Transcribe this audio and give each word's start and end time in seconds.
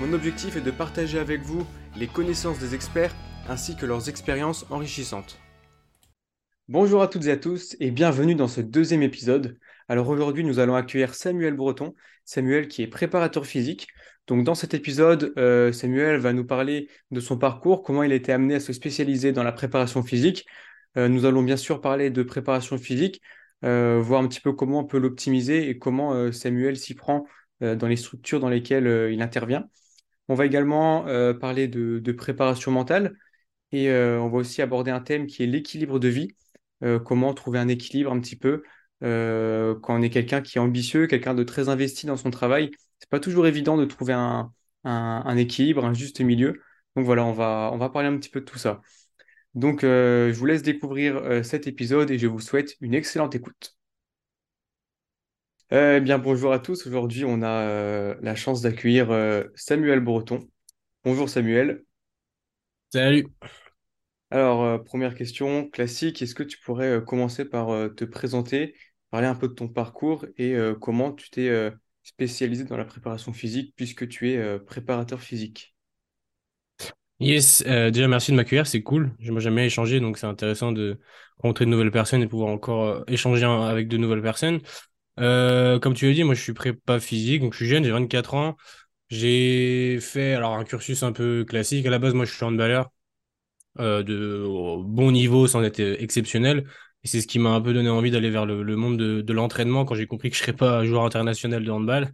Mon 0.00 0.14
objectif 0.14 0.56
est 0.56 0.62
de 0.62 0.70
partager 0.70 1.18
avec 1.18 1.42
vous 1.42 1.66
les 1.94 2.06
connaissances 2.06 2.58
des 2.58 2.74
experts 2.74 3.14
ainsi 3.50 3.76
que 3.76 3.84
leurs 3.84 4.08
expériences 4.08 4.64
enrichissantes. 4.70 5.38
Bonjour 6.68 7.02
à 7.02 7.06
toutes 7.06 7.26
et 7.26 7.30
à 7.32 7.36
tous 7.36 7.76
et 7.80 7.90
bienvenue 7.90 8.34
dans 8.34 8.48
ce 8.48 8.62
deuxième 8.62 9.02
épisode. 9.02 9.58
Alors 9.88 10.08
aujourd'hui 10.08 10.42
nous 10.42 10.58
allons 10.58 10.74
accueillir 10.74 11.14
Samuel 11.14 11.52
Breton, 11.52 11.94
Samuel 12.24 12.66
qui 12.66 12.80
est 12.80 12.86
préparateur 12.86 13.44
physique. 13.44 13.88
Donc 14.26 14.42
dans 14.42 14.54
cet 14.54 14.72
épisode, 14.72 15.34
euh, 15.36 15.70
Samuel 15.70 16.16
va 16.16 16.32
nous 16.32 16.46
parler 16.46 16.88
de 17.10 17.20
son 17.20 17.36
parcours, 17.36 17.82
comment 17.82 18.02
il 18.02 18.12
a 18.12 18.14
été 18.14 18.32
amené 18.32 18.54
à 18.54 18.60
se 18.60 18.72
spécialiser 18.72 19.32
dans 19.32 19.42
la 19.42 19.52
préparation 19.52 20.02
physique. 20.02 20.46
Euh, 20.96 21.08
nous 21.08 21.26
allons 21.26 21.42
bien 21.42 21.58
sûr 21.58 21.82
parler 21.82 22.08
de 22.08 22.22
préparation 22.22 22.78
physique, 22.78 23.20
euh, 23.66 24.00
voir 24.00 24.22
un 24.22 24.28
petit 24.28 24.40
peu 24.40 24.54
comment 24.54 24.78
on 24.78 24.86
peut 24.86 24.98
l'optimiser 24.98 25.68
et 25.68 25.76
comment 25.76 26.32
Samuel 26.32 26.78
s'y 26.78 26.94
prend 26.94 27.26
dans 27.60 27.86
les 27.86 27.96
structures 27.96 28.40
dans 28.40 28.48
lesquelles 28.48 29.12
il 29.12 29.20
intervient. 29.20 29.68
On 30.30 30.34
va 30.34 30.46
également 30.46 31.08
euh, 31.08 31.34
parler 31.34 31.66
de, 31.66 32.12
préparation 32.12 32.70
mentale 32.70 33.16
et 33.72 33.90
euh, 33.90 34.20
on 34.20 34.28
va 34.28 34.38
aussi 34.38 34.62
aborder 34.62 34.92
un 34.92 35.00
thème 35.00 35.26
qui 35.26 35.42
est 35.42 35.46
l'équilibre 35.46 35.98
de 35.98 36.06
vie. 36.06 36.36
Euh, 36.84 37.00
comment 37.00 37.34
trouver 37.34 37.58
un 37.58 37.66
équilibre 37.66 38.12
un 38.12 38.20
petit 38.20 38.36
peu 38.36 38.62
quand 39.02 39.96
on 39.98 40.02
est 40.02 40.10
quelqu'un 40.10 40.40
qui 40.40 40.58
est 40.58 40.60
ambitieux, 40.60 41.08
quelqu'un 41.08 41.34
de 41.34 41.42
très 41.42 41.68
investi 41.68 42.06
dans 42.06 42.16
son 42.16 42.30
travail. 42.30 42.70
C'est 43.00 43.10
pas 43.10 43.18
toujours 43.18 43.48
évident 43.48 43.76
de 43.76 43.84
trouver 43.86 44.12
un, 44.12 45.36
équilibre, 45.36 45.84
un 45.84 45.94
juste 45.94 46.20
milieu. 46.20 46.60
Donc 46.94 47.06
voilà, 47.06 47.24
on 47.24 47.32
va, 47.32 47.70
on 47.72 47.78
va 47.78 47.88
parler 47.88 48.08
un 48.08 48.16
petit 48.16 48.30
peu 48.30 48.40
de 48.40 48.44
tout 48.44 48.58
ça. 48.58 48.82
Donc 49.54 49.80
je 49.82 50.32
vous 50.32 50.46
laisse 50.46 50.62
découvrir 50.62 51.44
cet 51.44 51.66
épisode 51.66 52.10
et 52.12 52.18
je 52.18 52.28
vous 52.28 52.40
souhaite 52.40 52.76
une 52.80 52.94
excellente 52.94 53.34
écoute. 53.34 53.79
Eh 55.72 56.00
bien, 56.00 56.18
bonjour 56.18 56.52
à 56.52 56.58
tous. 56.58 56.86
Aujourd'hui, 56.86 57.24
on 57.24 57.42
a 57.42 57.48
euh, 57.48 58.16
la 58.22 58.34
chance 58.34 58.60
d'accueillir 58.60 59.10
euh, 59.10 59.44
Samuel 59.54 60.00
Breton. 60.00 60.48
Bonjour 61.04 61.28
Samuel. 61.28 61.84
Salut. 62.92 63.30
Alors, 64.30 64.62
euh, 64.64 64.78
première 64.78 65.14
question 65.14 65.68
classique, 65.68 66.22
est-ce 66.22 66.34
que 66.34 66.42
tu 66.42 66.58
pourrais 66.58 67.02
commencer 67.04 67.44
par 67.44 67.68
te 67.94 68.04
présenter, 68.04 68.74
parler 69.10 69.26
un 69.28 69.34
peu 69.34 69.48
de 69.48 69.54
ton 69.54 69.68
parcours 69.68 70.26
et 70.36 70.56
comment 70.80 71.12
tu 71.12 71.30
t'es 71.30 71.70
spécialisé 72.02 72.64
dans 72.64 72.76
la 72.76 72.84
préparation 72.84 73.32
physique 73.32 73.74
puisque 73.76 74.08
tu 74.08 74.30
es 74.30 74.58
préparateur 74.60 75.20
physique? 75.20 75.74
Yes, 77.18 77.62
déjà 77.62 78.08
merci 78.08 78.30
de 78.30 78.36
m'accueillir, 78.36 78.66
c'est 78.66 78.82
cool. 78.82 79.12
Moi, 79.20 79.40
j'aime 79.40 79.54
bien 79.56 79.64
échanger, 79.64 80.00
donc 80.00 80.16
c'est 80.16 80.26
intéressant 80.26 80.72
de 80.72 80.98
rencontrer 81.38 81.66
de 81.66 81.70
nouvelles 81.70 81.90
personnes 81.90 82.22
et 82.22 82.26
pouvoir 82.26 82.48
encore 82.50 83.04
échanger 83.08 83.44
avec 83.44 83.88
de 83.88 83.96
nouvelles 83.98 84.22
personnes. 84.22 84.60
Euh, 85.20 85.78
comme 85.78 85.94
tu 85.94 86.06
l'as 86.06 86.14
dit, 86.14 86.24
moi 86.24 86.34
je 86.34 86.42
suis 86.42 86.54
prépa 86.54 87.00
physique, 87.00 87.42
donc 87.42 87.52
je 87.52 87.58
suis 87.58 87.68
jeune, 87.68 87.84
j'ai 87.84 87.90
24 87.90 88.34
ans. 88.34 88.56
J'ai 89.10 89.98
fait 90.00 90.34
alors 90.34 90.54
un 90.54 90.64
cursus 90.64 91.02
un 91.02 91.12
peu 91.12 91.44
classique. 91.44 91.86
À 91.86 91.90
la 91.90 91.98
base, 91.98 92.14
moi 92.14 92.24
je 92.24 92.34
suis 92.34 92.44
handballeur 92.44 92.90
euh, 93.78 94.02
de 94.02 94.46
bon 94.84 95.12
niveau 95.12 95.46
sans 95.46 95.62
être 95.62 95.80
exceptionnel. 95.80 96.66
Et 97.04 97.08
c'est 97.08 97.20
ce 97.20 97.26
qui 97.26 97.38
m'a 97.38 97.50
un 97.50 97.60
peu 97.60 97.72
donné 97.74 97.88
envie 97.88 98.10
d'aller 98.10 98.30
vers 98.30 98.46
le, 98.46 98.76
monde 98.76 98.98
de, 98.98 99.32
l'entraînement 99.32 99.84
quand 99.84 99.94
j'ai 99.94 100.06
compris 100.06 100.30
que 100.30 100.36
je 100.36 100.42
ne 100.42 100.46
serais 100.46 100.56
pas 100.56 100.84
joueur 100.84 101.04
international 101.04 101.64
de 101.64 101.70
handball. 101.70 102.12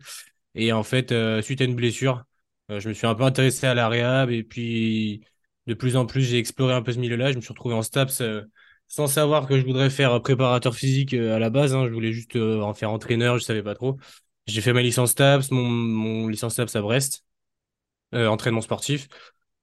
Et 0.55 0.73
en 0.73 0.83
fait, 0.83 1.13
euh, 1.13 1.43
suite 1.43 1.61
à 1.61 1.65
une 1.65 1.75
blessure, 1.77 2.25
je 2.69 2.89
me 2.89 2.95
suis 2.95 3.07
un 3.07 3.15
peu 3.15 3.25
intéressé 3.25 3.67
à 3.67 3.75
la 3.75 4.27
et 4.31 4.43
puis 4.43 5.23
de 5.67 5.75
plus 5.75 5.97
en 5.97 6.07
plus 6.07 6.23
j'ai 6.23 6.39
exploré 6.39 6.75
un 6.75 6.83
peu 6.83 6.93
ce 6.93 6.99
milieu-là. 6.99 7.33
Je 7.33 7.37
me 7.37 7.41
suis 7.41 7.51
retrouvé 7.51 7.75
en 7.75 7.83
STAPS 7.83 8.23
sans 8.89 9.07
savoir 9.07 9.47
que 9.47 9.59
je 9.59 9.65
voudrais 9.65 9.91
faire 9.91 10.21
préparateur 10.23 10.75
physique 10.75 11.15
euh, 11.15 11.37
à 11.37 11.39
la 11.39 11.51
base. 11.51 11.75
Hein, 11.75 11.87
je 11.89 11.93
voulais 11.93 12.13
juste 12.13 12.37
euh, 12.37 12.61
en 12.63 12.75
faire 12.75 12.91
entraîneur, 12.91 13.39
je 13.39 13.45
savais 13.45 13.63
pas 13.63 13.75
trop. 13.75 13.99
J'ai 14.47 14.61
fait 14.61 14.73
ma 14.73 14.83
licence 14.83 15.11
STAPS, 15.13 15.51
mon, 15.51 15.65
mon 15.65 16.29
licence 16.29 16.55
STAPS 16.55 16.77
à 16.77 16.83
Brest, 16.83 17.25
euh, 18.15 18.29
entraînement 18.29 18.61
sportif, 18.61 19.09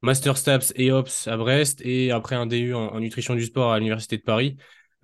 master 0.02 0.38
STAPS 0.38 0.74
et 0.76 0.92
OPS 0.92 1.28
à 1.28 1.38
Brest, 1.38 1.82
et 1.86 2.12
après 2.12 2.36
un 2.36 2.46
DU 2.46 2.74
en, 2.74 3.00
nutrition 3.00 3.36
du 3.36 3.46
sport 3.46 3.72
à 3.72 3.80
l'Université 3.80 4.18
de 4.18 4.24
Paris. 4.24 4.58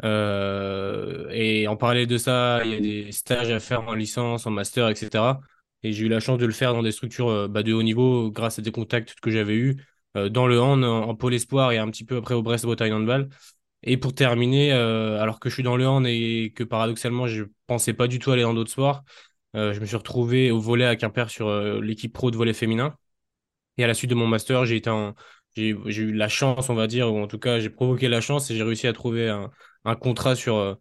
et 0.03 1.67
en 1.67 1.75
parallèle 1.77 2.07
de 2.07 2.17
ça, 2.17 2.61
il 2.65 2.71
y 2.71 2.75
a 2.75 2.79
des 2.79 3.11
stages 3.11 3.51
à 3.51 3.59
faire 3.59 3.81
en 3.87 3.93
licence, 3.93 4.45
en 4.45 4.51
master, 4.51 4.89
etc. 4.89 5.39
Et 5.83 5.93
j'ai 5.93 6.05
eu 6.05 6.09
la 6.09 6.19
chance 6.19 6.37
de 6.39 6.45
le 6.45 6.51
faire 6.51 6.73
dans 6.73 6.83
des 6.83 6.91
structures 6.91 7.47
bah, 7.49 7.63
de 7.63 7.73
haut 7.73 7.83
niveau 7.83 8.31
grâce 8.31 8.59
à 8.59 8.61
des 8.61 8.71
contacts 8.71 9.15
que 9.21 9.31
j'avais 9.31 9.55
eus 9.55 9.77
dans 10.15 10.47
le 10.47 10.59
hand, 10.59 10.83
en, 10.83 11.15
pôle 11.15 11.33
espoir 11.33 11.71
et 11.71 11.77
un 11.77 11.89
petit 11.89 12.03
peu 12.03 12.17
après 12.17 12.33
au 12.35 12.41
Brest-Bretagne 12.41 12.93
Handball. 12.93 13.29
Et 13.83 13.97
pour 13.97 14.13
terminer, 14.13 14.73
euh, 14.73 15.19
alors 15.21 15.39
que 15.39 15.49
je 15.49 15.53
suis 15.55 15.63
dans 15.63 15.77
le 15.77 15.87
hand 15.87 16.05
et 16.05 16.51
que 16.55 16.63
paradoxalement, 16.63 17.27
je 17.27 17.45
pensais 17.67 17.93
pas 17.93 18.07
du 18.07 18.19
tout 18.19 18.31
aller 18.31 18.41
dans 18.41 18.53
d'autres 18.53 18.71
sports, 18.71 19.03
euh, 19.55 19.73
je 19.73 19.79
me 19.79 19.85
suis 19.85 19.95
retrouvé 19.95 20.51
au 20.51 20.59
volet 20.59 20.85
à 20.85 20.95
Quimper 20.95 21.29
sur 21.29 21.47
euh, 21.47 21.81
l'équipe 21.81 22.13
pro 22.13 22.29
de 22.31 22.37
volet 22.37 22.53
féminin. 22.53 22.95
Et 23.77 23.83
à 23.83 23.87
la 23.87 23.93
suite 23.93 24.09
de 24.09 24.15
mon 24.15 24.27
master, 24.27 24.65
j'ai 24.65 24.81
eu 25.57 26.13
la 26.13 26.27
chance, 26.29 26.69
on 26.69 26.75
va 26.75 26.87
dire, 26.87 27.11
ou 27.13 27.19
en 27.19 27.27
tout 27.27 27.39
cas, 27.39 27.59
j'ai 27.59 27.69
provoqué 27.69 28.09
la 28.09 28.21
chance 28.21 28.51
et 28.51 28.55
j'ai 28.55 28.63
réussi 28.63 28.87
à 28.87 28.93
trouver 28.93 29.29
un, 29.29 29.95
contrat 29.95 30.35
sur, 30.35 30.77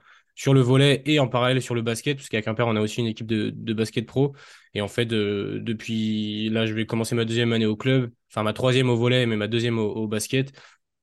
le 0.52 0.60
volet 0.60 1.02
et 1.06 1.20
en 1.20 1.28
parallèle 1.28 1.62
sur 1.62 1.74
le 1.74 1.82
basket, 1.82 2.16
parce 2.16 2.28
qu'à 2.28 2.42
Quimper, 2.42 2.66
on 2.66 2.76
a 2.76 2.80
aussi 2.80 3.00
une 3.00 3.06
équipe 3.06 3.26
de, 3.26 3.50
de 3.54 3.72
basket 3.72 4.06
pro. 4.06 4.34
Et 4.74 4.80
en 4.80 4.88
fait, 4.88 5.06
depuis 5.06 6.50
là, 6.50 6.66
je 6.66 6.74
vais 6.74 6.86
commencer 6.86 7.14
ma 7.14 7.24
deuxième 7.24 7.52
année 7.52 7.66
au 7.66 7.76
club, 7.76 8.10
enfin 8.30 8.42
ma 8.42 8.52
troisième 8.52 8.90
au 8.90 8.96
volet, 8.96 9.26
mais 9.26 9.36
ma 9.36 9.46
deuxième 9.46 9.78
au 9.78 10.08
basket. 10.08 10.52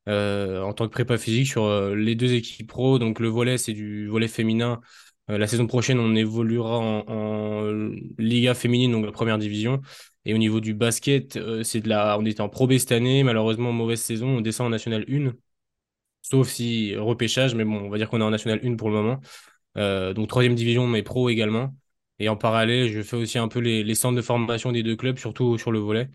Euh, 0.07 0.61
en 0.61 0.73
tant 0.73 0.87
que 0.87 0.91
prépa 0.91 1.17
physique 1.17 1.47
sur 1.47 1.63
euh, 1.63 1.95
les 1.95 2.15
deux 2.15 2.33
équipes 2.33 2.67
pro. 2.67 2.99
Donc 2.99 3.19
le 3.19 3.27
volet, 3.27 3.57
c'est 3.57 3.73
du 3.73 4.07
volet 4.07 4.27
féminin. 4.27 4.81
Euh, 5.31 5.37
la 5.37 5.47
saison 5.47 5.65
prochaine, 5.67 5.99
on 5.99 6.15
évoluera 6.15 6.77
en, 6.77 7.63
Liga 8.19 8.53
féminine, 8.53 8.91
donc 8.91 9.05
la 9.05 9.11
première 9.11 9.37
division. 9.37 9.81
Et 10.25 10.33
au 10.33 10.37
niveau 10.37 10.59
du 10.59 10.73
basket, 10.73 11.39
c'est 11.63 11.81
de 11.81 11.89
la, 11.89 12.17
on 12.19 12.25
était 12.25 12.41
en 12.41 12.49
Pro 12.49 12.67
B 12.67 12.77
cette 12.77 12.91
année. 12.91 13.23
Malheureusement, 13.23 13.71
mauvaise 13.71 14.01
saison. 14.01 14.27
On 14.37 14.41
descend 14.41 14.67
en 14.67 14.69
National 14.69 15.05
1. 15.09 15.33
Sauf 16.21 16.49
si 16.49 16.95
repêchage, 16.95 17.55
mais 17.55 17.65
bon, 17.65 17.77
on 17.85 17.89
va 17.89 17.97
dire 17.97 18.09
qu'on 18.09 18.21
est 18.21 18.23
en 18.23 18.31
National 18.31 18.59
1 18.63 18.75
pour 18.75 18.89
le 18.89 18.95
moment. 18.95 19.21
donc 20.13 20.27
troisième 20.29 20.55
division, 20.55 20.87
mais 20.87 21.03
pro 21.03 21.29
également. 21.29 21.75
Et 22.19 22.29
en 22.29 22.37
parallèle, 22.37 22.89
je 22.91 23.01
fais 23.01 23.17
aussi 23.17 23.37
un 23.37 23.47
peu 23.47 23.59
les, 23.59 23.83
les 23.83 23.95
centres 23.95 24.15
de 24.15 24.21
formation 24.21 24.71
des 24.71 24.83
deux 24.83 24.95
clubs, 24.95 25.17
surtout 25.17 25.57
sur 25.57 25.71
le 25.71 25.79
volet. 25.79 26.09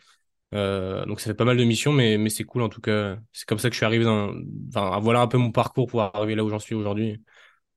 Euh, 0.52 1.04
donc 1.06 1.20
ça 1.20 1.30
fait 1.30 1.34
pas 1.34 1.44
mal 1.44 1.56
de 1.56 1.64
missions, 1.64 1.92
mais, 1.92 2.18
mais 2.18 2.28
c'est 2.28 2.44
cool 2.44 2.62
en 2.62 2.68
tout 2.68 2.80
cas. 2.80 3.18
C'est 3.32 3.46
comme 3.46 3.58
ça 3.58 3.68
que 3.68 3.74
je 3.74 3.78
suis 3.78 3.86
arrivé 3.86 4.04
dans. 4.04 4.34
Enfin, 4.68 4.98
voilà 5.00 5.20
un 5.20 5.26
peu 5.28 5.38
mon 5.38 5.52
parcours 5.52 5.86
pour 5.86 6.02
arriver 6.02 6.34
là 6.34 6.44
où 6.44 6.48
j'en 6.48 6.58
suis 6.58 6.74
aujourd'hui, 6.74 7.22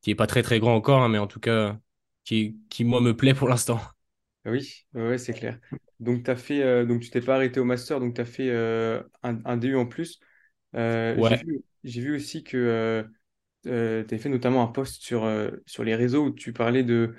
qui 0.01 0.11
est 0.11 0.16
pas 0.16 0.28
très 0.28 0.41
très 0.41 0.59
grand 0.59 0.75
encore, 0.75 1.01
hein, 1.01 1.09
mais 1.09 1.19
en 1.19 1.28
tout 1.28 1.39
cas 1.39 1.78
qui, 2.23 2.57
qui 2.69 2.83
moi 2.83 3.01
me 3.01 3.16
plaît 3.16 3.33
pour 3.33 3.47
l'instant. 3.47 3.79
Oui, 4.45 4.85
ouais, 4.94 5.17
c'est 5.17 5.33
clair. 5.33 5.59
Donc, 6.00 6.28
as 6.28 6.35
fait, 6.35 6.62
euh, 6.63 6.85
donc 6.85 7.01
tu 7.01 7.09
t'es 7.09 7.22
pas 7.22 7.35
arrêté 7.35 7.59
au 7.59 7.63
master, 7.63 8.00
donc 8.00 8.16
tu 8.16 8.22
as 8.22 8.25
fait 8.25 8.50
euh, 8.50 9.01
un, 9.22 9.39
un, 9.45 9.56
DU 9.56 9.78
en 9.78 9.85
plus. 9.85 10.19
ouais. 10.73 11.44
J'ai 11.83 12.01
vu, 12.01 12.09
vu, 12.09 12.16
aussi 12.16 12.44
que 12.44 13.06
tu 13.63 13.69
as 13.69 14.17
fait 14.17 14.29
notamment 14.29 14.63
un 14.63 14.67
post 14.67 15.01
sur, 15.01 15.29
sur 15.66 15.83
les 15.83 15.95
réseaux 15.95 16.25
où 16.25 16.31
tu 16.31 16.51
parlais 16.51 16.83
de, 16.83 17.16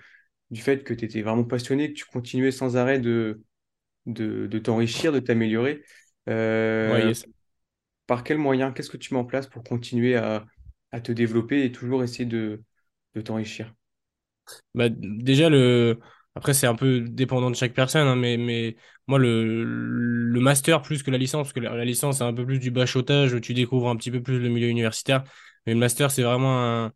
du 0.50 0.60
fait 0.60 0.84
que 0.84 0.92
tu 0.92 1.04
étais 1.04 1.22
vraiment 1.22 1.44
passionné, 1.44 1.92
que 1.92 1.98
tu 1.98 2.04
continuais 2.04 2.50
sans 2.50 2.76
arrêt 2.76 2.98
de, 2.98 3.42
de, 4.06 4.58
t'enrichir, 4.58 5.12
de 5.12 5.20
t'améliorer. 5.20 5.82
Euh, 6.28 7.12
par 8.06 8.24
quel 8.24 8.38
moyen, 8.38 8.72
qu'est-ce 8.72 8.90
que 8.90 8.96
tu 8.96 9.14
mets 9.14 9.20
en 9.20 9.24
place 9.24 9.46
pour 9.46 9.62
continuer 9.62 10.16
à, 10.16 10.46
te 11.02 11.12
développer 11.12 11.64
et 11.64 11.72
toujours 11.72 12.02
essayer 12.04 12.26
de, 12.26 12.62
t'enrichir? 13.24 13.72
Bah, 14.74 14.88
Déjà, 14.90 15.48
le... 15.48 15.98
après, 16.34 16.54
c'est 16.54 16.66
un 16.66 16.74
peu 16.74 17.00
dépendant 17.00 17.50
de 17.50 17.56
chaque 17.56 17.74
personne, 17.74 18.06
hein, 18.06 18.16
mais, 18.16 18.36
mais 18.36 18.76
moi, 19.06 19.18
le, 19.18 19.64
le 19.64 20.40
master 20.40 20.82
plus 20.82 21.02
que 21.02 21.10
la 21.10 21.18
licence, 21.18 21.48
parce 21.48 21.52
que 21.52 21.60
la, 21.60 21.84
licence, 21.84 22.18
c'est 22.18 22.24
un 22.24 22.34
peu 22.34 22.44
plus 22.44 22.58
du 22.58 22.70
bachotage, 22.70 23.32
où 23.32 23.40
tu 23.40 23.54
découvres 23.54 23.88
un 23.88 23.96
petit 23.96 24.10
peu 24.10 24.22
plus 24.22 24.38
le 24.38 24.48
milieu 24.48 24.68
universitaire. 24.68 25.24
Mais 25.66 25.72
le 25.72 25.78
master, 25.78 26.10
c'est 26.10 26.22
vraiment 26.22 26.90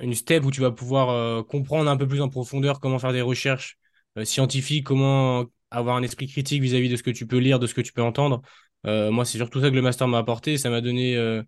une 0.00 0.14
step 0.14 0.44
où 0.44 0.50
tu 0.50 0.60
vas 0.60 0.70
pouvoir 0.70 1.10
euh, 1.10 1.42
comprendre 1.42 1.90
un 1.90 1.96
peu 1.96 2.06
plus 2.06 2.20
en 2.20 2.28
profondeur 2.28 2.80
comment 2.80 2.98
faire 2.98 3.12
des 3.12 3.20
recherches 3.20 3.78
euh, 4.16 4.24
scientifiques, 4.24 4.86
comment 4.86 5.46
avoir 5.70 5.96
un 5.96 6.02
esprit 6.02 6.26
critique 6.26 6.62
vis-à-vis 6.62 6.88
de 6.88 6.96
ce 6.96 7.02
que 7.02 7.10
tu 7.10 7.26
peux 7.26 7.38
lire, 7.38 7.58
de 7.58 7.66
ce 7.66 7.74
que 7.74 7.80
tu 7.80 7.92
peux 7.92 8.02
entendre. 8.02 8.42
Euh, 8.86 9.10
moi, 9.10 9.24
c'est 9.24 9.38
surtout 9.38 9.60
ça 9.60 9.70
que 9.70 9.74
le 9.74 9.82
master 9.82 10.08
m'a 10.08 10.18
apporté. 10.18 10.58
Ça 10.58 10.70
m'a 10.70 10.80
donné 10.80 11.16
euh, 11.16 11.42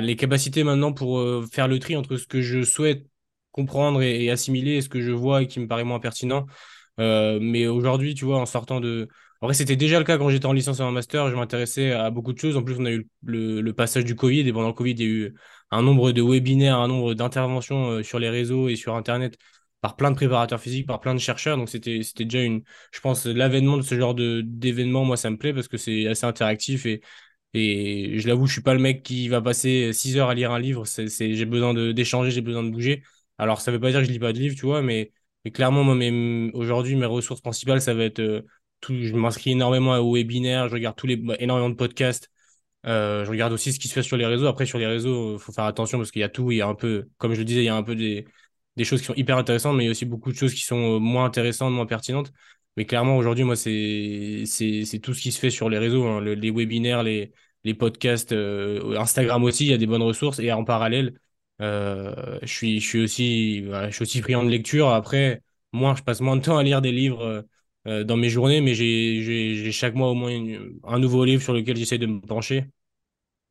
les 0.00 0.16
capacités 0.16 0.64
maintenant 0.64 0.92
pour 0.92 1.18
euh, 1.18 1.44
faire 1.52 1.68
le 1.68 1.78
tri 1.78 1.96
entre 1.96 2.16
ce 2.16 2.26
que 2.26 2.40
je 2.40 2.62
souhaite 2.62 3.06
comprendre 3.52 4.02
et, 4.02 4.30
assimiler 4.30 4.76
et 4.76 4.82
ce 4.82 4.88
que 4.88 5.00
je 5.00 5.10
vois 5.10 5.42
et 5.42 5.46
qui 5.46 5.58
me 5.60 5.66
paraît 5.66 5.84
moins 5.84 6.00
pertinent. 6.00 6.46
mais 6.98 7.66
aujourd'hui, 7.66 8.14
tu 8.14 8.24
vois, 8.24 8.38
en 8.38 8.46
sortant 8.46 8.80
de, 8.80 9.08
En 9.40 9.46
vrai, 9.46 9.54
c'était 9.54 9.76
déjà 9.76 9.98
le 9.98 10.04
cas 10.04 10.18
quand 10.18 10.30
j'étais 10.30 10.46
en 10.46 10.52
licence 10.52 10.80
et 10.80 10.82
en 10.82 10.92
master. 10.92 11.30
Je 11.30 11.36
m'intéressais 11.36 11.92
à 11.92 12.10
beaucoup 12.10 12.32
de 12.32 12.38
choses. 12.38 12.56
En 12.56 12.62
plus, 12.62 12.76
on 12.78 12.84
a 12.86 12.92
eu 12.92 13.08
le, 13.22 13.72
passage 13.72 14.04
du 14.04 14.14
Covid 14.14 14.40
et 14.48 14.52
pendant 14.52 14.68
le 14.68 14.74
Covid, 14.74 14.92
il 14.92 15.00
y 15.00 15.02
a 15.04 15.06
eu 15.06 15.34
un 15.70 15.82
nombre 15.82 16.12
de 16.12 16.22
webinaires, 16.22 16.78
un 16.78 16.88
nombre 16.88 17.14
d'interventions 17.14 18.02
sur 18.02 18.18
les 18.18 18.30
réseaux 18.30 18.68
et 18.68 18.76
sur 18.76 18.94
Internet 18.96 19.38
par 19.80 19.96
plein 19.96 20.10
de 20.10 20.16
préparateurs 20.16 20.60
physiques, 20.60 20.86
par 20.86 21.00
plein 21.00 21.14
de 21.14 21.20
chercheurs. 21.20 21.56
Donc, 21.56 21.68
c'était, 21.68 22.00
déjà 22.18 22.42
une, 22.42 22.62
je 22.92 23.00
pense, 23.00 23.26
l'avènement 23.26 23.76
de 23.76 23.82
ce 23.82 23.94
genre 23.96 24.14
d'événement, 24.14 25.04
moi, 25.04 25.16
ça 25.16 25.30
me 25.30 25.36
plaît 25.36 25.54
parce 25.54 25.68
que 25.68 25.76
c'est 25.76 26.06
assez 26.06 26.26
interactif 26.26 26.86
et, 26.86 27.00
et 27.54 28.18
je 28.18 28.28
l'avoue, 28.28 28.46
je 28.46 28.52
suis 28.54 28.62
pas 28.62 28.74
le 28.74 28.80
mec 28.80 29.02
qui 29.02 29.28
va 29.28 29.40
passer 29.40 29.92
6 29.92 30.16
heures 30.18 30.28
à 30.28 30.34
lire 30.34 30.52
un 30.52 30.58
livre. 30.58 30.84
J'ai 30.86 31.44
besoin 31.46 31.74
d'échanger, 31.92 32.30
j'ai 32.30 32.40
besoin 32.40 32.62
de 32.62 32.70
bouger. 32.70 33.02
Alors, 33.38 33.60
ça 33.60 33.70
veut 33.70 33.80
pas 33.80 33.90
dire 33.90 34.00
que 34.00 34.06
je 34.06 34.12
lis 34.12 34.18
pas 34.18 34.32
de 34.32 34.38
livres, 34.38 34.56
tu 34.56 34.66
vois, 34.66 34.82
mais, 34.82 35.12
mais 35.44 35.50
clairement, 35.52 35.84
moi, 35.84 35.94
aujourd'hui, 36.54 36.96
mes 36.96 37.06
ressources 37.06 37.40
principales, 37.40 37.80
ça 37.80 37.94
va 37.94 38.04
être, 38.04 38.18
euh, 38.20 38.42
tout, 38.80 38.94
je 39.02 39.14
m'inscris 39.14 39.52
énormément 39.52 39.96
aux 39.98 40.14
webinaires, 40.14 40.68
je 40.68 40.74
regarde 40.74 40.96
tous 40.96 41.06
les, 41.06 41.16
bah, 41.16 41.36
énormément 41.38 41.70
de 41.70 41.74
podcasts. 41.74 42.30
Euh, 42.86 43.24
je 43.24 43.30
regarde 43.30 43.52
aussi 43.52 43.72
ce 43.72 43.78
qui 43.80 43.88
se 43.88 43.94
fait 43.94 44.02
sur 44.02 44.16
les 44.16 44.26
réseaux. 44.26 44.46
Après, 44.46 44.66
sur 44.66 44.78
les 44.78 44.86
réseaux, 44.86 45.34
il 45.34 45.38
faut 45.40 45.52
faire 45.52 45.64
attention 45.64 45.98
parce 45.98 46.10
qu'il 46.10 46.20
y 46.20 46.24
a 46.24 46.28
tout. 46.28 46.52
Il 46.52 46.58
y 46.58 46.62
a 46.62 46.68
un 46.68 46.74
peu, 46.74 47.08
comme 47.18 47.34
je 47.34 47.38
le 47.40 47.44
disais, 47.44 47.62
il 47.62 47.66
y 47.66 47.68
a 47.68 47.76
un 47.76 47.82
peu 47.82 47.96
des, 47.96 48.26
des 48.78 48.84
choses 48.84 49.00
qui 49.00 49.06
sont 49.06 49.14
hyper 49.14 49.36
intéressantes, 49.36 49.76
mais 49.76 49.84
il 49.84 49.86
y 49.86 49.88
a 49.88 49.92
aussi 49.92 50.06
beaucoup 50.06 50.32
de 50.32 50.36
choses 50.38 50.54
qui 50.54 50.62
sont 50.62 50.96
euh, 50.96 50.98
moins 51.00 51.26
intéressantes, 51.26 51.72
moins 51.72 51.86
pertinentes. 51.86 52.32
Mais 52.76 52.86
clairement, 52.86 53.16
aujourd'hui, 53.18 53.44
moi, 53.44 53.56
c'est, 53.56 54.44
tout 55.02 55.14
ce 55.14 55.20
qui 55.22 55.32
se 55.32 55.40
fait 55.40 55.50
sur 55.50 55.68
les 55.68 55.78
réseaux, 55.78 56.06
hein. 56.06 56.20
les 56.22 56.50
webinaires, 56.52 57.02
les, 57.02 57.32
les 57.64 57.74
podcasts, 57.74 58.32
euh, 58.32 58.96
Instagram 58.98 59.42
aussi, 59.44 59.66
il 59.66 59.70
y 59.70 59.74
a 59.74 59.78
des 59.78 59.86
bonnes 59.86 60.02
ressources. 60.02 60.38
Et 60.38 60.52
en 60.52 60.64
parallèle, 60.64 61.18
euh, 61.60 62.38
je 62.42 62.46
suis, 62.46 62.80
je 62.80 62.86
suis 62.86 63.00
aussi, 63.00 63.64
je 63.64 63.90
suis 63.90 64.02
aussi 64.02 64.22
friand 64.22 64.44
de 64.44 64.50
lecture. 64.50 64.90
Après, 64.90 65.42
moi, 65.72 65.94
je 65.98 66.02
passe 66.04 66.20
moins 66.20 66.36
de 66.36 66.42
temps 66.42 66.56
à 66.56 66.62
lire 66.62 66.80
des 66.80 66.92
livres 66.92 67.44
dans 67.84 68.16
mes 68.16 68.28
journées, 68.28 68.60
mais 68.60 68.74
j'ai 68.74 69.72
chaque 69.72 69.94
mois 69.94 70.10
au 70.10 70.14
moins 70.14 70.30
un 70.84 70.98
nouveau 70.98 71.24
livre 71.24 71.42
sur 71.42 71.54
lequel 71.54 71.76
j'essaie 71.76 71.98
de 71.98 72.06
me 72.06 72.20
pencher. 72.20 72.66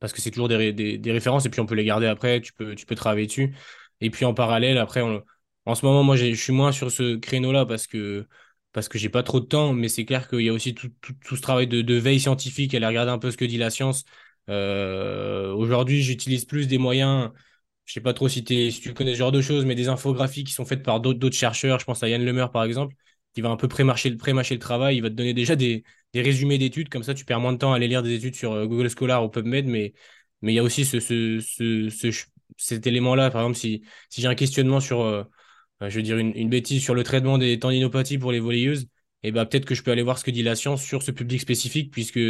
Parce 0.00 0.12
que 0.12 0.20
c'est 0.20 0.30
toujours 0.30 0.48
des, 0.48 0.72
des, 0.72 0.96
des, 0.96 1.12
références 1.12 1.44
et 1.44 1.50
puis 1.50 1.60
on 1.60 1.66
peut 1.66 1.74
les 1.74 1.84
garder 1.84 2.06
après, 2.06 2.40
tu 2.40 2.52
peux, 2.52 2.74
tu 2.76 2.86
peux 2.86 2.94
travailler 2.94 3.26
dessus. 3.26 3.54
Et 4.00 4.10
puis 4.10 4.24
en 4.24 4.34
parallèle, 4.34 4.78
après, 4.78 5.02
en 5.02 5.74
ce 5.74 5.84
moment, 5.84 6.02
moi, 6.02 6.16
je 6.16 6.32
suis 6.34 6.52
moins 6.52 6.72
sur 6.72 6.90
ce 6.90 7.16
créneau-là 7.16 7.66
parce 7.66 7.86
que 7.86 8.26
parce 8.72 8.88
que 8.88 8.98
j'ai 8.98 9.08
pas 9.08 9.22
trop 9.22 9.40
de 9.40 9.46
temps, 9.46 9.72
mais 9.72 9.88
c'est 9.88 10.04
clair 10.04 10.28
qu'il 10.28 10.40
y 10.42 10.48
a 10.50 10.52
aussi 10.52 10.74
tout, 10.74 10.90
tout, 11.00 11.14
tout 11.14 11.36
ce 11.36 11.40
travail 11.42 11.66
de, 11.66 11.80
de, 11.82 11.94
veille 11.94 12.20
scientifique, 12.20 12.74
aller 12.74 12.86
regarder 12.86 13.10
un 13.10 13.18
peu 13.18 13.30
ce 13.30 13.36
que 13.36 13.44
dit 13.46 13.56
la 13.58 13.70
science. 13.70 14.04
Euh, 14.50 15.52
aujourd'hui, 15.54 16.02
j'utilise 16.02 16.44
plus 16.44 16.68
des 16.68 16.78
moyens, 16.78 17.30
je 17.86 17.94
sais 17.94 18.00
pas 18.00 18.12
trop 18.14 18.28
si, 18.28 18.44
si 18.46 18.80
tu 18.80 18.94
connais 18.94 19.14
ce 19.14 19.18
genre 19.18 19.32
de 19.32 19.40
choses, 19.40 19.64
mais 19.64 19.74
des 19.74 19.88
infographies 19.88 20.44
qui 20.44 20.52
sont 20.52 20.64
faites 20.64 20.82
par 20.82 21.00
d'autres 21.00 21.30
chercheurs, 21.36 21.78
je 21.80 21.84
pense 21.86 22.02
à 22.02 22.08
Yann 22.08 22.24
Lemeur 22.24 22.50
par 22.50 22.64
exemple, 22.64 22.94
qui 23.34 23.40
va 23.40 23.48
un 23.50 23.56
peu 23.56 23.68
pré-mâcher 23.68 24.14
pré 24.16 24.32
le 24.32 24.58
travail, 24.58 24.96
il 24.96 25.02
va 25.02 25.10
te 25.10 25.14
donner 25.14 25.34
déjà 25.34 25.56
des, 25.56 25.82
des 26.12 26.22
résumés 26.22 26.58
d'études, 26.58 26.88
comme 26.88 27.02
ça 27.02 27.14
tu 27.14 27.24
perds 27.24 27.40
moins 27.40 27.52
de 27.52 27.58
temps 27.58 27.72
à 27.72 27.76
aller 27.76 27.88
lire 27.88 28.02
des 28.02 28.14
études 28.14 28.34
sur 28.34 28.52
euh, 28.52 28.66
Google 28.66 28.90
Scholar 28.90 29.24
ou 29.24 29.28
PubMed, 29.28 29.66
mais 29.66 29.94
mais 30.40 30.52
il 30.52 30.56
y 30.56 30.58
a 30.60 30.62
aussi 30.62 30.84
ce, 30.84 31.00
ce, 31.00 31.40
ce, 31.40 31.88
ce 31.90 32.10
cet 32.56 32.86
élément-là, 32.86 33.30
par 33.30 33.42
exemple, 33.42 33.58
si, 33.58 33.82
si 34.10 34.20
j'ai 34.20 34.28
un 34.28 34.34
questionnement 34.34 34.80
sur, 34.80 35.02
euh, 35.02 35.24
je 35.80 35.96
veux 35.96 36.02
dire 36.02 36.18
une, 36.18 36.34
une, 36.36 36.48
bêtise, 36.48 36.82
sur 36.82 36.94
le 36.94 37.04
traitement 37.04 37.38
des 37.38 37.58
tendinopathies 37.58 38.18
pour 38.18 38.32
les 38.32 38.40
volleyeuses, 38.40 38.88
et 39.24 39.28
eh 39.28 39.32
ben 39.32 39.46
peut-être 39.46 39.64
que 39.64 39.74
je 39.74 39.82
peux 39.82 39.90
aller 39.90 40.02
voir 40.02 40.16
ce 40.18 40.24
que 40.24 40.30
dit 40.30 40.44
la 40.44 40.54
science 40.54 40.82
sur 40.82 41.02
ce 41.02 41.10
public 41.10 41.40
spécifique, 41.40 41.90
puisque 41.90 42.20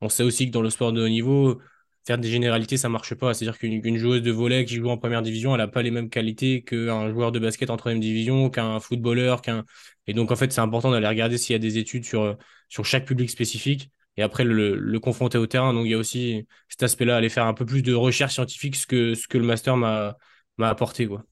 on 0.00 0.08
sait 0.08 0.24
aussi 0.24 0.46
que 0.46 0.50
dans 0.50 0.62
le 0.62 0.70
sport 0.70 0.92
de 0.92 1.02
haut 1.02 1.08
niveau, 1.08 1.60
faire 2.08 2.18
des 2.18 2.30
généralités, 2.30 2.76
ça 2.76 2.88
marche 2.88 3.14
pas. 3.14 3.34
C'est-à-dire 3.34 3.58
qu'une 3.58 3.98
joueuse 3.98 4.22
de 4.22 4.30
volley 4.32 4.64
qui 4.64 4.76
joue 4.76 4.88
en 4.88 4.96
première 4.98 5.22
division, 5.22 5.54
elle 5.54 5.60
n'a 5.60 5.68
pas 5.68 5.82
les 5.82 5.90
mêmes 5.90 6.10
qualités 6.10 6.62
qu'un 6.62 7.10
joueur 7.10 7.32
de 7.32 7.38
basket 7.38 7.70
en 7.70 7.76
troisième 7.76 8.00
division, 8.00 8.50
qu'un 8.50 8.80
footballeur, 8.80 9.42
qu'un. 9.42 9.64
Et 10.06 10.14
donc, 10.14 10.30
en 10.32 10.36
fait, 10.36 10.52
c'est 10.52 10.60
important 10.60 10.90
d'aller 10.90 11.06
regarder 11.06 11.38
s'il 11.38 11.52
y 11.52 11.56
a 11.56 11.58
des 11.58 11.78
études 11.78 12.04
sur, 12.04 12.36
sur 12.68 12.84
chaque 12.84 13.04
public 13.06 13.30
spécifique 13.30 13.90
et 14.18 14.22
après 14.24 14.44
le, 14.44 14.76
le 14.76 15.00
confronter 15.00 15.38
au 15.38 15.48
terrain. 15.48 15.74
Donc, 15.74 15.86
il 15.86 15.92
y 15.92 15.94
a 15.94 15.98
aussi 15.98 16.46
cet 16.68 16.84
aspect-là, 16.84 17.16
aller 17.18 17.30
faire 17.30 17.46
un 17.46 17.54
peu 17.54 17.66
plus 17.66 17.82
de 17.82 17.94
recherche 17.94 18.34
scientifique, 18.34 18.76
ce 18.76 18.86
que, 18.88 19.14
ce 19.16 19.28
que 19.28 19.38
le 19.38 19.46
master 19.46 19.78
m'a 19.78 20.16
apporté, 20.60 21.08
quoi. 21.08 21.24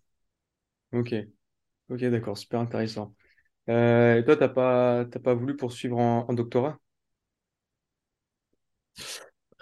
Ok, 0.92 1.14
ok, 1.90 2.00
d'accord, 2.06 2.38
super 2.38 2.60
intéressant. 2.60 3.14
Euh, 3.70 4.18
et 4.18 4.24
toi, 4.24 4.36
t'as 4.36 4.48
pas, 4.50 5.06
t'as 5.06 5.20
pas 5.20 5.34
voulu 5.34 5.56
poursuivre 5.56 5.98
en, 5.98 6.26
en 6.28 6.34
doctorat? 6.34 6.78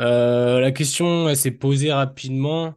Euh, 0.01 0.61
la 0.61 0.73
question, 0.73 1.33
s'est 1.35 1.51
posée 1.53 1.93
rapidement. 1.93 2.75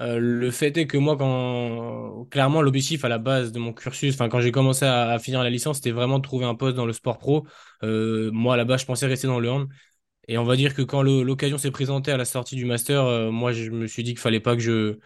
Euh, 0.00 0.18
le 0.18 0.50
fait 0.50 0.76
est 0.76 0.86
que 0.88 0.98
moi, 0.98 1.16
quand 1.16 2.24
clairement 2.30 2.62
l'objectif 2.62 3.04
à 3.04 3.08
la 3.08 3.18
base 3.18 3.52
de 3.52 3.60
mon 3.60 3.72
cursus, 3.72 4.14
enfin 4.14 4.28
quand 4.28 4.40
j'ai 4.40 4.50
commencé 4.50 4.84
à, 4.84 5.10
à, 5.10 5.18
finir 5.20 5.42
la 5.42 5.50
licence, 5.50 5.76
c'était 5.76 5.92
vraiment 5.92 6.18
de 6.18 6.24
trouver 6.24 6.46
un 6.46 6.54
poste 6.56 6.76
dans 6.76 6.86
le 6.86 6.92
sport 6.92 7.18
pro. 7.18 7.46
Euh, 7.84 8.30
moi, 8.32 8.54
à 8.54 8.56
la 8.56 8.64
base, 8.64 8.80
je 8.80 8.86
pensais 8.86 9.06
rester 9.06 9.28
dans 9.28 9.38
le 9.38 9.50
hand. 9.50 9.68
Et 10.28 10.38
on 10.38 10.44
va 10.44 10.56
dire 10.56 10.74
que 10.74 10.82
quand 10.82 11.02
l'occasion 11.02 11.58
s'est 11.58 11.70
présentée 11.70 12.10
à 12.12 12.16
la 12.16 12.24
sortie 12.24 12.56
du 12.56 12.64
master, 12.64 13.04
euh, 13.04 13.30
moi, 13.30 13.52
je 13.52 13.70
me 13.70 13.86
suis 13.86 14.02
dit 14.02 14.12
qu'il 14.12 14.20
fallait 14.20 14.40
pas 14.40 14.56
que 14.56 14.62
je 14.62 14.98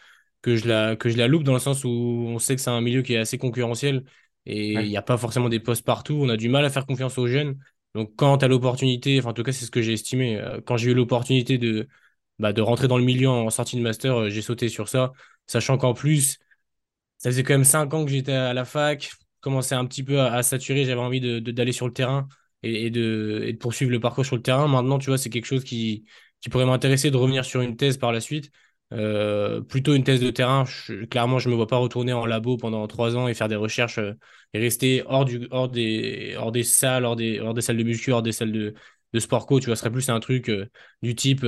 que 0.43 0.57
je 0.57 0.69
la 0.69 0.97
que 0.97 1.09
je 1.11 1.17
la 1.19 1.29
loupe 1.29 1.43
dans 1.45 1.55
le 1.55 1.59
sens 1.61 1.85
où 1.85 1.89
on 1.91 2.39
sait 2.39 2.55
que 2.57 2.61
c'est 2.63 2.71
un 2.71 2.81
milieu 2.81 3.03
qui 3.03 3.15
est 3.15 3.19
assez 3.19 3.39
concurrentiel 3.39 4.05
et 4.47 4.73
il 4.73 4.77
Ouais. 4.77 4.89
n'y 4.89 4.97
a 4.97 5.03
pas 5.03 5.17
forcément 5.19 5.49
des 5.49 5.61
postes 5.61 5.85
partout. 5.85 6.15
On 6.23 6.29
a 6.29 6.37
du 6.37 6.49
mal 6.49 6.65
à 6.65 6.71
faire 6.71 6.87
confiance 6.87 7.19
aux 7.19 7.27
jeunes. 7.27 7.59
Donc, 7.95 8.13
quand 8.17 8.39
tu 8.39 8.45
as 8.45 8.49
l'opportunité, 8.49 9.19
enfin, 9.19 9.31
en 9.31 9.33
tout 9.35 9.43
cas, 9.43 9.53
c'est 9.53 9.65
ce 9.67 9.71
que 9.71 9.83
j'ai 9.83 9.93
estimé, 9.95 10.41
quand 10.67 10.77
j'ai 10.77 10.91
eu 10.93 10.95
l'opportunité 10.95 11.59
de, 11.59 11.89
bah, 12.39 12.53
de 12.53 12.61
rentrer 12.63 12.89
dans 12.89 12.99
le 12.99 13.05
milieu 13.05 13.29
en 13.29 13.51
sortie 13.51 13.77
de 13.77 13.83
master, 13.83 14.17
euh, 14.17 14.31
j'ai 14.31 14.43
sauté 14.43 14.69
sur 14.69 14.89
ça, 14.89 15.13
sachant 15.47 15.79
qu'en 15.79 15.95
plus, 15.95 16.39
ça 17.19 17.31
faisait 17.31 17.43
quand 17.43 17.55
même 17.55 17.65
cinq 17.65 17.93
ans 17.95 18.05
que 18.05 18.11
j'étais 18.11 18.33
à 18.33 18.55
la 18.55 18.65
fac, 18.65 19.11
commençais 19.41 19.75
un 19.75 19.85
petit 19.87 20.03
peu 20.05 20.21
à, 20.21 20.43
saturer, 20.43 20.85
j'avais 20.85 21.01
envie 21.01 21.21
de, 21.21 21.39
de- 21.41 21.51
d'aller 21.53 21.73
sur 21.73 21.87
le 21.87 21.93
terrain 21.93 22.29
et, 22.63 22.91
de, 22.91 23.57
poursuivre 23.61 23.91
le 23.91 24.01
parcours 24.01 24.25
sur 24.27 24.37
le 24.37 24.43
terrain. 24.43 24.69
Maintenant, 24.69 24.99
tu 24.99 25.11
vois, 25.11 25.19
c'est 25.19 25.31
quelque 25.31 25.47
chose 25.47 25.65
qui, 25.65 26.05
qui 26.41 26.49
pourrait 26.49 26.67
m'intéresser 26.67 27.11
de 27.11 27.17
revenir 27.17 27.45
sur 27.45 27.61
une 27.61 27.77
thèse 27.77 27.97
par 27.97 28.13
la 28.13 28.21
suite. 28.21 28.51
Euh, 28.93 29.61
plutôt 29.61 29.95
une 29.95 30.05
thèse 30.05 30.21
de 30.21 30.31
terrain. 30.31 30.65
Clairement, 31.11 31.39
je 31.39 31.51
me 31.51 31.55
vois 31.55 31.67
pas 31.67 31.77
retourner 31.77 32.13
en 32.15 32.25
labo 32.25 32.57
pendant 32.57 32.87
trois 32.87 33.17
ans 33.17 33.29
et 33.29 33.35
faire 33.35 33.49
des 33.49 33.57
recherches 33.57 33.99
euh, 33.99 34.15
et 34.55 34.59
rester 34.61 35.03
hors 35.07 35.25
du, 35.27 35.47
hors 35.51 35.69
des, 35.69 36.35
hors 36.39 36.53
des 36.53 36.63
salles, 36.65 37.05
hors 37.05 37.17
des, 37.17 37.39
salles 37.61 37.77
de 37.77 37.83
muscu, 37.83 38.13
hors 38.13 38.23
des 38.23 38.33
salles 38.33 38.53
de, 38.53 38.75
de 39.13 39.19
sport 39.21 39.47
co. 39.47 39.61
Tu 39.61 39.67
vois, 39.67 39.77
ce 39.77 39.81
serait 39.81 39.93
plus 39.93 40.09
un 40.09 40.21
truc 40.21 40.51
du 41.03 41.15
type 41.15 41.45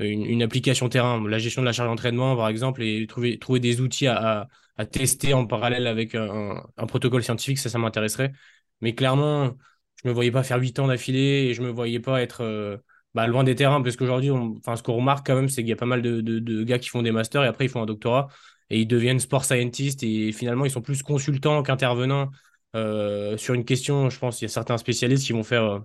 une, 0.00 0.42
application 0.42 0.88
terrain, 0.88 1.26
la 1.28 1.38
gestion 1.38 1.62
de 1.62 1.66
la 1.66 1.72
charge 1.72 1.88
d'entraînement, 1.88 2.36
par 2.36 2.48
exemple, 2.48 2.82
et 2.82 3.06
trouver, 3.06 3.38
des 3.60 3.80
outils 3.80 4.06
à, 4.06 4.48
tester 4.92 5.34
en 5.34 5.46
parallèle 5.46 5.86
avec 5.86 6.14
un, 6.14 6.62
protocole 6.86 7.22
scientifique, 7.22 7.58
ça, 7.58 7.68
ça 7.68 7.78
m'intéresserait. 7.78 8.32
Mais 8.80 8.94
clairement, 8.94 9.56
je 10.02 10.08
me 10.08 10.12
voyais 10.14 10.30
pas 10.30 10.42
faire 10.42 10.60
huit 10.60 10.78
ans 10.78 10.86
d'affilée 10.88 11.48
et 11.48 11.54
je 11.54 11.62
me 11.62 11.70
voyais 11.70 12.00
pas 12.00 12.22
être 12.22 12.42
euh, 12.42 12.76
bah, 13.14 13.26
loin 13.26 13.44
des 13.44 13.54
terrains, 13.54 13.82
parce 13.82 13.96
qu'aujourd'hui, 13.96 14.30
enfin, 14.30 14.76
ce 14.76 14.82
qu'on 14.82 14.94
remarque 14.94 15.26
quand 15.26 15.34
même, 15.34 15.48
c'est 15.48 15.62
qu'il 15.62 15.70
y 15.70 15.72
a 15.72 15.76
pas 15.76 15.86
mal 15.86 16.02
de, 16.02 16.62
gars 16.64 16.78
qui 16.78 16.88
font 16.88 17.02
des 17.02 17.12
masters 17.12 17.44
et 17.44 17.46
après 17.48 17.64
ils 17.66 17.68
font 17.68 17.82
un 17.82 17.86
doctorat 17.86 18.28
et 18.70 18.80
ils 18.80 18.86
deviennent 18.86 19.18
sport 19.18 19.44
scientists 19.44 20.02
et 20.02 20.32
finalement 20.32 20.64
ils 20.64 20.70
sont 20.70 20.82
plus 20.82 21.02
consultants 21.02 21.62
qu'intervenants 21.62 22.30
euh, 22.76 23.36
sur 23.36 23.54
une 23.54 23.64
question. 23.64 24.10
Je 24.10 24.18
pense 24.18 24.38
qu'il 24.38 24.46
y 24.46 24.50
a 24.50 24.52
certains 24.52 24.78
spécialistes 24.78 25.26
qui 25.26 25.32
vont 25.32 25.42
faire 25.42 25.64
euh, 25.64 25.78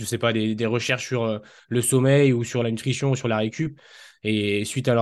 je 0.00 0.04
sais 0.06 0.18
pas, 0.18 0.32
des, 0.32 0.66
recherches 0.66 1.06
sur 1.06 1.24
euh, 1.24 1.38
le 1.68 1.82
sommeil 1.82 2.32
ou 2.32 2.42
sur 2.44 2.62
la 2.62 2.70
nutrition 2.70 3.10
ou 3.10 3.16
sur 3.16 3.28
la 3.28 3.36
récup. 3.38 3.78
Et 4.22 4.64
suite 4.66 4.88
à 4.88 4.94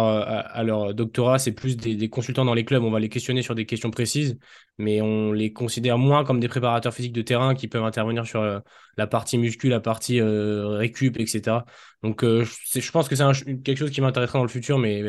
leur, 0.62 0.95
doctorat, 0.95 1.38
c'est 1.40 1.52
plus 1.52 1.76
des, 1.76 2.09
consultants 2.09 2.45
dans 2.45 2.55
les 2.55 2.64
clubs. 2.64 2.85
On 2.85 2.90
va 2.90 3.00
les 3.00 3.09
questionner 3.09 3.43
sur 3.43 3.55
des 3.57 3.67
questions 3.67 3.90
précises, 3.90 4.38
mais 4.78 5.00
on 5.00 5.33
les 5.33 5.52
considère 5.52 5.99
moins 5.99 6.25
comme 6.25 6.38
des 6.38 6.47
préparateurs 6.47 6.95
physiques 6.95 7.12
de 7.12 7.23
terrain 7.23 7.55
qui 7.57 7.67
peuvent 7.67 7.83
intervenir 7.85 8.26
sur 8.26 8.43
euh, 8.43 8.61
la 8.97 9.09
partie 9.09 9.37
muscu, 9.38 9.69
la 9.69 9.81
partie 9.81 10.21
euh, 10.21 10.69
récup, 10.69 11.19
etc. 11.19 11.64
Donc, 12.05 12.23
je 12.25 12.90
pense 12.93 13.09
que 13.09 13.17
c'est 13.17 13.62
quelque 13.62 13.78
chose 13.78 13.90
qui 13.90 14.00
m'intéressera 14.00 14.38
dans 14.38 14.45
le 14.45 14.50
futur, 14.50 14.78
mais 14.78 15.02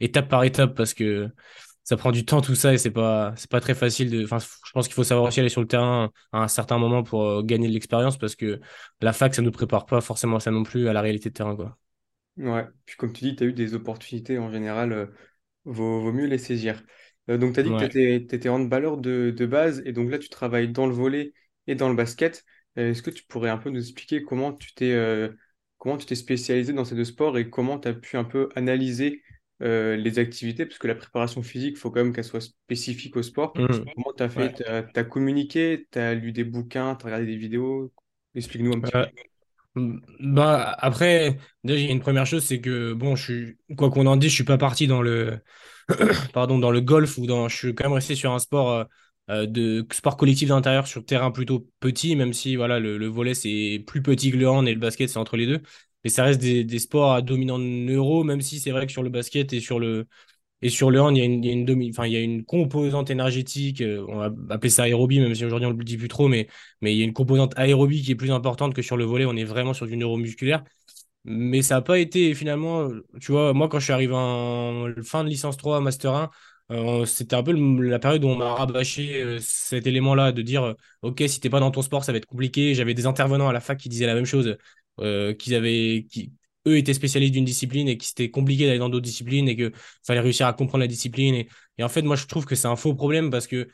étape 0.00 0.28
par 0.28 0.44
étape, 0.44 0.76
parce 0.76 0.94
que 0.94 1.28
ça 1.86 1.96
prend 1.96 2.10
du 2.10 2.24
temps 2.24 2.40
tout 2.42 2.54
ça 2.56 2.74
et 2.74 2.78
c'est 2.78 2.90
pas 2.90 3.32
c'est 3.36 3.50
pas 3.50 3.60
très 3.60 3.74
facile 3.74 4.10
de 4.10 4.24
enfin 4.24 4.38
je 4.40 4.72
pense 4.72 4.88
qu'il 4.88 4.94
faut 4.94 5.04
savoir 5.04 5.26
aussi 5.26 5.40
aller 5.40 5.48
sur 5.48 5.60
le 5.60 5.68
terrain 5.68 6.10
à 6.32 6.42
un 6.42 6.48
certain 6.48 6.78
moment 6.78 7.02
pour 7.04 7.24
euh, 7.24 7.42
gagner 7.42 7.68
de 7.68 7.72
l'expérience 7.72 8.18
parce 8.18 8.34
que 8.34 8.60
la 9.00 9.12
fac 9.12 9.34
ça 9.34 9.42
nous 9.42 9.52
prépare 9.52 9.86
pas 9.86 10.00
forcément 10.00 10.36
à 10.36 10.40
ça 10.40 10.50
non 10.50 10.64
plus 10.64 10.88
à 10.88 10.92
la 10.92 11.00
réalité 11.00 11.30
de 11.30 11.34
terrain 11.34 11.54
quoi 11.54 11.78
Ouais. 12.36 12.66
Puis 12.84 12.96
comme 12.96 13.12
tu 13.14 13.24
dis, 13.24 13.34
tu 13.36 13.44
as 13.44 13.46
eu 13.46 13.52
des 13.54 13.72
opportunités 13.74 14.38
en 14.38 14.50
général, 14.50 14.92
euh, 14.92 15.06
vaut, 15.64 16.00
vaut 16.02 16.12
mieux 16.12 16.26
les 16.26 16.36
saisir. 16.38 16.82
Euh, 17.30 17.38
donc, 17.38 17.54
tu 17.54 17.60
as 17.60 17.62
dit 17.62 17.70
que 17.70 17.86
tu 17.86 18.14
étais, 18.34 18.48
handballeur 18.50 18.98
de, 18.98 19.32
de 19.34 19.46
base 19.46 19.82
et 19.86 19.92
donc 19.92 20.10
là, 20.10 20.18
tu 20.18 20.28
travailles 20.28 20.68
dans 20.70 20.86
le 20.86 20.92
volley 20.92 21.32
et 21.66 21.74
dans 21.74 21.88
le 21.88 21.94
basket. 21.94 22.44
Est-ce 22.76 23.00
que 23.02 23.10
tu 23.10 23.24
pourrais 23.24 23.48
un 23.48 23.56
peu 23.56 23.70
nous 23.70 23.80
expliquer 23.80 24.22
comment 24.22 24.52
tu 24.52 24.74
t'es 24.74 24.94
comment 25.78 25.96
tu 25.96 26.06
t'es 26.06 26.14
spécialisé 26.14 26.72
dans 26.74 26.84
ces 26.84 26.94
deux 26.94 27.04
sports 27.04 27.38
et 27.38 27.48
comment 27.48 27.78
tu 27.78 27.88
as 27.88 27.94
pu 27.94 28.16
un 28.18 28.24
peu 28.24 28.48
analyser 28.54 29.22
euh, 29.62 29.96
les 29.96 30.18
activités? 30.18 30.66
Parce 30.66 30.78
que 30.78 30.86
la 30.86 30.94
préparation 30.94 31.42
physique, 31.42 31.76
il 31.76 31.78
faut 31.78 31.90
quand 31.90 32.02
même 32.02 32.12
qu'elle 32.12 32.24
soit 32.24 32.40
spécifique 32.40 33.16
au 33.16 33.22
sport. 33.22 33.52
Mhm. 33.56 33.84
Comment 33.94 34.12
tu 34.16 34.22
as 34.22 34.28
fait? 34.28 34.62
ouais 34.68 34.84
Tu 34.92 35.00
as, 35.00 35.04
communiqué, 35.04 35.86
tu 35.90 35.98
as 35.98 36.14
lu 36.14 36.32
des 36.32 36.44
bouquins, 36.44 36.94
tu 36.96 37.04
as 37.04 37.06
regardé 37.06 37.26
des 37.26 37.36
vidéos? 37.36 37.92
Explique-nous 38.34 38.72
un 38.72 38.80
petit 38.80 38.92
peu. 38.92 38.98
Euh, 39.78 40.00
bah 40.20 40.74
après 40.78 41.36
déjà 41.62 41.78
il 41.78 41.84
y 41.86 41.88
a 41.90 41.92
une 41.92 42.00
première 42.00 42.24
chose 42.24 42.42
c'est 42.42 42.62
que 42.62 42.94
bon 42.94 43.14
je 43.14 43.22
suis 43.22 43.58
quoi 43.76 43.90
qu'on 43.90 44.06
en 44.06 44.16
dise 44.16 44.30
je 44.30 44.36
suis 44.36 44.44
pas 44.44 44.56
parti 44.56 44.86
dans 44.86 45.02
le 45.02 45.38
pardon 46.32 46.58
dans 46.58 46.70
le 46.70 46.80
golf 46.80 47.18
ou 47.18 47.26
dans 47.26 47.48
je 47.48 47.56
suis 47.56 47.74
quand 47.74 47.84
même 47.84 47.92
resté 47.92 48.14
sur 48.14 48.32
un 48.32 48.38
sport 48.38 48.86
euh, 49.28 49.44
de 49.46 49.84
sport 49.92 50.16
collectif 50.16 50.50
d'intérieur 50.50 50.86
sur 50.86 51.04
terrain 51.04 51.32
plutôt 51.32 51.68
petit, 51.80 52.14
même 52.14 52.32
si 52.32 52.54
voilà, 52.54 52.78
le, 52.78 52.96
le 52.96 53.06
volet 53.08 53.34
c'est 53.34 53.82
plus 53.84 54.00
petit 54.00 54.30
que 54.30 54.36
le 54.36 54.48
hand 54.48 54.68
et 54.68 54.74
le 54.74 54.78
basket 54.78 55.08
c'est 55.10 55.18
entre 55.18 55.36
les 55.36 55.46
deux. 55.46 55.62
Mais 56.06 56.10
ça 56.10 56.22
reste 56.22 56.40
des, 56.40 56.78
sports 56.78 57.14
à 57.14 57.20
dominant 57.20 57.58
neuro, 57.58 58.22
même 58.22 58.40
si 58.40 58.60
c'est 58.60 58.70
vrai 58.70 58.86
que 58.86 58.92
sur 58.92 59.02
le 59.02 59.10
basket 59.10 59.52
et 59.52 59.58
sur 59.58 59.80
le, 59.80 60.06
et 60.62 60.68
sur 60.68 60.92
le 60.92 61.00
hand, 61.00 61.16
il 61.16 61.18
y 61.18 61.22
a 61.22 61.24
une, 61.24 61.42
il 61.42 61.46
y 61.48 61.50
a 61.50 61.52
une, 61.52 61.90
enfin, 61.90 62.06
il 62.06 62.12
y 62.12 62.16
a 62.16 62.20
une 62.20 62.44
composante 62.44 63.10
énergétique, 63.10 63.80
euh, 63.80 64.06
on 64.08 64.18
va 64.18 64.30
appeler 64.50 64.70
ça 64.70 64.84
aérobie, 64.84 65.18
même 65.18 65.34
si 65.34 65.44
aujourd'hui 65.44 65.66
on 65.66 65.72
ne 65.72 65.78
le 65.78 65.82
dit 65.82 65.96
plus 65.96 66.06
trop, 66.06 66.28
mais, 66.28 66.46
mais 66.80 66.94
il 66.94 66.98
y 66.98 67.02
a 67.02 67.04
une 67.04 67.12
composante 67.12 67.54
aérobie 67.58 68.02
qui 68.02 68.12
est 68.12 68.14
plus 68.14 68.30
importante 68.30 68.72
que 68.72 68.82
sur 68.82 68.96
le 68.96 69.04
volet. 69.04 69.24
On 69.24 69.34
est 69.36 69.42
vraiment 69.42 69.74
sur 69.74 69.88
du 69.88 69.96
neuromusculaire. 69.96 70.62
Mais 71.24 71.62
ça 71.62 71.74
n'a 71.76 71.82
pas 71.82 71.98
été 71.98 72.34
finalement, 72.34 72.88
tu 73.20 73.32
vois, 73.32 73.52
moi 73.52 73.68
quand 73.68 73.80
je 73.80 73.84
suis 73.84 73.92
arrivé 73.92 74.14
en 74.14 74.86
fin 75.02 75.24
de 75.24 75.28
licence 75.28 75.56
3, 75.56 75.80
Master 75.80 76.14
1, 76.14 76.30
euh, 76.70 77.04
c'était 77.04 77.34
un 77.34 77.42
peu 77.42 77.52
la 77.52 77.98
période 77.98 78.24
où 78.24 78.28
on 78.28 78.36
m'a 78.36 78.54
rabâché 78.54 79.22
euh, 79.22 79.38
cet 79.40 79.88
élément-là 79.88 80.30
de 80.30 80.42
dire, 80.42 80.76
OK, 81.02 81.24
si 81.26 81.40
t'es 81.40 81.50
pas 81.50 81.58
dans 81.60 81.72
ton 81.72 81.82
sport, 81.82 82.04
ça 82.04 82.12
va 82.12 82.18
être 82.18 82.26
compliqué. 82.26 82.74
J'avais 82.74 82.94
des 82.94 83.06
intervenants 83.06 83.48
à 83.48 83.52
la 83.52 83.60
fac 83.60 83.76
qui 83.78 83.88
disaient 83.88 84.06
la 84.06 84.14
même 84.14 84.24
chose, 84.24 84.56
qu'ils 84.98 85.54
avaient, 85.54 86.06
qui, 86.10 86.32
eux 86.66 86.76
étaient 86.76 86.94
spécialistes 86.94 87.32
d'une 87.34 87.44
discipline 87.44 87.88
et 87.88 87.96
que 87.96 88.04
c'était 88.04 88.30
compliqué 88.30 88.66
d'aller 88.66 88.78
dans 88.78 88.88
d'autres 88.88 89.04
disciplines 89.04 89.48
et 89.48 89.56
qu'il 89.56 89.72
fallait 90.06 90.20
réussir 90.20 90.46
à 90.46 90.52
comprendre 90.52 90.82
la 90.82 90.88
discipline. 90.88 91.34
Et, 91.34 91.48
et, 91.78 91.84
en 91.84 91.88
fait, 91.88 92.02
moi, 92.02 92.16
je 92.16 92.26
trouve 92.26 92.44
que 92.44 92.54
c'est 92.54 92.68
un 92.68 92.76
faux 92.76 92.94
problème 92.94 93.30
parce 93.30 93.46
que 93.46 93.68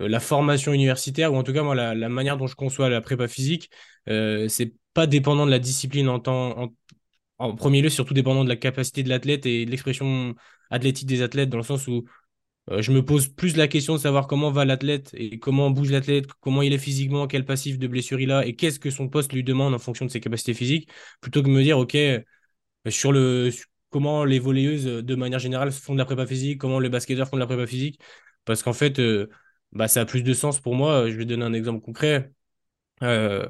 euh, 0.00 0.08
la 0.08 0.20
formation 0.20 0.72
universitaire, 0.72 1.32
ou 1.32 1.36
en 1.36 1.42
tout 1.42 1.52
cas, 1.52 1.62
moi, 1.62 1.74
la, 1.74 1.94
la 1.94 2.08
manière 2.08 2.36
dont 2.36 2.46
je 2.46 2.54
conçois 2.54 2.88
la 2.88 3.00
prépa 3.00 3.28
physique, 3.28 3.70
euh, 4.08 4.48
c'est 4.48 4.74
pas 4.94 5.06
dépendant 5.06 5.46
de 5.46 5.50
la 5.50 5.58
discipline 5.58 6.08
en 6.08 6.20
temps. 6.20 6.58
En, 6.58 6.74
en 7.38 7.54
premier 7.54 7.82
lieu, 7.82 7.90
surtout 7.90 8.14
dépendant 8.14 8.44
de 8.44 8.48
la 8.48 8.56
capacité 8.56 9.02
de 9.02 9.08
l'athlète 9.08 9.44
et 9.46 9.66
de 9.66 9.70
l'expression 9.70 10.34
athlétique 10.70 11.06
des 11.06 11.22
athlètes, 11.22 11.50
dans 11.50 11.58
le 11.58 11.62
sens 11.62 11.86
où 11.86 12.04
euh, 12.70 12.82
je 12.82 12.92
me 12.92 13.04
pose 13.04 13.28
plus 13.28 13.56
la 13.56 13.68
question 13.68 13.94
de 13.94 13.98
savoir 13.98 14.26
comment 14.26 14.50
va 14.50 14.64
l'athlète 14.64 15.10
et 15.14 15.38
comment 15.38 15.70
bouge 15.70 15.90
l'athlète, 15.90 16.26
comment 16.40 16.62
il 16.62 16.72
est 16.72 16.78
physiquement, 16.78 17.26
quel 17.26 17.44
passif 17.44 17.78
de 17.78 17.86
blessure 17.86 18.20
il 18.20 18.32
a 18.32 18.46
et 18.46 18.56
qu'est-ce 18.56 18.80
que 18.80 18.90
son 18.90 19.08
poste 19.08 19.32
lui 19.32 19.44
demande 19.44 19.74
en 19.74 19.78
fonction 19.78 20.04
de 20.04 20.10
ses 20.10 20.20
capacités 20.20 20.54
physiques, 20.54 20.90
plutôt 21.20 21.42
que 21.42 21.48
de 21.48 21.52
me 21.52 21.62
dire, 21.62 21.78
OK, 21.78 21.96
sur 22.88 23.12
le 23.12 23.50
comment 23.90 24.24
les 24.24 24.38
volleyeuses 24.38 24.84
de 24.84 25.14
manière 25.14 25.38
générale 25.38 25.72
font 25.72 25.94
de 25.94 25.98
la 25.98 26.04
prépa 26.04 26.26
physique, 26.26 26.60
comment 26.60 26.80
les 26.80 26.88
basketteurs 26.88 27.28
font 27.28 27.36
de 27.36 27.40
la 27.40 27.46
prépa 27.46 27.66
physique, 27.66 28.00
parce 28.44 28.62
qu'en 28.62 28.72
fait, 28.72 28.98
euh, 28.98 29.28
bah, 29.72 29.88
ça 29.88 30.02
a 30.02 30.04
plus 30.04 30.22
de 30.22 30.34
sens 30.34 30.60
pour 30.60 30.74
moi. 30.74 31.10
Je 31.10 31.16
vais 31.16 31.24
donner 31.24 31.44
un 31.44 31.52
exemple 31.52 31.80
concret. 31.84 32.32
Euh, 33.02 33.48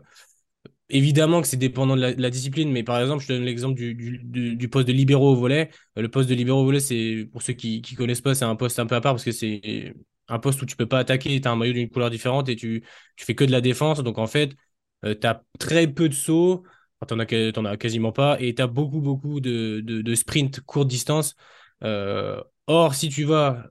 évidemment 0.89 1.41
que 1.43 1.49
c'est 1.49 1.57
dépendant 1.57 1.97
de 1.97 2.15
la, 2.17 2.31
discipline, 2.31 2.71
mais 2.71 2.83
par 2.83 3.01
exemple, 3.01 3.23
je 3.23 3.29
donne 3.29 3.45
l'exemple 3.45 3.75
du, 3.75 3.95
du, 3.95 4.69
poste 4.69 4.89
de 4.89 4.93
libéraux 4.93 5.33
au 5.33 5.37
volet. 5.37 5.71
Euh, 5.99 6.03
le 6.03 6.09
poste 6.09 6.29
de 6.29 6.35
libéraux 6.35 6.63
au 6.63 6.65
volet, 6.65 6.81
c'est 6.81 7.29
pour 7.33 7.43
ceux 7.43 7.55
qui 7.55 7.83
ne 7.91 7.97
connaissent 7.97 8.21
pas, 8.21 8.35
c'est 8.35 8.45
un 8.45 8.57
poste 8.57 8.79
un 8.79 8.87
peu 8.87 8.95
à 8.95 9.01
part 9.01 9.15
parce 9.15 9.25
que 9.25 9.33
c'est 9.33 9.95
un 10.29 10.39
poste 10.39 10.63
où 10.63 10.67
tu 10.67 10.77
peux 10.77 10.87
pas 10.87 10.99
attaquer, 10.99 11.41
tu 11.41 11.49
as 11.49 11.51
un 11.51 11.57
maillot 11.57 11.73
d'une 11.73 11.89
couleur 11.89 12.11
différente 12.11 12.49
et 12.49 12.57
tu, 12.57 12.85
tu 13.17 13.25
fais 13.25 13.35
que 13.35 13.45
de 13.45 13.53
la 13.53 13.61
défense. 13.61 14.03
Donc 14.03 14.19
en 14.19 14.27
fait, 14.27 14.55
tu 15.03 15.27
as 15.27 15.43
très 15.59 15.87
peu 15.87 16.09
de 16.09 16.15
sauts 16.15 16.65
t'en 17.07 17.19
as, 17.19 17.71
as 17.71 17.77
quasiment 17.77 18.13
pas, 18.13 18.41
et 18.41 18.55
tu 18.55 18.63
as 18.63 18.67
beaucoup, 18.67 19.01
beaucoup 19.01 19.41
de, 19.41 19.81
de, 19.81 20.15
sprint 20.15 20.61
courte 20.61 20.89
distance. 20.89 21.37
Euh, 21.85 22.41
or, 22.67 22.95
si 22.95 23.09
tu 23.09 23.25
vas 23.25 23.69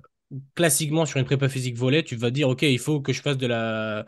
classiquement 0.55 1.05
sur 1.05 1.19
une 1.19 1.25
prépa 1.25 1.49
physique 1.49 1.77
volet, 1.77 2.03
tu 2.03 2.15
vas 2.15 2.31
dire, 2.31 2.49
OK, 2.49 2.61
il 2.63 2.79
faut 2.79 3.01
que 3.01 3.13
je 3.13 3.21
fasse 3.21 3.37
de 3.37 3.47
la 3.47 4.05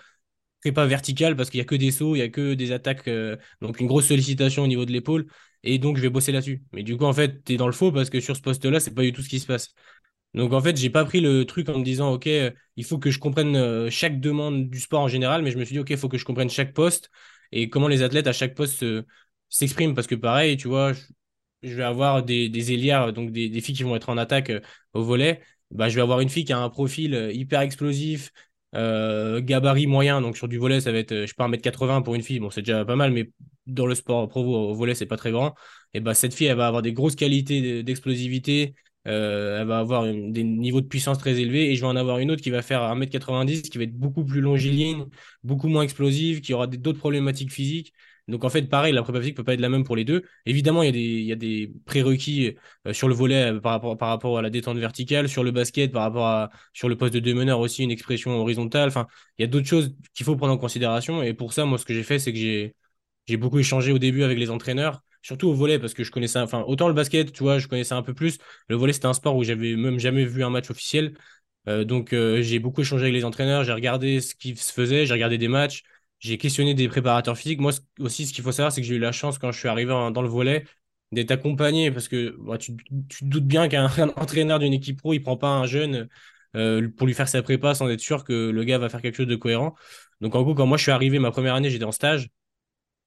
prépa 0.68 0.86
verticale 0.86 1.36
parce 1.36 1.50
qu'il 1.50 1.60
n'y 1.60 1.64
a 1.64 1.66
que 1.66 1.76
des 1.76 1.92
sauts, 1.92 2.16
il 2.16 2.20
n'y 2.20 2.24
a 2.24 2.30
que 2.30 2.54
des 2.54 2.72
attaques, 2.72 3.08
euh, 3.08 3.38
donc 3.62 3.80
une 3.80 3.88
grosse 3.88 4.08
sollicitation 4.08 4.64
au 4.64 4.68
niveau 4.68 4.86
de 4.86 4.92
l'épaule, 4.92 5.28
et 5.64 5.80
donc 5.80 5.98
je 5.98 6.02
vais 6.02 6.10
bosser 6.10 6.32
là-dessus. 6.32 6.64
Mais 6.74 6.84
du 6.84 6.98
coup, 6.98 7.06
en 7.06 7.14
fait, 7.14 7.44
tu 7.44 7.54
es 7.54 7.58
dans 7.58 7.68
le 7.68 7.74
faux 7.74 7.92
parce 7.92 8.10
que 8.10 8.20
sur 8.20 8.36
ce 8.36 8.42
poste-là, 8.42 8.80
c'est 8.80 8.94
pas 8.94 9.02
du 9.04 9.14
tout 9.14 9.22
ce 9.22 9.30
qui 9.30 9.40
se 9.40 9.48
passe. 9.48 9.74
Donc 10.34 10.54
en 10.54 10.62
fait, 10.62 10.78
j'ai 10.78 10.90
pas 10.90 11.06
pris 11.06 11.22
le 11.22 11.46
truc 11.46 11.70
en 11.70 11.80
me 11.80 11.84
disant, 11.84 12.14
OK, 12.14 12.28
il 12.76 12.84
faut 12.86 13.00
que 13.00 13.10
je 13.12 13.20
comprenne 13.20 13.56
euh, 13.56 13.90
chaque 13.90 14.20
demande 14.20 14.70
du 14.70 14.80
sport 14.80 15.02
en 15.02 15.08
général, 15.08 15.42
mais 15.42 15.52
je 15.52 15.58
me 15.58 15.66
suis 15.66 15.74
dit, 15.74 15.80
OK, 15.80 15.90
il 15.90 15.98
faut 15.98 16.10
que 16.10 16.18
je 16.18 16.26
comprenne 16.26 16.50
chaque 16.50 16.74
poste 16.74 17.10
et 17.52 17.70
comment 17.70 17.88
les 17.88 18.04
athlètes 18.04 18.28
à 18.28 18.34
chaque 18.34 18.56
poste 18.56 18.86
s'expriment. 19.50 19.96
Parce 19.96 20.08
que 20.08 20.16
pareil, 20.16 20.58
tu 20.58 20.68
vois, 20.68 20.94
je, 21.64 21.76
vais 21.76 21.84
avoir 21.84 22.24
des, 22.24 22.50
des 22.50 23.12
donc 23.14 23.32
des, 23.32 23.62
filles 23.62 23.76
qui 23.76 23.84
vont 23.84 23.96
être 23.96 24.10
en 24.10 24.18
attaque 24.18 24.50
euh, 24.50 24.62
au 24.94 25.04
volet. 25.04 25.42
Bah, 25.72 25.90
je 25.90 25.96
vais 25.96 26.02
avoir 26.02 26.22
une 26.22 26.30
fille 26.30 26.46
qui 26.46 26.54
a 26.54 26.60
un 26.60 26.70
profil 26.70 27.14
euh, 27.14 27.32
hyper 27.32 27.62
explosif, 27.62 28.32
euh, 28.78 29.42
gabarit 29.42 29.88
moyen. 29.88 30.22
Donc 30.22 30.38
sur 30.38 30.48
du 30.48 30.58
volet, 30.58 30.82
ça 30.82 30.92
va 30.92 31.00
être, 31.00 31.14
je 31.14 31.26
sais 31.26 31.34
pas, 31.36 31.46
1m80 31.46 32.02
pour 32.02 32.16
une 32.16 32.22
fille. 32.24 32.40
Bon, 32.40 32.50
c'est 32.50 32.62
déjà 32.62 32.86
pas 32.86 32.96
mal, 32.96 33.12
mais 33.12 33.32
dans 33.66 33.86
le 33.86 33.96
sport 33.96 34.28
pro 34.30 34.44
au 34.72 34.74
volet, 34.76 34.96
c'est 34.96 35.06
pas 35.06 35.18
très 35.18 35.32
grand. 35.32 35.56
Et 35.94 36.00
bah, 36.00 36.14
cette 36.14 36.34
fille, 36.34 36.48
elle 36.48 36.58
va 36.58 36.68
avoir 36.68 36.82
des 36.82 36.94
grosses 36.94 37.16
qualités 37.16 37.84
d'explosivité. 37.84 38.76
elle 39.06 39.66
va 39.68 39.80
avoir 39.80 40.04
des 40.06 40.44
niveaux 40.44 40.82
de 40.82 40.88
puissance 40.88 41.18
très 41.18 41.40
élevés 41.40 41.72
et 41.72 41.76
je 41.76 41.82
vais 41.82 41.88
en 41.88 41.96
avoir 41.96 42.20
une 42.20 42.32
autre 42.32 42.42
qui 42.42 42.50
va 42.52 42.62
faire 42.62 42.82
1m90 42.82 43.70
qui 43.70 43.78
va 43.78 43.86
être 43.86 43.98
beaucoup 43.98 44.26
plus 44.26 44.42
longiligne, 44.42 45.06
beaucoup 45.44 45.68
moins 45.68 45.84
explosive, 45.84 46.42
qui 46.42 46.54
aura 46.54 46.68
d'autres 46.68 47.00
problématiques 47.00 47.52
physiques. 47.52 47.94
Donc 48.28 48.44
en 48.44 48.50
fait, 48.50 48.64
pareil, 48.64 48.94
la 48.94 49.04
prépa 49.04 49.20
physique 49.20 49.38
peut 49.38 49.44
pas 49.44 49.54
être 49.54 49.62
la 49.62 49.70
même 49.70 49.86
pour 49.86 49.96
les 49.96 50.04
deux. 50.04 50.24
Évidemment, 50.46 50.84
il 50.84 50.96
y 51.24 51.32
a 51.32 51.36
des, 51.36 51.72
prérequis 51.86 52.56
euh, 52.86 52.92
sur 52.94 53.08
le 53.08 53.14
volet 53.14 53.54
euh, 53.54 53.60
par, 53.62 53.82
rapport, 54.00 54.38
à 54.38 54.42
la 54.42 54.50
détente 54.50 54.78
verticale, 54.78 55.30
sur 55.30 55.44
le 55.44 55.52
basket, 55.52 55.92
par 55.94 56.04
rapport 56.04 56.28
à 56.28 56.50
sur 56.74 56.90
le 56.90 56.98
poste 56.98 57.14
de 57.14 57.20
deux 57.20 57.34
meneurs 57.34 57.60
aussi, 57.60 57.84
une 57.84 57.92
expression 57.92 58.32
horizontale. 58.32 58.90
Enfin, 58.90 59.08
il 59.38 59.44
y 59.44 59.46
a 59.46 59.48
d'autres 59.48 59.68
choses 59.68 59.96
qu'il 60.14 60.26
faut 60.26 60.36
prendre 60.36 60.54
en 60.54 60.58
considération. 60.58 61.24
Et 61.24 61.34
pour 61.34 61.54
ça, 61.54 61.64
moi, 61.66 61.78
ce 61.78 61.86
que 61.86 61.94
j'ai 61.94 62.04
fait, 62.04 62.20
c'est 62.20 62.34
que 62.34 62.40
j'ai, 62.40 62.76
j'ai 63.28 63.38
beaucoup 63.38 63.60
échangé 63.60 63.92
au 63.94 64.00
début 64.00 64.24
avec 64.24 64.38
les 64.38 64.50
entraîneurs, 64.50 65.02
surtout 65.22 65.48
au 65.48 65.54
volet, 65.54 65.80
parce 65.80 65.94
que 65.94 66.04
je 66.04 66.12
connaissais, 66.12 66.40
enfin, 66.40 66.64
autant 66.68 66.88
le 66.90 66.94
basket, 66.94 67.32
tu 67.32 67.44
vois, 67.44 67.60
je 67.60 67.68
connaissais 67.68 67.94
un 67.96 68.04
peu 68.04 68.14
plus. 68.14 68.40
Le 68.68 68.76
volet, 68.76 68.94
c'était 68.94 69.08
un 69.08 69.14
sport 69.14 69.36
où 69.38 69.44
j'avais 69.44 69.76
même 69.78 70.00
jamais 70.00 70.26
vu 70.26 70.44
un 70.44 70.50
match 70.50 70.70
officiel. 70.70 71.14
Euh, 71.70 71.84
donc, 71.86 72.14
j'ai 72.14 72.60
beaucoup 72.60 72.82
échangé 72.82 73.04
avec 73.04 73.14
les 73.14 73.26
entraîneurs, 73.26 73.64
j'ai 73.64 73.74
regardé 73.74 74.22
ce 74.22 74.36
qui 74.36 74.56
se 74.56 74.74
faisait, 74.74 75.06
j'ai 75.06 75.14
regardé 75.14 75.38
des 75.38 75.48
matchs 75.48 75.84
j'ai 76.20 76.38
questionné 76.38 76.74
des 76.74 76.88
préparateurs 76.88 77.38
physiques. 77.38 77.60
Moi 77.60 77.72
aussi, 78.00 78.26
ce 78.26 78.34
qu'il 78.34 78.44
faut 78.44 78.52
savoir, 78.52 78.72
c'est 78.72 78.82
que 78.82 78.88
j'ai 78.88 78.96
eu 78.96 79.00
la 79.00 79.12
chance 79.12 79.38
quand 79.38 79.52
je 79.52 79.60
suis 79.60 79.68
arrivé 79.68 79.92
dans 79.92 80.22
le 80.22 80.28
volet 80.28 80.66
d'être 81.12 81.32
accompagné 81.32 81.92
parce 81.92 82.08
que 82.08 82.36
bah, 82.40 82.58
tu, 82.58 82.76
te 82.76 83.26
doutes 83.26 83.46
bien 83.46 83.68
qu'un 83.70 83.86
entraîneur 84.16 84.60
d'une 84.60 84.74
équipe 84.74 84.98
pro, 85.00 85.14
il 85.14 85.22
prend 85.22 85.38
pas 85.38 85.50
un 85.50 85.66
jeune 85.66 86.08
euh, 86.56 86.90
pour 86.98 87.08
lui 87.08 87.14
faire 87.14 87.28
sa 87.28 87.42
prépa 87.42 87.76
sans 87.76 87.90
être 87.90 88.00
sûr 88.00 88.24
que 88.24 88.50
le 88.50 88.64
gars 88.64 88.78
va 88.78 88.90
faire 88.90 89.02
quelque 89.02 89.16
chose 89.16 89.28
de 89.28 89.36
cohérent. 89.36 89.76
Donc 90.22 90.36
en 90.36 90.42
gros, 90.44 90.56
quand 90.56 90.66
moi 90.66 90.78
je 90.78 90.84
suis 90.84 90.92
arrivé 90.92 91.20
ma 91.20 91.32
première 91.32 91.56
année, 91.56 91.70
j'étais 91.70 91.86
en 91.86 91.92
stage. 91.92 92.30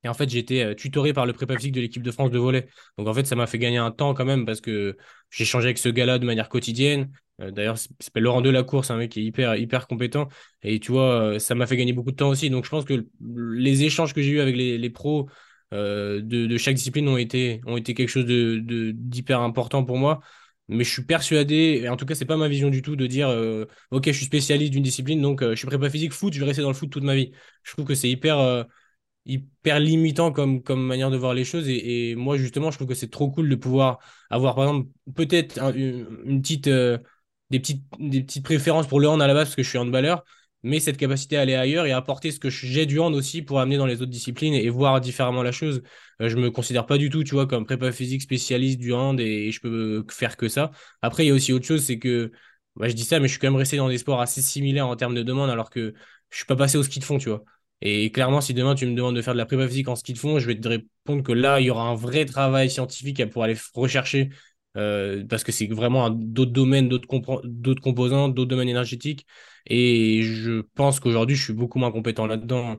Et 0.04 0.08
en 0.08 0.14
fait, 0.14 0.34
été 0.34 0.64
euh, 0.64 0.74
tutoré 0.74 1.12
par 1.12 1.26
le 1.26 1.32
prépa 1.32 1.56
physique 1.56 1.74
de 1.74 1.80
l'équipe 1.80 2.02
de 2.02 2.10
France 2.10 2.30
de 2.30 2.38
volet. 2.38 2.68
Donc 2.98 3.06
en 3.08 3.14
fait, 3.14 3.26
ça 3.26 3.36
m'a 3.36 3.46
fait 3.46 3.58
gagner 3.58 3.78
un 3.78 3.90
temps 3.90 4.14
quand 4.14 4.24
même 4.24 4.46
parce 4.46 4.60
que 4.60 4.96
changé 5.30 5.66
avec 5.66 5.78
ce 5.78 5.88
gars-là 5.88 6.18
de 6.18 6.26
manière 6.26 6.48
quotidienne. 6.48 7.10
Euh, 7.40 7.50
d'ailleurs, 7.50 7.76
il 7.76 8.04
s'appelle 8.04 8.22
Laurent 8.22 8.40
Delacour, 8.40 8.84
c'est 8.84 8.92
un 8.92 8.96
mec 8.96 9.12
qui 9.12 9.20
est 9.20 9.24
hyper, 9.24 9.56
hyper 9.56 9.86
compétent. 9.86 10.28
Et 10.62 10.80
tu 10.80 10.92
vois, 10.92 11.34
euh, 11.34 11.38
ça 11.38 11.54
m'a 11.54 11.66
fait 11.66 11.76
gagner 11.76 11.92
beaucoup 11.92 12.12
de 12.12 12.16
temps 12.16 12.28
aussi. 12.30 12.50
Donc, 12.50 12.64
je 12.64 12.70
pense 12.70 12.84
que 12.84 13.06
les 13.20 13.84
échanges 13.84 14.14
que 14.14 14.22
j'ai 14.22 14.30
eus 14.30 14.40
avec 14.40 14.56
les, 14.56 14.90
pros 14.90 15.28
de, 15.72 16.56
chaque 16.56 16.74
discipline 16.74 17.08
ont 17.08 17.16
été, 17.16 17.60
ont 17.66 17.80
quelque 17.80 18.08
chose 18.08 18.26
d'hyper 18.26 19.40
de, 19.40 19.44
important 19.44 19.84
pour 19.84 19.98
moi. 19.98 20.20
Mais 20.68 20.84
je 20.84 20.90
suis 20.90 21.04
persuadé, 21.04 21.80
et 21.82 21.88
en 21.88 21.96
tout 21.96 22.06
cas, 22.06 22.14
c'est 22.14 22.24
pas 22.24 22.36
ma 22.36 22.46
vision 22.48 22.70
du 22.70 22.80
tout 22.80 22.94
de 22.94 23.06
dire 23.06 23.28
Ok, 23.90 24.06
je 24.06 24.12
suis 24.12 24.26
spécialiste 24.26 24.72
d'une 24.72 24.84
discipline, 24.84 25.20
donc 25.20 25.42
je 25.42 25.54
suis 25.56 25.66
prépa 25.66 25.90
physique 25.90 26.12
foot, 26.12 26.32
je 26.32 26.38
vais 26.40 26.46
rester 26.46 26.62
dans 26.62 26.68
le 26.68 26.74
foot 26.74 26.90
toute 26.90 27.02
ma 27.02 27.16
vie. 27.16 27.32
Je 27.64 27.72
trouve 27.72 27.84
que 27.86 27.94
c'est 27.94 28.08
hyper 28.08 28.66
hyper 29.30 29.80
limitant 29.80 30.32
comme, 30.32 30.62
manière 30.76 31.10
de 31.10 31.16
voir 31.16 31.34
les 31.34 31.44
choses. 31.44 31.68
Et, 31.68 32.14
moi, 32.16 32.36
justement, 32.36 32.70
je 32.70 32.76
trouve 32.76 32.88
que 32.88 32.94
c'est 32.94 33.10
trop 33.10 33.30
cool 33.30 33.48
de 33.48 33.56
pouvoir 33.56 33.98
avoir, 34.30 34.54
par 34.54 34.64
exemple, 34.64 34.88
peut-être 35.14 35.58
une, 35.76 36.40
petite, 36.42 36.68
des 36.68 37.60
petites, 37.60 37.84
des 37.98 38.22
petites 38.22 38.44
préférences 38.44 38.86
pour 38.86 39.00
le 39.00 39.08
hand 39.08 39.20
à 39.20 39.26
la 39.26 39.34
base 39.34 39.48
parce 39.48 39.56
que 39.56 39.62
je 39.62 39.68
suis 39.68 39.78
handballeur, 39.78 40.24
mais 40.62 40.80
cette 40.80 40.96
capacité 40.96 41.36
à 41.36 41.42
aller 41.42 41.54
ailleurs 41.54 41.86
et 41.86 41.92
apporter 41.92 42.30
ce 42.30 42.38
que 42.38 42.50
j'ai 42.50 42.86
du 42.86 42.98
hand 43.00 43.14
aussi 43.14 43.42
pour 43.42 43.60
amener 43.60 43.76
dans 43.76 43.86
les 43.86 44.02
autres 44.02 44.10
disciplines 44.10 44.54
et, 44.54 44.68
voir 44.68 45.00
différemment 45.00 45.42
la 45.42 45.52
chose. 45.52 45.82
Euh, 46.20 46.28
je 46.28 46.36
me 46.36 46.50
considère 46.50 46.86
pas 46.86 46.98
du 46.98 47.10
tout, 47.10 47.24
tu 47.24 47.34
vois, 47.34 47.46
comme 47.46 47.64
prépa 47.64 47.92
physique 47.92 48.22
spécialiste 48.22 48.78
du 48.78 48.92
hand 48.92 49.20
et, 49.20 49.50
je 49.50 49.60
peux 49.60 50.04
faire 50.10 50.36
que 50.36 50.48
ça. 50.48 50.70
Après, 51.02 51.24
il 51.24 51.28
y 51.28 51.30
a 51.30 51.34
aussi 51.34 51.52
autre 51.52 51.66
chose, 51.66 51.82
c'est 51.84 51.98
que 51.98 52.32
bah, 52.76 52.88
je 52.88 52.94
dis 52.94 53.04
ça, 53.04 53.20
mais 53.20 53.28
je 53.28 53.32
suis 53.32 53.40
quand 53.40 53.48
même 53.48 53.56
resté 53.56 53.76
dans 53.76 53.88
des 53.88 53.98
sports 53.98 54.20
assez 54.20 54.42
similaires 54.42 54.86
en 54.86 54.96
termes 54.96 55.14
de 55.14 55.22
demande 55.22 55.50
alors 55.50 55.70
que 55.70 55.94
je 56.30 56.36
suis 56.36 56.46
pas 56.46 56.56
passé 56.56 56.78
au 56.78 56.82
ski 56.82 57.00
de 57.00 57.04
fond, 57.04 57.18
tu 57.18 57.28
vois. 57.28 57.44
Et 57.82 58.10
clairement, 58.12 58.40
si 58.40 58.54
demain 58.54 58.74
tu 58.74 58.86
me 58.86 58.94
demandes 58.94 59.16
de 59.16 59.22
faire 59.22 59.32
de 59.34 59.38
la 59.38 59.46
prépa 59.46 59.66
physique 59.66 59.88
en 59.88 59.96
ski 59.96 60.12
de 60.12 60.18
fond, 60.18 60.38
je 60.38 60.46
vais 60.46 60.58
te 60.58 60.68
répondre 60.68 61.22
que 61.22 61.32
là, 61.32 61.60
il 61.60 61.66
y 61.66 61.70
aura 61.70 61.84
un 61.88 61.94
vrai 61.94 62.26
travail 62.26 62.70
scientifique 62.70 63.24
pour 63.30 63.42
aller 63.42 63.56
rechercher 63.74 64.30
euh, 64.76 65.24
parce 65.28 65.44
que 65.44 65.52
c'est 65.52 65.66
vraiment 65.66 66.10
d'autres 66.10 66.52
domaines, 66.52 66.88
d'autres 66.88 67.08
d'autres 67.44 67.82
composants, 67.82 68.28
d'autres 68.28 68.48
domaines 68.50 68.68
énergétiques. 68.68 69.26
Et 69.66 70.22
je 70.22 70.60
pense 70.74 71.00
qu'aujourd'hui, 71.00 71.36
je 71.36 71.44
suis 71.44 71.52
beaucoup 71.52 71.78
moins 71.78 71.90
compétent 71.92 72.26
là-dedans. 72.26 72.76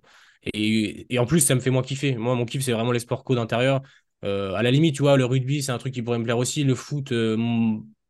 Et, 0.53 1.13
et, 1.13 1.19
en 1.19 1.25
plus, 1.25 1.39
ça 1.41 1.53
me 1.55 1.59
fait 1.59 1.69
moins 1.69 1.83
kiffer. 1.83 2.15
Moi, 2.15 2.33
mon 2.35 2.45
kiff, 2.45 2.63
c'est 2.63 2.71
vraiment 2.71 2.91
les 2.91 2.99
sports 2.99 3.23
co 3.23 3.35
d'intérieur. 3.35 3.81
Euh, 4.23 4.53
à 4.53 4.63
la 4.63 4.71
limite, 4.71 4.95
tu 4.95 5.01
vois, 5.03 5.17
le 5.17 5.25
rugby, 5.25 5.61
c'est 5.63 5.71
un 5.71 5.77
truc 5.77 5.93
qui 5.93 6.01
pourrait 6.01 6.19
me 6.19 6.23
plaire 6.23 6.37
aussi. 6.37 6.63
Le 6.63 6.75
foot, 6.75 7.11
euh, 7.11 7.37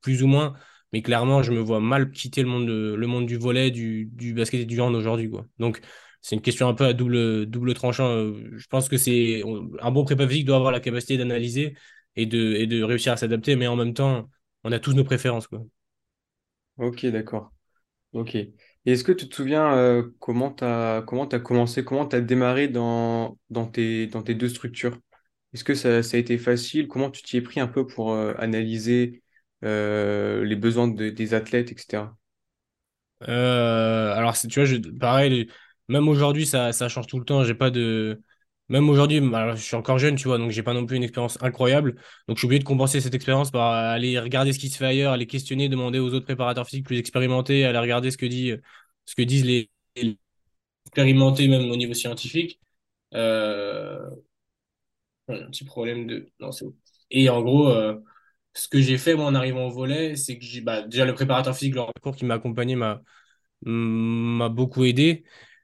plus 0.01 0.23
ou 0.23 0.27
moins. 0.27 0.53
Mais 0.93 1.01
clairement, 1.01 1.41
je 1.41 1.51
me 1.51 1.59
vois 1.59 1.79
mal 1.79 2.11
quitter 2.11 2.41
le 2.41 2.49
monde, 2.49 2.67
le 2.67 3.07
monde 3.07 3.25
du 3.25 3.37
volet, 3.37 3.71
du, 3.71 4.05
du 4.11 4.33
basket 4.33 4.61
et 4.61 4.65
du 4.65 4.79
hand 4.81 4.93
aujourd'hui. 4.95 5.29
Donc, 5.57 5.81
c'est 6.21 6.35
une 6.35 6.41
question 6.41 6.67
un 6.67 6.73
peu 6.73 6.85
à 6.85 6.93
double, 6.93 7.45
double 7.47 7.73
tranchant. 7.73 8.33
Je 8.57 8.67
pense 8.67 8.89
que 8.89 8.97
c'est 8.97 9.43
un 9.81 9.91
bon 9.91 10.03
prépa 10.05 10.27
physique 10.27 10.45
doit 10.45 10.57
avoir 10.57 10.71
la 10.71 10.79
capacité 10.79 11.17
d'analyser 11.17 11.75
et 12.15 12.25
de, 12.25 12.53
et 12.55 12.67
de 12.67 12.83
réussir 12.83 13.13
à 13.13 13.17
s'adapter, 13.17 13.55
mais 13.55 13.67
en 13.67 13.75
même 13.75 13.93
temps, 13.93 14.29
on 14.63 14.71
a 14.71 14.79
tous 14.79 14.93
nos 14.93 15.03
préférences. 15.03 15.47
Quoi. 15.47 15.61
Ok, 16.77 17.05
d'accord. 17.07 17.51
Ok. 18.13 18.35
Et 18.35 18.53
est-ce 18.85 19.03
que 19.03 19.11
tu 19.13 19.29
te 19.29 19.35
souviens 19.35 19.75
euh, 19.77 20.11
comment 20.19 20.51
tu 20.53 20.63
as, 20.65 21.03
comment 21.07 21.27
t'as 21.27 21.39
commencé, 21.39 21.85
comment 21.85 22.07
tu 22.07 22.15
as 22.17 22.21
démarré 22.21 22.67
dans, 22.69 23.39
dans 23.49 23.67
tes, 23.67 24.07
dans 24.07 24.23
tes 24.23 24.35
deux 24.35 24.49
structures? 24.49 24.99
Est-ce 25.53 25.63
que 25.65 25.75
ça, 25.75 26.03
ça 26.03 26.17
a 26.17 26.19
été 26.19 26.37
facile? 26.37 26.87
Comment 26.87 27.11
tu 27.11 27.23
t'y 27.23 27.37
es 27.37 27.41
pris 27.41 27.59
un 27.61 27.67
peu 27.67 27.87
pour 27.87 28.13
euh, 28.13 28.33
analyser 28.39 29.23
euh, 29.65 30.45
les 30.45 30.55
besoins 30.57 30.87
de- 30.89 31.09
des 31.09 31.33
athlètes, 31.35 31.71
etc. 31.73 32.17
Euh, 33.27 34.13
alors, 34.15 34.35
tu 34.37 34.47
vois, 34.59 34.65
je, 34.65 34.77
pareil, 34.77 35.49
même 35.87 36.07
aujourd'hui, 36.07 36.45
ça, 36.45 36.73
ça 36.73 36.89
change 36.89 37.07
tout 37.07 37.19
le 37.19 37.25
temps. 37.25 37.43
J'ai 37.43 37.53
pas 37.55 37.69
de. 37.71 38.21
Même 38.69 38.89
aujourd'hui, 38.89 39.17
alors, 39.17 39.55
je 39.55 39.61
suis 39.61 39.75
encore 39.75 39.99
jeune, 39.99 40.15
tu 40.15 40.27
vois, 40.29 40.37
donc 40.37 40.51
j'ai 40.51 40.63
pas 40.63 40.73
non 40.73 40.85
plus 40.85 40.95
une 40.95 41.03
expérience 41.03 41.37
incroyable. 41.43 41.95
Donc, 42.27 42.37
je 42.37 42.39
suis 42.39 42.45
obligé 42.45 42.59
de 42.59 42.63
compenser 42.63 43.01
cette 43.01 43.13
expérience 43.13 43.51
par 43.51 43.73
aller 43.73 44.17
regarder 44.17 44.53
ce 44.53 44.59
qui 44.59 44.69
se 44.69 44.77
fait 44.77 44.85
ailleurs, 44.85 45.11
aller 45.11 45.27
questionner, 45.27 45.67
demander 45.67 45.99
aux 45.99 46.13
autres 46.13 46.25
préparateurs 46.25 46.65
physiques 46.65 46.85
plus 46.85 46.97
expérimentés, 46.97 47.65
aller 47.65 47.79
regarder 47.79 48.11
ce 48.11 48.17
que 48.17 48.25
dit, 48.25 48.53
ce 49.05 49.15
que 49.15 49.23
disent 49.23 49.45
les, 49.45 49.69
expérimentés, 50.85 51.47
même 51.47 51.69
au 51.69 51.75
niveau 51.75 51.93
scientifique. 51.93 52.59
Euh, 53.13 54.09
un 55.27 55.47
petit 55.49 55.65
problème 55.65 56.07
de. 56.07 56.29
Non, 56.39 56.51
c'est. 56.51 56.65
Et 57.09 57.29
en 57.29 57.41
gros, 57.41 57.69
euh, 57.69 57.97
ce 58.53 58.67
que 58.67 58.81
j'ai 58.81 58.97
fait, 58.97 59.15
moi, 59.15 59.25
en 59.25 59.35
arrivant 59.35 59.67
au 59.67 59.71
volet, 59.71 60.15
c'est 60.15 60.37
que 60.37 60.45
j'ai, 60.45 60.61
bah, 60.61 60.83
déjà, 60.83 61.05
le 61.05 61.13
préparateur 61.13 61.55
physique, 61.55 61.75
le 61.75 61.83
cours 62.01 62.15
qui 62.15 62.25
m'a 62.25 62.35
accompagné 62.35 62.75
m'a 62.75 64.49
beaucoup 64.49 64.83
aidé. 64.85 65.23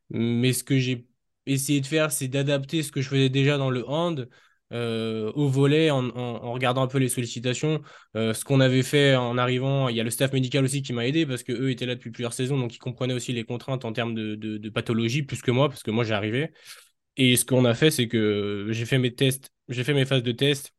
Mais 0.09 0.53
ce 0.53 0.63
que 0.63 0.77
j'ai 0.77 1.07
essayé 1.45 1.81
de 1.81 1.85
faire, 1.85 2.11
c'est 2.11 2.27
d'adapter 2.27 2.83
ce 2.83 2.91
que 2.91 3.01
je 3.01 3.09
faisais 3.09 3.29
déjà 3.29 3.57
dans 3.57 3.69
le 3.69 3.87
hand 3.87 4.29
euh, 4.73 5.31
au 5.33 5.47
volet 5.47 5.89
en, 5.91 6.09
en- 6.15 6.51
regardant 6.51 6.81
un 6.83 6.87
peu 6.87 6.97
les 6.97 7.09
sollicitations. 7.09 7.81
Euh, 8.15 8.33
ce 8.33 8.43
qu'on 8.43 8.59
avait 8.59 8.83
fait 8.83 9.15
en 9.15 9.37
arrivant, 9.37 9.87
il 9.89 9.95
y 9.95 10.01
a 10.01 10.03
le 10.03 10.09
staff 10.09 10.33
médical 10.33 10.63
aussi 10.65 10.81
qui 10.81 10.93
m'a 10.93 11.07
aidé 11.07 11.25
parce 11.25 11.43
que 11.43 11.53
eux 11.53 11.71
étaient 11.71 11.85
là 11.85 11.95
depuis 11.95 12.11
plusieurs 12.11 12.33
saisons, 12.33 12.57
donc 12.57 12.75
ils 12.75 12.79
comprenaient 12.79 13.13
aussi 13.13 13.33
les 13.33 13.45
contraintes 13.45 13.85
en 13.85 13.93
termes 13.93 14.13
de, 14.13 14.35
de, 14.35 14.69
pathologie 14.69 15.23
plus 15.23 15.41
que 15.41 15.51
moi, 15.51 15.69
parce 15.69 15.83
que 15.83 15.91
moi 15.91 16.09
arrivé. 16.11 16.51
Et 17.17 17.35
ce 17.37 17.45
qu'on 17.45 17.65
a 17.65 17.73
fait, 17.75 17.91
c'est 17.91 18.07
que 18.07 18.67
j'ai 18.71 18.85
fait 18.85 18.99
mes 18.99 19.13
tests, 19.15 19.51
j'ai 19.69 19.83
fait 19.83 19.93
mes 19.93 20.05
phases 20.05 20.23
de 20.23 20.31
test 20.31 20.73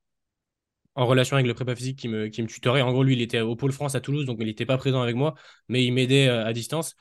en 0.94 1.06
relation 1.06 1.36
avec 1.36 1.46
le 1.46 1.54
prépa 1.54 1.74
physique 1.76 1.98
qui 1.98 2.08
me, 2.08 2.28
qui 2.28 2.42
me 2.42 2.48
tutorait. 2.48 2.82
En 2.82 2.90
gros, 2.92 3.04
lui, 3.04 3.14
il 3.14 3.22
était 3.22 3.40
au 3.40 3.54
Pôle 3.56 3.72
France 3.72 3.94
à 3.94 4.00
Toulouse, 4.00 4.26
donc 4.26 4.38
il 4.40 4.46
n'était 4.46 4.66
pas 4.66 4.78
présent 4.78 5.00
avec 5.00 5.14
moi, 5.16 5.34
mais 5.68 5.84
il 5.84 5.92
m'aidait 5.92 6.28
euh, 6.28 6.44
à 6.46 6.52
distance. 6.52 6.96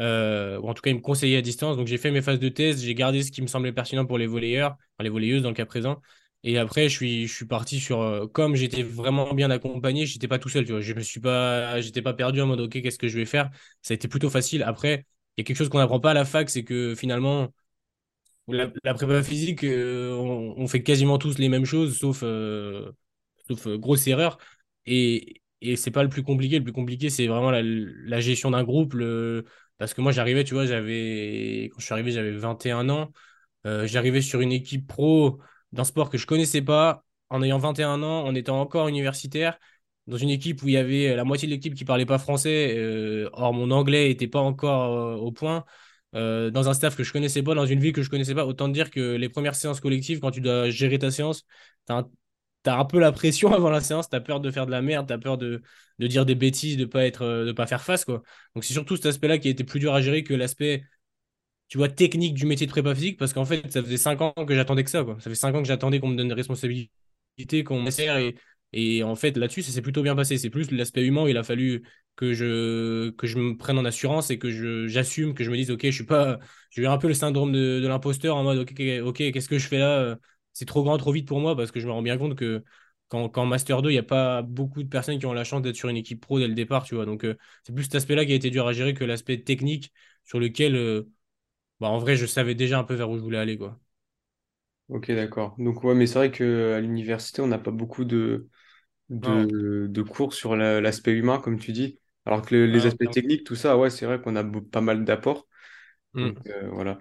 Euh, 0.00 0.58
ou 0.60 0.68
en 0.68 0.74
tout 0.74 0.82
cas, 0.82 0.90
il 0.90 0.96
me 0.96 1.00
conseillait 1.00 1.36
à 1.36 1.42
distance. 1.42 1.76
Donc, 1.76 1.86
j'ai 1.86 1.98
fait 1.98 2.10
mes 2.10 2.22
phases 2.22 2.38
de 2.38 2.48
test, 2.48 2.80
j'ai 2.80 2.94
gardé 2.94 3.22
ce 3.22 3.30
qui 3.30 3.42
me 3.42 3.46
semblait 3.46 3.72
pertinent 3.72 4.06
pour 4.06 4.18
les 4.18 4.26
volleyeurs, 4.26 4.76
les 4.98 5.10
volleyeuses 5.10 5.42
dans 5.42 5.50
le 5.50 5.54
cas 5.54 5.66
présent. 5.66 6.00
Et 6.42 6.56
après, 6.58 6.88
je 6.88 6.96
suis, 6.96 7.26
je 7.26 7.34
suis 7.34 7.44
parti 7.46 7.78
sur. 7.80 8.00
euh, 8.00 8.26
comme 8.26 8.54
j'étais 8.56 8.82
vraiment 8.82 9.34
bien 9.34 9.50
accompagné, 9.50 10.06
j'étais 10.06 10.28
pas 10.28 10.38
tout 10.38 10.48
seul, 10.48 10.64
tu 10.64 10.72
vois. 10.72 10.80
Je 10.80 10.94
me 10.94 11.00
suis 11.02 11.20
pas, 11.20 11.80
j'étais 11.82 12.00
pas 12.02 12.14
perdu 12.14 12.40
en 12.40 12.46
mode, 12.46 12.60
OK, 12.60 12.80
qu'est-ce 12.80 12.98
que 12.98 13.08
je 13.08 13.18
vais 13.18 13.26
faire? 13.26 13.50
Ça 13.82 13.92
a 13.92 13.94
été 13.96 14.08
plutôt 14.08 14.30
facile. 14.30 14.62
Après, 14.62 15.04
il 15.36 15.40
y 15.40 15.42
a 15.42 15.44
quelque 15.44 15.56
chose 15.56 15.68
qu'on 15.68 15.78
n'apprend 15.78 16.00
pas 16.00 16.12
à 16.12 16.14
la 16.14 16.24
fac, 16.24 16.48
c'est 16.48 16.64
que 16.64 16.94
finalement, 16.94 17.48
la, 18.48 18.68
prépa 18.94 19.22
physique, 19.22 19.64
euh, 19.64 20.14
on, 20.14 20.66
fait 20.66 20.82
quasiment 20.82 21.18
tous 21.18 21.38
les 21.38 21.48
mêmes 21.48 21.64
choses, 21.66 21.98
sauf, 21.98 22.24
sauf 23.48 23.68
grosse 23.76 24.06
erreur. 24.06 24.38
Et, 24.86 25.42
et 25.60 25.76
c'est 25.76 25.90
pas 25.90 26.02
le 26.02 26.08
plus 26.08 26.22
compliqué. 26.22 26.58
Le 26.58 26.64
plus 26.64 26.72
compliqué, 26.72 27.10
c'est 27.10 27.26
vraiment 27.26 27.50
la, 27.50 27.62
la 27.62 28.20
gestion 28.20 28.50
d'un 28.50 28.64
groupe. 28.64 28.94
Le... 28.94 29.44
Parce 29.80 29.94
que 29.94 30.02
moi, 30.02 30.12
j'arrivais, 30.12 30.44
tu 30.44 30.54
vois, 30.54 30.66
j'avais, 30.66 31.70
quand 31.72 31.80
je 31.80 31.86
suis 31.86 31.94
arrivé, 31.94 32.12
j'avais 32.12 32.32
21 32.32 32.90
ans. 32.90 33.12
Euh, 33.66 33.86
j'arrivais 33.88 34.22
sur 34.22 34.40
une 34.42 34.52
équipe 34.52 34.86
pro 34.86 35.40
d'un 35.72 35.84
sport 35.84 36.10
que 36.10 36.18
je 36.18 36.26
connaissais 36.26 36.62
pas, 36.62 37.04
en 37.30 37.42
ayant 37.42 37.58
21 37.58 38.02
ans, 38.04 38.24
en 38.26 38.34
étant 38.36 38.60
encore 38.60 38.88
universitaire, 38.88 39.58
dans 40.06 40.18
une 40.18 40.30
équipe 40.30 40.62
où 40.62 40.68
il 40.68 40.74
y 40.74 40.78
avait 40.78 41.16
la 41.16 41.24
moitié 41.24 41.48
de 41.48 41.52
l'équipe 41.54 41.74
qui 41.74 41.84
parlait 41.86 42.06
pas 42.06 42.18
français. 42.18 42.74
euh, 42.78 43.30
or, 43.32 43.54
mon 43.54 43.70
anglais 43.72 44.10
était 44.12 44.28
pas 44.28 44.40
encore 44.40 44.92
euh, 44.98 45.16
au 45.16 45.32
point. 45.32 45.64
Euh, 46.16 46.50
dans 46.50 46.68
un 46.68 46.74
staff 46.74 46.96
que 46.96 47.04
je 47.04 47.12
connaissais 47.12 47.42
pas, 47.42 47.54
dans 47.54 47.66
une 47.66 47.80
ville 47.80 47.92
que 47.92 48.02
je 48.02 48.10
connaissais 48.10 48.34
pas, 48.34 48.44
autant 48.46 48.68
dire 48.68 48.90
que 48.90 49.14
les 49.16 49.28
premières 49.28 49.54
séances 49.54 49.80
collectives, 49.80 50.20
quand 50.20 50.32
tu 50.32 50.40
dois 50.42 50.68
gérer 50.70 50.98
ta 50.98 51.10
séance, 51.10 51.44
t'as 51.86 51.98
un 51.98 52.10
T'as 52.62 52.78
un 52.78 52.84
peu 52.84 52.98
la 52.98 53.12
pression 53.12 53.52
avant 53.54 53.70
la 53.70 53.80
séance, 53.80 54.08
t'as 54.08 54.20
peur 54.20 54.40
de 54.40 54.50
faire 54.50 54.66
de 54.66 54.70
la 54.70 54.82
merde, 54.82 55.06
t'as 55.08 55.18
peur 55.18 55.38
de, 55.38 55.62
dire 55.98 56.26
des 56.26 56.34
bêtises, 56.34 56.76
de 56.76 56.84
pas 56.84 57.06
être, 57.06 57.22
euh, 57.22 57.46
de 57.46 57.52
pas 57.52 57.66
faire 57.66 57.82
face, 57.82 58.04
quoi. 58.04 58.22
Donc 58.54 58.64
c'est 58.64 58.74
surtout 58.74 58.96
cet 58.96 59.06
aspect-là 59.06 59.38
qui 59.38 59.48
a 59.48 59.50
été 59.50 59.64
plus 59.64 59.80
dur 59.80 59.94
à 59.94 60.00
gérer 60.02 60.24
que 60.24 60.34
l'aspect, 60.34 60.84
tu 61.68 61.78
vois, 61.78 61.88
technique 61.88 62.34
du 62.34 62.46
métier 62.46 62.66
de 62.66 62.72
prépa 62.72 62.94
physique, 62.94 63.18
parce 63.18 63.32
qu'en 63.32 63.44
fait, 63.44 63.70
ça 63.72 63.82
faisait 63.82 63.96
cinq 63.96 64.20
ans 64.20 64.32
que 64.32 64.54
j'attendais 64.54 64.84
que 64.84 64.90
ça, 64.90 65.04
quoi. 65.04 65.16
Ça 65.20 65.30
fait 65.30 65.36
cinq 65.36 65.54
ans 65.54 65.62
que 65.62 65.68
j'attendais 65.68 66.00
qu'on 66.00 66.08
me 66.08 66.16
donne 66.16 66.28
des 66.28 66.34
responsabilités, 66.34 66.90
qu'on 67.64 67.80
m'insère, 67.80 68.18
et, 68.18 68.34
et 68.72 69.02
en 69.02 69.16
fait, 69.16 69.36
là-dessus, 69.36 69.62
ça 69.62 69.72
s'est 69.72 69.82
plutôt 69.82 70.02
bien 70.02 70.16
passé. 70.16 70.36
C'est 70.38 70.50
plus 70.50 70.70
l'aspect 70.72 71.04
humain, 71.04 71.28
il 71.28 71.36
a 71.36 71.42
fallu 71.44 71.82
que 72.16 72.34
je, 72.34 73.10
me 73.38 73.56
prenne 73.56 73.78
en 73.78 73.84
assurance 73.84 74.30
et 74.30 74.38
que 74.38 74.86
j'assume, 74.88 75.34
que 75.34 75.44
je 75.44 75.50
me 75.50 75.56
dise, 75.56 75.70
ok, 75.70 75.80
je 75.84 75.90
suis 75.90 76.04
pas, 76.04 76.38
j'ai 76.70 76.82
eu 76.82 76.86
un 76.86 76.98
peu 76.98 77.08
le 77.08 77.14
syndrome 77.14 77.52
de, 77.52 77.80
de 77.80 77.88
l'imposteur 77.88 78.36
en 78.36 78.42
mode, 78.44 78.58
ok, 78.58 78.72
ok, 79.04 79.16
qu'est-ce 79.32 79.48
que 79.48 79.58
je 79.58 79.68
fais 79.68 79.78
là? 79.78 80.18
C'est 80.60 80.66
trop 80.66 80.82
grand, 80.84 80.98
trop 80.98 81.12
vite 81.12 81.26
pour 81.28 81.40
moi, 81.40 81.56
parce 81.56 81.72
que 81.72 81.80
je 81.80 81.86
me 81.86 81.92
rends 81.92 82.02
bien 82.02 82.18
compte 82.18 82.36
que 82.36 82.64
quand, 83.08 83.28
quand 83.30 83.46
Master 83.46 83.82
2, 83.82 83.90
il 83.90 83.94
n'y 83.94 83.98
a 83.98 84.02
pas 84.02 84.42
beaucoup 84.42 84.82
de 84.82 84.88
personnes 84.88 85.18
qui 85.18 85.26
ont 85.26 85.32
la 85.32 85.44
chance 85.44 85.62
d'être 85.62 85.76
sur 85.76 85.88
une 85.88 85.96
équipe 85.96 86.20
pro 86.20 86.38
dès 86.38 86.48
le 86.48 86.54
départ, 86.54 86.84
tu 86.84 86.94
vois. 86.96 87.06
Donc, 87.06 87.24
euh, 87.24 87.36
c'est 87.64 87.74
plus 87.74 87.84
cet 87.84 87.96
aspect-là 87.96 88.24
qui 88.26 88.32
a 88.32 88.34
été 88.36 88.50
dur 88.50 88.66
à 88.68 88.72
gérer 88.74 88.94
que 88.94 89.04
l'aspect 89.04 89.42
technique 89.42 89.92
sur 90.24 90.38
lequel, 90.40 90.76
euh, 90.76 91.10
bah, 91.80 91.88
en 91.88 91.98
vrai, 91.98 92.16
je 92.16 92.26
savais 92.26 92.54
déjà 92.56 92.78
un 92.80 92.84
peu 92.84 92.94
vers 92.94 93.10
où 93.10 93.16
je 93.18 93.22
voulais 93.22 93.38
aller, 93.38 93.58
quoi. 93.58 93.80
Ok, 94.88 95.10
d'accord. 95.12 95.54
Donc, 95.58 95.84
ouais, 95.84 95.94
mais 95.94 96.06
c'est 96.08 96.14
vrai 96.14 96.30
qu'à 96.32 96.80
l'université, 96.80 97.40
on 97.42 97.46
n'a 97.46 97.58
pas 97.58 97.70
beaucoup 97.70 98.04
de, 98.04 98.48
de, 99.10 99.86
de 99.90 100.02
cours 100.02 100.34
sur 100.34 100.56
la- 100.56 100.80
l'aspect 100.80 101.12
humain, 101.12 101.40
comme 101.40 101.58
tu 101.60 101.72
dis. 101.72 102.00
Alors 102.26 102.42
que 102.42 102.54
le- 102.54 102.66
les 102.66 102.86
non, 102.86 102.88
aspects 102.88 103.10
techniques, 103.10 103.44
tout 103.44 103.56
ça, 103.56 103.78
ouais, 103.78 103.90
c'est 103.90 104.06
vrai 104.06 104.20
qu'on 104.22 104.36
a 104.36 104.44
pas 104.44 104.80
mal 104.82 105.04
d'apports. 105.04 105.48
Donc, 106.20 106.34
Hmm. 106.34 106.42
euh, 106.48 106.68
voilà. 106.70 106.98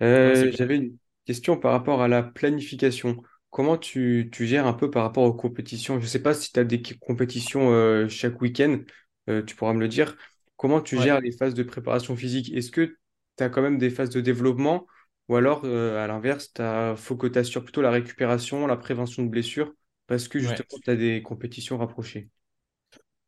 J'avais 0.00 0.76
une 0.78 0.98
question 1.26 1.56
par 1.58 1.72
rapport 1.72 2.02
à 2.02 2.08
la 2.08 2.22
planification. 2.22 3.22
Comment 3.50 3.76
tu, 3.78 4.28
tu 4.32 4.46
gères 4.46 4.66
un 4.66 4.72
peu 4.72 4.90
par 4.90 5.02
rapport 5.04 5.24
aux 5.24 5.34
compétitions? 5.34 5.98
Je 5.98 6.04
ne 6.04 6.08
sais 6.08 6.22
pas 6.22 6.34
si 6.34 6.52
tu 6.52 6.60
as 6.60 6.64
des 6.64 6.82
compétitions 7.00 7.72
euh, 7.72 8.08
chaque 8.08 8.40
week-end, 8.40 8.80
euh, 9.28 9.42
tu 9.42 9.56
pourras 9.56 9.72
me 9.74 9.80
le 9.80 9.88
dire. 9.88 10.16
Comment 10.56 10.80
tu 10.80 10.96
Ouais. 10.96 11.00
gères 11.00 11.20
les 11.20 11.32
phases 11.32 11.54
de 11.54 11.62
préparation 11.62 12.16
physique? 12.16 12.52
Est-ce 12.52 12.70
que 12.70 12.96
tu 13.36 13.44
as 13.44 13.48
quand 13.48 13.62
même 13.62 13.78
des 13.78 13.90
phases 13.90 14.10
de 14.10 14.20
développement 14.20 14.86
ou 15.28 15.36
alors, 15.36 15.62
euh, 15.64 16.02
à 16.02 16.06
l'inverse, 16.08 16.52
il 16.58 16.94
faut 16.96 17.16
que 17.16 17.26
tu 17.28 17.38
assures 17.38 17.62
plutôt 17.62 17.82
la 17.82 17.90
récupération, 17.92 18.66
la 18.66 18.76
prévention 18.76 19.22
de 19.22 19.28
blessures 19.28 19.72
parce 20.08 20.26
que 20.28 20.38
Ouais. 20.40 20.40
justement, 20.40 20.78
tu 20.84 20.90
as 20.90 20.96
des 20.96 21.22
compétitions 21.22 21.78
rapprochées? 21.78 22.28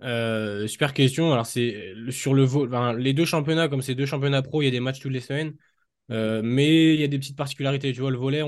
Euh, 0.02 0.66
super 0.66 0.94
question. 0.94 1.32
Alors, 1.32 1.46
c'est 1.46 1.94
sur 2.10 2.34
le 2.34 2.42
vo- 2.44 2.66
enfin, 2.66 2.92
les 2.94 3.12
deux 3.12 3.24
championnats, 3.24 3.68
comme 3.68 3.82
c'est 3.82 3.94
deux 3.94 4.06
championnats 4.06 4.42
pro, 4.42 4.60
il 4.62 4.64
y 4.64 4.68
a 4.68 4.70
des 4.70 4.80
matchs 4.80 5.00
toutes 5.00 5.12
les 5.12 5.20
semaines. 5.20 5.54
Euh, 6.10 6.42
mais 6.44 6.94
il 6.94 7.00
y 7.00 7.04
a 7.04 7.08
des 7.08 7.18
petites 7.18 7.36
particularités. 7.36 7.92
Tu 7.92 8.00
vois, 8.00 8.10
le 8.10 8.18
volet, 8.18 8.42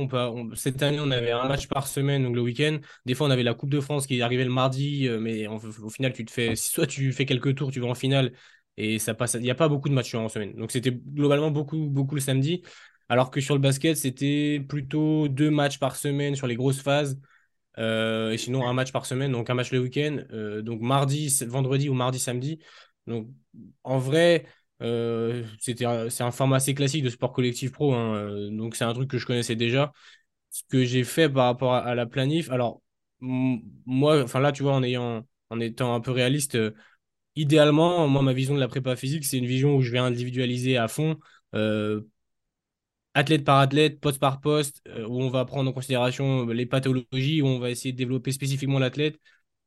cette 0.55 0.83
année, 0.83 0.99
on 1.01 1.11
avait 1.11 1.31
un 1.31 1.49
match 1.49 1.67
par 1.69 1.87
semaine, 1.87 2.23
donc 2.23 2.35
le 2.35 2.43
week-end. 2.43 2.79
Des 3.07 3.15
fois, 3.15 3.27
on 3.27 3.31
avait 3.31 3.43
la 3.43 3.55
Coupe 3.55 3.71
de 3.71 3.81
France 3.81 4.07
qui 4.07 4.21
arrivait 4.23 4.45
le 4.45 4.51
mardi, 4.51 5.09
euh, 5.09 5.19
mais 5.21 5.47
au 5.47 5.91
final, 5.91 6.13
tu 6.13 6.25
te 6.25 6.31
fais, 6.31 6.57
soit 6.57 6.87
tu 6.87 7.13
fais 7.13 7.27
quelques 7.27 7.55
tours, 7.55 7.71
tu 7.71 7.81
vas 7.81 7.87
en 7.89 7.95
finale, 7.95 8.33
et 8.77 8.99
ça 8.99 9.15
passe. 9.15 9.35
Il 9.35 9.41
n'y 9.43 9.51
a 9.51 9.55
pas 9.55 9.69
beaucoup 9.69 9.89
de 9.89 9.95
matchs 9.95 10.15
en 10.15 10.29
semaine. 10.29 10.55
Donc, 10.55 10.73
c'était 10.73 10.93
globalement 10.93 11.51
beaucoup, 11.51 11.89
beaucoup 11.89 12.15
le 12.15 12.21
samedi. 12.21 12.63
Alors 13.09 13.31
que 13.31 13.41
sur 13.41 13.55
le 13.55 13.61
basket, 13.61 13.97
c'était 13.97 14.65
plutôt 14.67 15.29
deux 15.29 15.51
matchs 15.51 15.79
par 15.79 15.97
semaine 15.97 16.37
sur 16.37 16.47
les 16.47 16.57
grosses 16.57 16.81
phases. 16.81 17.21
Euh, 17.77 18.31
et 18.31 18.39
sinon, 18.39 18.67
un 18.67 18.73
match 18.73 18.93
par 18.93 19.05
semaine, 19.05 19.33
donc 19.33 19.51
un 19.51 19.55
match 19.55 19.73
le 19.73 19.81
week-end. 19.81 20.19
donc 20.63 20.81
mardi, 20.81 21.29
vendredi 21.47 21.89
ou 21.89 21.95
mardi, 21.95 22.19
samedi. 22.19 22.59
Donc 23.07 23.29
en 23.83 23.99
vrai, 23.99 24.47
euh, 24.83 25.45
c'est 25.61 25.83
un 25.85 26.31
format 26.31 26.57
assez 26.57 26.75
classique 26.75 27.05
de 27.05 27.11
sport 27.11 27.33
collectif 27.33 27.73
pro. 27.73 27.95
hein, 27.95 28.17
euh, 28.17 28.51
donc 28.51 28.77
c'est 28.77 28.85
un 28.85 28.93
truc 28.95 29.11
que 29.11 29.19
je 29.19 29.27
connaissais 29.27 29.57
déjà. 29.57 29.93
Ce 30.51 30.63
que 30.69 30.85
j'ai 30.85 31.05
fait 31.05 31.29
par 31.29 31.47
rapport 31.47 31.75
à, 31.75 31.95
la 31.95 32.07
planif, 32.07 32.51
alors 32.51 32.83
moi, 33.21 34.23
enfin 34.23 34.41
là, 34.41 34.53
tu 34.53 34.63
vois, 34.63 34.75
en 34.75 34.83
ayant, 34.83 35.27
en 35.51 35.61
étant 35.61 35.95
un 35.95 36.01
peu 36.01 36.11
réaliste, 36.13 36.57
euh, 36.57 36.73
idéalement, 37.37 38.09
moi, 38.09 38.23
ma 38.23 38.33
vision 38.33 38.55
de 38.55 38.61
la 38.61 38.69
prépa 38.69 38.97
physique, 38.97 39.25
c'est 39.25 39.39
une 39.39 39.47
vision 39.47 39.77
où 39.77 39.83
je 39.83 39.93
vais 39.93 39.99
individualiser 39.99 40.77
à 40.79 40.89
fond. 40.89 41.19
athlète 43.15 43.45
par 43.45 43.59
athlète, 43.59 44.01
poste 44.01 44.21
par 44.21 44.41
poste, 44.41 44.83
où 45.09 45.23
on 45.23 45.29
va 45.31 45.45
prendre 45.45 45.71
en 45.71 45.73
considération 45.73 46.47
les 46.47 46.67
pathologies, 46.67 47.43
où 47.43 47.47
on 47.47 47.59
va 47.59 47.71
essayer 47.71 47.93
de 47.93 47.99
développer 47.99 48.33
spécifiquement 48.33 48.79
l'athlète. 48.79 49.19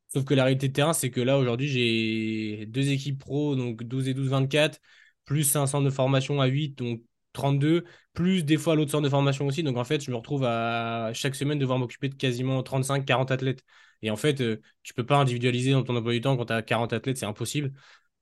Sauf 0.09 0.23
que 0.25 0.33
la 0.33 0.43
réalité 0.45 0.67
de 0.69 0.73
terrain, 0.73 0.93
c'est 0.93 1.11
que 1.11 1.19
là, 1.21 1.37
aujourd'hui, 1.37 1.67
j'ai 1.67 2.65
deux 2.67 2.89
équipes 2.89 3.19
pro, 3.19 3.55
donc 3.55 3.83
12 3.83 4.07
et 4.07 4.13
12, 4.13 4.29
24, 4.29 4.79
plus 5.25 5.55
un 5.55 5.67
centre 5.67 5.83
de 5.85 5.89
formation 5.89 6.39
à 6.41 6.45
8, 6.47 6.77
donc 6.77 7.01
32, 7.33 7.83
plus 8.13 8.43
des 8.43 8.57
fois 8.57 8.75
l'autre 8.75 8.91
centre 8.91 9.03
de 9.03 9.09
formation 9.09 9.45
aussi. 9.47 9.63
Donc 9.63 9.77
en 9.77 9.83
fait, 9.83 10.01
je 10.03 10.09
me 10.11 10.15
retrouve 10.15 10.45
à 10.45 11.11
chaque 11.13 11.35
semaine 11.35 11.59
devoir 11.59 11.77
m'occuper 11.77 12.09
de 12.09 12.15
quasiment 12.15 12.63
35, 12.63 13.05
40 13.05 13.31
athlètes. 13.31 13.63
Et 14.01 14.09
en 14.11 14.15
fait, 14.15 14.41
euh, 14.41 14.61
tu 14.83 14.93
peux 14.93 15.05
pas 15.05 15.17
individualiser 15.17 15.71
dans 15.71 15.83
ton 15.83 15.95
emploi 15.95 16.13
du 16.13 16.21
temps 16.21 16.37
quand 16.37 16.45
tu 16.45 16.53
as 16.53 16.61
40 16.61 16.93
athlètes, 16.93 17.17
c'est 17.17 17.25
impossible. 17.25 17.73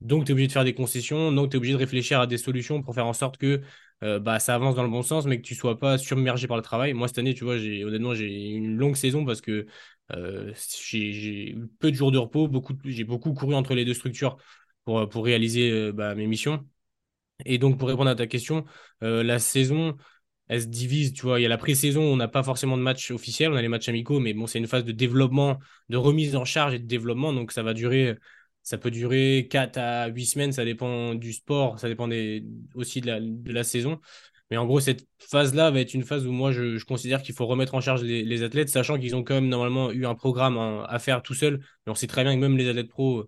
Donc 0.02 0.26
tu 0.26 0.32
es 0.32 0.34
obligé 0.34 0.48
de 0.48 0.52
faire 0.52 0.64
des 0.66 0.74
concessions, 0.74 1.32
donc 1.32 1.52
tu 1.52 1.56
es 1.56 1.58
obligé 1.58 1.74
de 1.74 1.78
réfléchir 1.78 2.20
à 2.20 2.28
des 2.28 2.38
solutions 2.38 2.82
pour 2.82 2.94
faire 2.94 3.08
en 3.08 3.14
sorte 3.14 3.38
que 3.38 3.62
euh, 4.04 4.20
bah, 4.20 4.40
ça 4.40 4.54
avance 4.56 4.76
dans 4.76 4.84
le 4.84 4.90
bon 4.90 5.02
sens, 5.02 5.26
mais 5.26 5.38
que 5.38 5.48
tu 5.48 5.56
sois 5.56 5.80
pas 5.80 5.98
submergé 5.98 6.48
par 6.48 6.58
le 6.58 6.64
travail. 6.64 6.94
Moi, 6.94 7.08
cette 7.08 7.18
année, 7.20 7.34
tu 7.34 7.44
vois, 7.46 7.56
honnêtement, 7.56 8.14
j'ai 8.14 8.28
une 8.52 8.76
longue 8.78 8.96
saison 8.96 9.26
parce 9.26 9.42
que 9.42 9.66
euh, 10.14 10.54
j'ai 10.88 11.52
eu 11.52 11.68
peu 11.80 11.92
de 11.92 11.96
jours 11.96 12.12
de 12.12 12.18
repos, 12.18 12.48
beaucoup, 12.48 12.74
j'ai 12.86 13.04
beaucoup 13.04 13.34
couru 13.34 13.56
entre 13.56 13.74
les 13.76 13.86
deux 13.86 13.94
structures 13.94 14.38
pour, 14.84 15.08
pour 15.10 15.26
réaliser 15.26 15.72
euh, 15.72 15.92
bah, 15.92 16.16
mes 16.16 16.28
missions. 16.28 16.66
Et 17.46 17.58
donc, 17.58 17.78
pour 17.80 17.90
répondre 17.90 18.10
à 18.10 18.16
ta 18.16 18.28
question, 18.28 18.66
euh, 19.04 19.24
la 19.24 19.40
saison, 19.40 19.98
elle 20.48 20.62
se 20.62 20.68
divise, 20.68 21.14
tu 21.14 21.24
vois. 21.24 21.40
Il 21.40 21.44
y 21.44 21.46
a 21.46 21.50
la 21.50 21.58
pré-saison, 21.58 22.02
on 22.02 22.16
n'a 22.18 22.28
pas 22.28 22.44
forcément 22.44 22.78
de 22.78 22.82
match 22.84 23.12
officiel, 23.12 23.52
on 23.52 23.56
a 23.56 23.62
les 23.62 23.68
matchs 23.68 23.90
amicaux, 23.90 24.20
mais 24.20 24.34
bon, 24.34 24.48
c'est 24.48 24.60
une 24.60 24.68
phase 24.68 24.86
de 24.86 24.92
développement, 24.92 25.60
de 25.90 25.98
remise 25.98 26.36
en 26.36 26.46
charge 26.46 26.74
et 26.76 26.80
de 26.80 26.86
développement, 26.88 27.34
donc 27.34 27.52
ça 27.52 27.64
va 27.64 27.74
durer, 27.74 28.18
ça 28.64 28.78
peut 28.78 28.92
durer 28.92 29.48
4 29.50 29.78
à 29.78 30.08
8 30.08 30.26
semaines, 30.26 30.52
ça 30.54 30.66
dépend 30.66 31.16
du 31.16 31.34
sport, 31.34 31.80
ça 31.80 31.90
dépend 31.90 32.10
aussi 32.76 33.02
de 33.02 33.52
la 33.52 33.64
saison. 33.64 34.00
Mais 34.52 34.58
en 34.58 34.66
gros, 34.66 34.80
cette 34.80 35.08
phase-là 35.20 35.72
va 35.72 35.80
être 35.80 35.94
une 35.94 36.04
phase 36.04 36.28
où 36.28 36.32
moi, 36.32 36.52
je, 36.52 36.84
considère 36.86 37.24
qu'il 37.24 37.34
faut 37.34 37.48
remettre 37.48 37.74
en 37.76 37.82
charge 37.82 38.04
les, 38.04 38.44
athlètes, 38.44 38.70
sachant 38.70 39.00
qu'ils 39.00 39.16
ont 39.16 39.24
quand 39.24 39.34
même 39.34 39.50
normalement 39.50 39.92
eu 39.92 40.06
un 40.06 40.16
programme 40.16 40.58
hein, 40.58 40.86
à 40.88 41.00
faire 41.00 41.24
tout 41.24 41.34
seul. 41.34 41.60
Mais 41.86 41.92
on 41.92 41.96
sait 41.96 42.08
très 42.08 42.24
bien 42.24 42.36
que 42.36 42.40
même 42.40 42.58
les 42.58 42.70
athlètes 42.70 42.90
pro, 42.90 43.28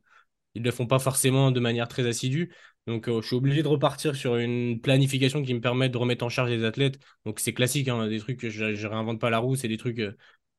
ils 0.56 0.62
ne 0.62 0.66
le 0.66 0.72
font 0.72 0.88
pas 0.88 1.00
forcément 1.00 1.52
de 1.52 1.60
manière 1.60 1.88
très 1.88 2.08
assidue. 2.08 2.54
Donc, 2.88 3.10
euh, 3.10 3.22
je 3.22 3.28
suis 3.28 3.36
obligé 3.36 3.64
de 3.64 3.68
repartir 3.68 4.16
sur 4.16 4.38
une 4.38 4.80
planification 4.80 5.44
qui 5.44 5.54
me 5.54 5.62
permet 5.62 5.90
de 5.90 5.98
remettre 5.98 6.24
en 6.26 6.30
charge 6.30 6.50
les 6.52 6.64
athlètes. 6.64 7.00
Donc, 7.26 7.40
c'est 7.40 7.54
classique, 7.54 7.90
hein, 7.90 8.08
des 8.08 8.20
trucs 8.20 8.40
que 8.40 8.50
je 8.50 8.66
ne 8.66 8.88
réinvente 8.88 9.20
pas 9.20 9.30
la 9.30 9.40
roue, 9.40 9.56
c'est 9.56 9.68
des 9.68 9.78
trucs 9.78 10.00
euh, 10.00 10.16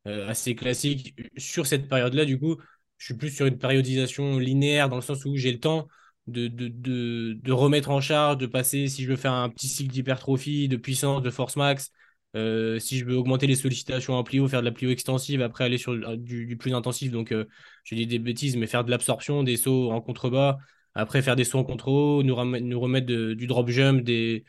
euh, 0.07 0.29
assez 0.29 0.55
classiques. 0.55 1.15
Sur 1.37 1.67
cette 1.67 1.89
période-là, 1.89 2.25
du 2.25 2.39
coup, 2.39 2.57
je 2.99 3.07
suis 3.07 3.15
plus 3.15 3.31
sur 3.31 3.47
une 3.47 3.59
périodisation 3.59 4.39
linéaire 4.39 4.89
dans 4.89 4.97
le 4.97 5.03
sens 5.03 5.25
où 5.25 5.37
j'ai 5.37 5.53
le 5.53 5.61
temps 5.61 5.89
de, 6.29 7.35
de, 7.35 7.53
remettre 7.53 7.91
en 7.91 8.01
charge, 8.01 8.39
de 8.39 8.47
passer, 8.47 8.89
si 8.89 9.05
je 9.05 9.11
veux 9.11 9.17
faire 9.17 9.33
un 9.33 9.49
petit 9.49 9.69
cycle 9.69 9.93
d'hypertrophie, 9.93 10.69
de 10.69 10.77
puissance, 10.77 11.23
de 11.23 11.31
force 11.31 11.57
max, 11.57 11.91
euh, 12.37 12.79
si 12.79 12.99
je 12.99 13.05
veux 13.05 13.17
augmenter 13.17 13.47
les 13.47 13.57
sollicitations 13.57 14.15
en 14.15 14.23
plio, 14.25 14.47
faire 14.49 14.61
de 14.61 14.67
la 14.67 14.73
plio 14.73 14.91
extensive, 14.91 15.43
après 15.43 15.65
aller 15.65 15.79
sur 15.79 15.97
du, 16.19 16.47
du 16.47 16.57
plus 16.57 16.75
intensif, 16.75 17.11
donc 17.11 17.33
euh, 17.33 17.47
je 17.85 17.95
dis 17.95 18.07
des 18.07 18.19
bêtises, 18.19 18.57
mais 18.57 18.67
faire 18.67 18.85
de 18.85 18.91
l'absorption, 18.91 19.43
des 19.43 19.57
sauts 19.57 19.91
en 19.91 20.01
contrebas, 20.01 20.59
après 20.95 21.23
faire 21.23 21.37
des 21.37 21.45
sauts 21.45 21.59
en 21.59 21.65
contre 21.65 21.91
nous, 22.23 22.61
nous 22.61 22.81
remettre 22.81 23.07
du 23.07 23.47
drop 23.47 23.69
jump, 23.69 24.03
des, 24.03 24.45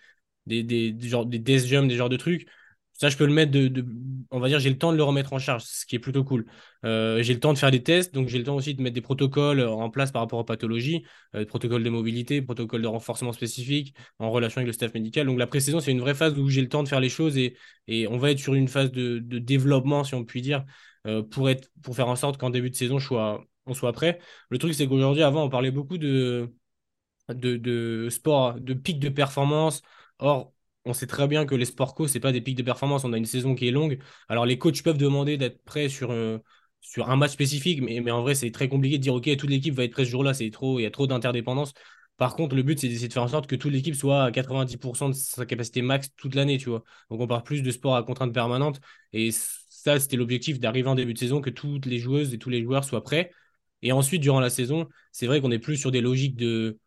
des, 0.45 0.63
des, 0.63 0.91
des, 0.91 1.09
des 1.25 1.39
death 1.39 1.65
jump, 1.65 1.87
des 1.87 1.95
genres 1.95 2.09
de 2.09 2.17
trucs. 2.17 2.47
Ça, 2.99 3.07
je 3.09 3.15
peux 3.15 3.25
le 3.25 3.31
mettre 3.33 3.51
de, 3.51 3.85
on 4.29 4.39
va 4.39 4.49
dire, 4.49 4.59
j'ai 4.59 4.69
le 4.69 4.77
temps 4.77 4.91
de 4.91 4.97
le 4.97 5.03
remettre 5.03 5.31
en 5.31 5.39
charge, 5.39 5.63
ce 5.63 5.85
qui 5.85 5.95
est 5.95 5.99
plutôt 5.99 6.23
cool. 6.25 6.45
Euh, 6.83 7.23
j'ai 7.23 7.33
le 7.33 7.39
temps 7.39 7.53
de 7.53 7.57
faire 7.57 7.71
des 7.71 7.81
tests, 7.81 8.13
donc 8.13 8.27
j'ai 8.27 8.37
le 8.37 8.43
temps 8.43 8.55
aussi 8.55 8.75
de 8.75 8.81
mettre 8.81 8.93
des 8.93 9.01
protocoles 9.01 9.61
en 9.61 9.89
place 9.89 10.11
par 10.11 10.21
rapport 10.21 10.39
aux 10.39 10.43
pathologies, 10.43 11.03
euh, 11.33 11.45
protocoles 11.45 11.83
de 11.83 11.89
mobilité, 11.89 12.41
protocoles 12.41 12.81
de 12.81 12.87
renforcement 12.87 13.31
spécifique 13.31 13.95
en 14.19 14.31
relation 14.31 14.59
avec 14.59 14.67
le 14.67 14.73
staff 14.73 14.93
médical. 14.93 15.27
Donc 15.27 15.39
la 15.39 15.47
pré-saison, 15.47 15.79
c'est 15.79 15.91
une 15.91 16.01
vraie 16.01 16.13
phase 16.13 16.37
où 16.37 16.49
j'ai 16.49 16.61
le 16.61 16.67
temps 16.67 16.83
de 16.83 16.89
faire 16.89 16.99
les 16.99 17.09
choses 17.09 17.37
et, 17.37 17.55
et 17.87 18.05
on 18.07 18.17
va 18.17 18.31
être 18.31 18.39
sur 18.39 18.53
une 18.53 18.67
phase 18.67 18.91
de, 18.91 19.19
de 19.19 19.39
développement, 19.39 20.03
si 20.03 20.13
on 20.15 20.25
peut 20.25 20.41
dire, 20.41 20.65
euh, 21.07 21.23
pour, 21.23 21.49
être, 21.49 21.69
pour 21.81 21.95
faire 21.95 22.09
en 22.09 22.17
sorte 22.17 22.37
qu'en 22.37 22.49
début 22.49 22.69
de 22.69 22.75
saison, 22.75 22.97
on 23.65 23.73
soit 23.73 23.93
prêt. 23.93 24.19
Le 24.49 24.57
truc, 24.57 24.73
c'est 24.73 24.87
qu'aujourd'hui, 24.87 25.23
avant, 25.23 25.43
on 25.43 25.49
parlait 25.49 25.71
beaucoup 25.71 25.97
de, 25.97 26.51
de, 27.29 27.57
de 27.57 28.09
sport, 28.09 28.55
de 28.59 28.73
pic 28.73 28.99
de 28.99 29.09
performance. 29.09 29.81
Or, 30.19 30.53
on 30.85 30.93
sait 30.93 31.07
très 31.07 31.27
bien 31.27 31.45
que 31.45 31.55
les 31.55 31.65
sports 31.65 31.93
co, 31.95 32.07
c'est 32.07 32.19
pas 32.19 32.31
des 32.31 32.41
pics 32.41 32.57
de 32.57 32.63
performance. 32.63 33.03
On 33.03 33.13
a 33.13 33.17
une 33.17 33.25
saison 33.25 33.55
qui 33.55 33.67
est 33.67 33.71
longue. 33.71 33.99
Alors, 34.29 34.45
les 34.45 34.57
coachs 34.57 34.81
peuvent 34.83 34.97
demander 34.97 35.37
d'être 35.37 35.63
prêts 35.63 35.89
sur, 35.89 36.11
euh, 36.11 36.39
un 36.97 37.15
match 37.15 37.31
spécifique, 37.31 37.81
mais, 37.81 38.09
en 38.11 38.21
vrai, 38.21 38.35
c'est 38.35 38.51
très 38.51 38.69
compliqué 38.69 38.97
de 38.97 39.03
dire, 39.03 39.13
OK, 39.13 39.35
toute 39.37 39.49
l'équipe 39.49 39.73
va 39.73 39.83
être 39.83 39.91
prête 39.91 40.05
ce 40.05 40.11
jour-là. 40.11 40.33
C'est 40.33 40.49
trop, 40.51 40.79
il 40.79 40.83
y 40.83 40.85
a 40.85 40.91
trop 40.91 41.07
d'interdépendance. 41.07 41.73
Par 42.17 42.35
contre, 42.35 42.55
le 42.55 42.63
but, 42.63 42.79
c'est 42.79 42.87
d'essayer 42.89 43.07
de 43.07 43.13
faire 43.13 43.23
en 43.23 43.27
sorte 43.27 43.47
que 43.47 43.55
toute 43.55 43.71
l'équipe 43.71 43.95
soit 43.95 44.23
à 44.25 44.31
90% 44.31 45.09
de 45.09 45.13
sa 45.13 45.45
capacité 45.45 45.81
max 45.81 46.09
toute 46.17 46.35
l'année, 46.35 46.57
tu 46.57 46.69
vois. 46.69 46.83
Donc, 47.09 47.21
on 47.21 47.27
parle 47.27 47.43
plus 47.43 47.61
de 47.61 47.71
sport 47.71 47.95
à 47.95 48.03
contrainte 48.03 48.33
permanente. 48.33 48.79
Et 49.13 49.31
ça, 49.31 49.99
c'était 49.99 50.17
l'objectif 50.17 50.59
d'arriver 50.59 50.89
en 50.89 50.95
début 50.95 51.13
de 51.13 51.19
saison, 51.19 51.41
que 51.41 51.49
toutes 51.49 51.85
les 51.85 51.99
joueuses 51.99 52.33
et 52.33 52.37
tous 52.39 52.49
les 52.49 52.61
joueurs 52.63 52.83
soient 52.83 53.03
prêts. 53.03 53.31
Et 53.81 53.91
ensuite, 53.93 54.21
durant 54.21 54.39
la 54.41 54.49
saison, 54.49 54.89
c'est 55.11 55.27
vrai 55.27 55.39
qu'on 55.41 55.51
est 55.51 55.59
plus 55.59 55.77
sur 55.77 55.91
des 55.91 56.01
logiques 56.01 56.35
de 56.35 56.77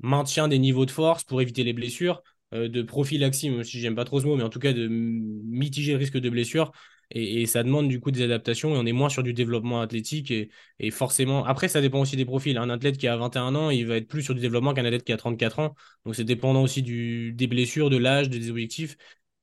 maintien 0.00 0.48
des 0.48 0.58
niveaux 0.58 0.86
de 0.86 0.90
force 0.90 1.24
pour 1.24 1.40
éviter 1.40 1.64
les 1.64 1.72
blessures. 1.72 2.22
Euh, 2.54 2.68
de 2.68 2.80
prophylaxie, 2.80 3.50
même 3.50 3.62
si 3.62 3.78
j'aime 3.78 3.94
pas 3.94 4.04
trop 4.04 4.20
ce 4.20 4.26
mot, 4.26 4.34
mais 4.34 4.42
en 4.42 4.48
tout 4.48 4.58
cas 4.58 4.72
de 4.72 4.88
mitiger 4.88 5.92
le 5.92 5.98
risque 5.98 6.16
de 6.16 6.30
blessure. 6.30 6.72
Et, 7.10 7.46
ça 7.46 7.62
demande 7.62 7.88
du 7.88 8.00
coup 8.00 8.10
des 8.10 8.22
adaptations 8.22 8.74
et 8.74 8.78
on 8.78 8.84
est 8.84 8.92
moins 8.92 9.08
sur 9.08 9.22
du 9.22 9.32
développement 9.32 9.80
athlétique 9.80 10.30
et, 10.30 10.90
forcément 10.90 11.44
après 11.46 11.68
ça 11.68 11.80
dépend 11.80 12.00
aussi 12.00 12.16
des 12.16 12.24
profils. 12.26 12.56
Un 12.58 12.68
athlète 12.70 12.98
qui 12.98 13.08
a 13.08 13.16
21 13.16 13.54
ans 13.54 13.70
il 13.70 13.86
va 13.86 13.96
être 13.96 14.08
plus 14.08 14.22
sur 14.22 14.34
du 14.34 14.40
développement 14.40 14.74
qu'un 14.74 14.84
athlète 14.84 15.04
qui 15.04 15.12
a 15.12 15.16
34 15.16 15.58
ans. 15.58 15.74
Donc 16.04 16.14
c'est 16.14 16.24
dépendant 16.24 16.62
aussi 16.62 16.82
des 16.82 17.46
blessures 17.46 17.88
de 17.90 17.96
l'âge 17.96 18.28
des 18.28 18.50
objectifs. 18.50 18.96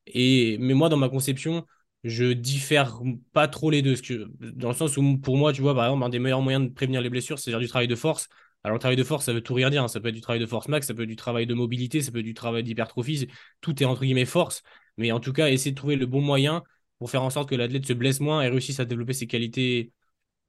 Et 0.08 0.58
mais 0.60 0.74
moi 0.76 0.90
dans 0.90 0.98
ma 0.98 1.10
conception 1.10 1.66
je 2.04 2.34
diffère 2.34 3.00
pas 3.34 3.48
trop 3.48 3.72
les 3.72 3.82
deux. 3.82 3.96
Dans 4.40 4.70
le 4.70 4.76
sens 4.76 4.98
où 4.98 5.18
pour 5.20 5.38
moi 5.38 5.54
tu 5.54 5.62
vois 5.62 5.74
par 5.76 5.86
exemple 5.86 6.04
un 6.04 6.10
des 6.10 6.20
meilleurs 6.20 6.42
moyens 6.42 6.68
de 6.68 6.74
prévenir 6.74 7.02
les 7.02 7.10
blessures 7.10 7.40
c'est 7.40 7.52
faire 7.52 7.60
du 7.60 7.68
travail 7.68 7.88
de 7.88 7.96
force 7.96 8.30
alors, 8.66 8.78
le 8.78 8.80
travail 8.80 8.96
de 8.98 9.04
force, 9.04 9.26
ça 9.26 9.32
veut 9.34 9.42
tout 9.42 9.54
rien 9.54 9.70
dire. 9.70 9.84
Hein. 9.84 9.88
Ça 9.88 10.00
peut 10.00 10.08
être 10.08 10.16
du 10.16 10.22
travail 10.22 10.40
de 10.40 10.48
force 10.48 10.68
max, 10.70 10.88
ça 10.88 10.96
peut 10.96 11.04
être 11.04 11.08
du 11.08 11.16
travail 11.16 11.46
de 11.46 11.54
mobilité, 11.54 12.02
ça 12.02 12.12
peut 12.12 12.18
être 12.18 12.26
du 12.26 12.34
travail 12.34 12.64
d'hypertrophie. 12.64 13.28
Tout 13.62 13.84
est 13.84 13.86
entre 13.86 14.02
guillemets 14.02 14.26
force. 14.26 14.64
Mais 14.98 15.12
en 15.12 15.20
tout 15.20 15.34
cas, 15.34 15.50
essayer 15.50 15.70
de 15.70 15.76
trouver 15.76 15.96
le 15.96 16.08
bon 16.08 16.20
moyen 16.20 16.64
pour 16.98 17.12
faire 17.12 17.22
en 17.22 17.30
sorte 17.30 17.48
que 17.48 17.54
l'athlète 17.54 17.86
se 17.86 17.94
blesse 17.94 18.22
moins 18.22 18.42
et 18.42 18.50
réussisse 18.50 18.80
à 18.80 18.86
développer 18.86 19.14
ses 19.14 19.28
qualités 19.28 19.92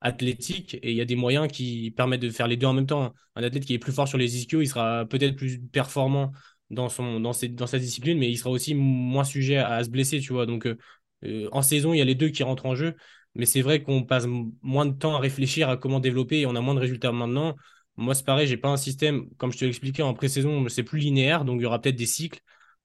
athlétiques. 0.00 0.78
Et 0.82 0.92
il 0.92 0.96
y 0.96 1.02
a 1.02 1.04
des 1.04 1.14
moyens 1.14 1.48
qui 1.48 1.90
permettent 1.90 2.22
de 2.22 2.30
faire 2.30 2.48
les 2.48 2.56
deux 2.56 2.66
en 2.66 2.72
même 2.72 2.86
temps. 2.86 3.12
Un 3.34 3.42
athlète 3.42 3.66
qui 3.66 3.74
est 3.74 3.78
plus 3.78 3.92
fort 3.92 4.08
sur 4.08 4.16
les 4.16 4.34
ischios, 4.38 4.62
il 4.62 4.68
sera 4.68 5.04
peut-être 5.04 5.36
plus 5.36 5.60
performant 5.60 6.32
dans, 6.70 6.88
son, 6.88 7.20
dans, 7.20 7.32
dans 7.50 7.66
sa 7.66 7.78
discipline, 7.78 8.18
mais 8.18 8.30
il 8.30 8.38
sera 8.38 8.48
aussi 8.48 8.74
moins 8.74 9.24
sujet 9.24 9.58
à, 9.58 9.84
se 9.84 9.90
blesser, 9.90 10.20
tu 10.20 10.32
vois. 10.32 10.46
Donc, 10.46 10.66
euh, 10.66 10.78
euh, 11.24 11.50
en 11.52 11.60
saison, 11.60 11.92
il 11.92 11.98
y 11.98 12.00
a 12.02 12.06
les 12.06 12.14
deux 12.14 12.30
qui 12.30 12.42
rentrent 12.44 12.64
en 12.64 12.74
jeu. 12.74 12.94
Mais 13.34 13.44
c'est 13.44 13.60
vrai 13.60 13.82
qu'on 13.82 14.04
passe 14.04 14.24
moins 14.62 14.86
de 14.86 14.96
temps 14.96 15.14
à 15.16 15.18
réfléchir 15.18 15.68
à 15.68 15.76
comment 15.76 16.00
développer 16.00 16.40
et 16.40 16.46
on 16.46 16.56
a 16.56 16.62
moins 16.62 16.74
de 16.74 16.80
résultats 16.80 17.12
maintenant. 17.12 17.54
Moi, 17.96 18.14
c'est 18.14 18.24
pareil, 18.26 18.46
j'ai 18.46 18.56
pas 18.58 18.68
un 18.68 18.76
système, 18.76 19.30
comme 19.36 19.52
je 19.52 19.58
te 19.58 19.64
l'expliquais 19.64 20.02
en 20.02 20.12
pré-saison, 20.12 20.68
c'est 20.68 20.82
plus 20.82 20.98
linéaire, 20.98 21.44
donc 21.46 21.60
il 21.60 21.62
y 21.62 21.66
aura 21.66 21.80
peut-être 21.80 21.96
des 21.96 22.06
cycles. 22.06 22.40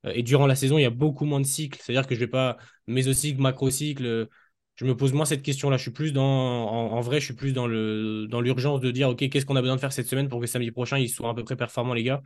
Euh, 0.05 0.13
et 0.15 0.23
durant 0.23 0.47
la 0.47 0.55
saison, 0.55 0.77
il 0.77 0.83
y 0.83 0.85
a 0.85 0.89
beaucoup 0.89 1.25
moins 1.25 1.41
de 1.41 1.45
cycles. 1.45 1.79
C'est-à-dire 1.81 2.07
que 2.07 2.15
je 2.15 2.19
vais 2.21 2.27
pas 2.27 2.57
mésocycle, 2.87 3.41
macrocycle. 3.41 4.29
Euh, 4.81 4.85
je 4.85 4.85
me 4.85 4.95
pose 4.95 5.13
moins 5.13 5.25
cette 5.25 5.43
question-là. 5.43 5.77
Je 5.77 5.83
suis 5.83 5.91
plus 5.91 6.13
dans, 6.13 6.23
en, 6.23 7.01
vrai, 7.01 7.19
je 7.19 7.25
suis 7.25 7.33
plus 7.33 7.53
dans 7.53 7.67
l'urgence 7.67 8.81
de 8.81 8.91
dire, 8.91 9.09
ok, 9.09 9.29
qu'est-ce 9.29 9.45
qu'on 9.45 9.55
a 9.55 9.61
besoin 9.61 9.75
de 9.75 9.81
faire 9.81 9.93
cette 9.93 10.07
semaine 10.07 10.27
pour 10.27 10.39
que 10.41 10.47
samedi 10.47 10.71
prochain 10.71 10.97
ils 10.97 11.09
soient 11.09 11.29
à 11.29 11.33
peu 11.33 11.43
près 11.43 11.55
performants 11.55 11.93
les 11.93 12.03
gars? 12.03 12.21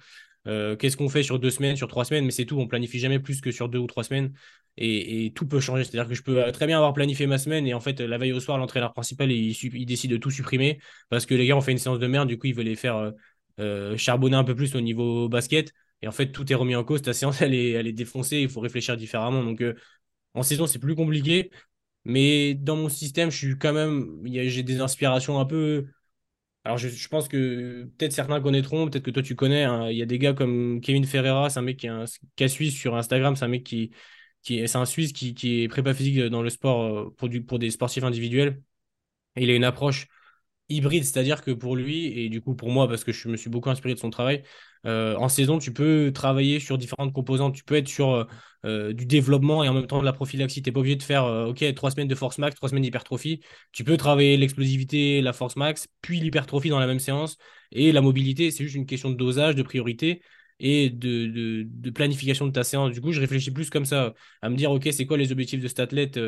Euh, 0.47 0.75
qu'est-ce 0.75 0.95
qu'on 0.95 1.09
fait 1.09 1.23
sur 1.23 1.39
deux 1.39 1.49
semaines, 1.49 1.75
sur 1.75 1.87
trois 1.87 2.05
semaines, 2.05 2.25
mais 2.25 2.31
c'est 2.31 2.45
tout. 2.45 2.59
On 2.59 2.67
planifie 2.67 2.99
jamais 2.99 3.19
plus 3.19 3.41
que 3.41 3.51
sur 3.51 3.69
deux 3.69 3.79
ou 3.79 3.87
trois 3.87 4.03
semaines. 4.03 4.33
Et, 4.77 5.31
tout 5.35 5.47
peut 5.47 5.59
changer. 5.59 5.83
C'est-à-dire 5.83 6.07
que 6.07 6.15
je 6.15 6.21
peux 6.21 6.51
très 6.51 6.67
bien 6.67 6.77
avoir 6.77 6.93
planifié 6.93 7.27
ma 7.27 7.37
semaine 7.37 7.65
et 7.65 7.73
en 7.73 7.79
fait, 7.79 7.99
la 8.01 8.17
veille 8.17 8.33
au 8.33 8.39
soir, 8.39 8.57
l'entraîneur 8.57 8.93
principal, 8.93 9.31
il, 9.31 9.85
décide 9.85 10.11
de 10.11 10.17
tout 10.17 10.31
supprimer 10.31 10.79
parce 11.09 11.25
que 11.25 11.33
les 11.33 11.47
gars 11.47 11.55
ont 11.55 11.61
fait 11.61 11.71
une 11.71 11.77
séance 11.77 11.99
de 11.99 12.07
merde. 12.07 12.27
Du 12.27 12.37
coup, 12.37 12.47
il 12.47 12.55
veut 12.55 12.63
les 12.63 12.75
faire 12.75 12.97
euh, 12.97 13.11
euh, 13.59 13.97
charbonner 13.97 14.35
un 14.35 14.43
peu 14.43 14.55
plus 14.55 14.75
au 14.75 14.81
niveau 14.81 15.29
basket. 15.29 15.71
Et 16.01 16.07
en 16.07 16.11
fait, 16.11 16.31
tout 16.31 16.51
est 16.51 16.55
remis 16.55 16.75
en 16.75 16.83
cause. 16.83 17.01
Ta 17.01 17.13
séance, 17.13 17.41
elle 17.41 17.53
est, 17.53 17.71
elle 17.71 17.87
est 17.87 17.93
défoncée. 17.93 18.41
Il 18.41 18.49
faut 18.49 18.59
réfléchir 18.59 18.97
différemment. 18.97 19.43
Donc, 19.43 19.63
en 20.33 20.43
saison, 20.43 20.67
c'est 20.67 20.79
plus 20.79 20.95
compliqué. 20.95 21.49
Mais 22.05 22.53
dans 22.53 22.75
mon 22.75 22.89
système, 22.89 23.31
je 23.31 23.37
suis 23.37 23.57
quand 23.57 23.73
même. 23.73 24.21
J'ai 24.25 24.63
des 24.63 24.81
inspirations 24.81 25.39
un 25.39 25.45
peu 25.45 25.87
alors, 26.65 26.79
je, 26.79 27.07
pense 27.09 27.27
que 27.27 27.83
peut-être 27.97 28.11
certains 28.11 28.41
connaîtront, 28.41 28.89
peut-être 28.89 29.03
que 29.03 29.11
toi 29.11 29.21
tu 29.21 29.35
connais. 29.35 29.63
Hein. 29.65 29.91
Il 29.91 29.97
y 29.97 30.01
a 30.01 30.07
des 30.07 30.17
gars 30.17 30.33
comme 30.33 30.81
Kevin 30.81 31.05
Ferreira, 31.05 31.49
c'est 31.51 31.59
un 31.59 31.61
mec 31.61 31.77
qui, 31.77 31.85
est 31.85 31.89
un, 31.89 32.47
suisse 32.47 32.75
sur 32.75 32.95
Instagram, 32.95 33.35
c'est 33.35 33.45
un 33.45 33.49
mec 33.49 33.63
qui, 33.63 33.91
qui 34.41 34.67
c'est 34.67 34.77
un 34.77 34.85
Suisse 34.85 35.13
qui, 35.13 35.35
qui 35.35 35.61
est 35.63 35.67
prépa 35.67 35.93
physique 35.93 36.19
dans 36.19 36.41
le 36.41 36.49
sport 36.49 36.81
euh, 36.83 37.13
pour, 37.17 37.29
du, 37.29 37.43
pour 37.43 37.59
des 37.59 37.69
sportifs 37.71 38.03
individuels. 38.03 38.63
Et 39.35 39.43
il 39.43 39.49
a 39.51 39.55
une 39.55 39.63
approche 39.63 40.07
hybride, 40.69 41.03
c'est-à-dire 41.05 41.43
que 41.43 41.51
pour 41.51 41.75
lui, 41.75 42.07
et 42.19 42.29
du 42.29 42.41
coup 42.41 42.55
pour 42.55 42.71
moi, 42.71 42.87
parce 42.87 43.03
que 43.03 43.11
je 43.13 43.29
me 43.29 43.37
suis 43.37 43.49
beaucoup 43.49 43.69
inspiré 43.69 43.93
de 43.93 43.99
son 43.99 44.09
travail, 44.09 44.43
euh, 44.85 45.15
en 45.17 45.29
saison, 45.29 45.57
tu 45.59 45.73
peux 45.73 46.11
travailler 46.13 46.59
sur 46.59 46.77
différentes 46.77 47.13
composantes. 47.13 47.55
Tu 47.55 47.63
peux 47.63 47.75
être 47.75 47.87
sur 47.87 48.11
euh, 48.11 48.25
euh, 48.65 48.93
du 48.93 49.05
développement 49.05 49.63
et 49.63 49.69
en 49.69 49.73
même 49.73 49.87
temps 49.87 49.99
de 49.99 50.05
la 50.05 50.13
prophylaxie. 50.13 50.61
Tu 50.61 50.69
n'es 50.69 50.73
pas 50.73 50.79
obligé 50.79 50.95
de 50.95 51.03
faire 51.03 51.25
trois 51.75 51.91
semaines 51.91 52.07
de 52.07 52.15
force 52.15 52.37
max, 52.37 52.55
trois 52.55 52.69
semaines 52.69 52.83
d'hypertrophie. 52.83 53.41
Tu 53.71 53.83
peux 53.83 53.97
travailler 53.97 54.37
l'explosivité, 54.37 55.21
la 55.21 55.33
force 55.33 55.55
max, 55.55 55.87
puis 56.01 56.19
l'hypertrophie 56.19 56.69
dans 56.69 56.79
la 56.79 56.87
même 56.87 56.99
séance. 56.99 57.37
Et 57.71 57.91
la 57.91 58.01
mobilité, 58.01 58.51
c'est 58.51 58.63
juste 58.63 58.75
une 58.75 58.85
question 58.85 59.09
de 59.09 59.15
dosage, 59.15 59.55
de 59.55 59.63
priorité 59.63 60.21
et 60.59 60.89
de, 60.89 61.63
de, 61.65 61.89
planification 61.89 62.47
de 62.47 62.51
ta 62.51 62.63
séance. 62.63 62.91
Du 62.91 63.01
coup, 63.01 63.11
je 63.11 63.19
réfléchis 63.19 63.51
plus 63.51 63.69
comme 63.69 63.85
ça, 63.85 64.13
à 64.41 64.49
me 64.49 64.55
dire 64.55 64.71
OK, 64.71 64.87
c'est 64.91 65.05
quoi 65.05 65.17
les 65.17 65.31
objectifs 65.31 65.61
de 65.61 65.67
cet 65.67 65.79
athlète 65.79 66.19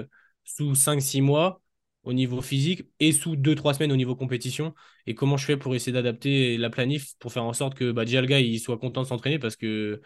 sous 0.44 0.76
5-6 0.76 1.22
mois? 1.22 1.62
Au 2.08 2.14
niveau 2.14 2.42
physique 2.42 2.84
et 3.02 3.12
sous 3.12 3.36
2-3 3.36 3.74
semaines 3.74 3.92
au 3.92 3.98
niveau 3.98 4.16
compétition. 4.16 4.74
Et 5.08 5.16
comment 5.16 5.36
je 5.38 5.46
fais 5.46 5.58
pour 5.58 5.76
essayer 5.76 5.92
d'adapter 5.92 6.58
la 6.58 6.70
planif 6.70 7.16
pour 7.20 7.34
faire 7.34 7.44
en 7.44 7.54
sorte 7.54 7.76
que 7.76 7.92
bah, 7.92 8.06
déjà 8.06 8.22
le 8.22 8.28
gars 8.28 8.40
il 8.40 8.60
soit 8.60 8.78
content 8.78 9.02
de 9.02 9.08
s'entraîner 9.08 9.40
parce 9.40 9.58
que 9.58 10.02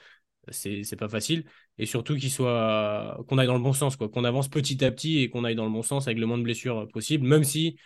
c'est 0.50 0.96
pas 0.98 1.10
facile. 1.10 1.46
Et 1.78 1.86
surtout 1.86 2.16
qu'il 2.16 2.32
soit 2.32 3.24
qu'on 3.28 3.38
aille 3.38 3.48
dans 3.48 3.54
le 3.54 3.62
bon 3.62 3.74
sens 3.74 3.96
quoi. 3.98 4.10
Qu'on 4.10 4.24
avance 4.24 4.50
petit 4.50 4.84
à 4.84 4.92
petit 4.92 5.20
et 5.20 5.30
qu'on 5.30 5.44
aille 5.44 5.56
dans 5.56 5.66
le 5.66 5.72
bon 5.72 5.84
sens 5.84 6.08
avec 6.08 6.18
le 6.18 6.26
moins 6.26 6.40
de 6.40 6.44
blessures 6.44 6.88
possible. 6.92 7.28
Même 7.28 7.44
si 7.44 7.78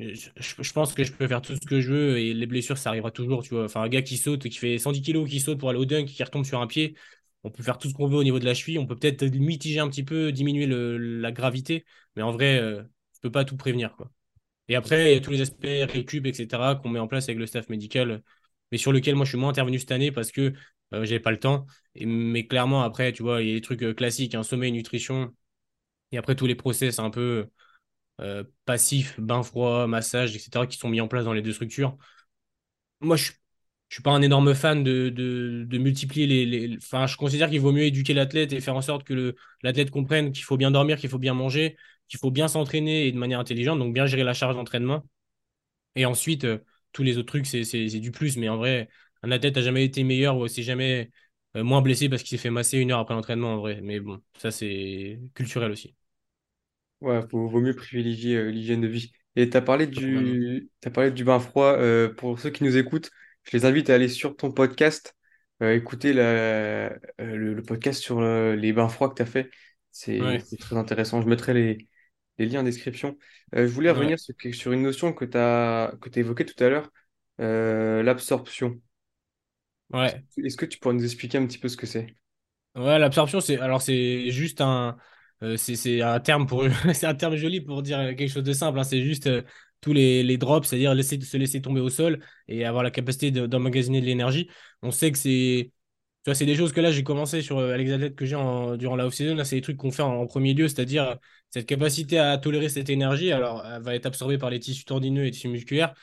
je, 0.00 0.72
pense 0.72 0.92
que 0.92 1.04
je 1.04 1.12
peux 1.12 1.28
faire 1.28 1.40
tout 1.40 1.54
ce 1.54 1.66
que 1.66 1.80
je 1.80 1.92
veux 1.92 2.18
et 2.18 2.34
les 2.34 2.46
blessures 2.46 2.78
ça 2.78 2.90
arrivera 2.90 3.12
toujours 3.12 3.44
tu 3.44 3.54
vois. 3.54 3.64
Enfin 3.64 3.82
un 3.82 3.88
gars 3.88 4.02
qui 4.02 4.16
saute 4.16 4.42
qui 4.48 4.58
fait 4.58 4.78
110 4.78 5.02
kg 5.02 5.24
qui 5.24 5.38
saute 5.38 5.58
pour 5.58 5.70
aller 5.70 5.78
au 5.78 5.84
dunk 5.84 6.06
qui 6.06 6.22
retombe 6.24 6.44
sur 6.44 6.60
un 6.60 6.66
pied 6.66 6.96
on 7.44 7.50
peut 7.50 7.62
faire 7.62 7.78
tout 7.78 7.88
ce 7.88 7.94
qu'on 7.94 8.08
veut 8.08 8.16
au 8.16 8.24
niveau 8.24 8.38
de 8.38 8.44
la 8.46 8.54
cheville. 8.54 8.78
On 8.78 8.86
peut 8.86 8.96
peut-être 8.96 9.22
mitiger 9.36 9.78
un 9.78 9.88
petit 9.88 10.02
peu 10.02 10.32
diminuer 10.32 10.66
la 10.66 11.30
gravité. 11.30 11.84
Mais 12.16 12.22
en 12.22 12.32
vrai 12.32 12.58
pas 13.28 13.44
tout 13.44 13.56
prévenir. 13.56 13.94
Quoi. 13.96 14.10
Et 14.68 14.76
après, 14.76 15.16
il 15.16 15.20
tous 15.20 15.30
les 15.30 15.40
aspects 15.40 15.64
récup, 15.64 16.26
etc., 16.26 16.76
qu'on 16.82 16.88
met 16.88 16.98
en 16.98 17.08
place 17.08 17.24
avec 17.24 17.38
le 17.38 17.46
staff 17.46 17.68
médical, 17.68 18.22
mais 18.72 18.78
sur 18.78 18.92
lequel 18.92 19.14
moi 19.14 19.24
je 19.24 19.30
suis 19.30 19.38
moins 19.38 19.50
intervenu 19.50 19.78
cette 19.78 19.92
année 19.92 20.12
parce 20.12 20.32
que 20.32 20.54
euh, 20.94 21.04
j'avais 21.04 21.20
pas 21.20 21.30
le 21.30 21.38
temps. 21.40 21.66
Et, 21.94 22.06
mais 22.06 22.46
clairement, 22.46 22.82
après, 22.82 23.12
tu 23.12 23.22
vois, 23.22 23.42
il 23.42 23.48
y 23.48 23.52
a 23.52 23.54
des 23.54 23.60
trucs 23.60 23.82
euh, 23.82 23.94
classiques, 23.94 24.34
un 24.34 24.40
hein, 24.40 24.42
sommeil, 24.42 24.72
nutrition. 24.72 25.34
Et 26.12 26.18
après, 26.18 26.36
tous 26.36 26.46
les 26.46 26.54
process 26.56 26.98
un 26.98 27.10
peu 27.10 27.48
euh, 28.20 28.44
passifs, 28.66 29.20
bain 29.20 29.42
froid, 29.42 29.86
massage, 29.86 30.36
etc., 30.36 30.66
qui 30.66 30.78
sont 30.78 30.88
mis 30.88 31.00
en 31.00 31.08
place 31.08 31.24
dans 31.24 31.32
les 31.34 31.42
deux 31.42 31.52
structures. 31.52 31.96
Moi, 33.00 33.16
je 33.16 33.32
je 33.90 33.96
suis 33.96 34.02
pas 34.02 34.10
un 34.10 34.22
énorme 34.22 34.54
fan 34.54 34.82
de, 34.82 35.08
de, 35.08 35.78
multiplier 35.78 36.26
les, 36.26 36.46
les, 36.46 36.76
Enfin, 36.78 37.06
je 37.06 37.16
considère 37.16 37.48
qu'il 37.48 37.60
vaut 37.60 37.70
mieux 37.70 37.84
éduquer 37.84 38.12
l'athlète 38.12 38.52
et 38.52 38.60
faire 38.60 38.74
en 38.74 38.82
sorte 38.82 39.04
que 39.04 39.36
l'athlète 39.62 39.90
comprenne 39.92 40.32
qu'il 40.32 40.42
faut 40.42 40.56
bien 40.56 40.72
dormir, 40.72 40.98
qu'il 40.98 41.10
faut 41.10 41.18
bien 41.18 41.34
manger, 41.34 41.76
qu'il 42.08 42.18
faut 42.20 42.30
bien 42.30 42.48
s'entraîner 42.48 43.06
et 43.06 43.12
de 43.12 43.18
manière 43.18 43.40
intelligente, 43.40 43.78
donc 43.78 43.94
bien 43.94 44.06
gérer 44.06 44.24
la 44.24 44.34
charge 44.34 44.56
d'entraînement. 44.56 45.04
Et 45.96 46.06
ensuite, 46.06 46.44
euh, 46.44 46.58
tous 46.92 47.02
les 47.02 47.18
autres 47.18 47.26
trucs, 47.26 47.46
c'est 47.46 47.86
du 48.00 48.10
plus. 48.10 48.36
Mais 48.36 48.48
en 48.48 48.56
vrai, 48.56 48.88
un 49.22 49.30
athlète 49.30 49.56
n'a 49.56 49.62
jamais 49.62 49.84
été 49.84 50.04
meilleur 50.04 50.36
ou 50.36 50.46
s'est 50.48 50.62
jamais 50.62 51.10
euh, 51.56 51.62
moins 51.62 51.82
blessé 51.82 52.08
parce 52.08 52.22
qu'il 52.22 52.36
s'est 52.38 52.42
fait 52.42 52.50
masser 52.50 52.78
une 52.78 52.92
heure 52.92 52.98
après 52.98 53.14
l'entraînement, 53.14 53.54
en 53.54 53.58
vrai. 53.58 53.80
Mais 53.82 54.00
bon, 54.00 54.20
ça, 54.36 54.50
c'est 54.50 55.20
culturel 55.34 55.70
aussi. 55.70 55.94
Ouais, 57.00 57.20
il 57.20 57.38
vaut 57.38 57.60
mieux 57.60 57.74
privilégier 57.74 58.36
euh, 58.36 58.50
l'hygiène 58.50 58.80
de 58.80 58.88
vie. 58.88 59.12
Et 59.36 59.50
tu 59.50 59.56
as 59.56 59.62
parlé 59.62 59.86
du, 59.86 60.70
as 60.84 60.90
parlé 60.90 61.10
du 61.10 61.24
bain 61.24 61.40
froid. 61.40 61.76
pour 62.16 62.38
ceux 62.38 62.50
qui 62.50 62.62
nous 62.62 62.76
écoutent, 62.76 63.10
je 63.42 63.56
les 63.56 63.64
invite 63.64 63.90
à 63.90 63.94
aller 63.94 64.08
sur 64.08 64.36
ton 64.36 64.52
podcast, 64.52 65.16
écouter 65.60 66.12
le, 66.12 67.00
le, 67.18 67.62
podcast 67.62 68.00
sur 68.00 68.20
les 68.20 68.72
bains 68.72 68.88
froids 68.88 69.08
que 69.08 69.16
tu 69.16 69.22
as 69.22 69.26
fait. 69.26 69.50
C'est 69.90 70.20
très 70.60 70.76
intéressant. 70.76 71.20
Je 71.20 71.26
mettrai 71.26 71.52
les, 71.52 71.88
les 72.38 72.46
liens 72.46 72.60
en 72.60 72.64
description. 72.64 73.16
Euh, 73.54 73.66
je 73.66 73.72
voulais 73.72 73.90
revenir 73.90 74.18
sur, 74.18 74.34
sur, 74.52 74.72
une 74.72 74.82
notion 74.82 75.12
que 75.12 75.24
tu 75.24 75.36
as, 75.36 75.94
que 76.00 76.18
évoquée 76.18 76.44
tout 76.44 76.62
à 76.62 76.68
l'heure, 76.68 76.90
euh, 77.40 78.02
l'absorption. 78.02 78.80
Ouais. 79.92 80.24
Est-ce 80.42 80.56
que 80.56 80.66
tu 80.66 80.78
pourrais 80.78 80.94
nous 80.94 81.04
expliquer 81.04 81.38
un 81.38 81.46
petit 81.46 81.58
peu 81.58 81.68
ce 81.68 81.76
que 81.76 81.86
c'est? 81.86 82.14
Ouais, 82.74 82.98
l'absorption, 82.98 83.40
c'est 83.40 83.58
alors 83.60 83.82
c'est 83.82 84.30
juste 84.30 84.60
un 84.60 84.96
euh, 85.42 85.56
c'est 85.56 86.00
un 86.00 86.18
terme 86.20 86.46
pour 86.46 86.64
c'est 86.94 87.06
un 87.06 87.14
terme 87.14 87.36
joli 87.36 87.60
pour 87.60 87.82
dire 87.82 87.98
quelque 88.16 88.28
chose 88.28 88.42
de 88.42 88.52
simple. 88.52 88.78
Hein. 88.78 88.84
C'est 88.84 89.02
juste 89.02 89.28
tous 89.80 89.92
les, 89.92 90.22
les 90.22 90.38
drops, 90.38 90.66
c'est-à-dire 90.66 90.94
laisser, 90.94 91.20
se 91.20 91.36
laisser 91.36 91.60
tomber 91.60 91.80
au 91.80 91.90
sol 91.90 92.20
et 92.48 92.64
avoir 92.64 92.82
la 92.82 92.90
capacité 92.90 93.30
d'emmagasiner 93.30 94.00
de, 94.00 94.06
l'énergie. 94.06 94.48
On 94.82 94.90
sait 94.90 95.12
que 95.12 95.18
c'est 95.18 95.70
tu 96.24 96.30
vois, 96.30 96.34
c'est 96.34 96.46
des 96.46 96.56
choses 96.56 96.72
que 96.72 96.80
là, 96.80 96.90
j'ai 96.90 97.04
commencé 97.04 97.42
sur 97.42 97.58
euh, 97.58 97.76
les 97.76 98.14
que 98.14 98.24
j'ai 98.24 98.36
durant 98.78 98.96
la 98.96 99.06
off-season. 99.06 99.44
C'est 99.44 99.56
des 99.56 99.60
trucs 99.60 99.76
qu'on 99.76 99.90
fait 99.90 100.00
en, 100.00 100.26
premier 100.26 100.54
lieu, 100.54 100.68
c'est-à-dire 100.68 101.04
euh, 101.04 101.14
cette 101.54 101.66
capacité 101.66 102.18
à 102.18 102.36
tolérer 102.36 102.68
cette 102.68 102.90
énergie. 102.90 103.30
Alors, 103.30 103.64
elle 103.64 103.80
va 103.80 103.94
être 103.94 104.06
absorbée 104.06 104.38
par 104.38 104.50
les 104.50 104.58
tissus 104.58 104.84
tendineux 104.84 105.24
et 105.26 105.30
tissus 105.30 105.46
musculaires. 105.48 105.94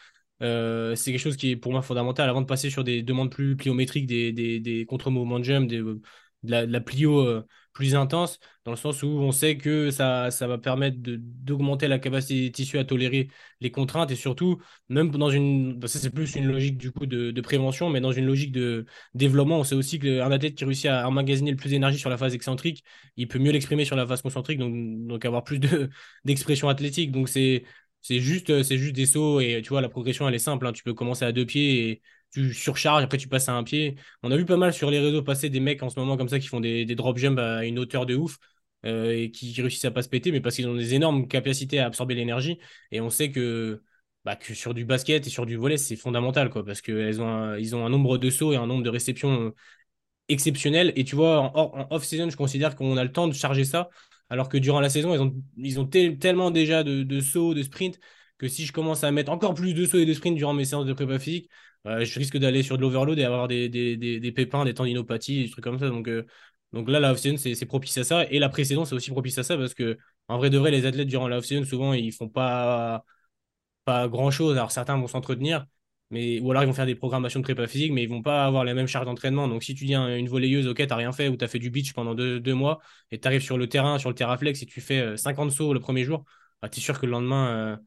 Euh, 0.42 0.96
c'est 0.96 1.12
quelque 1.12 1.20
chose 1.20 1.36
qui 1.36 1.52
est 1.52 1.56
pour 1.58 1.74
moi 1.74 1.82
fondamental 1.82 2.30
avant 2.30 2.40
de 2.40 2.46
passer 2.46 2.70
sur 2.70 2.86
des 2.86 3.04
demandes 3.04 3.30
plus 3.30 3.58
pliométriques, 3.58 4.08
des, 4.08 4.32
des, 4.32 4.86
contre-mouvements 4.86 5.40
de 5.40 5.44
jump, 5.44 5.68
des, 5.68 5.80
de 5.80 6.02
la, 6.44 6.80
plio 6.80 7.20
euh, 7.20 7.46
plus 7.74 7.96
intense, 7.96 8.40
dans 8.66 8.72
le 8.72 8.78
sens 8.78 9.02
où 9.04 9.08
on 9.08 9.32
sait 9.32 9.58
que 9.58 9.92
ça, 9.92 10.30
ça 10.32 10.48
va 10.48 10.58
permettre 10.58 10.98
d'augmenter 11.00 11.88
la 11.88 12.00
capacité 12.00 12.42
des 12.42 12.52
tissus 12.52 12.78
à 12.78 12.84
tolérer 12.84 13.30
les 13.62 13.72
contraintes 13.72 14.12
et 14.12 14.16
surtout, 14.16 14.62
même 14.90 15.10
dans 15.12 15.30
une. 15.30 15.80
Ça, 15.88 16.00
c'est 16.00 16.10
plus 16.10 16.36
une 16.36 16.48
logique 16.48 16.78
du 16.78 16.92
coup 16.92 17.06
de, 17.06 17.42
prévention, 17.42 17.90
mais 17.90 18.02
dans 18.02 18.12
une 18.12 18.26
logique 18.26 18.52
de 18.52 18.86
développement, 19.14 19.60
on 19.60 19.64
sait 19.64 19.76
aussi 19.76 20.00
qu'un 20.00 20.32
athlète 20.32 20.56
qui 20.56 20.66
réussit 20.66 20.88
à 20.88 21.08
emmagasiner 21.08 21.52
le 21.52 21.58
plus 21.58 21.70
d'énergie 21.70 21.98
sur 21.98 22.10
la 22.10 22.18
phase 22.18 22.36
excentrique, 22.36 22.84
il 23.18 23.28
peut 23.28 23.40
mieux 23.40 23.52
l'exprimer 23.52 23.86
sur 23.86 23.96
la 23.96 24.06
phase 24.06 24.22
concentrique, 24.22 24.60
donc, 24.60 24.74
donc 25.08 25.26
avoir 25.26 25.44
plus 25.44 25.60
d'expression 26.26 26.70
athlétique. 26.70 27.12
Donc, 27.12 27.30
c'est. 27.30 27.64
C'est 28.04 28.20
juste, 28.20 28.64
juste 28.64 28.96
des 28.96 29.06
sauts 29.06 29.42
et 29.42 29.62
tu 29.62 29.70
vois, 29.70 29.80
la 29.80 29.88
progression, 29.88 30.28
elle 30.28 30.34
est 30.34 30.40
simple. 30.40 30.66
Hein. 30.66 30.72
Tu 30.74 30.82
peux 30.82 30.96
commencer 30.96 31.24
à 31.24 31.32
deux 31.32 31.46
pieds 31.46 31.88
et 31.92 32.02
tu 32.34 32.54
surcharges, 32.54 33.04
après 33.04 33.17
tu 33.17 33.28
passes 33.28 33.50
à 33.50 33.54
un 33.54 33.63
pied. 33.63 33.96
On 34.24 34.32
a 34.32 34.38
vu 34.38 34.46
pas 34.46 34.58
mal 34.58 34.74
sur 34.74 34.89
les 34.91 35.00
réseaux 35.00 35.22
passer 35.22 35.50
des 35.50 35.60
mecs 35.60 35.84
en 35.84 35.89
ce 35.89 36.00
moment 36.00 36.17
comme 36.17 36.30
ça 36.30 36.39
qui 36.39 36.48
font 36.48 36.60
des, 36.60 36.86
des 36.86 36.96
drop 36.96 37.17
jumps 37.17 37.39
à 37.39 37.65
une 37.65 37.80
hauteur 37.80 38.06
de 38.06 38.15
ouf 38.15 38.38
euh, 38.86 39.12
et 39.12 39.32
qui, 39.32 39.60
réussissent 39.62 39.86
à 39.86 39.91
pas 39.91 40.02
se 40.02 40.10
péter, 40.10 40.32
mais 40.32 40.41
parce 40.41 40.56
qu'ils 40.56 40.67
ont 40.67 40.76
des 40.76 40.94
énormes 40.96 41.28
capacités 41.28 41.80
à 41.80 41.86
absorber 41.86 42.15
l'énergie. 42.15 42.58
Et 42.91 43.02
on 43.02 43.10
sait 43.10 43.32
que, 43.32 43.84
bah, 44.26 44.36
que 44.36 44.54
sur 44.54 44.74
du 44.74 44.86
basket 44.86 45.28
et 45.28 45.30
sur 45.30 45.46
du 45.46 45.56
volet, 45.56 45.78
c'est 45.78 45.96
fondamental, 45.96 46.50
quoi, 46.50 46.65
parce 46.65 46.82
qu'ils 46.82 47.22
ont, 47.22 47.56
ils 47.56 47.76
ont 47.76 47.86
un 47.86 47.89
nombre 47.89 48.17
de 48.17 48.30
sauts 48.30 48.54
et 48.54 48.56
un 48.56 48.67
nombre 48.67 48.84
de 48.84 48.89
réceptions 48.89 49.48
euh, 49.48 49.56
exceptionnel. 50.30 50.94
Et 50.96 51.04
tu 51.04 51.15
vois, 51.15 51.39
en, 51.56 51.88
off-season, 51.91 52.30
je 52.30 52.38
considère 52.38 52.76
qu'on 52.76 52.98
a 52.98 53.04
le 53.04 53.12
temps 53.12 53.28
de 53.28 53.34
charger 53.34 53.65
ça, 53.65 53.89
alors 54.30 54.50
que 54.50 54.58
durant 54.58 54.80
la 54.80 54.89
saison, 54.89 55.13
ils 55.13 55.22
ont, 55.22 55.36
ils 55.58 55.80
ont 55.80 55.86
tellement 55.88 56.52
déjà 56.52 56.84
de, 56.84 57.04
de 57.04 57.20
sauts, 57.20 57.54
de 57.54 57.63
sprints, 57.63 58.00
que 58.38 58.48
si 58.48 58.65
je 58.65 58.74
commence 58.74 59.04
à 59.04 59.12
mettre 59.12 59.32
encore 59.32 59.54
plus 59.54 59.74
de 59.74 59.86
sauts 59.86 60.00
et 60.00 60.06
de 60.06 60.13
sprints 60.13 60.38
durant 60.38 60.54
mes 60.54 60.65
séances 60.65 60.86
de 60.86 60.94
prépa 60.94 61.20
physique, 61.20 61.50
je 61.86 62.20
risque 62.20 62.38
d'aller 62.38 62.63
sur 62.63 62.78
de 62.78 62.82
l'overload 62.82 63.17
et 63.20 63.24
avoir 63.24 63.48
des, 63.48 64.34
pépins, 64.36 64.65
des 64.65 64.74
tendinopathies, 64.74 65.44
des 65.44 65.50
trucs 65.50 65.63
comme 65.63 65.80
ça. 65.80 65.89
Donc, 65.89 66.08
euh, 66.08 66.26
là, 66.74 67.00
la 67.00 67.12
off-season, 67.12 67.38
c'est 67.38 67.65
propice 67.65 67.98
à 67.98 68.04
ça. 68.04 68.26
Et 68.30 68.39
la 68.39 68.50
pré-saison, 68.50 68.86
c'est 68.86 68.96
aussi 68.96 69.12
propice 69.12 69.38
à 69.38 69.44
ça 69.44 69.58
parce 69.58 69.74
que, 69.74 69.98
en 70.28 70.38
vrai 70.38 70.50
de 70.50 70.58
vrai, 70.58 70.72
les 70.72 70.86
athlètes 70.86 71.08
durant 71.08 71.28
la 71.28 71.38
off-season, 71.39 71.65
souvent, 71.65 71.94
ils 71.94 72.12
font 72.12 72.30
pas, 72.30 73.04
grand-chose. 73.88 74.58
Alors, 74.58 74.72
certains 74.72 74.98
vont 74.98 75.08
s'entretenir, 75.08 75.65
mais, 76.12 76.39
ou 76.39 76.52
alors 76.52 76.63
ils 76.63 76.67
vont 76.67 76.74
faire 76.74 76.86
des 76.86 76.96
programmations 76.96 77.39
de 77.39 77.44
prépa 77.44 77.67
physique, 77.67 77.91
mais 77.91 78.04
ils 78.04 78.10
vont 78.10 78.22
pas 78.22 78.46
avoir 78.46 78.63
la 78.63 78.74
même 78.74 78.88
charge 78.88 79.06
d'entraînement. 79.06 79.48
Donc, 79.48 79.63
si 79.63 79.76
tu 79.76 79.86
dis 79.86 79.96
une 79.96 80.28
volleyeuse, 80.28 80.67
ok, 80.67 80.86
t'as 80.88 80.96
rien 80.96 81.12
fait, 81.12 81.28
ou 81.30 81.38
tu 81.38 81.44
as 81.44 81.48
fait 81.48 81.60
du 81.60 81.70
beach 81.70 81.94
pendant 81.94 82.15
deux, 82.15 82.54
mois, 82.54 82.80
et 83.12 83.20
tu 83.20 83.28
arrives 83.28 83.41
sur 83.41 83.58
le 83.58 83.67
terrain, 83.67 83.98
sur 84.00 84.10
le 84.10 84.15
terraflex, 84.15 84.62
et 84.62 84.65
tu 84.65 84.82
fais 84.82 85.17
50 85.17 85.50
euh, 85.50 85.52
sauts 85.52 85.74
le 85.74 85.80
premier 85.80 86.04
jour, 86.04 86.24
bah, 86.62 86.70
tu 86.70 86.80
sûr 86.82 87.00
que 87.00 87.06
le 87.06 87.12
lendemain, 87.12 87.48
euh, 87.50 87.78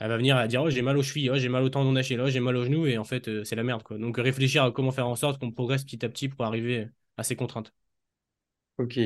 elle 0.00 0.08
va 0.08 0.16
venir 0.16 0.36
à 0.36 0.48
dire 0.48 0.62
oh 0.62 0.70
j'ai 0.70 0.80
mal 0.82 0.96
aux 0.96 1.02
chevilles, 1.02 1.30
oh, 1.30 1.36
j'ai 1.36 1.50
mal 1.50 1.62
au 1.62 1.68
tendon 1.68 1.92
d'Achille, 1.92 2.20
oh, 2.20 2.28
j'ai 2.28 2.40
mal 2.40 2.56
aux 2.56 2.64
genoux 2.64 2.86
et 2.86 2.96
en 2.96 3.04
fait 3.04 3.28
euh, 3.28 3.44
c'est 3.44 3.54
la 3.54 3.62
merde 3.62 3.82
quoi. 3.82 3.98
Donc 3.98 4.16
réfléchir 4.16 4.64
à 4.64 4.72
comment 4.72 4.92
faire 4.92 5.06
en 5.06 5.14
sorte 5.14 5.38
qu'on 5.38 5.52
progresse 5.52 5.84
petit 5.84 6.04
à 6.04 6.08
petit 6.08 6.28
pour 6.28 6.44
arriver 6.44 6.88
à 7.18 7.22
ces 7.22 7.36
contraintes. 7.36 7.72
Ok. 8.78 8.98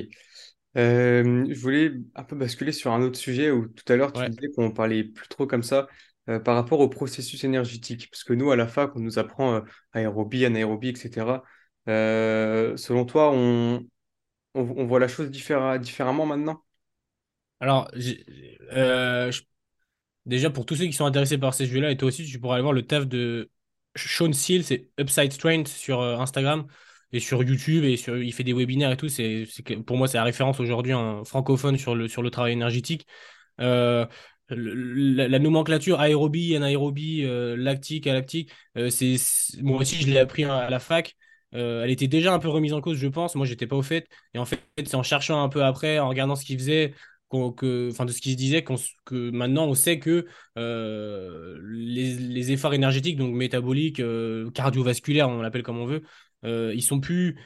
Euh, 0.76 1.46
je 1.48 1.60
voulais 1.60 1.92
un 2.14 2.22
peu 2.22 2.36
basculer 2.36 2.70
sur 2.70 2.92
un 2.92 3.02
autre 3.02 3.18
sujet 3.18 3.50
où 3.50 3.66
tout 3.66 3.92
à 3.92 3.96
l'heure 3.96 4.12
tu 4.12 4.28
disais 4.28 4.52
qu'on 4.54 4.70
parlait 4.70 5.02
plus 5.04 5.28
trop 5.28 5.46
comme 5.46 5.64
ça 5.64 5.88
euh, 6.28 6.38
par 6.38 6.54
rapport 6.54 6.78
au 6.78 6.88
processus 6.88 7.42
énergétique. 7.42 8.08
Parce 8.10 8.22
que 8.22 8.32
nous, 8.32 8.52
à 8.52 8.56
la 8.56 8.68
fac, 8.68 8.94
on 8.94 9.00
nous 9.00 9.18
apprend 9.18 9.62
aérobie, 9.92 10.44
anaérobie, 10.44 10.88
etc. 10.90 11.42
selon 11.86 13.04
toi, 13.04 13.32
on, 13.32 13.84
on, 14.54 14.84
voit 14.86 15.00
la 15.00 15.08
chose 15.08 15.30
différemment 15.30 16.26
maintenant? 16.26 16.64
Alors, 17.60 17.90
je 17.94 19.42
Déjà, 20.26 20.50
pour 20.50 20.64
tous 20.64 20.76
ceux 20.76 20.86
qui 20.86 20.92
sont 20.92 21.04
intéressés 21.04 21.38
par 21.38 21.54
ces 21.54 21.66
jeux-là, 21.66 21.90
et 21.90 21.96
toi 21.96 22.08
aussi, 22.08 22.24
tu 22.24 22.38
pourras 22.40 22.54
aller 22.54 22.62
voir 22.62 22.72
le 22.72 22.86
taf 22.86 23.06
de 23.06 23.50
Sean 23.96 24.32
Seal, 24.32 24.64
c'est 24.64 24.88
Upside 24.98 25.32
Strength 25.32 25.68
sur 25.68 26.00
euh, 26.00 26.16
Instagram 26.16 26.66
et 27.12 27.20
sur 27.20 27.42
YouTube, 27.42 27.84
et 27.84 27.96
sur, 27.96 28.16
il 28.16 28.32
fait 28.32 28.42
des 28.42 28.52
webinaires 28.52 28.90
et 28.90 28.96
tout. 28.96 29.08
C'est, 29.08 29.46
pour 29.86 29.96
moi, 29.96 30.08
c'est 30.08 30.16
la 30.16 30.24
référence 30.24 30.58
aujourd'hui 30.60 30.94
en 30.94 31.24
francophone 31.24 31.78
sur 31.78 31.94
le, 31.94 32.08
sur 32.08 32.22
le 32.22 32.30
travail 32.30 32.52
énergétique. 32.52 33.06
Euh, 33.60 34.06
la, 34.48 35.38
nomenclature 35.38 36.00
aérobie, 36.00 36.56
anaérobie, 36.56 37.24
euh, 37.24 37.56
lactique, 37.56 38.06
alactique, 38.06 38.50
c'est, 38.90 39.16
moi 39.62 39.80
aussi, 39.80 39.96
je 40.00 40.06
l'ai 40.10 40.18
appris 40.18 40.44
à 40.44 40.68
la 40.68 40.78
fac. 40.80 41.16
elle 41.52 41.90
était 41.90 42.08
déjà 42.08 42.34
un 42.34 42.40
peu 42.40 42.48
remise 42.48 42.72
en 42.72 42.80
cause, 42.80 42.98
je 42.98 43.08
pense. 43.08 43.36
Moi, 43.36 43.46
j'étais 43.46 43.66
pas 43.68 43.76
au 43.76 43.82
fait. 43.82 44.08
Et 44.34 44.38
en 44.38 44.44
fait, 44.44 44.60
c'est 44.76 44.96
en 44.96 45.04
cherchant 45.04 45.42
un 45.42 45.48
peu 45.48 45.62
après, 45.64 46.00
en 46.00 46.08
regardant 46.08 46.34
ce 46.34 46.44
qu'il 46.44 46.58
faisait, 46.58 46.94
que, 47.52 47.90
enfin, 47.90 48.04
de 48.04 48.12
ce 48.12 48.20
qui 48.20 48.32
se 48.32 48.36
disait, 48.36 48.62
que 48.62 49.30
maintenant 49.30 49.66
on 49.66 49.74
sait 49.74 49.98
que 49.98 50.26
euh, 50.58 51.58
les, 51.62 52.52
efforts 52.52 52.74
énergétiques, 52.74 53.16
donc 53.16 53.34
métaboliques, 53.34 54.00
euh, 54.00 54.50
cardiovasculaires, 54.50 55.28
on 55.28 55.40
l'appelle 55.40 55.62
comme 55.62 55.78
on 55.78 55.86
veut, 55.86 56.02
euh, 56.44 56.72
ils 56.74 56.82
sont 56.82 57.00
plus 57.00 57.36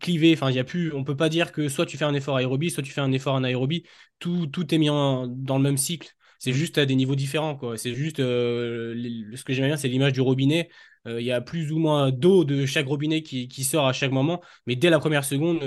clivés. 0.00 0.32
Enfin, 0.34 0.50
il 0.50 0.56
y 0.56 0.58
a 0.58 0.64
plus, 0.64 0.92
on 0.92 1.04
peut 1.04 1.16
pas 1.16 1.28
dire 1.28 1.52
que 1.52 1.68
soit 1.68 1.86
tu 1.86 1.96
fais 1.96 2.04
un 2.04 2.14
effort 2.14 2.36
aérobie, 2.36 2.70
soit 2.70 2.82
tu 2.82 2.92
fais 2.92 3.00
un 3.00 3.12
effort 3.12 3.36
anaérobie. 3.36 3.84
Tout, 4.18 4.46
tout 4.46 4.74
est 4.74 4.78
mis 4.78 4.86
dans 4.88 5.26
le 5.56 5.62
même 5.62 5.76
cycle. 5.76 6.12
C'est 6.38 6.52
juste 6.52 6.78
à 6.78 6.86
des 6.86 6.94
niveaux 6.94 7.14
différents. 7.16 7.56
Quoi. 7.56 7.76
C'est 7.78 7.94
juste, 7.94 8.18
ce 8.18 9.42
que 9.44 9.52
j'aime 9.52 9.66
bien, 9.66 9.76
c'est 9.76 9.88
l'image 9.88 10.12
du 10.12 10.20
robinet. 10.20 10.68
Il 11.06 11.22
y 11.22 11.32
a 11.32 11.40
plus 11.40 11.72
ou 11.72 11.78
moins 11.78 12.10
d'eau 12.10 12.44
de 12.44 12.66
chaque 12.66 12.86
robinet 12.86 13.22
qui, 13.22 13.48
qui, 13.48 13.64
sort 13.64 13.86
à 13.86 13.92
chaque 13.92 14.10
moment. 14.10 14.42
Mais 14.66 14.76
dès 14.76 14.90
la 14.90 14.98
première 14.98 15.24
seconde, 15.24 15.60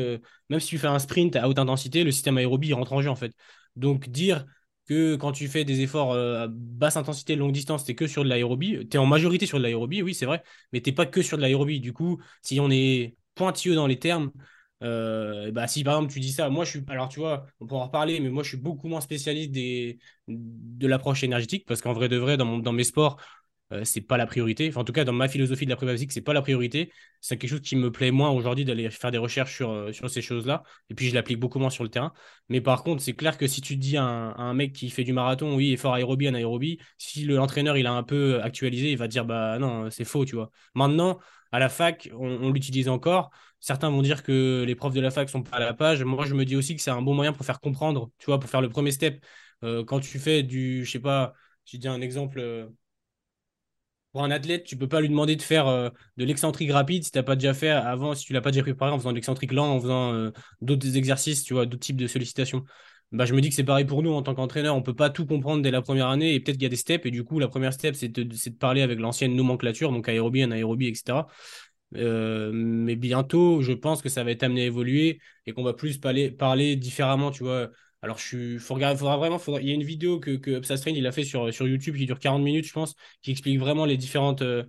même 0.49 0.59
si 0.59 0.67
tu 0.67 0.77
fais 0.77 0.87
un 0.87 0.99
sprint 0.99 1.35
à 1.35 1.47
haute 1.47 1.59
intensité, 1.59 2.03
le 2.03 2.11
système 2.11 2.37
aérobie 2.37 2.73
rentre 2.73 2.93
en 2.93 3.01
jeu 3.01 3.09
en 3.09 3.15
fait. 3.15 3.33
Donc 3.75 4.09
dire 4.09 4.45
que 4.87 5.15
quand 5.15 5.31
tu 5.31 5.47
fais 5.47 5.65
des 5.65 5.81
efforts 5.81 6.11
euh, 6.13 6.45
à 6.45 6.47
basse 6.49 6.97
intensité, 6.97 7.35
longue 7.35 7.51
distance, 7.51 7.85
tu 7.85 7.91
es 7.91 7.95
que 7.95 8.07
sur 8.07 8.23
de 8.23 8.29
l'aérobie, 8.29 8.87
tu 8.89 8.97
es 8.97 8.99
en 8.99 9.05
majorité 9.05 9.45
sur 9.45 9.57
de 9.59 9.63
l'aérobie, 9.63 10.01
oui, 10.01 10.13
c'est 10.13 10.25
vrai, 10.25 10.43
mais 10.73 10.81
tu 10.81 10.93
pas 10.93 11.05
que 11.05 11.21
sur 11.21 11.37
de 11.37 11.41
l'aérobie. 11.43 11.79
Du 11.79 11.93
coup, 11.93 12.19
si 12.41 12.59
on 12.59 12.69
est 12.71 13.15
pointilleux 13.35 13.75
dans 13.75 13.87
les 13.87 13.99
termes, 13.99 14.31
euh, 14.81 15.51
bah 15.51 15.67
si 15.67 15.83
par 15.83 15.95
exemple 15.95 16.13
tu 16.13 16.19
dis 16.21 16.31
ça, 16.31 16.49
moi 16.49 16.63
je 16.65 16.69
suis, 16.71 16.83
alors 16.87 17.09
tu 17.09 17.19
vois, 17.19 17.45
on 17.59 17.67
pourra 17.67 17.81
en 17.81 17.85
reparler, 17.87 18.19
mais 18.21 18.29
moi 18.29 18.43
je 18.43 18.49
suis 18.49 18.57
beaucoup 18.57 18.87
moins 18.87 19.01
spécialiste 19.01 19.51
des, 19.51 19.99
de 20.27 20.87
l'approche 20.87 21.23
énergétique 21.23 21.65
parce 21.67 21.81
qu'en 21.81 21.93
vrai 21.93 22.07
de 22.09 22.15
vrai, 22.17 22.37
dans, 22.37 22.57
dans 22.59 22.71
mes 22.73 22.83
sports, 22.85 23.17
euh, 23.71 23.83
c'est 23.83 24.01
pas 24.01 24.17
la 24.17 24.25
priorité. 24.25 24.71
En 24.75 24.83
tout 24.83 24.93
cas, 24.93 25.03
dans 25.03 25.13
ma 25.13 25.27
philosophie 25.27 25.65
de 25.65 25.69
la 25.69 25.75
prépa 25.75 25.91
physique, 25.91 26.11
c'est 26.11 26.21
pas 26.21 26.33
la 26.33 26.41
priorité. 26.41 26.91
C'est 27.21 27.37
quelque 27.37 27.51
chose 27.51 27.61
qui 27.61 27.75
me 27.75 27.91
plaît 27.91 28.09
moins 28.11 28.31
aujourd'hui 28.31 28.65
d'aller 28.65 28.89
faire 28.89 29.11
des 29.11 29.19
recherches 29.19 29.55
sur, 29.55 29.69
euh, 29.69 29.91
sur 29.91 30.09
ces 30.09 30.21
choses-là. 30.21 30.63
Et 30.89 30.95
puis, 30.95 31.07
je 31.07 31.13
l'applique 31.13 31.39
beaucoup 31.39 31.59
moins 31.59 31.69
sur 31.69 31.83
le 31.83 31.89
terrain. 31.89 32.11
Mais 32.49 32.61
par 32.61 32.83
contre, 32.83 33.03
c'est 33.03 33.13
clair 33.13 33.37
que 33.37 33.45
si 33.47 33.61
tu 33.61 33.75
dis 33.75 33.97
à 33.97 34.03
un, 34.03 34.53
mec 34.53 34.73
qui 34.73 34.89
fait 34.89 35.03
du 35.03 35.13
marathon, 35.13 35.55
oui, 35.55 35.71
effort 35.73 35.93
aérobie, 35.93 36.27
anaérobie, 36.27 36.79
si 36.97 37.25
l'entraîneur 37.25 37.77
il 37.77 37.85
a 37.85 37.93
un 37.93 38.03
peu 38.03 38.41
actualisé, 38.41 38.91
il 38.91 38.97
va 38.97 39.07
dire 39.07 39.25
bah 39.25 39.59
non, 39.59 39.89
c'est 39.91 40.05
faux, 40.05 40.25
tu 40.25 40.35
vois. 40.35 40.49
Maintenant, 40.73 41.19
À 41.51 41.59
la 41.59 41.69
fac, 41.69 42.09
on, 42.13 42.51
l'utilise 42.51 42.89
encore. 42.89 43.31
Certains 43.59 43.89
vont 43.89 44.01
dire 44.01 44.23
que 44.23 44.63
les 44.67 44.75
profs 44.75 44.93
de 44.93 45.01
la 45.01 45.11
fac 45.11 45.29
sont 45.29 45.43
pas 45.43 45.57
à 45.57 45.59
la 45.59 45.73
page. 45.73 46.03
Moi, 46.03 46.25
je 46.25 46.33
me 46.35 46.45
dis 46.45 46.55
aussi 46.55 46.75
que 46.75 46.81
c'est 46.81 46.91
un 46.91 47.01
bon 47.01 47.13
moyen 47.15 47.33
pour 47.33 47.45
faire 47.45 47.59
comprendre, 47.59 48.11
tu 48.19 48.27
vois, 48.27 48.39
pour 48.39 48.49
faire 48.49 48.61
le 48.61 48.69
premier 48.69 48.91
step. 48.91 49.23
Euh, 49.63 49.83
quand 49.83 49.99
tu 49.99 50.19
fais 50.19 50.43
du, 50.43 50.85
je 50.85 50.91
sais 50.91 50.99
pas, 50.99 51.33
je 51.65 51.77
dis 51.77 51.87
un 51.87 52.01
exemple. 52.01 52.69
Pour 54.11 54.23
un 54.23 54.31
athlète, 54.31 54.63
tu 54.63 54.75
peux 54.77 54.87
pas 54.87 55.01
lui 55.01 55.09
demander 55.09 55.35
de 55.35 55.41
faire 55.41 55.67
euh, 55.67 55.89
de 56.17 56.25
l'excentrique 56.25 56.71
rapide 56.71 57.03
si 57.03 57.11
tu 57.11 57.17
n'as 57.17 57.23
pas 57.23 57.35
déjà 57.35 57.53
fait 57.53 57.69
avant, 57.69 58.15
si 58.15 58.25
tu 58.25 58.33
l'as 58.33 58.41
pas 58.41 58.51
déjà 58.51 58.63
préparé 58.63 58.91
en 58.91 58.97
faisant 58.97 59.11
de 59.11 59.15
l'excentrique 59.15 59.51
lent, 59.51 59.67
en 59.71 59.79
faisant 59.79 60.13
euh, 60.13 60.31
d'autres 60.61 60.97
exercices, 60.97 61.43
tu 61.43 61.53
vois, 61.53 61.65
d'autres 61.65 61.83
types 61.83 61.97
de 61.97 62.07
sollicitations. 62.07 62.63
Bah, 63.11 63.25
je 63.25 63.33
me 63.33 63.41
dis 63.41 63.49
que 63.49 63.55
c'est 63.55 63.63
pareil 63.63 63.85
pour 63.85 64.03
nous 64.03 64.11
en 64.11 64.21
tant 64.21 64.35
qu'entraîneur, 64.35 64.75
on 64.75 64.83
peut 64.83 64.95
pas 64.95 65.09
tout 65.09 65.25
comprendre 65.25 65.63
dès 65.63 65.71
la 65.71 65.81
première 65.81 66.07
année 66.09 66.33
et 66.35 66.39
peut-être 66.39 66.57
qu'il 66.57 66.63
y 66.63 66.65
a 66.67 66.69
des 66.69 66.75
steps 66.75 67.05
et 67.05 67.11
du 67.11 67.23
coup 67.23 67.39
la 67.39 67.47
première 67.47 67.73
step 67.73 67.95
c'est 67.95 68.07
de, 68.09 68.35
c'est 68.35 68.51
de 68.51 68.55
parler 68.57 68.81
avec 68.83 68.99
l'ancienne 68.99 69.35
nomenclature, 69.35 69.91
donc 69.91 70.07
aérobie, 70.07 70.43
anaérobie, 70.43 70.87
etc. 70.87 71.27
Euh, 71.95 72.51
mais 72.53 72.95
bientôt, 72.95 73.61
je 73.61 73.73
pense 73.73 74.01
que 74.01 74.09
ça 74.09 74.23
va 74.23 74.31
être 74.31 74.43
amené 74.43 74.61
à 74.63 74.65
évoluer 74.65 75.19
et 75.47 75.53
qu'on 75.53 75.63
va 75.63 75.73
plus 75.73 75.97
parler, 75.97 76.29
parler 76.31 76.75
différemment, 76.75 77.31
tu 77.31 77.43
vois. 77.43 77.69
Alors, 78.01 78.17
je 78.17 78.37
il 78.37 79.67
y 79.67 79.71
a 79.71 79.73
une 79.73 79.83
vidéo 79.83 80.19
que, 80.19 80.37
que 80.37 80.51
Upsastrain, 80.51 80.91
il 80.91 81.05
a 81.05 81.11
fait 81.11 81.23
sur, 81.23 81.49
YouTube 81.67 81.97
qui 81.97 82.05
dure 82.05 82.19
40 82.19 82.43
minutes, 82.43 82.65
je 82.65 82.73
pense, 82.73 82.95
qui 83.21 83.31
explique 83.31 83.59
vraiment 83.59 83.85
les 83.85 83.97
différentes, 83.97 84.41
euh, 84.41 84.63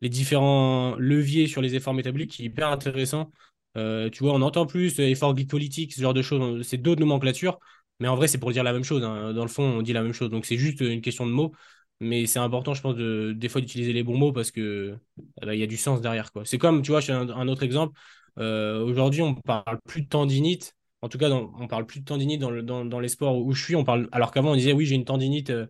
les 0.00 0.08
différents 0.08 0.94
leviers 0.96 1.48
sur 1.48 1.60
les 1.60 1.74
efforts 1.74 1.94
métaboliques, 1.94 2.30
qui 2.32 2.42
est 2.42 2.46
hyper 2.46 2.68
intéressant. 2.68 3.32
Euh, 3.76 4.10
tu 4.10 4.22
vois, 4.22 4.32
on 4.34 4.42
entend 4.42 4.66
plus 4.66 4.98
euh, 5.00 5.08
efforts 5.08 5.34
glycolytiques, 5.34 5.92
ce 5.92 6.00
genre 6.00 6.14
de 6.14 6.22
choses, 6.22 6.66
c'est 6.66 6.78
d'autres 6.78 7.00
nomenclatures, 7.00 7.58
mais 8.00 8.08
en 8.08 8.14
vrai, 8.16 8.28
c'est 8.28 8.38
pour 8.38 8.52
dire 8.52 8.62
la 8.64 8.72
même 8.72 8.84
chose. 8.84 9.02
hein. 9.04 9.32
Dans 9.32 9.42
le 9.42 9.48
fond, 9.48 9.64
on 9.64 9.82
dit 9.82 9.92
la 9.92 10.02
même 10.02 10.12
chose. 10.12 10.30
Donc, 10.30 10.46
c'est 10.46 10.56
juste 10.56 10.80
une 10.80 11.00
question 11.00 11.26
de 11.26 11.32
mots. 11.32 11.52
Mais 12.00 12.26
c'est 12.26 12.38
important, 12.38 12.74
je 12.74 12.82
pense, 12.82 12.94
de, 12.94 13.32
des 13.36 13.48
fois 13.48 13.60
d'utiliser 13.60 13.92
les 13.92 14.04
bons 14.04 14.16
mots 14.16 14.32
parce 14.32 14.52
que 14.52 14.96
eh 15.42 15.46
ben, 15.46 15.52
il 15.52 15.58
y 15.58 15.64
a 15.64 15.66
du 15.66 15.76
sens 15.76 16.00
derrière. 16.00 16.30
C'est 16.44 16.58
comme, 16.58 16.82
tu 16.82 16.92
vois, 16.92 17.00
je 17.00 17.06
fais 17.06 17.12
un, 17.12 17.48
autre 17.48 17.64
exemple. 17.64 17.98
Aujourd'hui, 18.36 19.22
on 19.22 19.34
parle 19.34 19.80
plus 19.84 20.02
de 20.02 20.08
tendinite. 20.08 20.76
En 21.02 21.08
tout 21.08 21.18
cas, 21.18 21.28
dans- 21.28 21.52
on 21.58 21.68
parle 21.68 21.86
plus 21.86 22.00
de 22.00 22.04
tendinite 22.04 22.40
dans, 22.40 22.50
le, 22.50 22.62
dans, 22.62 22.84
dans 22.84 23.00
les 23.00 23.08
sports 23.08 23.38
où 23.38 23.52
je 23.52 23.62
suis. 23.62 23.76
On 23.76 23.84
parle, 23.84 24.08
alors 24.12 24.32
qu'avant, 24.32 24.52
on 24.52 24.56
disait, 24.56 24.72
oui, 24.72 24.84
j'ai 24.86 24.94
une 24.96 25.04
tendinite 25.04 25.50
euh, 25.50 25.66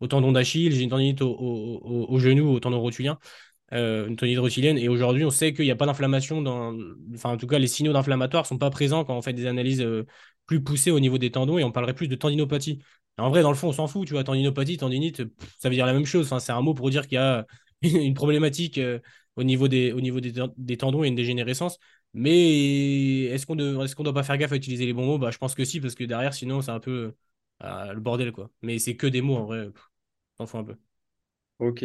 au 0.00 0.06
tendon 0.06 0.32
d'Achille, 0.32 0.72
j'ai 0.72 0.82
une 0.82 0.90
tendinite 0.90 1.20
au, 1.22 2.18
genou, 2.18 2.48
au 2.52 2.60
tendon 2.60 2.80
rotulien, 2.80 3.18
euh, 3.72 4.08
une 4.08 4.16
tendinite 4.16 4.40
rotulienne. 4.40 4.78
Et 4.78 4.88
aujourd'hui, 4.88 5.24
on 5.24 5.30
sait 5.30 5.52
qu'il 5.54 5.64
n'y 5.64 5.70
a 5.72 5.76
pas 5.76 5.86
d'inflammation. 5.86 6.44
Enfin, 7.14 7.30
en 7.32 7.36
tout 7.36 7.46
cas, 7.46 7.58
les 7.58 7.66
signaux 7.68 7.92
d'inflammatoire 7.92 8.46
sont 8.46 8.58
pas 8.58 8.70
présents 8.70 9.04
quand 9.04 9.16
on 9.16 9.22
fait 9.22 9.32
des 9.32 9.46
analyses 9.46 9.80
euh, 9.82 10.06
plus 10.46 10.62
poussées 10.62 10.90
au 10.90 11.00
niveau 11.00 11.18
des 11.18 11.30
tendons 11.30 11.58
et 11.58 11.64
on 11.64 11.72
parlerait 11.72 11.94
plus 11.94 12.08
de 12.08 12.16
tendinopathie. 12.16 12.80
En 13.18 13.30
vrai, 13.30 13.42
dans 13.42 13.50
le 13.50 13.56
fond, 13.56 13.68
on 13.68 13.72
s'en 13.72 13.88
fout, 13.88 14.06
tu 14.06 14.14
vois. 14.14 14.24
Tendinopathie, 14.24 14.76
tendinite, 14.76 15.22
ça 15.58 15.68
veut 15.68 15.74
dire 15.74 15.86
la 15.86 15.92
même 15.92 16.06
chose. 16.06 16.32
C'est 16.40 16.52
un 16.52 16.60
mot 16.62 16.74
pour 16.74 16.90
dire 16.90 17.02
qu'il 17.08 17.16
y 17.16 17.18
a 17.18 17.46
une 17.82 18.14
problématique 18.14 18.80
au 19.36 19.42
niveau 19.44 19.68
des, 19.68 19.92
au 19.92 20.00
niveau 20.00 20.20
des, 20.20 20.32
des 20.56 20.76
tendons 20.76 21.04
et 21.04 21.08
une 21.08 21.14
dégénérescence. 21.14 21.78
Mais 22.14 23.24
est-ce 23.24 23.46
qu'on 23.46 23.54
ne 23.56 23.72
doit 24.04 24.14
pas 24.14 24.22
faire 24.22 24.38
gaffe 24.38 24.52
à 24.52 24.56
utiliser 24.56 24.86
les 24.86 24.92
bons 24.94 25.06
mots? 25.06 25.18
Bah, 25.18 25.30
je 25.30 25.38
pense 25.38 25.54
que 25.54 25.64
si, 25.64 25.80
parce 25.80 25.94
que 25.94 26.04
derrière, 26.04 26.34
sinon, 26.34 26.62
c'est 26.62 26.70
un 26.70 26.80
peu 26.80 27.14
euh, 27.62 27.92
le 27.92 28.00
bordel, 28.00 28.32
quoi. 28.32 28.50
Mais 28.62 28.78
c'est 28.78 28.96
que 28.96 29.06
des 29.06 29.22
mots, 29.22 29.36
en 29.36 29.44
vrai. 29.44 29.68
T'en 30.38 30.46
fous 30.46 30.58
un 30.58 30.64
peu. 30.64 30.76
Ok, 31.58 31.84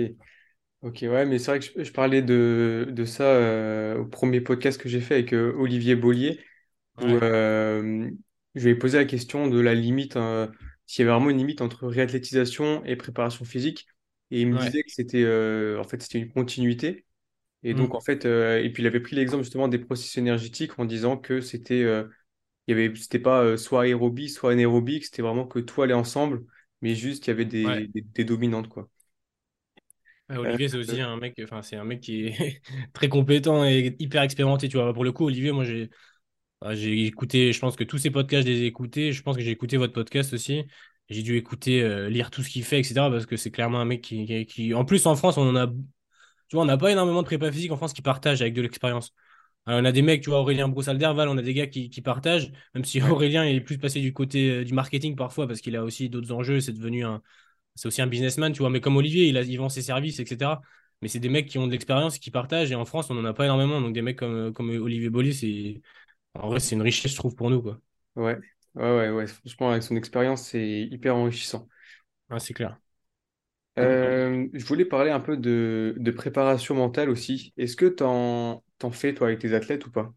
ok, 0.82 1.00
ouais, 1.04 1.26
mais 1.26 1.40
c'est 1.40 1.52
vrai 1.52 1.60
que 1.60 1.66
je, 1.66 1.84
je 1.86 1.92
parlais 1.94 2.22
de, 2.22 2.88
de 2.92 3.06
ça 3.06 3.24
euh, 3.26 4.00
au 4.00 4.06
premier 4.08 4.42
podcast 4.42 4.82
que 4.82 4.90
j'ai 4.90 5.02
fait 5.02 5.16
avec 5.16 5.34
euh, 5.34 5.54
Olivier 5.58 5.96
Bollier, 5.96 6.42
où 7.00 7.14
Ouais, 7.14 7.24
je 8.56 8.64
lui 8.66 8.72
ai 8.72 8.76
posé 8.76 8.98
la 8.98 9.06
question 9.06 9.48
de 9.48 9.60
la 9.60 9.74
limite, 9.76 10.18
s'il 10.88 11.04
y 11.06 11.08
avait 11.08 11.12
vraiment 11.16 11.30
une 11.30 11.38
limite 11.38 11.62
entre 11.62 11.88
réathlétisation 11.88 12.84
et 12.86 12.96
préparation 12.96 13.46
physique, 13.46 13.88
et 14.32 14.42
il 14.42 14.48
me 14.50 14.56
ouais. 14.56 14.74
disait 14.74 14.84
que 14.84 14.92
c'était 14.92 15.26
en 15.80 15.84
fait, 15.84 16.02
c'était 16.04 16.20
une 16.20 16.32
continuité. 16.34 17.06
Et 17.64 17.74
donc, 17.74 17.94
Mm. 17.94 17.96
en 17.96 18.02
fait, 18.02 18.26
euh, 18.26 18.62
et 18.64 18.72
puis 18.72 18.84
il 18.84 18.88
avait 18.88 19.00
pris 19.00 19.16
l'exemple 19.16 19.44
justement 19.44 19.68
des 19.68 19.80
processus 19.80 20.18
énergétiques 20.18 20.78
en 20.80 20.86
disant 20.86 21.18
que 21.18 21.42
c'était 21.42 21.82
euh, 21.84 22.06
il 22.68 22.78
y 22.78 22.80
avait, 22.80 22.96
c'était 22.98 23.20
pas 23.20 23.44
euh, 23.44 23.58
soit 23.58 23.84
aérobie, 23.84 24.30
soit 24.30 24.52
anaérobique, 24.54 25.06
c'était 25.06 25.22
vraiment 25.24 25.48
que 25.48 25.60
tout 25.60 25.82
allait 25.84 25.94
ensemble, 25.96 26.46
mais 26.82 26.96
juste 26.96 27.28
il 27.28 27.32
y 27.32 27.34
avait 27.34 27.46
Ouais. 27.64 27.84
des, 27.86 27.90
des, 27.94 28.26
dominantes, 28.26 28.70
quoi. 28.70 28.90
Ouais, 30.30 30.38
Olivier, 30.38 30.70
c'est 30.70 30.78
aussi 30.78 31.02
un 31.02 31.18
mec, 31.18 31.40
enfin, 31.44 31.62
c'est 31.62 31.76
un 31.76 31.84
mec 31.84 32.00
qui 32.02 32.28
est 32.28 32.62
très 32.94 33.10
compétent 33.10 33.66
et 33.66 33.96
hyper 34.00 34.22
expérimenté, 34.24 34.68
tu 34.70 34.78
vois. 34.78 34.94
Pour 34.94 35.04
le 35.04 35.12
coup, 35.12 35.26
Olivier, 35.26 35.52
moi, 35.52 35.64
j'ai 35.66 35.90
bah, 36.62 36.76
j'ai 36.76 37.06
écouté, 37.06 37.54
je 37.54 37.60
pense 37.60 37.76
que 37.76 37.84
tous 37.86 37.98
ces 38.00 38.12
podcasts, 38.12 38.48
je 38.48 38.54
les 38.54 38.62
ai 38.64 38.66
écoutés. 38.68 39.14
Je 39.14 39.24
pense 39.24 39.38
que 39.38 39.44
j'ai 39.44 39.52
écouté 39.52 39.78
votre 39.78 39.94
podcast 39.94 40.34
aussi. 40.34 40.66
J'ai 41.10 41.24
dû 41.24 41.38
écouter, 41.38 42.10
lire 42.10 42.32
tout 42.32 42.44
ce 42.44 42.50
qu'il 42.50 42.64
fait, 42.66 42.80
etc. 42.82 43.12
Parce 43.12 43.26
que 43.28 43.38
c'est 43.38 43.52
clairement 43.52 43.82
un 43.82 43.86
mec 43.86 44.02
qui, 44.02 44.26
qui, 44.26 44.46
qui- 44.48 44.74
En 44.76 44.86
plus, 44.86 45.06
en 45.08 45.16
France, 45.16 45.38
on 45.38 45.50
en 45.50 45.56
a. 45.58 45.68
Tu 46.54 46.58
vois, 46.58 46.64
on 46.64 46.68
n'a 46.68 46.78
pas 46.78 46.92
énormément 46.92 47.22
de 47.24 47.26
prépa 47.26 47.52
physique 47.52 47.72
en 47.72 47.78
France 47.78 47.94
qui 47.94 48.04
partagent 48.04 48.42
avec 48.44 48.54
de 48.54 48.62
l'expérience. 48.62 49.12
Alors, 49.66 49.82
on 49.82 49.86
a 49.86 49.92
des 49.92 50.04
mecs, 50.04 50.22
tu 50.24 50.30
vois, 50.30 50.40
Aurélien 50.42 50.68
Broussal-Derval, 50.70 51.30
on 51.30 51.38
a 51.38 51.42
des 51.42 51.54
gars 51.56 51.68
qui, 51.68 51.90
qui 51.90 52.02
partagent, 52.02 52.52
même 52.76 52.86
si 52.86 53.02
Aurélien 53.04 53.44
est 53.46 53.60
plus 53.62 53.80
passé 53.80 54.02
du 54.02 54.14
côté 54.14 54.52
euh, 54.52 54.64
du 54.66 54.74
marketing 54.74 55.16
parfois, 55.16 55.48
parce 55.48 55.62
qu'il 55.62 55.76
a 55.76 55.84
aussi 55.84 56.10
d'autres 56.10 56.32
enjeux, 56.32 56.60
c'est 56.62 56.74
devenu 56.74 57.04
un, 57.06 57.24
c'est 57.76 57.88
aussi 57.88 58.02
un 58.02 58.08
businessman, 58.08 58.52
tu 58.54 58.60
vois. 58.60 58.72
Mais 58.72 58.82
comme 58.82 58.98
Olivier, 58.98 59.28
il, 59.30 59.38
a, 59.38 59.44
il 59.44 59.58
vend 59.58 59.70
ses 59.70 59.84
services, 59.84 60.20
etc. 60.20 60.62
Mais 61.04 61.10
c'est 61.10 61.20
des 61.20 61.30
mecs 61.30 61.48
qui 61.50 61.60
ont 61.60 61.68
de 61.68 61.72
l'expérience, 61.74 62.20
qui 62.20 62.32
partagent. 62.32 62.72
Et 62.72 62.76
en 62.76 62.86
France, 62.86 63.10
on 63.12 63.16
n'en 63.16 63.26
a 63.26 63.34
pas 63.36 63.46
énormément. 63.46 63.82
Donc 63.82 63.94
des 63.94 64.02
mecs 64.04 64.18
comme, 64.20 64.54
comme 64.54 64.70
Olivier 64.72 65.10
Bollier, 65.12 65.34
c'est 65.34 65.82
en 66.36 66.50
vrai, 66.50 66.60
c'est 66.62 66.76
une 66.76 66.82
richesse, 66.84 67.12
je 67.14 67.18
trouve, 67.18 67.36
pour 67.36 67.50
nous, 67.52 67.62
quoi. 67.64 67.80
ouais, 68.16 68.40
ouais, 68.76 68.84
ouais, 68.98 69.10
ouais. 69.12 69.28
Franchement, 69.28 69.72
avec 69.72 69.84
son 69.84 69.96
expérience, 69.96 70.44
c'est 70.48 70.82
hyper 70.84 71.16
enrichissant. 71.16 71.68
Ah, 72.30 72.40
c'est 72.40 72.54
clair. 72.54 72.80
Euh, 73.80 74.48
je 74.54 74.66
voulais 74.66 74.86
parler 74.86 75.10
un 75.10 75.20
peu 75.20 75.38
de, 75.38 76.14
préparation 76.16 76.76
mentale 76.76 77.10
aussi. 77.10 77.54
Est-ce 77.58 77.76
que 77.76 77.86
t'en, 77.86 78.64
t'en 78.78 78.92
fais, 78.92 79.14
toi, 79.14 79.28
avec 79.28 79.40
tes 79.40 79.54
athlètes 79.54 79.86
ou 79.86 79.92
pas? 79.92 80.14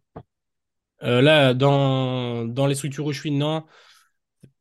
Euh, 1.03 1.21
là, 1.21 1.55
dans, 1.55 2.67
les 2.67 2.75
structures 2.75 3.07
où 3.07 3.13
je 3.13 3.21
suis, 3.21 3.31
non, 3.31 3.65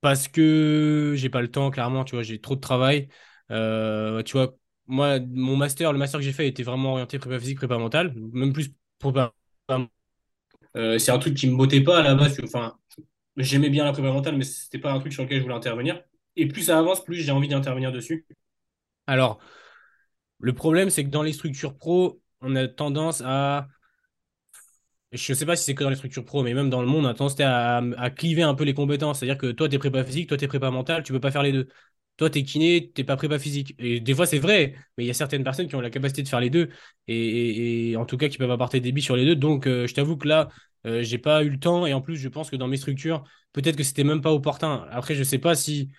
parce 0.02 0.28
que 0.28 1.14
j'ai 1.16 1.30
pas 1.30 1.42
le 1.42 1.50
temps, 1.50 1.72
clairement, 1.72 2.06
tu 2.06 2.16
vois, 2.16 2.24
j'ai 2.24 2.40
trop 2.40 2.56
de 2.56 2.62
travail. 2.62 3.10
Euh, 3.52 4.24
tu 4.24 4.34
vois, 4.34 4.56
moi, 4.88 5.20
mon 5.20 5.56
master, 5.58 5.92
le 5.92 6.00
master 6.00 6.20
que 6.20 6.26
j'ai 6.26 6.34
fait 6.34 6.48
était 6.48 6.64
vraiment 6.64 6.94
orienté 6.94 7.20
prépa 7.20 7.40
physique, 7.40 7.58
prépa 7.58 7.78
mentale, 7.78 8.14
même 8.34 8.54
plus 8.54 8.72
prépa. 9.00 9.34
C'est 10.98 11.12
un 11.12 11.20
truc 11.20 11.36
qui 11.36 11.50
me 11.50 11.56
bottait 11.56 11.82
pas 11.82 12.00
à 12.00 12.04
la 12.04 12.16
base. 12.16 12.38
Enfin, 12.44 12.76
j'aimais 13.38 13.70
bien 13.70 13.84
la 13.84 13.92
prépa 13.92 14.12
mentale, 14.12 14.38
mais 14.38 14.44
c'était 14.44 14.80
pas 14.80 14.92
un 14.92 15.00
truc 15.00 15.14
sur 15.14 15.24
lequel 15.24 15.40
je 15.40 15.44
voulais 15.44 15.56
intervenir. 15.56 16.02
Et 16.38 16.48
plus 16.48 16.64
ça 16.64 16.78
avance, 16.78 17.04
plus 17.04 17.16
j'ai 17.16 17.32
envie 17.32 17.48
d'intervenir 17.48 17.92
dessus. 17.92 18.26
Alors, 19.08 19.40
le 20.40 20.54
problème, 20.54 20.90
c'est 20.90 21.04
que 21.04 21.10
dans 21.10 21.24
les 21.24 21.34
structures 21.34 21.78
pro, 21.78 22.22
on 22.42 22.56
a 22.56 22.68
tendance 22.68 23.22
à 23.26 23.68
Je 25.12 25.34
sais 25.34 25.46
pas 25.46 25.56
si 25.56 25.64
c'est 25.64 25.76
que 25.76 25.84
dans 25.84 25.90
les 25.90 25.96
structures 25.96 26.26
pro, 26.26 26.44
mais 26.44 26.54
même 26.54 26.70
dans 26.70 26.82
le 26.82 26.88
monde, 26.88 27.06
on 27.06 27.08
a 27.08 27.14
tendance 27.14 27.40
à, 27.40 27.78
à 27.78 28.10
cliver 28.10 28.42
un 28.44 28.54
peu 28.54 28.64
les 28.66 28.74
compétences. 28.74 29.20
C'est-à-dire 29.20 29.38
que 29.38 29.52
toi, 29.52 29.70
t'es 29.70 29.78
prépa 29.78 30.04
physique, 30.04 30.28
toi, 30.28 30.38
t'es 30.38 30.48
prépa 30.48 30.72
mental, 30.72 31.04
tu 31.04 31.14
peux 31.14 31.20
pas 31.22 31.32
faire 31.32 31.44
les 31.44 31.54
deux. 31.54 31.68
Toi, 32.18 32.30
t'es 32.30 32.44
kiné, 32.44 32.92
t'es 32.94 33.04
pas 33.06 33.16
prépa 33.16 33.40
physique. 33.40 33.76
Et 33.80 34.00
des 34.02 34.14
fois, 34.14 34.26
c'est 34.26 34.40
vrai, 34.40 34.76
mais 34.98 35.04
il 35.06 35.08
y 35.08 35.10
a 35.10 35.14
certaines 35.14 35.44
personnes 35.44 35.68
qui 35.68 35.76
ont 35.76 35.82
la 35.82 35.90
capacité 35.90 36.22
de 36.24 36.28
faire 36.28 36.40
les 36.42 36.50
deux, 36.50 36.70
et, 37.08 37.96
en 37.98 38.06
tout 38.06 38.18
cas, 38.18 38.28
qui 38.30 38.38
peuvent 38.38 38.52
apporter 38.52 38.80
des 38.82 38.92
billes 38.92 39.04
sur 39.04 39.16
les 39.16 39.26
deux. 39.26 39.36
Donc, 39.36 39.68
euh, 39.68 39.88
je 39.88 39.94
t'avoue 39.94 40.18
que 40.18 40.28
là, 40.28 40.50
euh, 40.86 41.02
j'ai 41.04 41.18
pas 41.18 41.44
eu 41.44 41.50
le 41.50 41.60
temps, 41.60 41.86
et 41.86 41.94
en 41.94 42.02
plus, 42.02 42.18
je 42.18 42.28
pense 42.30 42.50
que 42.50 42.56
dans 42.58 42.68
mes 42.68 42.78
structures, 42.78 43.24
peut-être 43.54 43.76
que 43.78 43.84
c'était 43.84 44.04
même 44.04 44.22
pas 44.22 44.32
opportun. 44.34 44.86
Après, 44.92 45.16
je 45.16 45.24
sais 45.24 45.40
pas 45.40 45.56
si 45.56 45.92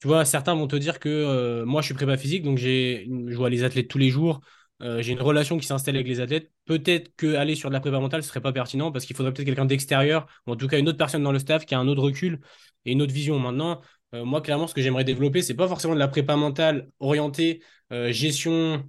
tu 0.00 0.08
vois, 0.08 0.24
certains 0.24 0.54
vont 0.54 0.66
te 0.66 0.76
dire 0.76 0.98
que 1.00 1.08
euh, 1.08 1.64
moi, 1.64 1.80
je 1.80 1.86
suis 1.86 1.94
prépa 1.94 2.16
physique, 2.16 2.42
donc 2.42 2.58
j'ai, 2.58 3.08
je 3.28 3.36
vois 3.36 3.50
les 3.50 3.64
athlètes 3.64 3.88
tous 3.88 3.98
les 3.98 4.10
jours. 4.10 4.40
euh, 4.82 5.00
j'ai 5.02 5.12
une 5.12 5.20
relation 5.22 5.56
qui 5.58 5.66
s'installe 5.66 5.94
avec 5.96 6.06
les 6.06 6.20
athlètes. 6.20 6.50
Peut-être 6.66 7.14
que 7.16 7.34
aller 7.34 7.54
sur 7.54 7.70
de 7.70 7.74
la 7.74 7.80
prépa 7.80 7.98
mentale, 7.98 8.22
ce 8.22 8.28
serait 8.28 8.40
pas 8.42 8.52
pertinent 8.52 8.92
parce 8.92 9.06
qu'il 9.06 9.16
faudrait 9.16 9.32
peut-être 9.32 9.46
quelqu'un 9.46 9.64
d'extérieur, 9.64 10.26
ou 10.46 10.52
en 10.52 10.56
tout 10.56 10.68
cas 10.68 10.78
une 10.78 10.88
autre 10.88 10.98
personne 10.98 11.22
dans 11.22 11.32
le 11.32 11.38
staff 11.38 11.64
qui 11.64 11.74
a 11.74 11.78
un 11.78 11.88
autre 11.88 12.02
recul 12.02 12.40
et 12.84 12.92
une 12.92 13.00
autre 13.02 13.12
vision. 13.14 13.38
Maintenant, 13.38 13.80
euh, 14.14 14.24
moi, 14.24 14.42
clairement, 14.42 14.66
ce 14.66 14.74
que 14.74 14.82
j'aimerais 14.82 15.04
développer, 15.04 15.40
c'est 15.42 15.54
pas 15.54 15.68
forcément 15.68 15.94
de 15.94 15.98
la 15.98 16.08
prépa 16.08 16.36
mentale 16.36 16.88
orientée 17.00 17.62
gestion 18.10 18.84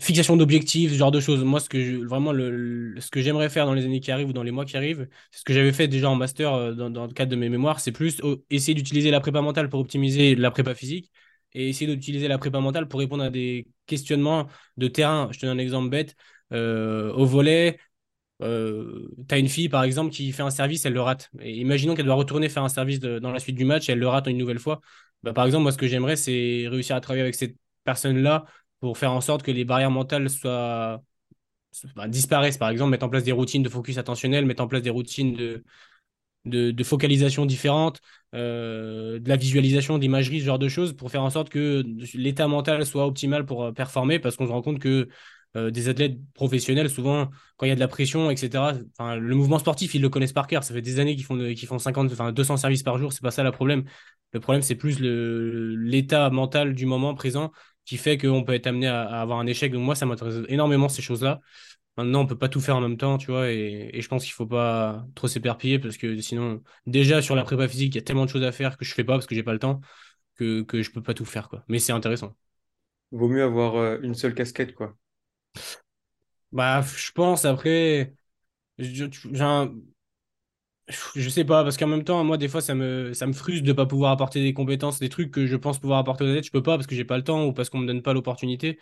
fixation 0.00 0.36
d'objectifs, 0.36 0.92
ce 0.92 0.96
genre 0.96 1.10
de 1.10 1.20
choses. 1.20 1.44
Moi, 1.44 1.60
ce 1.60 1.68
que 1.68 2.04
vraiment 2.04 2.32
le, 2.32 2.94
ce 3.00 3.10
que 3.10 3.20
j'aimerais 3.20 3.48
faire 3.48 3.66
dans 3.66 3.74
les 3.74 3.84
années 3.84 4.00
qui 4.00 4.10
arrivent 4.10 4.28
ou 4.28 4.32
dans 4.32 4.42
les 4.42 4.50
mois 4.50 4.64
qui 4.64 4.76
arrivent, 4.76 5.08
c'est 5.30 5.40
ce 5.40 5.44
que 5.44 5.52
j'avais 5.52 5.72
fait 5.72 5.88
déjà 5.88 6.10
en 6.10 6.16
master 6.16 6.52
euh, 6.54 6.72
dans, 6.72 7.06
le 7.06 7.12
cadre 7.12 7.30
de 7.30 7.36
mes 7.36 7.48
mémoires, 7.48 7.80
c'est 7.80 7.92
plus 7.92 8.20
oh, 8.22 8.36
essayer 8.50 8.74
d'utiliser 8.74 9.10
la 9.10 9.20
prépa 9.20 9.40
mentale 9.40 9.68
pour 9.68 9.80
optimiser 9.80 10.34
la 10.34 10.50
prépa 10.50 10.74
physique 10.74 11.10
et 11.54 11.68
essayer 11.68 11.92
d'utiliser 11.94 12.28
la 12.28 12.38
prépa 12.38 12.60
mentale 12.60 12.88
pour 12.88 13.00
répondre 13.00 13.24
à 13.24 13.30
des 13.30 13.66
questionnements 13.86 14.48
de 14.76 14.88
terrain. 14.88 15.28
Je 15.32 15.38
te 15.38 15.46
donne 15.46 15.58
un 15.58 15.62
exemple 15.62 15.88
bête. 15.88 16.16
Euh, 16.52 17.12
au 17.12 17.24
volet, 17.24 17.78
euh, 18.42 19.08
tu 19.28 19.34
as 19.34 19.38
une 19.38 19.48
fille, 19.48 19.68
par 19.68 19.84
exemple, 19.84 20.12
qui 20.12 20.32
fait 20.32 20.42
un 20.42 20.50
service, 20.50 20.84
elle 20.84 20.92
le 20.92 21.00
rate. 21.00 21.30
Et 21.40 21.56
imaginons 21.56 21.94
qu'elle 21.94 22.06
doit 22.06 22.14
retourner 22.14 22.48
faire 22.48 22.64
un 22.64 22.68
service 22.68 23.00
dans 23.00 23.30
la 23.32 23.38
suite 23.38 23.56
du 23.56 23.64
match 23.64 23.88
et 23.88 23.92
elle 23.92 23.98
le 23.98 24.08
rate 24.08 24.26
une 24.26 24.38
nouvelle 24.38 24.58
fois. 24.58 24.80
Bah, 25.22 25.32
par 25.32 25.46
exemple, 25.46 25.62
moi, 25.62 25.72
ce 25.72 25.78
que 25.78 25.86
j'aimerais, 25.86 26.16
c'est 26.16 26.66
réussir 26.68 26.96
à 26.96 27.00
travailler 27.00 27.22
avec 27.22 27.34
cette 27.34 27.56
personne-là 27.84 28.44
pour 28.80 28.98
faire 28.98 29.12
en 29.12 29.20
sorte 29.20 29.42
que 29.42 29.50
les 29.50 29.64
barrières 29.64 29.90
mentales 29.90 30.28
soient, 30.30 31.02
bah, 31.94 32.08
disparaissent. 32.08 32.58
Par 32.58 32.70
exemple, 32.70 32.90
mettre 32.90 33.06
en 33.06 33.08
place 33.08 33.24
des 33.24 33.32
routines 33.32 33.62
de 33.62 33.68
focus 33.68 33.98
attentionnel, 33.98 34.46
mettre 34.46 34.62
en 34.62 34.68
place 34.68 34.82
des 34.82 34.90
routines 34.90 35.34
de, 35.34 35.62
de, 36.44 36.84
focalisation 36.84 37.46
différentes, 37.46 38.00
euh, 38.34 39.18
de 39.18 39.28
la 39.28 39.36
visualisation, 39.36 39.98
d'imagerie, 39.98 40.40
ce 40.40 40.46
genre 40.46 40.58
de 40.58 40.68
choses, 40.68 40.94
pour 40.94 41.10
faire 41.10 41.22
en 41.22 41.30
sorte 41.30 41.48
que 41.48 41.84
l'état 42.14 42.48
mental 42.48 42.84
soit 42.86 43.06
optimal 43.06 43.46
pour 43.46 43.64
euh, 43.64 43.72
performer, 43.72 44.18
parce 44.18 44.36
qu'on 44.36 44.46
se 44.46 44.52
rend 44.52 44.62
compte 44.62 44.78
que 44.78 45.08
des 45.70 45.88
athlètes 45.88 46.18
professionnels, 46.34 46.90
souvent, 46.90 47.30
quand 47.56 47.64
il 47.64 47.70
y 47.70 47.72
a 47.72 47.76
de 47.76 47.80
la 47.80 47.88
pression, 47.88 48.30
etc., 48.30 48.74
le 49.00 49.34
mouvement 49.34 49.58
sportif, 49.58 49.94
ils 49.94 50.02
le 50.02 50.10
connaissent 50.10 50.34
par 50.34 50.48
cœur. 50.48 50.62
Ça 50.62 50.74
fait 50.74 50.82
des 50.82 51.00
années 51.00 51.16
qu'ils 51.16 51.24
font, 51.24 51.38
font 51.66 51.78
50, 51.78 52.12
enfin, 52.12 52.30
200 52.30 52.58
services 52.58 52.82
par 52.82 52.98
jour. 52.98 53.14
C'est 53.14 53.22
pas 53.22 53.30
ça 53.30 53.42
le 53.42 53.52
problème. 53.52 53.84
Le 54.32 54.40
problème, 54.40 54.60
c'est 54.60 54.74
plus 54.74 55.00
l'état 55.00 56.28
mental 56.28 56.74
du 56.74 56.84
moment 56.84 57.14
présent 57.14 57.52
qui 57.86 57.96
fait 57.96 58.18
qu'on 58.18 58.44
peut 58.44 58.54
être 58.54 58.66
amené 58.66 58.88
à, 58.88 59.04
avoir 59.20 59.38
un 59.38 59.46
échec. 59.46 59.72
Donc, 59.72 59.82
moi, 59.84 59.94
ça 59.94 60.06
m'intéresse 60.06 60.44
énormément 60.48 60.88
ces 60.88 61.02
choses-là. 61.02 61.40
Maintenant, 61.96 62.22
on 62.22 62.26
peut 62.26 62.36
pas 62.36 62.50
tout 62.50 62.60
faire 62.60 62.76
en 62.76 62.82
même 62.82 62.98
temps, 62.98 63.16
tu 63.16 63.30
vois, 63.30 63.50
et, 63.50 63.90
et 63.94 64.02
je 64.02 64.08
pense 64.08 64.22
qu'il 64.24 64.34
faut 64.34 64.46
pas 64.46 65.06
trop 65.14 65.28
s'éperpiller 65.28 65.78
parce 65.78 65.96
que 65.96 66.20
sinon, 66.20 66.62
déjà 66.86 67.22
sur 67.22 67.34
la 67.34 67.42
prépa 67.42 67.68
physique, 67.68 67.94
il 67.94 67.98
y 67.98 68.00
a 68.00 68.02
tellement 68.02 68.26
de 68.26 68.30
choses 68.30 68.42
à 68.42 68.52
faire 68.52 68.76
que 68.76 68.84
je 68.84 68.92
fais 68.92 69.04
pas 69.04 69.14
parce 69.14 69.26
que 69.26 69.34
j'ai 69.34 69.42
pas 69.42 69.54
le 69.54 69.58
temps 69.58 69.80
que, 70.34 70.60
que 70.62 70.82
je 70.82 70.90
peux 70.90 71.02
pas 71.02 71.14
tout 71.14 71.24
faire, 71.24 71.48
quoi. 71.48 71.64
Mais 71.68 71.78
c'est 71.78 71.92
intéressant. 71.92 72.36
Vaut 73.12 73.28
mieux 73.28 73.42
avoir 73.42 73.76
euh, 73.76 73.98
une 74.02 74.14
seule 74.14 74.34
casquette, 74.34 74.74
quoi. 74.74 74.94
Bah, 76.52 76.82
je 76.82 77.12
pense 77.12 77.44
après, 77.44 78.14
je, 78.78 79.06
je 80.88 81.28
sais 81.28 81.44
pas, 81.44 81.64
parce 81.64 81.76
qu'en 81.76 81.88
même 81.88 82.04
temps, 82.04 82.22
moi, 82.22 82.36
des 82.36 82.48
fois, 82.48 82.60
ça 82.60 82.74
me, 82.74 83.12
ça 83.12 83.26
me 83.26 83.32
frustre 83.32 83.64
de 83.64 83.72
pas 83.72 83.86
pouvoir 83.86 84.12
apporter 84.12 84.42
des 84.42 84.54
compétences, 84.54 85.00
des 85.00 85.08
trucs 85.08 85.30
que 85.32 85.46
je 85.46 85.56
pense 85.56 85.78
pouvoir 85.78 85.98
apporter 85.98 86.24
aux 86.24 86.28
athlètes. 86.28 86.46
Je 86.46 86.52
peux 86.52 86.62
pas 86.62 86.76
parce 86.76 86.86
que 86.86 86.94
j'ai 86.94 87.04
pas 87.04 87.16
le 87.16 87.24
temps 87.24 87.44
ou 87.46 87.52
parce 87.52 87.70
qu'on 87.70 87.78
me 87.78 87.86
donne 87.86 88.02
pas 88.02 88.12
l'opportunité. 88.12 88.78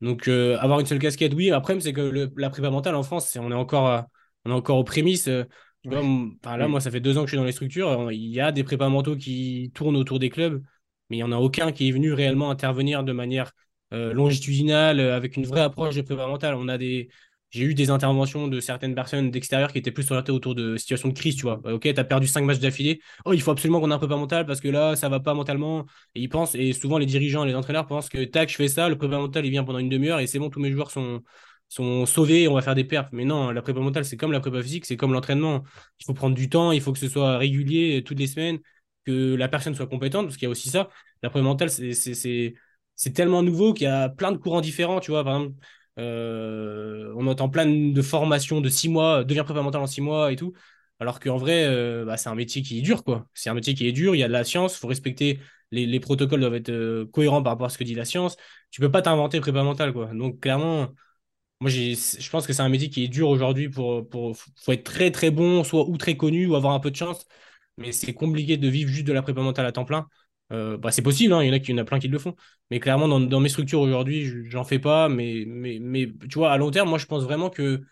Donc, 0.00 0.28
euh, 0.28 0.58
avoir 0.58 0.80
une 0.80 0.86
seule 0.86 0.98
casquette, 0.98 1.34
oui. 1.34 1.50
Après, 1.52 1.78
c'est 1.80 1.92
que 1.92 2.30
la 2.36 2.50
prépa 2.50 2.70
mentale 2.70 2.96
en 2.96 3.02
France, 3.02 3.36
on 3.40 3.50
est 3.50 3.54
encore, 3.54 4.04
on 4.44 4.50
est 4.50 4.54
encore 4.54 4.78
aux 4.78 4.84
prémices. 4.84 5.28
Euh, 5.28 5.44
là, 5.84 6.68
moi, 6.68 6.80
ça 6.80 6.90
fait 6.90 7.00
deux 7.00 7.16
ans 7.16 7.20
que 7.20 7.26
je 7.26 7.32
suis 7.32 7.38
dans 7.38 7.44
les 7.44 7.52
structures. 7.52 8.10
Il 8.10 8.28
y 8.28 8.40
a 8.40 8.50
des 8.50 8.64
prépas 8.64 8.88
mentaux 8.88 9.16
qui 9.16 9.70
tournent 9.74 9.96
autour 9.96 10.18
des 10.18 10.30
clubs, 10.30 10.62
mais 11.10 11.16
il 11.16 11.20
n'y 11.20 11.24
en 11.24 11.32
a 11.32 11.38
aucun 11.38 11.70
qui 11.70 11.88
est 11.88 11.92
venu 11.92 12.12
réellement 12.12 12.50
intervenir 12.50 13.04
de 13.04 13.12
manière 13.12 13.52
euh, 13.92 14.12
longitudinale, 14.12 14.98
avec 14.98 15.36
une 15.36 15.46
vraie 15.46 15.60
approche 15.60 15.94
de 15.94 16.02
prépa 16.02 16.26
mentale. 16.26 16.54
On 16.56 16.66
a 16.66 16.76
des, 16.76 17.08
j'ai 17.50 17.64
eu 17.64 17.74
des 17.74 17.90
interventions 17.90 18.48
de 18.48 18.60
certaines 18.60 18.94
personnes 18.94 19.30
d'extérieur 19.30 19.72
qui 19.72 19.78
étaient 19.78 19.90
plus 19.92 20.10
orientées 20.10 20.32
autour 20.32 20.54
de 20.54 20.76
situations 20.76 21.08
de 21.08 21.14
crise, 21.14 21.36
tu 21.36 21.42
vois. 21.42 21.60
Ok, 21.72 21.82
tu 21.82 21.88
as 22.00 22.04
perdu 22.04 22.26
cinq 22.26 22.42
matchs 22.44 22.58
d'affilée. 22.58 23.00
Oh, 23.24 23.32
il 23.32 23.40
faut 23.40 23.50
absolument 23.50 23.80
qu'on 23.80 23.90
ait 23.90 23.94
un 23.94 23.98
prépa 23.98 24.16
mental 24.16 24.44
parce 24.46 24.60
que 24.60 24.68
là, 24.68 24.96
ça 24.96 25.08
va 25.08 25.20
pas 25.20 25.32
mentalement. 25.34 25.86
Et 26.14 26.20
ils 26.20 26.28
pensent, 26.28 26.54
et 26.54 26.72
souvent 26.72 26.98
les 26.98 27.06
dirigeants 27.06 27.44
les 27.44 27.54
entraîneurs 27.54 27.86
pensent 27.86 28.08
que 28.08 28.24
tac, 28.24 28.50
je 28.50 28.56
fais 28.56 28.68
ça, 28.68 28.88
le 28.88 28.98
prépa 28.98 29.16
mental, 29.16 29.46
il 29.46 29.50
vient 29.50 29.64
pendant 29.64 29.78
une 29.78 29.88
demi-heure 29.88 30.20
et 30.20 30.26
c'est 30.26 30.38
bon, 30.38 30.50
tous 30.50 30.60
mes 30.60 30.72
joueurs 30.72 30.90
sont, 30.90 31.22
sont 31.68 32.04
sauvés, 32.06 32.48
on 32.48 32.54
va 32.54 32.62
faire 32.62 32.74
des 32.74 32.84
perfs. 32.84 33.08
Mais 33.12 33.24
non, 33.24 33.50
la 33.50 33.62
prépa 33.62 33.80
mentale, 33.80 34.04
c'est 34.04 34.16
comme 34.16 34.32
la 34.32 34.40
prépa 34.40 34.62
physique, 34.62 34.84
c'est 34.86 34.96
comme 34.96 35.12
l'entraînement. 35.12 35.62
Il 36.00 36.04
faut 36.06 36.14
prendre 36.14 36.34
du 36.34 36.48
temps, 36.48 36.72
il 36.72 36.80
faut 36.80 36.92
que 36.92 36.98
ce 36.98 37.08
soit 37.08 37.38
régulier 37.38 38.02
toutes 38.04 38.18
les 38.18 38.26
semaines, 38.26 38.58
que 39.04 39.34
la 39.34 39.48
personne 39.48 39.74
soit 39.74 39.86
compétente, 39.86 40.26
parce 40.26 40.36
qu'il 40.36 40.46
y 40.46 40.48
a 40.48 40.50
aussi 40.50 40.68
ça. 40.70 40.88
La 41.22 41.30
prépa 41.30 41.44
mentale, 41.44 41.70
c'est 41.70 43.12
tellement 43.14 43.42
nouveau 43.42 43.72
qu'il 43.74 43.84
y 43.84 43.86
a 43.90 44.08
plein 44.08 44.32
de 44.32 44.36
courants 44.38 44.60
différents, 44.60 45.00
tu 45.00 45.10
vois. 45.10 45.24
Par 45.24 45.36
exemple, 45.36 45.56
euh, 45.98 47.12
on 47.16 47.26
entend 47.26 47.48
plein 47.48 47.66
de 47.66 48.02
formations 48.02 48.60
de 48.60 48.68
six 48.68 48.88
mois, 48.88 49.24
devient 49.24 49.42
prépa 49.44 49.62
mental 49.62 49.82
en 49.82 49.86
six 49.86 50.00
mois 50.00 50.32
et 50.32 50.36
tout. 50.36 50.52
Alors 51.00 51.20
qu'en 51.20 51.36
vrai, 51.36 51.64
euh, 51.66 52.04
bah, 52.04 52.16
c'est 52.16 52.28
un 52.28 52.34
métier 52.34 52.62
qui 52.62 52.78
est 52.78 52.82
dur, 52.82 53.04
quoi. 53.04 53.28
C'est 53.34 53.50
un 53.50 53.54
métier 53.54 53.74
qui 53.74 53.86
est 53.86 53.92
dur, 53.92 54.14
il 54.14 54.18
y 54.18 54.22
a 54.22 54.28
de 54.28 54.32
la 54.32 54.44
science, 54.44 54.76
il 54.76 54.78
faut 54.80 54.88
respecter, 54.88 55.40
les, 55.70 56.00
protocoles 56.00 56.40
doivent 56.40 56.54
être 56.54 56.70
euh, 56.70 57.06
cohérents 57.06 57.42
par 57.42 57.52
rapport 57.52 57.66
à 57.66 57.70
ce 57.70 57.78
que 57.78 57.84
dit 57.84 57.94
la 57.94 58.04
science. 58.04 58.36
Tu 58.70 58.80
peux 58.80 58.90
pas 58.90 59.02
t'inventer 59.02 59.40
prépa 59.40 59.62
mental, 59.62 59.92
quoi. 59.92 60.06
Donc 60.14 60.40
clairement, 60.40 60.88
moi 61.60 61.70
je 61.70 62.30
pense 62.30 62.46
que 62.46 62.52
c'est 62.52 62.62
un 62.62 62.68
métier 62.68 62.90
qui 62.90 63.04
est 63.04 63.08
dur 63.08 63.28
aujourd'hui 63.28 63.68
pour, 63.70 64.08
pour 64.08 64.36
faut 64.36 64.72
être 64.72 64.84
très 64.84 65.10
très 65.10 65.30
bon, 65.30 65.64
soit 65.64 65.88
ou 65.88 65.96
très 65.98 66.16
connu, 66.16 66.46
ou 66.46 66.56
avoir 66.56 66.74
un 66.74 66.80
peu 66.80 66.90
de 66.90 66.96
chance. 66.96 67.26
Mais 67.78 67.92
c'est 67.92 68.14
compliqué 68.14 68.56
de 68.56 68.68
vivre 68.68 68.90
juste 68.90 69.06
de 69.06 69.12
la 69.12 69.22
prépa 69.22 69.42
mentale 69.42 69.66
à 69.66 69.72
temps 69.72 69.84
plein. 69.84 70.08
Euh, 70.52 70.76
bah, 70.76 70.92
c'est 70.92 71.02
possible, 71.02 71.32
hein, 71.32 71.42
il 71.42 71.48
y 71.48 71.50
en 71.50 71.54
a 71.54 71.58
qui, 71.58 71.72
en 71.72 71.78
a 71.78 71.84
plein 71.84 71.98
qui 71.98 72.08
le 72.08 72.18
font. 72.18 72.34
Mais 72.70 72.80
clairement, 72.80 73.08
dans, 73.08 73.40
mes 73.40 73.48
structures 73.48 73.80
aujourd'hui, 73.80 74.48
j'en 74.48 74.64
fais 74.64 74.78
pas. 74.78 75.08
Mais, 75.08 75.44
mais, 75.46 75.78
mais 75.80 76.12
tu 76.28 76.38
vois, 76.38 76.52
à 76.52 76.56
long 76.56 76.70
terme, 76.70 76.88
moi, 76.88 76.98
je 76.98 77.06
pense 77.06 77.24
vraiment 77.24 77.50
que 77.50 77.82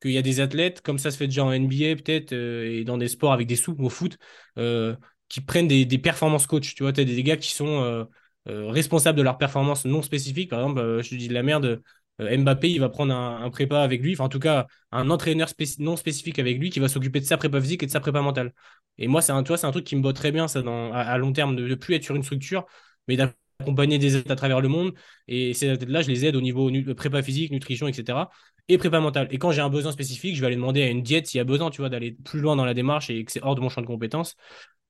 qu'il 0.00 0.12
y 0.12 0.18
a 0.18 0.22
des 0.22 0.40
athlètes, 0.40 0.80
comme 0.82 0.98
ça 0.98 1.10
se 1.10 1.16
fait 1.16 1.26
déjà 1.26 1.44
en 1.44 1.52
NBA 1.52 1.96
peut-être, 1.96 2.32
euh, 2.32 2.64
et 2.70 2.84
dans 2.84 2.98
des 2.98 3.08
sports 3.08 3.32
avec 3.32 3.48
des 3.48 3.56
sous, 3.56 3.74
au 3.80 3.88
foot, 3.90 4.18
euh, 4.58 4.96
qui 5.28 5.40
prennent 5.40 5.68
des, 5.68 5.86
des 5.86 5.98
performances 5.98 6.46
coach. 6.46 6.74
Tu 6.74 6.84
vois, 6.84 6.92
tu 6.92 7.00
as 7.00 7.04
des, 7.04 7.22
gars 7.22 7.36
qui 7.36 7.52
sont 7.52 8.06
responsables 8.46 9.18
de 9.18 9.22
leurs 9.22 9.38
performances 9.38 9.84
non 9.84 10.02
spécifiques. 10.02 10.50
Par 10.50 10.60
exemple, 10.60 11.02
je 11.02 11.10
te 11.10 11.14
dis 11.16 11.28
de 11.28 11.34
la 11.34 11.42
merde, 11.42 11.82
Mbappé, 12.18 12.70
il 12.70 12.80
va 12.80 12.88
prendre 12.88 13.14
un, 13.14 13.48
prépa 13.50 13.80
avec 13.80 14.02
lui, 14.02 14.14
enfin 14.14 14.24
en 14.24 14.28
tout 14.28 14.40
cas 14.40 14.66
un 14.90 15.08
entraîneur 15.10 15.48
non 15.78 15.96
spécifique 15.96 16.38
avec 16.38 16.58
lui 16.58 16.70
qui 16.70 16.80
va 16.80 16.88
s'occuper 16.88 17.20
de 17.20 17.24
sa 17.24 17.36
prépa 17.36 17.60
physique 17.60 17.82
et 17.82 17.86
de 17.86 17.90
sa 17.90 18.00
prépa 18.00 18.20
mentale. 18.22 18.52
Et 18.98 19.06
moi, 19.06 19.22
c'est 19.22 19.32
un, 19.32 19.38
un 19.38 19.70
truc 19.70 19.84
qui 19.84 19.96
me 19.96 20.02
botte 20.02 20.16
très 20.16 20.32
bien 20.32 20.48
ça, 20.48 20.60
à, 20.92 21.18
long 21.18 21.32
terme, 21.32 21.54
de 21.54 21.66
ne 21.66 21.74
plus 21.76 21.94
être 21.94 22.02
sur 22.02 22.16
une 22.16 22.24
structure, 22.24 22.66
mais 23.06 23.16
d'accompagner 23.16 23.98
des 23.98 24.16
athlètes 24.16 24.32
à 24.32 24.36
travers 24.36 24.60
le 24.60 24.68
monde. 24.68 24.94
Et 25.28 25.54
ces 25.54 25.68
athlètes-là, 25.70 26.02
je 26.02 26.08
les 26.08 26.26
aide 26.26 26.34
au 26.34 26.40
niveau 26.40 26.70
prépa 26.94 27.22
physique, 27.22 27.52
nutrition, 27.52 27.86
etc. 27.86 28.30
Et 28.68 28.76
prépa 28.78 29.00
mentale. 29.00 29.28
Et 29.30 29.38
quand 29.38 29.52
j'ai 29.52 29.60
un 29.60 29.70
besoin 29.70 29.92
spécifique, 29.92 30.34
je 30.34 30.40
vais 30.40 30.48
aller 30.48 30.56
demander 30.56 30.82
à 30.82 30.88
une 30.88 31.02
diète 31.02 31.28
s'il 31.28 31.38
y 31.38 31.40
a 31.40 31.44
besoin, 31.44 31.70
tu 31.70 31.80
vois, 31.80 31.88
d'aller 31.88 32.12
plus 32.24 32.40
loin 32.40 32.56
dans 32.56 32.64
la 32.64 32.74
démarche 32.74 33.08
et 33.10 33.24
que 33.24 33.30
c'est 33.32 33.42
hors 33.42 33.54
de 33.54 33.60
mon 33.60 33.68
champ 33.68 33.80
de 33.80 33.86
compétences. 33.86 34.36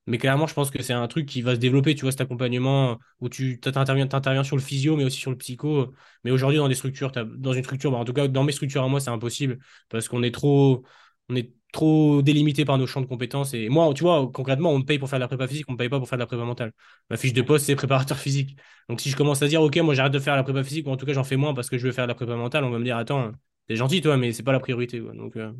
Mais 0.06 0.16
clairement, 0.18 0.46
je 0.46 0.54
pense 0.54 0.70
que 0.70 0.82
c'est 0.82 0.94
un 0.94 1.06
truc 1.06 1.26
qui 1.26 1.42
va 1.42 1.54
se 1.54 1.60
développer, 1.60 1.94
tu 1.94 2.02
vois, 2.02 2.12
cet 2.12 2.22
accompagnement 2.22 2.98
où 3.20 3.28
tu 3.28 3.60
interviens, 3.66 4.42
sur 4.44 4.56
le 4.56 4.62
physio, 4.62 4.96
mais 4.96 5.04
aussi 5.04 5.18
sur 5.18 5.30
le 5.30 5.36
psycho. 5.36 5.92
Mais 6.24 6.30
aujourd'hui, 6.30 6.56
dans 6.58 6.68
des 6.68 6.74
structures, 6.74 7.12
dans 7.12 7.52
une 7.52 7.62
structure, 7.62 7.90
bah, 7.92 7.98
en 7.98 8.04
tout 8.06 8.14
cas, 8.14 8.26
dans 8.26 8.42
mes 8.42 8.52
structures 8.52 8.82
à 8.82 8.88
moi, 8.88 9.00
c'est 9.00 9.10
impossible 9.10 9.58
parce 9.90 10.08
qu'on 10.08 10.22
est 10.22 10.30
trop, 10.30 10.82
on 11.28 11.36
est 11.36 11.52
trop 11.72 12.22
délimité 12.22 12.64
par 12.64 12.78
nos 12.78 12.86
champs 12.86 13.02
de 13.02 13.06
compétences. 13.06 13.52
Et 13.52 13.68
moi, 13.68 13.92
tu 13.94 14.02
vois, 14.02 14.30
concrètement, 14.32 14.70
on 14.72 14.78
me 14.78 14.84
paye 14.84 14.98
pour 14.98 15.10
faire 15.10 15.18
de 15.18 15.24
la 15.24 15.28
prépa 15.28 15.46
physique, 15.46 15.66
on 15.68 15.72
me 15.72 15.76
paye 15.76 15.88
pas 15.90 15.98
pour 15.98 16.08
faire 16.08 16.16
de 16.18 16.22
la 16.22 16.26
prépa 16.26 16.44
mentale. 16.44 16.72
Ma 17.10 17.16
fiche 17.18 17.34
de 17.34 17.42
poste, 17.42 17.66
c'est 17.66 17.76
préparateur 17.76 18.16
physique. 18.18 18.56
Donc 18.88 19.00
si 19.02 19.10
je 19.10 19.16
commence 19.16 19.42
à 19.42 19.48
dire, 19.48 19.60
OK, 19.62 19.76
moi 19.78 19.94
j'arrête 19.94 20.12
de 20.12 20.18
faire 20.18 20.36
la 20.36 20.42
prépa 20.42 20.64
physique, 20.64 20.86
ou 20.86 20.90
en 20.90 20.96
tout 20.96 21.04
cas 21.06 21.12
j'en 21.12 21.24
fais 21.24 21.36
moins 21.36 21.52
parce 21.54 21.68
que 21.68 21.76
je 21.78 21.86
veux 21.86 21.92
faire 21.92 22.04
de 22.06 22.08
la 22.08 22.14
prépa 22.14 22.34
mentale, 22.36 22.64
on 22.64 22.70
va 22.70 22.78
me 22.78 22.84
dire, 22.84 22.96
attends, 22.96 23.32
t'es 23.68 23.76
gentil, 23.76 24.00
toi, 24.00 24.16
mais 24.16 24.32
c'est 24.32 24.42
pas 24.42 24.52
la 24.52 24.60
priorité. 24.60 25.00
Donc, 25.00 25.36
euh, 25.36 25.52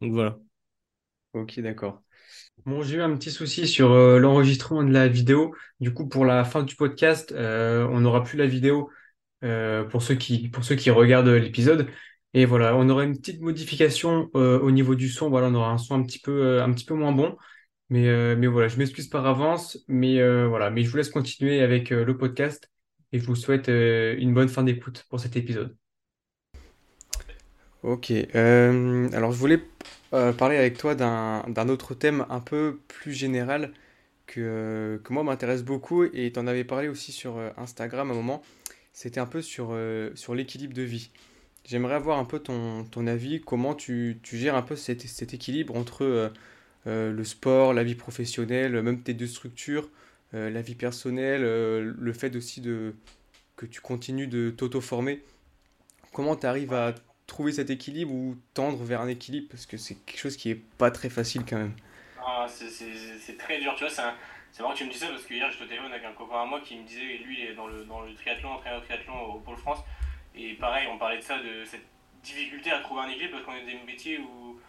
donc 0.00 0.12
voilà. 0.12 0.38
Ok, 1.32 1.58
d'accord. 1.60 2.02
Bon, 2.66 2.82
j'ai 2.82 2.96
eu 2.96 3.00
un 3.02 3.16
petit 3.16 3.30
souci 3.30 3.66
sur 3.66 3.92
euh, 3.92 4.18
l'enregistrement 4.18 4.82
de 4.82 4.92
la 4.92 5.08
vidéo. 5.08 5.54
Du 5.80 5.94
coup, 5.94 6.06
pour 6.08 6.24
la 6.24 6.44
fin 6.44 6.62
du 6.62 6.74
podcast, 6.76 7.32
euh, 7.32 7.86
on 7.90 8.00
n'aura 8.00 8.22
plus 8.22 8.36
la 8.36 8.46
vidéo 8.46 8.90
euh, 9.44 9.84
pour 9.84 10.02
ceux 10.02 10.14
qui, 10.14 10.48
pour 10.50 10.64
ceux 10.64 10.74
qui 10.74 10.90
regardent 10.90 11.28
l'épisode. 11.28 11.88
Et 12.34 12.44
voilà, 12.44 12.76
on 12.76 12.88
aura 12.88 13.04
une 13.04 13.16
petite 13.16 13.40
modification 13.40 14.30
au 14.34 14.70
niveau 14.70 14.94
du 14.94 15.08
son. 15.08 15.30
Voilà, 15.30 15.48
on 15.48 15.54
aura 15.54 15.70
un 15.70 15.78
son 15.78 15.94
un 15.94 16.02
petit 16.02 16.20
peu, 16.20 16.62
un 16.62 16.72
petit 16.72 16.84
peu 16.84 16.94
moins 16.94 17.12
bon. 17.12 17.36
Mais, 17.88 18.36
mais 18.36 18.46
voilà, 18.46 18.68
je 18.68 18.78
m'excuse 18.78 19.08
par 19.08 19.26
avance. 19.26 19.78
Mais 19.88 20.22
voilà, 20.46 20.70
mais 20.70 20.84
je 20.84 20.90
vous 20.90 20.96
laisse 20.96 21.10
continuer 21.10 21.60
avec 21.60 21.90
le 21.90 22.16
podcast 22.16 22.70
et 23.12 23.18
je 23.18 23.26
vous 23.26 23.34
souhaite 23.34 23.68
une 23.68 24.32
bonne 24.32 24.48
fin 24.48 24.62
d'écoute 24.62 25.06
pour 25.10 25.18
cet 25.18 25.36
épisode. 25.36 25.76
Ok, 27.82 28.12
alors 28.32 29.32
je 29.32 29.38
voulais 29.38 29.60
euh, 30.12 30.32
parler 30.32 30.56
avec 30.56 30.76
toi 30.76 30.94
d'un 30.94 31.68
autre 31.68 31.94
thème 31.94 32.26
un 32.30 32.40
peu 32.40 32.80
plus 32.88 33.12
général 33.12 33.72
que, 34.26 35.00
que 35.04 35.12
moi 35.12 35.22
m'intéresse 35.22 35.62
beaucoup 35.62 36.04
et 36.04 36.32
tu 36.32 36.38
en 36.40 36.46
avais 36.48 36.64
parlé 36.64 36.88
aussi 36.88 37.12
sur 37.12 37.38
euh, 37.38 37.50
Instagram 37.56 38.10
à 38.10 38.14
un 38.14 38.16
moment. 38.16 38.42
C'était 38.92 39.20
un 39.20 39.26
peu 39.26 39.40
sur, 39.40 39.68
euh, 39.70 40.10
sur 40.16 40.34
l'équilibre 40.34 40.74
de 40.74 40.82
vie. 40.82 41.10
J'aimerais 41.64 41.94
avoir 41.94 42.18
un 42.18 42.24
peu 42.24 42.40
ton, 42.40 42.84
ton 42.84 43.06
avis, 43.06 43.40
comment 43.40 43.74
tu, 43.74 44.18
tu, 44.22 44.36
gères 44.36 44.56
un 44.56 44.62
peu 44.62 44.76
cet, 44.76 45.02
cet 45.02 45.34
équilibre 45.34 45.76
entre 45.76 46.32
le 46.86 47.24
sport, 47.24 47.74
la 47.74 47.84
vie 47.84 47.94
professionnelle, 47.94 48.80
même 48.82 49.02
tes 49.02 49.12
deux 49.12 49.26
structures, 49.26 49.90
la 50.32 50.62
vie 50.62 50.74
personnelle, 50.74 51.42
le 51.42 52.12
fait 52.14 52.34
aussi 52.34 52.62
de, 52.62 52.94
que 53.56 53.66
tu 53.66 53.82
continues 53.82 54.26
de 54.26 54.50
t'auto-former. 54.50 55.22
Comment 56.14 56.34
tu 56.34 56.46
arrives 56.46 56.72
à 56.72 56.94
trouver 57.30 57.52
cet 57.52 57.70
équilibre 57.70 58.12
ou 58.12 58.36
tendre 58.54 58.82
vers 58.82 59.00
un 59.00 59.08
équilibre 59.08 59.46
Parce 59.50 59.64
que 59.64 59.76
c'est 59.76 59.94
quelque 60.04 60.18
chose 60.18 60.36
qui 60.36 60.50
est 60.50 60.60
pas 60.78 60.90
très 60.90 61.08
facile 61.08 61.44
quand 61.48 61.56
même. 61.56 61.74
Ah, 62.18 62.46
c'est 62.48 63.38
très 63.38 63.60
dur, 63.60 63.74
tu 63.76 63.84
vois. 63.84 63.92
C'est 64.52 64.62
marrant 64.62 64.74
que 64.74 64.78
tu 64.78 64.84
me 64.84 64.90
dis 64.90 64.98
ça 64.98 65.06
parce 65.06 65.22
que 65.22 65.32
hier 65.32 65.48
j'étais 65.50 65.64
au 65.64 65.68
téléphone 65.68 65.92
avec 65.92 66.04
un 66.04 66.12
copain 66.12 66.42
à 66.42 66.44
moi 66.44 66.60
qui 66.60 66.76
me 66.76 66.84
disait, 66.84 67.18
lui 67.24 67.38
il 67.38 67.46
est 67.46 67.54
dans 67.54 67.68
le, 67.68 67.84
dans 67.84 68.00
le 68.00 68.12
triathlon, 68.14 68.50
entraîneur 68.50 68.82
triathlon 68.82 69.16
au 69.22 69.38
Pôle 69.38 69.56
France. 69.56 69.78
Et 70.34 70.54
pareil, 70.54 70.88
on 70.92 70.98
parlait 70.98 71.18
de 71.18 71.22
ça, 71.22 71.38
de 71.38 71.64
cette 71.64 71.86
difficulté 72.22 72.72
à 72.72 72.80
trouver 72.80 73.02
un 73.02 73.08
équilibre 73.08 73.34
parce 73.34 73.44
qu'on 73.44 73.54
est 73.54 73.64
des 73.64 73.78
métiers 73.86 74.18
où. 74.18 74.60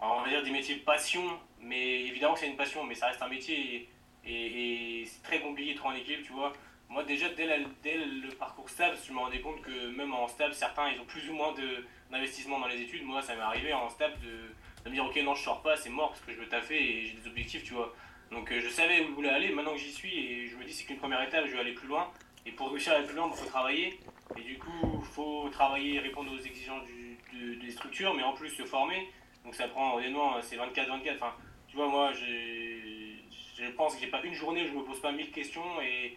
on 0.00 0.22
va 0.22 0.28
dire 0.28 0.42
des 0.42 0.50
métiers 0.50 0.76
passion, 0.76 1.22
mais 1.60 2.06
évidemment 2.06 2.32
que 2.34 2.40
c'est 2.40 2.48
une 2.48 2.56
passion, 2.56 2.82
mais 2.84 2.94
ça 2.94 3.08
reste 3.08 3.20
un 3.20 3.28
métier 3.28 3.88
et, 4.24 5.00
et 5.00 5.04
c'est 5.04 5.22
très 5.22 5.40
compliqué 5.40 5.74
de 5.74 5.78
trouver 5.78 5.96
un 5.96 5.98
équilibre, 5.98 6.24
tu 6.26 6.32
vois. 6.32 6.52
Moi 6.88 7.02
déjà 7.04 7.28
dès, 7.30 7.46
le 7.46 8.28
parcours 8.34 8.70
STABS, 8.70 9.06
je 9.06 9.12
me 9.12 9.18
rendais 9.18 9.40
compte 9.40 9.60
que 9.60 9.88
même 9.96 10.14
en 10.14 10.28
STABS, 10.28 10.54
certains 10.54 10.90
ils 10.90 11.00
ont 11.00 11.04
plus 11.04 11.28
ou 11.28 11.34
moins 11.34 11.52
de 11.52 11.84
d'investissement 12.10 12.60
dans 12.60 12.68
les 12.68 12.80
études, 12.80 13.04
moi 13.04 13.20
ça 13.20 13.34
m'est 13.34 13.42
arrivé 13.42 13.72
en 13.72 13.88
step 13.88 14.12
de, 14.20 14.88
me 14.88 14.94
dire 14.94 15.04
ok 15.04 15.16
non 15.24 15.34
je 15.34 15.42
sors 15.42 15.60
pas, 15.62 15.76
c'est 15.76 15.90
mort 15.90 16.10
parce 16.10 16.20
que 16.20 16.32
je 16.32 16.38
veux 16.38 16.48
taffer 16.48 16.76
et 16.76 17.06
j'ai 17.06 17.14
des 17.14 17.26
objectifs 17.26 17.64
tu 17.64 17.74
vois. 17.74 17.92
Donc 18.30 18.50
euh, 18.52 18.60
je 18.60 18.68
savais 18.68 19.00
où 19.00 19.08
je 19.08 19.12
voulais 19.12 19.30
aller, 19.30 19.50
maintenant 19.50 19.72
que 19.72 19.80
j'y 19.80 19.92
suis 19.92 20.16
et 20.16 20.46
je 20.46 20.56
me 20.56 20.64
dis 20.64 20.72
c'est 20.72 20.84
qu'une 20.84 20.98
première 20.98 21.22
étape, 21.22 21.46
je 21.46 21.52
vais 21.52 21.60
aller 21.60 21.74
plus 21.74 21.88
loin. 21.88 22.10
Et 22.44 22.52
pour 22.52 22.70
réussir 22.70 22.92
à 22.92 22.96
aller 22.96 23.06
plus 23.06 23.16
loin, 23.16 23.28
il 23.28 23.36
faut 23.36 23.46
travailler. 23.46 23.98
Et 24.36 24.42
du 24.42 24.56
coup, 24.58 25.00
il 25.00 25.04
faut 25.04 25.48
travailler, 25.50 25.98
répondre 25.98 26.32
aux 26.32 26.38
exigences 26.38 26.84
des 27.32 27.70
structures, 27.70 28.14
mais 28.14 28.22
en 28.22 28.32
plus 28.32 28.50
se 28.50 28.64
former. 28.64 29.08
Donc 29.44 29.54
ça 29.54 29.66
prend 29.66 29.96
honnêtement, 29.96 30.40
c'est 30.42 30.56
24-24. 30.56 31.16
Enfin, 31.16 31.34
tu 31.66 31.76
vois, 31.76 31.88
moi 31.88 32.12
je 32.12 33.70
pense 33.76 33.94
que 33.94 34.00
j'ai 34.00 34.10
pas 34.10 34.22
une 34.22 34.34
journée 34.34 34.64
où 34.64 34.68
je 34.68 34.72
me 34.72 34.82
pose 34.82 35.00
pas 35.00 35.12
mille 35.12 35.30
questions 35.30 35.80
et 35.82 36.16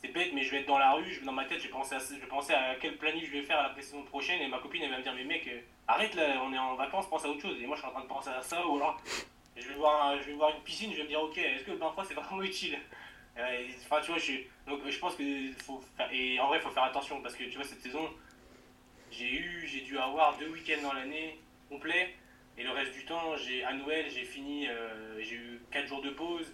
c'est 0.00 0.12
bête, 0.12 0.32
mais 0.32 0.42
je 0.42 0.50
vais 0.50 0.60
être 0.60 0.68
dans 0.68 0.78
la 0.78 0.92
rue, 0.92 1.12
je, 1.12 1.24
dans 1.24 1.32
ma 1.32 1.44
tête, 1.44 1.58
je 1.58 1.64
vais, 1.64 1.72
penser 1.72 1.94
à, 1.94 1.98
je 1.98 2.52
à 2.54 2.74
quel 2.80 2.96
planning 2.96 3.24
je 3.24 3.32
vais 3.32 3.42
faire 3.42 3.62
la 3.62 3.82
saison 3.82 4.02
prochaine, 4.02 4.40
et 4.40 4.48
ma 4.48 4.58
copine, 4.58 4.82
elle 4.82 4.90
va 4.90 4.98
me 4.98 5.02
dire, 5.02 5.14
mais 5.14 5.24
mec, 5.24 5.48
euh, 5.48 5.60
arrête 5.88 6.14
là, 6.14 6.40
on 6.44 6.52
est 6.52 6.58
en 6.58 6.76
vacances, 6.76 7.08
pense 7.08 7.24
à 7.24 7.28
autre 7.28 7.42
chose. 7.42 7.60
Et 7.60 7.66
moi, 7.66 7.74
je 7.74 7.80
suis 7.80 7.88
en 7.88 7.92
train 7.92 8.02
de 8.02 8.08
penser 8.08 8.30
à 8.30 8.40
ça, 8.42 8.64
ou 8.66 8.76
alors, 8.76 9.00
je 9.56 9.66
vais 9.66 9.74
voir, 9.74 10.16
je 10.20 10.26
vais 10.26 10.34
voir 10.34 10.54
une 10.54 10.62
piscine, 10.62 10.92
je 10.92 10.98
vais 10.98 11.02
me 11.02 11.08
dire, 11.08 11.20
ok, 11.20 11.36
est-ce 11.38 11.64
que 11.64 11.72
le 11.72 11.78
bain 11.78 11.90
froid, 11.90 12.04
c'est 12.04 12.14
vraiment 12.14 12.42
utile? 12.42 12.78
Enfin, 13.36 14.00
tu 14.00 14.10
vois, 14.10 14.18
je, 14.18 14.32
donc, 14.66 14.80
je 14.88 14.98
pense 14.98 15.14
que 15.14 15.52
faut 15.64 15.82
faire, 15.96 16.12
et 16.12 16.40
en 16.40 16.48
vrai, 16.48 16.60
faut 16.60 16.70
faire 16.70 16.84
attention, 16.84 17.20
parce 17.22 17.34
que 17.34 17.44
tu 17.44 17.56
vois, 17.56 17.64
cette 17.64 17.80
saison, 17.80 18.08
j'ai 19.10 19.30
eu, 19.30 19.66
j'ai 19.66 19.80
dû 19.80 19.98
avoir 19.98 20.36
deux 20.38 20.48
week-ends 20.48 20.82
dans 20.82 20.92
l'année 20.92 21.40
complet, 21.68 22.14
et 22.56 22.64
le 22.64 22.70
reste 22.70 22.92
du 22.92 23.04
temps, 23.04 23.36
j'ai 23.36 23.62
à 23.62 23.72
Noël, 23.72 24.06
j'ai 24.10 24.24
fini, 24.24 24.66
euh, 24.68 25.22
j'ai 25.22 25.36
eu 25.36 25.60
4 25.70 25.86
jours 25.86 26.02
de 26.02 26.10
pause. 26.10 26.52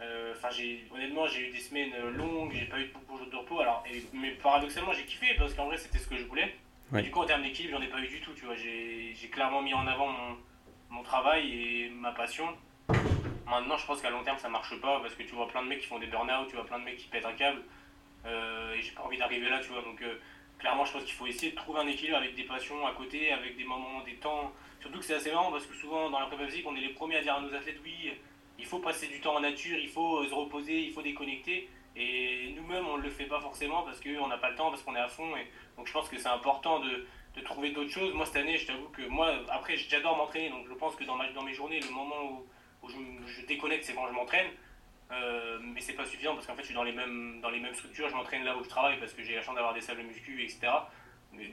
Euh, 0.00 0.34
enfin, 0.36 0.48
honnêtement, 0.92 1.26
j'ai 1.26 1.48
eu 1.48 1.52
des 1.52 1.60
semaines 1.60 1.92
longues, 2.16 2.52
j'ai 2.52 2.66
pas 2.66 2.80
eu 2.80 2.86
beaucoup 2.86 3.14
de 3.14 3.18
jours 3.24 3.30
de 3.30 3.36
repos. 3.36 3.60
Alors, 3.60 3.84
mais 4.12 4.30
paradoxalement, 4.32 4.92
j'ai 4.92 5.04
kiffé 5.04 5.34
parce 5.38 5.54
qu'en 5.54 5.66
vrai, 5.66 5.76
c'était 5.76 5.98
ce 5.98 6.08
que 6.08 6.16
je 6.16 6.24
voulais. 6.24 6.56
du 6.92 7.10
coup, 7.10 7.20
en 7.20 7.26
termes 7.26 7.42
d'équipe, 7.42 7.70
j'en 7.70 7.80
ai 7.80 7.88
pas 7.88 8.00
eu 8.00 8.08
du 8.08 8.20
tout. 8.20 8.32
Tu 8.34 8.44
vois, 8.44 8.54
j'ai 8.56 9.28
clairement 9.30 9.62
mis 9.62 9.74
en 9.74 9.86
avant 9.86 10.08
mon, 10.08 10.36
mon, 10.90 11.02
travail 11.02 11.52
et 11.52 11.90
ma 11.90 12.12
passion. 12.12 12.46
Maintenant, 13.46 13.76
je 13.76 13.86
pense 13.86 14.00
qu'à 14.00 14.10
long 14.10 14.24
terme, 14.24 14.38
ça 14.38 14.48
marche 14.48 14.78
pas 14.80 15.00
parce 15.00 15.14
que 15.14 15.22
tu 15.22 15.34
vois 15.34 15.48
plein 15.48 15.62
de 15.62 15.68
mecs 15.68 15.80
qui 15.80 15.86
font 15.86 15.98
des 15.98 16.06
burn-out, 16.06 16.48
tu 16.48 16.56
vois 16.56 16.66
plein 16.66 16.78
de 16.78 16.84
mecs 16.84 16.96
qui 16.96 17.08
pètent 17.08 17.26
un 17.26 17.32
câble. 17.32 17.62
Euh, 18.26 18.74
et 18.74 18.82
j'ai 18.82 18.92
pas 18.92 19.02
envie 19.02 19.18
d'arriver 19.18 19.48
là, 19.48 19.60
tu 19.60 19.68
vois. 19.68 19.82
Donc, 19.82 20.02
clairement, 20.58 20.84
je 20.84 20.92
pense 20.92 21.04
qu'il 21.04 21.14
faut 21.14 21.26
essayer 21.26 21.52
de 21.52 21.56
trouver 21.56 21.80
un 21.80 21.86
équilibre 21.86 22.16
avec 22.16 22.34
des 22.34 22.44
passions 22.44 22.86
à 22.86 22.92
côté, 22.92 23.32
avec 23.32 23.56
des 23.56 23.64
moments, 23.64 24.02
des 24.04 24.14
temps 24.14 24.52
Surtout 24.84 24.98
que 24.98 25.04
c'est 25.06 25.14
assez 25.14 25.32
marrant 25.32 25.50
parce 25.50 25.64
que 25.64 25.74
souvent 25.74 26.10
dans 26.10 26.20
la 26.20 26.26
prépa 26.26 26.44
physique, 26.46 26.66
on 26.68 26.76
est 26.76 26.80
les 26.82 26.90
premiers 26.90 27.16
à 27.16 27.22
dire 27.22 27.34
à 27.34 27.40
nos 27.40 27.54
athlètes 27.54 27.80
oui, 27.82 28.12
il 28.58 28.66
faut 28.66 28.78
passer 28.78 29.08
du 29.08 29.20
temps 29.20 29.36
en 29.36 29.40
nature, 29.40 29.78
il 29.78 29.88
faut 29.88 30.18
euh, 30.18 30.28
se 30.28 30.34
reposer, 30.34 30.80
il 30.80 30.92
faut 30.92 31.02
déconnecter. 31.02 31.68
Et 31.96 32.52
nous-mêmes, 32.56 32.86
on 32.86 32.96
ne 32.96 33.02
le 33.02 33.10
fait 33.10 33.26
pas 33.26 33.40
forcément 33.40 33.82
parce 33.82 34.00
qu'on 34.00 34.26
n'a 34.26 34.38
pas 34.38 34.50
le 34.50 34.56
temps, 34.56 34.70
parce 34.70 34.82
qu'on 34.82 34.96
est 34.96 35.00
à 35.00 35.08
fond. 35.08 35.36
Et 35.36 35.46
donc 35.76 35.86
je 35.86 35.92
pense 35.92 36.08
que 36.08 36.18
c'est 36.18 36.28
important 36.28 36.80
de, 36.80 37.06
de 37.36 37.40
trouver 37.42 37.70
d'autres 37.70 37.90
choses. 37.90 38.14
Moi, 38.14 38.26
cette 38.26 38.36
année, 38.36 38.58
je 38.58 38.66
t'avoue 38.66 38.88
que 38.88 39.02
moi, 39.02 39.32
après, 39.50 39.76
j'adore 39.76 40.16
m'entraîner. 40.16 40.50
Donc 40.50 40.66
je 40.68 40.74
pense 40.74 40.96
que 40.96 41.04
dans, 41.04 41.16
dans 41.16 41.42
mes 41.42 41.54
journées, 41.54 41.80
le 41.80 41.90
moment 41.90 42.22
où, 42.24 42.46
où 42.82 42.88
je, 42.88 43.46
déconnecte, 43.46 43.84
c'est 43.84 43.94
quand 43.94 44.08
je 44.08 44.12
m'entraîne. 44.12 44.48
Euh, 45.12 45.58
mais 45.62 45.80
c'est 45.80 45.92
pas 45.92 46.06
suffisant 46.06 46.34
parce 46.34 46.46
qu'en 46.46 46.54
fait, 46.54 46.62
je 46.62 46.66
suis 46.66 46.74
dans 46.74 46.82
les 46.82 46.92
mêmes, 46.92 47.40
dans 47.40 47.50
les 47.50 47.60
mêmes 47.60 47.74
structures. 47.74 48.08
Je 48.08 48.14
m'entraîne 48.14 48.44
là 48.44 48.56
où 48.56 48.64
je 48.64 48.68
travaille 48.68 48.98
parce 48.98 49.12
que 49.12 49.22
j'ai 49.22 49.34
la 49.34 49.42
chance 49.42 49.54
d'avoir 49.54 49.74
des 49.74 49.80
salles 49.80 49.98
de 49.98 50.02
muscu, 50.02 50.42
etc 50.42 50.72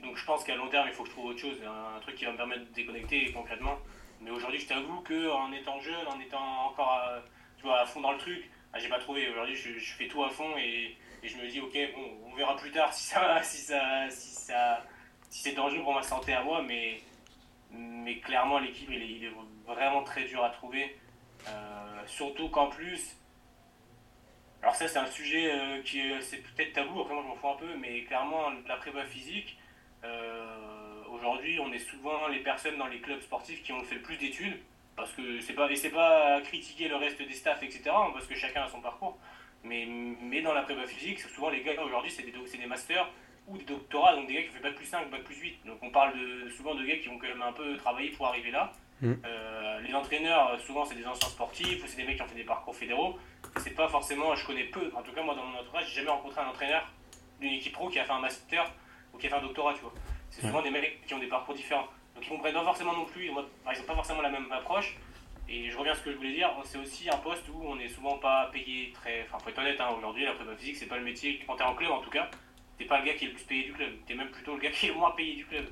donc 0.04 0.18
je 0.18 0.26
pense 0.26 0.43
qu'à 0.43 0.56
long 0.56 0.68
terme, 0.68 0.88
il 0.88 0.93
faut 0.93 1.04
que 1.04 1.10
je 1.10 1.14
trouve 1.14 1.26
autre 1.28 1.39
chose, 1.39 1.58
un, 1.66 1.99
truc 1.99 2.16
qui 2.16 2.26
va 2.26 2.32
me 2.32 2.38
permettre 2.38 2.66
de 2.66 2.74
déconnecter 2.74 3.32
concrètement. 3.32 3.80
Mais 4.22 4.32
aujourd'hui, 4.32 4.59
je 4.59 4.67
t'avoue 4.67 5.01
qu'en 5.01 5.51
étant 5.51 5.80
jeune, 5.80 6.07
en 6.07 6.19
étant 6.19 6.67
encore 6.67 6.91
à, 6.91 7.24
tu 7.57 7.63
vois, 7.63 7.82
à 7.82 7.86
fond 7.86 8.01
dans 8.01 8.11
le 8.11 8.17
truc, 8.17 8.49
ah, 8.74 8.80
j'ai 8.80 8.89
pas 8.89 8.99
trouvé. 8.99 9.28
Aujourd'hui, 9.30 9.55
je, 9.55 9.93
fais 9.93 10.07
tout 10.07 10.24
à 10.24 10.30
fond 10.30 10.55
et, 10.57 10.95
je 11.24 11.36
me 11.38 11.47
dis, 11.47 11.59
ok, 11.59 11.78
bon, 11.95 12.32
on 12.32 12.36
verra 12.36 12.55
plus 12.55 12.72
tard 12.72 12.93
si 12.93 13.03
ça, 13.03 13.41
si 13.43 13.57
ça, 13.57 14.09
si 14.09 14.30
ça, 14.30 14.86
si 15.30 15.41
c'est 15.41 15.53
dangereux 15.53 15.84
pour 15.84 15.93
ma 15.93 16.03
santé 16.03 16.34
à 16.34 16.43
moi, 16.43 16.61
mais, 16.61 17.01
mais 17.72 18.17
clairement, 18.19 18.59
l'équilibre, 18.59 18.93
il, 18.93 19.26
est 19.26 19.32
vraiment 19.65 20.03
très 20.03 20.26
dur 20.26 20.43
à 20.43 20.49
trouver. 20.49 20.95
Euh, 21.47 22.01
surtout 22.05 22.49
qu'en 22.49 22.67
plus, 22.67 23.17
alors 24.61 24.76
ça 24.76 24.88
c'est 24.88 24.99
un 24.99 25.07
sujet 25.07 25.51
euh, 25.51 25.82
qui 25.82 25.99
c'est 26.22 26.38
peut-être 26.38 26.74
tabou, 26.74 27.01
après 27.01 27.15
moi 27.15 27.24
je 27.24 27.30
m'en 27.30 27.36
fous 27.36 27.47
un 27.47 27.55
peu, 27.55 27.76
mais 27.78 28.03
clairement 28.03 28.51
la 28.67 28.76
prépa 28.76 29.03
physique, 29.05 29.57
euh, 30.03 30.81
aujourd'hui, 31.22 31.59
on 31.59 31.72
est 31.72 31.80
souvent 31.80 32.28
les 32.28 32.39
personnes 32.39 32.78
dans 32.78 32.88
les 32.88 32.99
clubs 32.99 33.22
sportifs 33.22 33.61
qui 33.63 33.72
ont 33.72 33.84
fait 33.84 33.95
le 33.95 34.01
plus 34.01 34.17
d'études, 34.17 34.57
parce 34.95 35.13
que 35.13 35.39
c'est 35.39 35.53
pas 35.53 35.69
et 35.72 35.76
c'est 35.76 35.89
pas 35.89 36.41
critiquer 36.41 36.88
le 36.88 36.95
reste 36.95 37.22
des 37.22 37.34
staffs, 37.34 37.63
etc. 37.63 37.84
Hein, 37.88 38.09
parce 38.13 38.28
que 38.28 38.36
chacun 38.36 38.63
a 38.63 38.67
son 38.67 38.82
parcours. 38.82 39.17
Mais, 39.63 39.88
mais 40.22 40.41
dans 40.41 40.53
la 40.53 40.63
prépa 40.63 40.88
physique, 40.88 41.19
souvent 41.19 41.49
les 41.49 41.61
gars 41.61 41.80
aujourd'hui, 41.84 42.11
c'est 42.11 42.24
des, 42.24 42.32
des 42.32 42.65
masters 42.65 43.07
ou 43.47 43.57
des 43.57 43.65
doctorats, 43.65 44.15
donc 44.15 44.28
des 44.28 44.34
gars 44.34 44.41
qui 44.41 44.49
ont 44.49 44.53
fait 44.53 44.63
bac 44.63 44.76
plus 44.76 44.86
5, 44.86 45.09
bac 45.11 45.24
plus 45.24 45.36
8. 45.36 45.65
Donc 45.65 45.78
on 45.82 45.91
parle 45.91 46.17
de, 46.17 46.49
souvent 46.49 46.74
de 46.74 46.84
gars 46.84 46.97
qui 46.97 47.09
ont 47.09 47.19
quand 47.19 47.28
même 47.28 47.41
un 47.41 47.53
peu 47.53 47.78
travaillé 47.78 48.09
pour 48.09 48.26
arriver 48.28 48.49
là. 48.49 48.74
Mm. 49.01 49.13
Euh, 49.26 49.80
les 49.82 49.93
entraîneurs, 49.93 50.59
souvent 50.61 50.86
c'est 50.86 50.95
des 50.95 51.05
anciens 51.05 51.30
sportifs 51.30 51.84
ou 51.84 51.88
c'est 51.88 51.97
des 51.97 52.03
mecs 52.03 52.17
qui 52.17 52.24
ont 52.24 52.28
fait 52.28 52.36
des 52.36 52.43
parcours 52.43 52.76
fédéraux. 52.76 53.19
C'est 53.57 53.76
pas 53.76 53.88
forcément, 53.88 54.36
je 54.36 54.45
connais 54.45 54.65
peu, 54.65 54.91
en 54.95 55.03
tout 55.03 55.11
cas 55.11 55.22
moi 55.22 55.36
dans 55.36 55.45
mon 55.45 55.59
entourage, 55.59 55.88
j'ai 55.89 56.01
jamais 56.01 56.09
rencontré 56.09 56.41
un 56.41 56.47
entraîneur 56.47 56.91
d'une 57.39 57.53
équipe 57.53 57.74
pro 57.74 57.89
qui 57.89 57.99
a 57.99 58.05
fait 58.05 58.11
un 58.11 58.19
master 58.19 58.72
ou 59.13 59.17
qui 59.17 59.28
a 59.28 59.30
fait 59.30 59.36
un 59.36 59.41
doctorat, 59.41 59.74
tu 59.74 59.82
vois. 59.82 59.93
C'est 60.32 60.42
souvent 60.42 60.62
des 60.62 60.72
mecs 60.72 61.06
qui 61.06 61.14
ont 61.14 61.20
des 61.20 61.28
parcours 61.28 61.54
différents. 61.54 61.88
Donc 62.16 62.26
ils 62.26 62.30
comprennent 62.30 62.54
pas 62.54 62.64
forcément 62.64 62.94
non 62.94 63.06
plus, 63.06 63.26
ils 63.28 63.34
n'ont 63.34 63.46
pas 63.64 63.96
forcément 63.96 64.22
la 64.22 64.30
même 64.30 64.52
approche. 64.52 64.96
Et 65.50 65.70
je 65.70 65.78
reviens 65.78 65.92
à 65.92 65.96
ce 65.96 66.02
que 66.02 66.12
je 66.12 66.18
voulais 66.18 66.32
dire, 66.32 66.50
c'est 66.64 66.78
aussi 66.78 67.10
un 67.10 67.18
poste 67.18 67.44
où 67.50 67.62
on 67.64 67.76
n'est 67.76 67.90
souvent 67.90 68.18
pas 68.18 68.50
payé 68.54 68.92
très. 68.94 69.24
Enfin, 69.24 69.38
faut 69.40 69.50
être 69.50 69.60
honnête, 69.60 69.80
hein, 69.82 69.90
aujourd'hui, 69.98 70.24
la 70.24 70.34
prépa 70.34 70.56
physique, 70.56 70.78
c'est 70.78 70.86
pas 70.86 70.98
le 70.98 71.04
métier, 71.04 71.42
quand 71.46 71.58
t'es 71.58 71.64
en 71.64 71.76
club 71.76 71.92
en 71.92 72.00
tout 72.00 72.10
cas, 72.10 72.30
t'es 72.78 72.86
pas 72.86 73.00
le 73.00 73.06
gars 73.06 73.14
qui 73.16 73.26
est 73.26 73.28
le 73.28 73.34
plus 73.34 73.44
payé 73.44 73.64
du 73.64 73.74
club, 73.74 73.92
t'es 74.08 74.16
même 74.16 74.30
plutôt 74.30 74.56
le 74.56 74.62
gars 74.62 74.72
qui 74.72 74.86
est 74.86 74.90
le 74.90 74.96
moins 74.96 75.12
payé 75.12 75.36
du 75.36 75.46
club. 75.46 75.66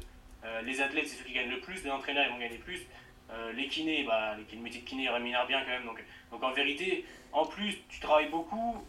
Euh, 0.44 0.62
les 0.64 0.82
athlètes, 0.82 1.08
c'est 1.08 1.16
ceux 1.16 1.24
qui 1.24 1.34
gagnent 1.34 1.50
le 1.50 1.60
plus, 1.60 1.84
les 1.84 1.92
entraîneurs, 1.92 2.26
ils 2.28 2.32
vont 2.32 2.40
gagner 2.40 2.58
plus. 2.58 2.86
Euh, 3.32 3.54
les 3.54 3.68
kinés, 3.68 4.04
bah, 4.04 4.36
le 4.36 4.60
métier 4.60 4.82
de 4.82 4.86
kiné 4.86 5.10
rémunère 5.10 5.46
bien 5.48 5.62
quand 5.62 5.70
même. 5.70 5.86
Donc, 5.86 6.04
donc 6.32 6.44
en 6.44 6.52
vérité, 6.52 7.06
en 7.32 7.46
plus, 7.46 7.78
tu 7.88 8.00
travailles 8.00 8.30
beaucoup, 8.30 8.84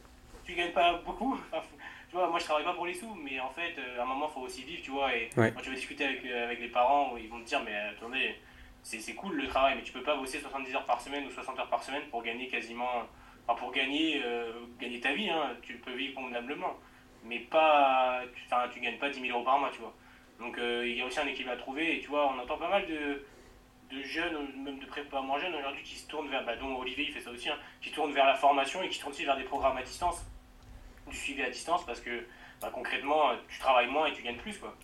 tu 0.44 0.54
gagnes 0.54 0.72
pas 0.72 0.94
beaucoup 1.04 1.38
tu 2.10 2.16
vois, 2.16 2.28
moi 2.28 2.40
je 2.40 2.44
travaille 2.44 2.64
pas 2.64 2.72
pour 2.72 2.86
les 2.86 2.94
sous, 2.94 3.14
mais 3.14 3.38
en 3.38 3.50
fait, 3.50 3.78
euh, 3.78 4.00
à 4.00 4.02
un 4.02 4.04
moment, 4.04 4.28
il 4.28 4.34
faut 4.34 4.40
aussi 4.40 4.64
vivre, 4.64 4.82
tu 4.82 4.90
vois. 4.90 5.14
Et 5.14 5.30
quand 5.32 5.60
tu 5.62 5.70
vas 5.70 5.76
discuter 5.76 6.04
avec, 6.04 6.24
euh, 6.24 6.44
avec 6.44 6.58
les 6.58 6.68
parents, 6.68 7.16
ils 7.16 7.28
vont 7.28 7.38
te 7.38 7.44
dire, 7.44 7.62
mais 7.64 7.72
attendez, 7.72 8.34
c'est 8.82 9.14
cool 9.14 9.36
le 9.36 9.46
travail, 9.46 9.76
mais 9.76 9.82
tu 9.82 9.92
peux 9.92 10.02
pas 10.02 10.16
bosser 10.16 10.40
70 10.40 10.74
heures 10.74 10.84
par 10.84 11.00
semaine 11.00 11.24
ou 11.24 11.30
60 11.30 11.56
heures 11.60 11.68
par 11.68 11.84
semaine 11.84 12.02
pour 12.10 12.24
gagner 12.24 12.48
quasiment. 12.48 13.06
Enfin, 13.46 13.56
pour 13.56 13.70
gagner, 13.70 14.20
euh, 14.24 14.52
gagner 14.80 14.98
ta 14.98 15.12
vie, 15.12 15.30
hein, 15.30 15.56
tu 15.62 15.74
peux 15.74 15.92
vivre 15.92 16.14
convenablement, 16.14 16.76
mais 17.24 17.38
pas. 17.38 18.22
Enfin, 18.46 18.68
tu, 18.72 18.80
gagnes 18.80 18.98
pas 18.98 19.08
10 19.08 19.20
000 19.20 19.32
euros 19.32 19.44
par 19.44 19.60
mois, 19.60 19.70
tu 19.70 19.78
vois. 19.78 19.94
Donc 20.40 20.56
il 20.58 20.96
y 20.96 21.02
a 21.02 21.06
aussi 21.06 21.20
un 21.20 21.26
équilibre 21.26 21.52
à 21.52 21.56
trouver, 21.56 21.96
et 21.96 22.00
tu 22.00 22.08
vois, 22.08 22.32
on 22.32 22.38
entend 22.40 22.56
pas 22.56 22.70
mal 22.70 22.86
de, 22.88 23.24
de 23.90 24.02
jeunes, 24.02 24.48
même 24.64 24.80
de 24.80 24.86
prépa 24.86 25.20
moins 25.20 25.38
jeunes 25.38 25.54
aujourd'hui, 25.54 25.84
qui 25.84 25.96
se 25.96 26.08
tournent 26.08 26.28
vers, 26.28 26.44
bah, 26.44 26.56
dont 26.56 26.76
Olivier 26.76 27.04
il 27.08 27.12
fait 27.12 27.20
ça 27.20 27.30
aussi, 27.30 27.48
hein, 27.50 27.58
qui 27.80 27.92
tournent 27.92 28.12
vers 28.12 28.26
la 28.26 28.34
formation 28.34 28.82
et 28.82 28.88
qui 28.88 28.96
se 28.96 29.00
tournent 29.00 29.12
aussi 29.12 29.24
vers 29.24 29.36
des 29.36 29.44
programmes 29.44 29.76
à 29.76 29.82
distance 29.82 30.29
du 31.08 31.16
suivi 31.16 31.42
à 31.42 31.50
distance 31.50 31.84
parce 31.84 32.00
que 32.00 32.26
bah, 32.60 32.70
concrètement, 32.72 33.30
tu 33.48 33.58
travailles 33.58 33.88
moins 33.88 34.06
et 34.06 34.12
tu 34.12 34.22
gagnes 34.22 34.36
plus. 34.36 34.58
Quoi. 34.58 34.74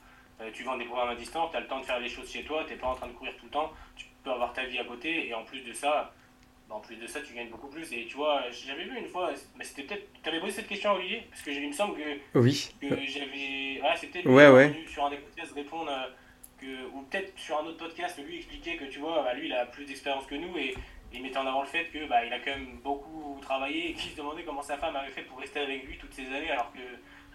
Euh, 0.40 0.50
tu 0.52 0.64
vends 0.64 0.76
des 0.76 0.84
programmes 0.84 1.10
à 1.10 1.14
distance, 1.14 1.50
tu 1.50 1.56
as 1.56 1.60
le 1.60 1.66
temps 1.66 1.80
de 1.80 1.84
faire 1.84 1.98
les 1.98 2.08
choses 2.08 2.30
chez 2.30 2.44
toi, 2.44 2.64
tu 2.66 2.72
n'es 2.72 2.78
pas 2.78 2.88
en 2.88 2.94
train 2.94 3.06
de 3.06 3.12
courir 3.12 3.34
tout 3.38 3.46
le 3.46 3.50
temps, 3.50 3.72
tu 3.96 4.06
peux 4.22 4.30
avoir 4.30 4.52
ta 4.52 4.64
vie 4.64 4.78
à 4.78 4.84
côté 4.84 5.28
et 5.28 5.34
en 5.34 5.44
plus 5.44 5.60
de 5.60 5.72
ça, 5.72 6.12
bah, 6.68 6.74
en 6.74 6.80
plus 6.80 6.96
de 6.96 7.06
ça, 7.06 7.20
tu 7.20 7.32
gagnes 7.32 7.48
beaucoup 7.48 7.68
plus. 7.68 7.90
Et 7.92 8.06
tu 8.06 8.16
vois, 8.16 8.42
j'avais 8.50 8.84
vu 8.84 8.98
une 8.98 9.06
fois, 9.06 9.30
mais 9.56 9.64
c'était 9.64 9.82
peut-être. 9.82 10.08
Tu 10.22 10.28
avais 10.28 10.40
posé 10.40 10.52
cette 10.52 10.68
question 10.68 10.90
à 10.90 10.94
Olivier 10.94 11.26
Parce 11.30 11.42
que 11.42 11.50
il 11.50 11.68
me 11.68 11.72
semble 11.72 11.96
que. 11.96 12.38
Oui. 12.38 12.70
Que 12.80 12.88
j'avais. 13.06 13.80
Ah, 13.84 13.96
c'était 13.96 14.26
ouais, 14.26 14.48
ouais. 14.48 14.84
sur 14.88 15.04
un 15.04 15.10
des 15.10 15.18
podcasts 15.18 15.52
répondre. 15.52 15.90
Euh, 15.90 16.10
que, 16.58 16.86
ou 16.94 17.02
peut-être 17.02 17.38
sur 17.38 17.58
un 17.58 17.66
autre 17.66 17.76
podcast, 17.76 18.18
lui 18.26 18.36
expliquait 18.36 18.76
que 18.76 18.86
tu 18.86 18.98
vois, 18.98 19.22
bah, 19.22 19.34
lui 19.34 19.46
il 19.46 19.52
a 19.52 19.66
plus 19.66 19.84
d'expérience 19.84 20.26
que 20.26 20.34
nous 20.34 20.56
et 20.56 20.74
il 21.12 21.22
mettait 21.22 21.38
en 21.38 21.46
avant 21.46 21.62
le 21.62 21.66
fait 21.66 21.86
que 21.86 22.07
bah, 22.07 22.24
il 22.24 22.32
a 22.32 22.38
quand 22.40 22.50
même 22.50 22.78
beaucoup 22.82 23.38
travaillé 23.40 23.90
et 23.90 23.94
qu'il 23.94 24.11
se 24.11 24.16
demandait 24.16 24.42
comment 24.42 24.62
sa 24.62 24.76
femme 24.76 24.96
avait 24.96 25.11
fait 25.11 25.22
pour 25.22 25.38
rester 25.38 25.61
avec 25.61 25.84
lui 25.84 25.96
toutes 25.98 26.12
ces 26.12 26.26
années 26.26 26.50
alors 26.50 26.72
que 26.72 26.80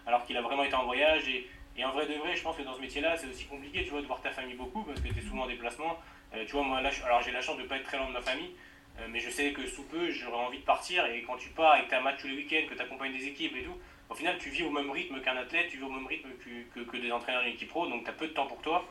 alors 0.05 0.23
qu'il 0.25 0.35
a 0.35 0.41
vraiment 0.41 0.63
été 0.63 0.75
en 0.75 0.85
voyage. 0.85 1.27
Et, 1.27 1.47
en 1.83 1.91
vrai 1.91 2.05
de 2.05 2.13
vrai 2.13 2.35
je 2.35 2.43
pense 2.43 2.55
que 2.55 2.61
dans 2.61 2.75
ce 2.75 2.81
métier 2.81 3.01
là 3.01 3.17
c'est 3.17 3.27
aussi 3.27 3.45
compliqué 3.45 3.83
tu 3.83 3.89
vois 3.89 4.01
de 4.01 4.05
voir 4.05 4.21
ta 4.21 4.29
famille 4.29 4.55
beaucoup 4.55 4.83
parce 4.83 4.99
que 4.99 5.07
tu 5.07 5.17
es 5.17 5.21
souvent 5.21 5.43
en 5.43 5.47
déplacement. 5.47 5.97
Euh, 6.33 6.45
tu 6.45 6.51
vois 6.51 6.63
moi 6.63 6.81
là 6.81 6.91
alors 7.05 7.21
j'ai 7.21 7.31
la 7.31 7.41
chance 7.41 7.57
de 7.57 7.63
pas 7.63 7.77
être 7.77 7.85
très 7.85 7.97
loin 7.97 8.07
de 8.07 8.13
ma 8.13 8.21
famille 8.21 8.51
euh, 8.99 9.07
mais 9.09 9.19
je 9.19 9.29
sais 9.29 9.51
que 9.51 9.65
sous 9.65 9.83
peu 9.83 10.11
j'aurais 10.11 10.45
envie 10.45 10.59
de 10.59 10.63
partir. 10.63 11.05
Et 11.07 11.23
quand 11.23 11.37
tu 11.37 11.49
pars 11.49 11.77
et 11.77 11.87
que 11.87 12.03
match 12.03 12.21
tous 12.21 12.27
les 12.27 12.35
week-ends 12.35 12.67
que 12.69 12.75
tu 12.75 12.81
accompagnes 12.81 13.13
des 13.13 13.25
équipes 13.25 13.55
et 13.55 13.63
tout 13.63 13.77
au 14.09 14.13
final 14.13 14.37
tu 14.37 14.49
vis 14.49 14.63
au 14.63 14.69
même 14.69 14.91
rythme 14.91 15.21
qu'un 15.21 15.37
athlète 15.37 15.69
tu 15.69 15.77
vis 15.77 15.83
au 15.83 15.89
même 15.89 16.05
rythme 16.05 16.29
que, 16.43 16.79
que, 16.79 16.85
que 16.85 16.97
des 16.97 17.11
entraîneurs 17.11 17.43
d'une 17.43 17.53
équipe 17.53 17.69
pro 17.69 17.87
donc 17.87 18.03
tu 18.03 18.09
as 18.09 18.13
peu 18.13 18.27
de 18.27 18.33
temps 18.33 18.47
pour 18.47 18.61
toi. 18.61 18.85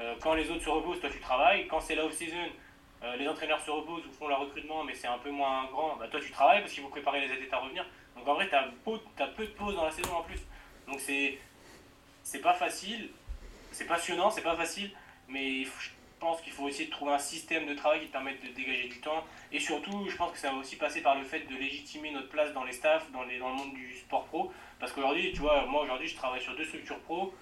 Euh, 0.00 0.14
quand 0.20 0.34
les 0.34 0.50
autres 0.50 0.64
se 0.64 0.70
reposent 0.70 1.00
toi 1.00 1.10
tu 1.10 1.20
travailles. 1.20 1.68
Quand 1.68 1.80
c'est 1.80 1.94
la 1.94 2.06
off-season 2.06 2.48
euh, 3.04 3.16
les 3.16 3.28
entraîneurs 3.28 3.60
se 3.60 3.70
reposent 3.70 4.06
ou 4.06 4.12
font 4.12 4.28
leur 4.28 4.40
recrutement, 4.40 4.84
mais 4.84 4.94
c'est 4.94 5.08
un 5.08 5.18
peu 5.18 5.30
moins 5.30 5.64
grand. 5.66 5.96
Bah, 5.96 6.06
toi, 6.08 6.20
tu 6.20 6.30
travailles 6.30 6.60
parce 6.60 6.72
qu'il 6.72 6.82
faut 6.82 6.88
préparer 6.88 7.20
les 7.20 7.32
athlètes 7.32 7.52
à 7.52 7.58
revenir. 7.58 7.84
Donc 8.16 8.28
en 8.28 8.34
vrai, 8.34 8.48
tu 8.48 8.54
as, 8.54 9.26
peu 9.26 9.46
de 9.46 9.52
pauses 9.52 9.74
dans 9.74 9.84
la 9.84 9.90
saison 9.90 10.14
en 10.14 10.22
plus. 10.22 10.40
Donc 10.86 11.00
c'est 11.00 12.38
pas 12.40 12.54
facile, 12.54 13.10
c'est 13.72 13.86
passionnant, 13.86 14.30
c'est 14.30 14.42
pas 14.42 14.56
facile, 14.56 14.90
mais 15.28 15.64
je 15.64 15.90
pense 16.20 16.40
qu'il 16.42 16.52
faut 16.52 16.68
essayer 16.68 16.86
de 16.86 16.90
trouver 16.90 17.12
un 17.12 17.18
système 17.18 17.66
de 17.66 17.74
travail 17.74 18.00
qui 18.00 18.06
te 18.06 18.12
permette 18.12 18.40
de 18.42 18.52
dégager 18.52 18.88
du 18.88 19.00
temps. 19.00 19.24
Et 19.50 19.58
surtout, 19.58 20.08
je 20.08 20.16
pense 20.16 20.30
que 20.30 20.38
ça 20.38 20.52
va 20.52 20.58
aussi 20.58 20.76
passer 20.76 21.02
par 21.02 21.16
le 21.16 21.24
fait 21.24 21.40
de 21.40 21.56
légitimer 21.56 22.12
notre 22.12 22.28
place 22.28 22.52
dans 22.52 22.62
les 22.62 22.72
staffs, 22.72 23.10
dans, 23.10 23.24
le 23.24 23.38
monde 23.38 23.74
du 23.74 23.96
sport 23.96 24.26
pro. 24.26 24.52
Parce 24.78 24.92
qu'aujourd'hui, 24.92 25.32
tu 25.32 25.40
vois, 25.40 25.66
moi 25.66 25.82
aujourd'hui, 25.82 26.08
je 26.08 26.16
travaille 26.16 26.40
sur 26.40 26.54
deux 26.56 26.64
structures 26.64 27.00
pro. 27.00 27.34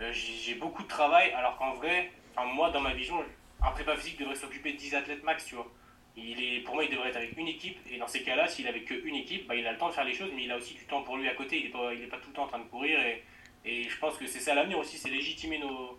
Euh, 0.00 0.12
j'ai 0.12 0.56
beaucoup 0.56 0.82
de 0.82 0.88
travail, 0.88 1.30
alors 1.32 1.56
qu'en 1.56 1.74
vrai, 1.74 2.10
moi, 2.54 2.70
dans 2.70 2.80
ma 2.80 2.92
vision, 2.92 3.24
un 3.62 3.70
prépa 3.70 3.96
physique 3.96 4.18
devrait 4.18 4.34
s'occuper 4.34 4.72
de 4.72 4.76
10 4.76 4.94
athlètes 4.94 5.24
max, 5.24 5.46
tu 5.46 5.54
vois. 5.54 5.70
Il 6.16 6.42
est, 6.42 6.60
pour 6.60 6.74
moi, 6.74 6.84
il 6.84 6.90
devrait 6.90 7.10
être 7.10 7.16
avec 7.16 7.36
une 7.36 7.48
équipe, 7.48 7.78
et 7.90 7.98
dans 7.98 8.06
ces 8.06 8.22
cas-là, 8.22 8.48
s'il 8.48 8.66
avait 8.66 8.82
qu'une 8.82 9.14
équipe, 9.14 9.46
bah, 9.46 9.54
il 9.54 9.66
a 9.66 9.72
le 9.72 9.78
temps 9.78 9.88
de 9.88 9.92
faire 9.94 10.04
les 10.04 10.14
choses, 10.14 10.30
mais 10.34 10.44
il 10.44 10.50
a 10.50 10.56
aussi 10.56 10.74
du 10.74 10.84
temps 10.86 11.02
pour 11.02 11.16
lui 11.18 11.28
à 11.28 11.34
côté, 11.34 11.58
il 11.58 11.64
n'est 11.64 11.70
pas, 11.70 12.16
pas 12.16 12.22
tout 12.22 12.28
le 12.30 12.34
temps 12.34 12.44
en 12.44 12.48
train 12.48 12.58
de 12.58 12.64
courir, 12.64 12.98
et, 13.00 13.22
et 13.64 13.82
je 13.88 13.98
pense 13.98 14.16
que 14.16 14.26
c'est 14.26 14.40
ça 14.40 14.54
l'avenir 14.54 14.78
aussi, 14.78 14.96
c'est 14.96 15.10
légitimer 15.10 15.58
nos, 15.58 15.98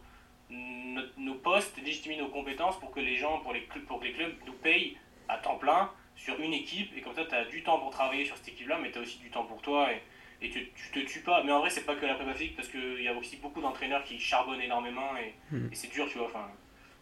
nos, 0.49 1.35
postes, 1.35 1.77
légitimer 1.77 2.17
nos 2.17 2.29
compétences 2.29 2.79
pour 2.79 2.91
que 2.91 2.99
les 2.99 3.15
gens, 3.15 3.39
pour, 3.39 3.53
les, 3.53 3.61
pour 3.61 3.99
que 3.99 4.05
les 4.05 4.13
clubs 4.13 4.33
nous 4.45 4.53
payent 4.53 4.97
à 5.27 5.37
temps 5.37 5.57
plein 5.57 5.91
sur 6.15 6.39
une 6.39 6.53
équipe, 6.53 6.95
et 6.97 7.01
comme 7.01 7.13
ça, 7.13 7.25
tu 7.25 7.35
as 7.35 7.45
du 7.45 7.61
temps 7.61 7.77
pour 7.79 7.91
travailler 7.91 8.25
sur 8.25 8.35
cette 8.37 8.47
équipe-là, 8.49 8.79
mais 8.81 8.91
tu 8.91 8.97
as 8.97 9.01
aussi 9.01 9.19
du 9.19 9.29
temps 9.29 9.43
pour 9.43 9.61
toi, 9.61 9.89
et, 9.93 10.01
et 10.43 10.49
tu, 10.49 10.71
tu 10.73 10.91
te 10.91 10.99
tues 11.11 11.21
pas. 11.21 11.43
Mais 11.43 11.51
en 11.51 11.59
vrai, 11.59 11.69
c'est 11.69 11.85
pas 11.85 11.95
que 11.95 12.05
la 12.05 12.15
prépa 12.15 12.33
physique 12.33 12.55
parce 12.55 12.69
qu'il 12.69 13.01
y 13.01 13.07
a 13.07 13.13
aussi 13.13 13.37
beaucoup 13.37 13.61
d'entraîneurs 13.61 14.03
qui 14.03 14.19
charbonnent 14.19 14.61
énormément 14.61 15.15
et, 15.17 15.33
Hmm. 15.51 15.67
et 15.71 15.75
c'est 15.75 15.91
dur, 15.91 16.07
tu 16.09 16.17
vois. 16.17 16.27
Enfin, 16.27 16.47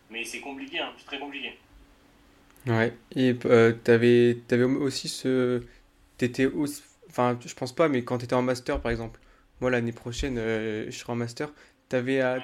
mais 0.09 0.23
c'est 0.23 0.39
compliqué, 0.41 0.79
hein, 0.79 0.91
c'est 0.97 1.05
très 1.05 1.19
compliqué. 1.19 1.57
Ouais. 2.67 2.93
Et 3.15 3.35
euh, 3.45 3.73
t'avais, 3.73 4.37
t'avais 4.47 4.63
aussi 4.63 5.07
ce. 5.07 5.61
T'étais 6.17 6.45
aussi. 6.45 6.83
Enfin, 7.09 7.37
je 7.45 7.53
pense 7.53 7.73
pas, 7.73 7.89
mais 7.89 8.03
quand 8.03 8.17
t'étais 8.19 8.35
en 8.35 8.41
master, 8.41 8.81
par 8.81 8.91
exemple. 8.91 9.19
Moi, 9.61 9.71
l'année 9.71 9.93
prochaine, 9.93 10.37
euh, 10.37 10.85
je 10.87 10.91
serai 10.97 11.13
en 11.13 11.15
master. 11.15 11.51
T'avais 11.89 12.21
à- 12.21 12.35
Ouais. 12.37 12.43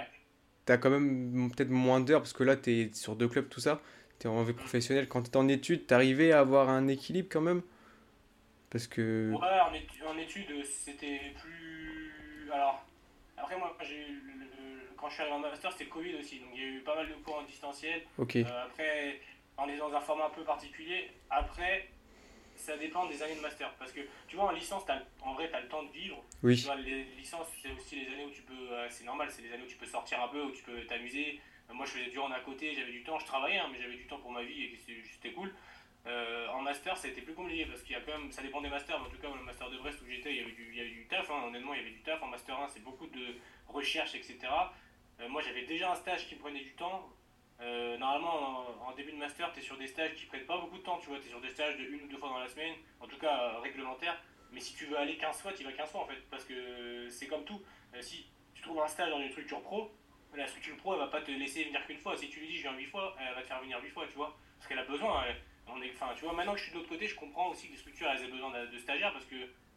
T'as 0.66 0.78
quand 0.78 0.91
même 0.91 1.51
peut-être 1.55 1.70
moins 1.72 1.99
d'heures 2.01 2.22
parce 2.22 2.34
que 2.34 2.43
là, 2.43 2.55
t'es 2.55 2.91
sur 2.93 3.16
deux 3.16 3.28
clubs, 3.28 3.49
tout 3.49 3.59
ça. 3.59 3.82
T'es 4.20 4.28
en 4.28 4.43
vie 4.43 4.53
professionnelle. 4.53 5.07
Quand 5.09 5.24
t'étais 5.24 5.38
en 5.38 5.47
études, 5.47 5.88
t'arrivais 5.88 6.32
à 6.32 6.39
avoir 6.41 6.70
un 6.70 6.88
équilibre 6.88 7.30
quand 7.32 7.41
même? 7.41 7.62
Parce 8.70 8.88
que. 8.88 9.32
Ouais, 9.32 9.59
en, 9.59 9.74
étu- 9.74 10.05
en 10.07 10.18
études, 10.18 10.64
c'était 10.66 11.34
plus. 11.41 12.49
Alors, 12.53 12.86
après, 13.38 13.57
moi, 13.57 13.76
j'ai 13.84 14.09
eu 14.09 14.22
quand 15.02 15.10
je 15.10 15.14
suis 15.16 15.22
arrivé 15.24 15.36
en 15.36 15.39
master, 15.39 15.72
c'était 15.72 15.86
Covid 15.89 16.16
aussi. 16.16 16.39
Donc, 16.39 16.49
il 16.54 16.62
y 16.62 16.64
a 16.64 16.68
eu 16.68 16.80
pas 16.82 16.95
mal 16.95 17.10
de 17.10 17.14
cours 17.16 17.38
en 17.38 17.43
distanciel. 17.43 18.04
Ok. 18.20 18.36
Euh, 18.36 18.64
après, 18.66 19.20
on 19.58 19.68
est 19.68 19.78
dans 19.78 19.91
un 19.93 19.99
format 19.99 20.26
un 20.28 20.30
peu 20.30 20.43
particulier. 20.43 21.10
Après, 21.30 21.89
ça 22.56 22.78
dépend 22.78 23.08
des 23.08 23.22
années 23.24 23.36
de 23.36 23.41
master. 23.41 23.74
Parce 23.80 23.91
que, 23.91 24.02
tu 24.28 24.36
vois, 24.36 24.45
en 24.45 24.52
licence, 24.52 24.86
t'as- 24.86 25.02
en 25.22 25.34
vrai, 25.34 25.49
tu 25.49 25.56
as 25.56 25.62
le 25.62 25.68
temps 25.68 25.84
de 25.84 25.91
vivre. 25.91 26.24
Tu 26.30 26.45
Oui. 26.45 26.62
vois, 26.64 26.76
les 26.76 27.04
licences, 27.18 27.47
c'est 27.62 27.72
aussi 27.72 27.95
les 28.06 28.14
années 28.14 28.26
où 28.26 28.32
tu 28.32 28.43
peux. 28.43 28.54
euh, 28.72 28.88
c'est 28.89 29.04
normal, 29.04 29.28
c'est 29.32 29.41
les 29.41 29.52
années 29.52 29.64
où 29.64 29.68
tu 29.68 29.76
peux 29.78 29.86
sortir 29.88 30.22
un 30.22 30.28
peu, 30.28 30.43
où 30.43 30.52
tu 30.52 30.62
peux 30.64 30.86
t'amuser. 30.86 31.39
Euh, 31.70 31.74
moi, 31.74 31.86
je 31.88 31.91
faisais 31.93 32.10
du 32.12 32.20
hand 32.20 32.32
à 32.32 32.39
côté, 32.41 32.74
j'avais 32.76 32.91
du 32.91 33.04
temps, 33.04 33.18
je 33.18 33.26
travaillais, 33.26 33.58
hein, 33.58 33.70
mais 33.72 33.80
j'avais 33.82 33.95
du 33.95 34.06
temps 34.06 34.20
pour 34.20 34.32
ma 34.32 34.43
vie 34.43 34.64
et 34.66 34.80
c'était 35.12 35.32
cool. 35.34 35.54
Euh, 36.08 36.47
en 36.49 36.62
master, 36.62 36.97
ça 36.97 37.08
a 37.08 37.12
été 37.12 37.22
plus 37.22 37.34
compliqué 37.36 37.66
parce 37.68 37.82
qu'il 37.84 37.91
y 37.91 37.95
a 37.95 38.02
quand 38.02 38.18
même. 38.18 38.32
Ça 38.32 38.41
dépend 38.41 38.60
des 38.62 38.70
masters, 38.70 38.99
mais 38.99 39.08
en 39.08 39.10
tout 39.12 39.18
cas, 39.22 39.28
le 39.36 39.43
master 39.43 39.70
de 39.70 39.78
Brest 39.78 39.99
où 40.02 40.08
j'étais, 40.10 40.32
il 40.32 40.38
y 40.38 40.39
avait 40.41 40.52
du, 40.52 40.68
il 40.72 40.76
y 40.78 40.82
avait 40.82 40.89
du 40.89 41.06
taf. 41.08 41.30
hein, 41.30 41.43
honnêtement, 41.45 41.74
il 41.74 41.78
y 41.78 41.82
avait 41.82 41.91
du 41.91 42.02
taf. 42.02 42.22
En 42.24 42.28
master 42.28 42.60
1, 42.60 42.68
c'est 42.70 42.84
beaucoup 42.84 43.08
de 43.08 43.36
recherche, 43.68 44.16
etc. 44.16 44.38
Euh, 45.22 45.30
moi, 45.30 45.41
j'avais 45.41 45.63
déjà 45.63 45.91
un 45.91 45.95
stage 45.95 46.28
qui 46.28 46.36
me 46.36 46.39
prenait 46.39 46.63
du 46.63 46.74
temps. 46.74 47.09
Euh, 47.61 47.97
normalement, 47.97 48.65
en, 48.88 48.91
début 48.93 49.11
de 49.11 49.17
master, 49.17 49.51
tu 49.53 49.59
es 49.59 49.61
sur 49.61 49.78
des 49.78 49.88
stages 49.88 50.15
qui 50.15 50.26
prennent 50.26 50.45
pas 50.45 50.57
beaucoup 50.57 50.78
de 50.78 50.84
temps, 50.84 50.97
tu 50.97 51.09
vois, 51.09 51.19
tu 51.19 51.28
es 51.28 51.30
sur 51.30 51.41
des 51.41 51.49
stages 51.49 51.78
de 51.78 51.84
une 51.84 52.03
ou 52.03 52.07
deux 52.07 52.17
fois 52.17 52.30
dans 52.30 52.39
la 52.39 52.47
semaine, 52.47 52.74
en 52.99 53.07
tout 53.07 53.17
cas 53.17 53.53
euh, 53.55 53.59
réglementaires. 53.59 54.19
Mais 54.51 54.59
si 54.59 54.74
tu 54.74 54.86
veux 54.86 54.97
aller 54.97 55.15
15 55.17 55.41
fois, 55.41 55.53
tu 55.53 55.63
vas 55.63 55.72
15 55.72 55.91
fois 55.91 56.01
en 56.01 56.07
fait, 56.07 56.30
parce 56.30 56.43
que 56.43 57.07
c'est 57.09 57.28
comme 57.28 57.45
tout. 57.45 57.61
Si 58.01 58.26
tu 58.53 58.61
trouves 58.63 58.82
un 58.82 58.88
stage 58.88 59.09
dans 59.09 59.22
une 59.22 59.30
structure 59.30 59.61
pro, 59.61 59.91
la 60.36 60.47
structure 60.47 60.76
pro, 60.78 60.93
elle 60.93 60.99
va 60.99 61.07
pas 61.07 61.22
te 61.22 61.32
laisser 61.32 61.63
venir 61.63 61.86
qu'une 61.86 61.99
fois. 61.99 62.17
Si 62.17 62.30
tu 62.30 62.41
lui 62.41 62.47
dis 62.47 62.57
je 62.57 62.63
viens 62.63 62.76
8 62.76 62.86
fois, 62.88 63.15
elle 63.19 63.34
va 63.34 63.41
te 63.43 63.47
faire 63.47 63.61
venir 63.61 63.80
8 63.82 63.89
fois, 63.91 64.07
tu 64.07 64.15
vois, 64.15 64.36
parce 64.57 64.67
qu'elle 64.67 64.80
a 64.80 64.84
besoin. 64.84 65.24
tu 66.15 66.26
vois, 66.26 66.34
maintenant 66.34 66.53
que 66.53 66.57
je 66.57 66.63
suis 66.63 66.74
de 66.74 66.78
l'autre 66.78 66.89
côté, 66.89 67.07
je 67.07 67.15
comprends 67.15 67.49
aussi 67.49 67.67
que 67.67 67.74
les 67.74 67.78
structures 67.78 68.09
elles 68.09 68.24
aient 68.24 68.32
besoin 68.32 68.51
de, 68.51 68.65
de 68.65 68.78
stagiaires 68.78 69.13
parce 69.13 69.26
que 69.26 69.36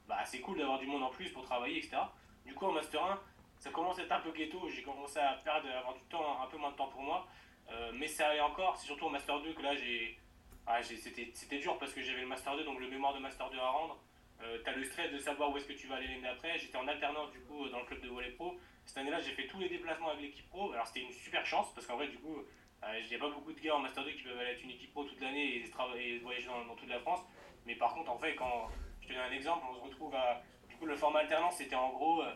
bah, 0.09 0.25
c'est 0.25 0.41
cool 0.41 0.59
d'avoir 0.59 0.81
du 0.81 0.87
monde 0.87 1.05
en 1.05 1.11
plus 1.11 1.31
pour 1.31 1.45
travailler, 1.45 1.79
etc. 1.79 1.99
Du 2.45 2.55
coup, 2.55 2.67
en 2.67 2.73
Master 2.73 3.03
1, 3.05 3.21
ça 3.65 3.71
commence 3.71 3.99
à 3.99 4.03
être 4.03 4.13
un 4.13 4.21
peu 4.21 4.31
ghetto. 4.31 4.69
J'ai 4.69 4.83
commencé 4.83 5.19
à 5.19 5.41
perdre, 5.43 5.67
à 5.71 5.79
avoir 5.79 5.95
du 5.95 6.03
temps, 6.11 6.43
un 6.43 6.47
peu 6.49 6.59
moins 6.59 6.71
de 6.71 6.77
temps 6.77 6.89
pour 6.89 7.01
moi. 7.01 7.27
Euh, 7.71 7.93
mais 7.95 8.07
ça 8.07 8.29
allait 8.29 8.41
encore. 8.41 8.77
C'est 8.77 8.85
surtout 8.85 9.07
en 9.07 9.11
Master 9.11 9.41
2 9.41 9.55
que 9.55 9.63
là, 9.63 9.75
j'ai. 9.75 10.19
ah, 10.67 10.83
c'était, 10.83 11.59
dur 11.59 11.79
parce 11.79 11.95
que 11.95 12.03
j'avais 12.03 12.21
le 12.21 12.27
Master 12.27 12.55
2, 12.59 12.65
donc 12.65 12.79
le 12.79 12.91
mémoire 12.91 13.15
de 13.15 13.21
Master 13.21 13.49
2 13.49 13.59
à 13.59 13.71
rendre. 13.71 13.99
Euh, 14.43 14.59
t'as 14.67 14.73
le 14.73 14.85
stress 14.85 15.11
de 15.11 15.17
savoir 15.17 15.51
où 15.51 15.57
est-ce 15.57 15.65
que 15.65 15.73
tu 15.73 15.87
vas 15.87 15.95
aller 15.95 16.09
l'année 16.09 16.21
d'après. 16.21 16.59
J'étais 16.59 16.77
en 16.77 16.87
alternance 16.87 17.31
du 17.33 17.41
coup 17.41 17.67
dans 17.71 17.79
le 17.79 17.87
club 17.87 18.03
de 18.03 18.09
volley 18.09 18.33
pro. 18.33 18.55
Cette 18.85 18.99
année-là, 18.99 19.21
j'ai 19.21 19.33
fait 19.33 19.47
tous 19.47 19.59
les 19.59 19.71
déplacements 19.71 20.11
avec 20.11 20.21
l'équipe 20.21 20.47
pro. 20.51 20.73
Alors 20.73 20.87
c'était 20.87 21.01
une 21.01 21.13
super 21.13 21.47
chance 21.47 21.73
parce 21.73 21.87
qu'en 21.87 21.97
vrai, 21.97 22.09
du 22.09 22.19
coup, 22.19 22.37
euh, 22.37 23.01
il 23.01 23.09
n'y 23.09 23.15
a 23.15 23.19
pas 23.19 23.31
beaucoup 23.31 23.55
de 23.55 23.61
gars 23.61 23.77
en 23.77 23.79
Master 23.79 24.05
2 24.05 24.11
qui 24.11 24.25
peuvent 24.25 24.39
aller 24.39 24.51
être 24.51 24.63
une 24.63 24.73
équipe 24.73 24.93
pro 24.93 25.05
toute 25.05 25.23
l'année 25.23 25.57
et, 25.57 25.65
et 25.65 26.19
voyager 26.19 26.49
dans, 26.49 26.67
dans 26.67 26.75
toute 26.75 26.91
la 26.91 27.01
France. 27.01 27.21
Mais 27.65 27.77
par 27.77 27.95
contre, 27.95 28.11
en 28.11 28.19
fait, 28.19 28.35
quand 28.35 28.69
je 29.01 29.09
te 29.09 29.13
donne 29.15 29.23
un 29.23 29.33
exemple, 29.33 29.65
on 29.71 29.75
se 29.75 29.81
retrouve 29.81 30.15
à. 30.15 30.43
Du 30.69 30.77
coup, 30.77 30.85
le 30.85 30.97
format 30.97 31.21
alternance, 31.21 31.57
c'était 31.57 31.77
en 31.77 31.89
gros. 31.89 32.21
euh, 32.21 32.35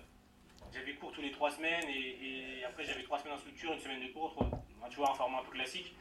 j'avais 0.73 0.95
cours 0.95 1.13
tous 1.13 1.23
les 1.23 1.31
trois 1.31 1.51
semaines 1.51 1.89
et, 1.89 2.59
et 2.61 2.65
après 2.65 2.85
j'avais 2.85 3.03
trois 3.03 3.19
semaines 3.19 3.35
en 3.35 3.39
structure, 3.39 3.73
une 3.73 3.81
semaine 3.81 4.01
de 4.01 4.13
cours, 4.13 4.37
tu 4.91 4.97
vois, 4.97 5.11
un 5.11 5.15
format 5.15 5.39
un 5.39 5.45
peu 5.45 5.53
classique. 5.53 5.95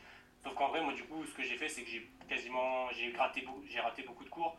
Sauf 0.43 0.53
qu'en 0.53 0.69
vrai, 0.69 0.81
moi, 0.81 0.93
du 0.93 1.03
coup, 1.03 1.25
ce 1.25 1.33
que 1.33 1.43
j'ai 1.43 1.57
fait, 1.57 1.67
c'est 1.67 1.83
que 1.83 1.89
j'ai 1.89 2.07
quasiment, 2.29 2.89
j'ai 2.91 3.11
raté, 3.15 3.45
j'ai 3.67 3.79
raté 3.79 4.03
beaucoup 4.03 4.23
de 4.23 4.29
cours. 4.29 4.55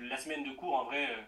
La 0.00 0.16
semaine 0.16 0.42
de 0.44 0.52
cours, 0.52 0.74
en 0.74 0.84
vrai, 0.84 1.06
euh, 1.10 1.22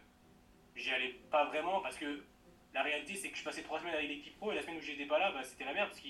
j'y 0.76 0.90
allais 0.90 1.16
pas 1.30 1.44
vraiment 1.46 1.80
parce 1.80 1.96
que 1.96 2.24
la 2.72 2.82
réalité, 2.82 3.14
c'est 3.14 3.30
que 3.30 3.36
je 3.36 3.44
passais 3.44 3.62
trois 3.62 3.78
semaines 3.80 3.94
avec 3.94 4.08
l'équipe 4.08 4.36
pro 4.36 4.52
et 4.52 4.54
la 4.54 4.62
semaine 4.62 4.76
où 4.76 4.80
j'étais 4.80 5.06
pas 5.06 5.18
là, 5.18 5.32
bah, 5.32 5.42
c'était 5.42 5.64
la 5.64 5.74
merde 5.74 5.88
parce 5.88 6.00
que 6.00 6.08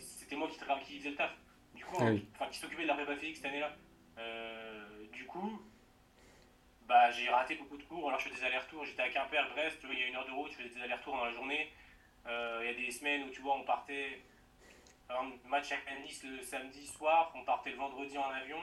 c'était 0.00 0.36
moi 0.36 0.48
qui, 0.48 0.58
qui 0.86 0.98
faisait 0.98 1.10
le 1.10 1.16
taf. 1.16 1.32
Du 1.74 1.84
coup, 1.84 1.96
Ah 2.00 2.06
oui. 2.06 2.24
enfin, 2.34 2.46
qui 2.50 2.58
s'occupait 2.58 2.82
de 2.84 2.88
la 2.88 2.94
prépa 2.94 3.16
physique 3.16 3.36
cette 3.36 3.46
année-là. 3.46 3.76
Euh, 4.18 5.06
du 5.12 5.26
coup, 5.26 5.60
bah, 6.88 7.10
j'ai 7.10 7.28
raté 7.28 7.56
beaucoup 7.56 7.76
de 7.76 7.82
cours. 7.82 8.08
Alors, 8.08 8.20
je 8.20 8.28
fais 8.28 8.34
des 8.34 8.44
allers-retours. 8.44 8.84
J'étais 8.84 9.02
à 9.02 9.08
Quimper, 9.08 9.48
Brest, 9.50 9.78
tu 9.80 9.86
vois, 9.86 9.94
il 9.94 10.00
y 10.00 10.04
a 10.04 10.06
une 10.08 10.16
heure 10.16 10.26
de 10.26 10.32
route, 10.32 10.50
je 10.52 10.56
faisais 10.58 10.68
des 10.68 10.82
allers-retours 10.82 11.16
dans 11.16 11.24
la 11.24 11.32
journée. 11.32 11.72
Euh, 12.26 12.60
Il 12.62 12.66
y 12.66 12.70
a 12.70 12.86
des 12.86 12.90
semaines 12.90 13.24
où, 13.24 13.30
tu 13.30 13.40
vois, 13.40 13.56
on 13.56 13.62
partait, 13.64 14.20
par 15.08 15.22
exemple, 15.22 15.38
match 15.46 15.72
à 15.72 15.94
Nice 16.02 16.24
le 16.24 16.42
samedi 16.42 16.86
soir, 16.86 17.32
on 17.34 17.42
partait 17.44 17.70
le 17.70 17.76
vendredi 17.76 18.16
en 18.18 18.30
avion. 18.30 18.60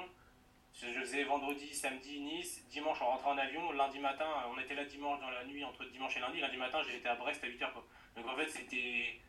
Je 0.74 0.88
faisais 0.88 1.24
vendredi, 1.24 1.74
samedi, 1.74 2.19
Nice. 2.19 2.65
Dimanche, 2.69 2.97
on 3.01 3.05
rentrait 3.05 3.30
en 3.30 3.38
avion. 3.38 3.71
Lundi 3.74 3.99
matin, 3.99 4.26
on 4.51 4.59
était 4.59 4.74
là 4.74 4.86
dimanche 4.86 5.19
dans 5.19 5.30
la 5.30 5.45
nuit, 5.45 5.63
entre 5.63 5.86
dimanche 5.86 6.17
et 6.17 6.19
lundi. 6.19 6.39
Lundi 6.39 6.57
matin, 6.57 6.82
j'étais 6.82 7.09
à 7.09 7.15
Brest 7.15 7.43
à 7.43 7.47
8h. 7.47 7.71
Quoi. 7.71 7.86
Donc 8.15 8.28
en 8.28 8.36
fait, 8.36 8.49
c'était 8.49 9.19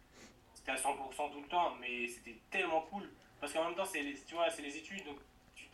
à 0.66 0.74
100% 0.74 1.32
tout 1.32 1.40
le 1.42 1.48
temps, 1.48 1.74
mais 1.80 2.08
c'était 2.08 2.36
tellement 2.50 2.80
cool. 2.82 3.10
Parce 3.40 3.52
qu'en 3.52 3.64
même 3.64 3.74
temps, 3.74 3.84
c'est 3.84 4.00
les, 4.02 4.14
tu 4.14 4.34
vois, 4.34 4.48
c'est 4.48 4.62
les 4.62 4.74
études. 4.76 5.04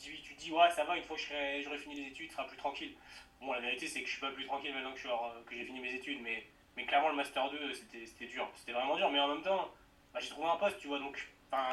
Dis, 0.01 0.23
tu 0.23 0.35
dis, 0.35 0.53
ouais, 0.53 0.71
ça 0.71 0.85
va, 0.85 0.97
une 0.97 1.05
fois 1.05 1.17
que 1.17 1.23
j'aurai 1.63 1.79
fini 1.79 1.95
les 1.97 2.09
études, 2.11 2.29
tu 2.29 2.35
seras 2.35 2.45
plus 2.47 2.57
tranquille. 2.57 2.95
Bon, 3.41 3.53
la 3.53 3.61
vérité, 3.61 3.87
c'est 3.87 4.01
que 4.01 4.07
je 4.07 4.13
suis 4.13 4.21
pas 4.21 4.31
plus 4.33 4.45
tranquille 4.47 4.73
maintenant 4.75 4.93
que 4.95 5.09
hors- 5.09 5.45
que 5.47 5.55
j'ai 5.57 5.65
fini 5.65 5.81
mes 5.81 5.95
études. 5.95 6.21
Mais, 6.23 6.47
mais 6.77 6.87
clairement, 6.87 7.09
le 7.11 7.17
Master 7.17 7.51
2, 7.51 7.73
c'était 7.75 8.07
c'était 8.07 8.27
dur. 8.27 8.51
C'était 8.57 8.73
vraiment 8.73 8.97
dur. 8.97 9.11
Mais 9.11 9.21
en 9.21 9.29
même 9.29 9.43
temps, 9.43 9.73
bah, 10.13 10.21
j'ai 10.21 10.29
trouvé 10.31 10.49
un 10.49 10.57
poste, 10.57 10.79
tu 10.79 10.89
vois. 10.89 10.99
Donc, 10.99 11.17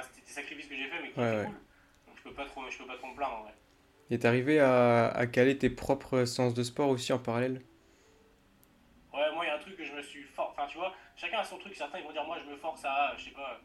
c'était 0.03 0.25
des 0.25 0.31
sacrifices 0.33 0.67
que 0.67 0.75
j'ai 0.75 0.87
fait, 0.89 1.01
mais 1.01 1.11
qui 1.11 1.17
Ouais, 1.17 1.23
étaient 1.23 1.37
ouais. 1.37 1.49
cool. 1.49 1.55
Donc 2.07 2.17
je 2.17 2.23
peux 2.23 2.33
pas 2.33 2.45
trop, 2.45 2.69
je 2.69 2.77
peux 2.77 2.87
pas 2.87 2.97
trop 2.97 3.07
me 3.07 3.15
plaindre 3.15 3.35
en 3.37 3.43
vrai. 3.43 3.53
Et 4.09 4.19
t'arrivais 4.19 4.59
à, 4.59 5.07
à 5.07 5.27
caler 5.27 5.57
tes 5.57 5.69
propres 5.69 6.25
séances 6.25 6.53
de 6.53 6.61
sport 6.63 6.89
aussi 6.89 7.13
en 7.13 7.19
parallèle? 7.19 7.61
Ouais, 9.13 9.31
moi, 9.33 9.45
il 9.45 9.47
y 9.47 9.51
a 9.51 9.55
un 9.55 9.59
truc 9.59 9.75
que 9.77 9.83
je 9.83 9.93
me 9.93 10.01
suis 10.01 10.23
fort. 10.23 10.49
Enfin, 10.51 10.67
tu 10.67 10.77
vois, 10.77 10.93
chacun 11.15 11.39
a 11.39 11.43
son 11.43 11.57
truc. 11.57 11.75
Certains, 11.75 11.99
ils 11.99 12.03
vont 12.05 12.11
dire, 12.11 12.25
moi, 12.25 12.37
je 12.39 12.49
me 12.49 12.57
force 12.57 12.83
à, 12.85 13.13
je 13.17 13.25
sais 13.25 13.31
pas, 13.31 13.59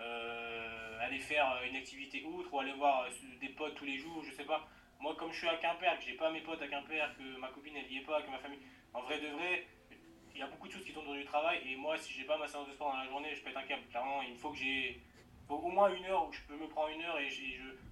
euh, 0.00 0.98
aller 1.00 1.18
faire 1.18 1.60
une 1.68 1.76
activité 1.76 2.24
outre 2.24 2.52
ou 2.52 2.60
aller 2.60 2.72
voir 2.72 3.02
euh, 3.02 3.10
des 3.40 3.48
potes 3.48 3.74
tous 3.74 3.84
les 3.84 3.98
jours, 3.98 4.22
je 4.24 4.32
sais 4.32 4.44
pas. 4.44 4.68
Moi, 5.00 5.14
comme 5.16 5.32
je 5.32 5.38
suis 5.38 5.48
à 5.48 5.56
Quimper, 5.56 5.98
que 5.98 6.04
j'ai 6.04 6.14
pas 6.14 6.30
mes 6.30 6.40
potes 6.40 6.60
à 6.60 6.68
Quimper, 6.68 7.14
que 7.16 7.38
ma 7.38 7.48
copine, 7.48 7.74
elle 7.76 7.92
y 7.92 7.98
est 7.98 8.04
pas, 8.04 8.22
que 8.22 8.30
ma 8.30 8.38
famille. 8.38 8.58
En 8.92 9.02
vrai 9.02 9.20
de 9.20 9.28
vrai, 9.28 9.66
il 10.34 10.40
y 10.40 10.42
a 10.42 10.46
beaucoup 10.46 10.68
de 10.68 10.72
choses 10.72 10.84
qui 10.84 10.92
tournent 10.92 11.06
autour 11.06 11.18
du 11.18 11.24
travail. 11.24 11.60
Et 11.66 11.76
moi, 11.76 11.96
si 11.96 12.12
j'ai 12.12 12.24
pas 12.24 12.36
ma 12.36 12.46
séance 12.46 12.68
de 12.68 12.72
sport 12.72 12.92
dans 12.92 12.98
la 12.98 13.06
journée, 13.06 13.34
je 13.34 13.42
pète 13.42 13.56
un 13.56 13.62
câble. 13.62 13.82
Clairement, 13.90 14.22
il 14.22 14.36
faut 14.36 14.50
que 14.50 14.56
j'ai. 14.56 15.00
au 15.48 15.68
moins 15.68 15.92
une 15.94 16.04
heure 16.04 16.28
où 16.28 16.32
je 16.32 16.40
peux 16.42 16.56
me 16.56 16.68
prendre 16.68 16.90
une 16.90 17.02
heure 17.02 17.18
et 17.18 17.28
je. 17.28 17.42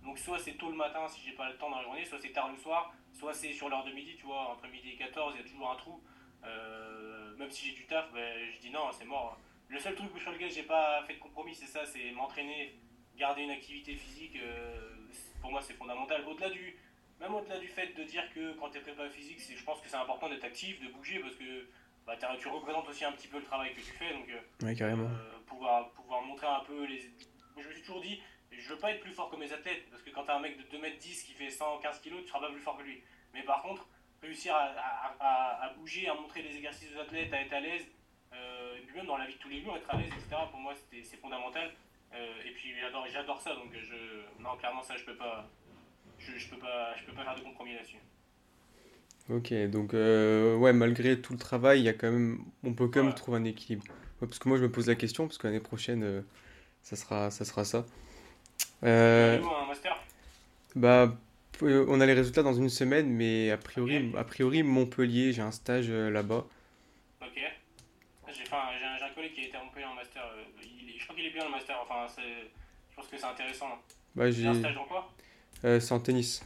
Donc, 0.04 0.18
soit 0.18 0.38
c'est 0.38 0.52
tôt 0.52 0.70
le 0.70 0.76
matin 0.76 1.06
si 1.08 1.20
j'ai 1.22 1.32
pas 1.32 1.48
le 1.48 1.56
temps 1.56 1.70
dans 1.70 1.78
la 1.78 1.82
journée, 1.82 2.04
soit 2.04 2.18
c'est 2.20 2.32
tard 2.32 2.50
le 2.50 2.56
soir, 2.56 2.92
soit 3.12 3.34
c'est 3.34 3.52
sur 3.52 3.68
l'heure 3.68 3.84
de 3.84 3.92
midi, 3.92 4.14
tu 4.16 4.26
vois, 4.26 4.50
entre 4.50 4.68
midi 4.68 4.90
et 4.92 4.96
14, 4.96 5.34
il 5.34 5.42
y 5.42 5.44
a 5.44 5.48
toujours 5.48 5.70
un 5.70 5.76
trou. 5.76 6.00
Euh, 6.44 7.36
même 7.36 7.50
si 7.50 7.66
j'ai 7.66 7.72
du 7.72 7.86
taf, 7.86 8.12
ben, 8.12 8.50
je 8.52 8.60
dis 8.60 8.70
non, 8.70 8.90
c'est 8.92 9.04
mort. 9.04 9.38
Le 9.68 9.78
seul 9.78 9.94
truc 9.94 10.10
sur 10.20 10.30
lequel 10.32 10.50
j'ai 10.50 10.62
pas 10.62 11.02
fait 11.06 11.14
de 11.14 11.18
compromis, 11.18 11.54
c'est 11.54 11.66
ça, 11.66 11.84
c'est 11.86 12.10
m'entraîner, 12.12 12.74
garder 13.16 13.42
une 13.42 13.50
activité 13.50 13.94
physique. 13.94 14.36
euh, 14.36 14.90
pour 15.40 15.50
moi, 15.50 15.60
c'est 15.62 15.74
fondamental. 15.74 16.24
Au-delà 16.26 16.50
du, 16.50 16.76
même 17.20 17.34
au-delà 17.34 17.58
du 17.58 17.68
fait 17.68 17.88
de 17.96 18.02
dire 18.04 18.22
que 18.34 18.52
quand 18.54 18.70
tu 18.70 18.78
es 18.78 18.80
prépa 18.80 19.08
physique, 19.10 19.38
je 19.40 19.64
pense 19.64 19.80
que 19.80 19.88
c'est 19.88 19.96
important 19.96 20.28
d'être 20.28 20.44
actif, 20.44 20.80
de 20.80 20.88
bouger, 20.88 21.18
parce 21.20 21.34
que 21.34 21.68
bah, 22.06 22.16
tu 22.38 22.48
représentes 22.48 22.88
aussi 22.88 23.04
un 23.04 23.12
petit 23.12 23.28
peu 23.28 23.38
le 23.38 23.44
travail 23.44 23.70
que 23.74 23.80
tu 23.80 23.90
fais. 23.92 24.12
Donc, 24.12 24.28
euh, 24.28 24.66
Ouais, 24.66 24.74
carrément. 24.74 25.08
euh, 25.08 25.38
pouvoir, 25.46 25.90
pouvoir 25.92 26.22
montrer 26.22 26.46
un 26.46 26.60
peu 26.60 26.84
les. 26.84 27.00
Je 27.58 27.66
me 27.66 27.72
suis 27.72 27.82
toujours 27.82 28.00
dit, 28.02 28.20
je 28.52 28.68
veux 28.68 28.78
pas 28.78 28.92
être 28.92 29.00
plus 29.00 29.12
fort 29.12 29.30
que 29.30 29.36
mes 29.36 29.52
athlètes, 29.52 29.90
parce 29.90 30.02
que 30.02 30.10
quand 30.10 30.24
t'as 30.24 30.36
un 30.36 30.40
mec 30.40 30.56
de 30.58 30.62
2m10 30.76 31.24
qui 31.24 31.32
fait 31.32 31.50
115 31.50 32.00
kg, 32.02 32.20
tu 32.22 32.28
seras 32.28 32.40
pas 32.40 32.50
plus 32.50 32.60
fort 32.60 32.76
que 32.76 32.82
lui. 32.84 33.02
Mais 33.34 33.42
par 33.42 33.62
contre, 33.62 33.88
réussir 34.22 34.54
à, 34.54 34.64
à- 34.76 35.16
à- 35.20 35.64
à 35.66 35.68
bouger, 35.74 36.08
à 36.08 36.14
montrer 36.14 36.42
les 36.42 36.54
exercices 36.56 36.94
aux 36.94 37.00
athlètes, 37.00 37.32
à 37.32 37.40
être 37.40 37.52
à 37.52 37.60
l'aise, 37.60 37.86
et 38.90 38.96
même 38.96 39.06
dans 39.06 39.16
la 39.16 39.26
vie 39.26 39.34
de 39.34 39.38
tous 39.38 39.48
les 39.48 39.62
jours, 39.62 39.76
être 39.76 39.88
à 39.92 39.96
l'aise, 39.96 40.08
etc., 40.08 40.42
pour 40.50 40.60
moi, 40.60 40.74
c'est 40.90 41.16
fondamental. 41.16 41.70
Euh, 42.14 42.46
et 42.46 42.50
puis 42.52 42.72
j'adore, 42.80 43.06
j'adore 43.12 43.40
ça, 43.40 43.54
donc 43.54 43.72
je. 43.72 44.42
Non, 44.42 44.56
clairement, 44.56 44.82
ça, 44.82 44.96
je 44.96 45.04
peux 45.04 45.16
pas. 45.16 45.48
Je, 46.18 46.38
je 46.38 46.48
peux 46.48 46.58
pas, 46.58 46.94
je 46.96 47.04
peux 47.04 47.12
pas 47.12 47.24
faire 47.24 47.34
de 47.34 47.40
compromis 47.40 47.74
là-dessus. 47.74 47.98
Ok, 49.28 49.52
donc 49.70 49.92
euh, 49.92 50.56
ouais, 50.56 50.72
malgré 50.72 51.20
tout 51.20 51.32
le 51.32 51.38
travail, 51.38 51.80
il 51.80 51.84
y 51.84 51.88
a 51.88 51.92
quand 51.92 52.10
même, 52.10 52.44
on 52.62 52.74
peut 52.74 52.86
quand 52.86 53.02
même 53.02 53.14
trouver 53.14 53.38
un 53.38 53.44
équilibre. 53.44 53.84
Ouais, 54.20 54.28
parce 54.28 54.38
que 54.38 54.48
moi, 54.48 54.56
je 54.56 54.62
me 54.62 54.70
pose 54.70 54.86
la 54.86 54.94
question, 54.94 55.26
parce 55.26 55.36
que 55.36 55.48
l'année 55.48 55.60
prochaine, 55.60 56.04
euh, 56.04 56.22
ça 56.82 56.94
sera, 56.94 57.30
ça 57.30 57.44
sera 57.44 57.64
ça. 57.64 57.84
Euh, 58.84 59.34
Avez-vous 59.34 59.50
un 59.50 59.66
master? 59.66 59.96
bah, 60.76 61.16
on 61.60 62.00
a 62.00 62.06
les 62.06 62.12
résultats 62.12 62.44
dans 62.44 62.54
une 62.54 62.68
semaine, 62.68 63.08
mais 63.08 63.50
a 63.50 63.56
priori, 63.56 64.12
a 64.16 64.24
priori 64.24 64.62
Montpellier, 64.62 65.32
j'ai 65.32 65.42
un 65.42 65.50
stage 65.50 65.90
là-bas. 65.90 66.46
Ok. 67.20 67.40
J'ai 68.44 68.84
un, 68.84 69.06
un 69.06 69.14
collègue 69.14 69.32
qui 69.34 69.40
a 69.42 69.44
été 69.44 69.56
Montpellier 69.58 69.86
en 69.86 69.94
master. 69.94 70.22
euh, 70.24 70.44
il 70.62 70.98
je 70.98 71.04
crois 71.04 71.16
qu'il 71.16 71.26
est 71.26 71.30
bien 71.30 71.44
le 71.44 71.50
master. 71.50 71.76
Enfin, 71.82 72.06
je 72.16 72.96
pense 72.96 73.06
que 73.06 73.16
c'est 73.18 73.24
intéressant. 73.26 73.68
Bah, 74.14 74.30
J'ai 74.30 74.42
j'ai, 74.42 74.48
un 74.48 74.54
stage 74.54 74.74
dans 74.74 74.84
quoi 74.84 75.12
euh, 75.64 75.80
c'est 75.80 75.92
en 75.92 76.00
tennis. 76.00 76.42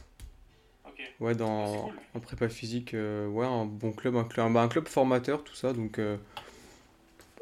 Ok. 0.85 1.01
Ouais, 1.19 1.35
dans, 1.35 1.89
en 2.13 2.19
prépa 2.19 2.49
physique, 2.49 2.93
euh, 2.93 3.27
ouais, 3.27 3.45
un 3.45 3.65
bon 3.65 3.91
club, 3.91 4.15
un 4.15 4.23
club, 4.23 4.55
un 4.57 4.67
club 4.67 4.87
formateur, 4.87 5.43
tout 5.43 5.55
ça, 5.55 5.73
donc 5.73 5.99
euh, 5.99 6.17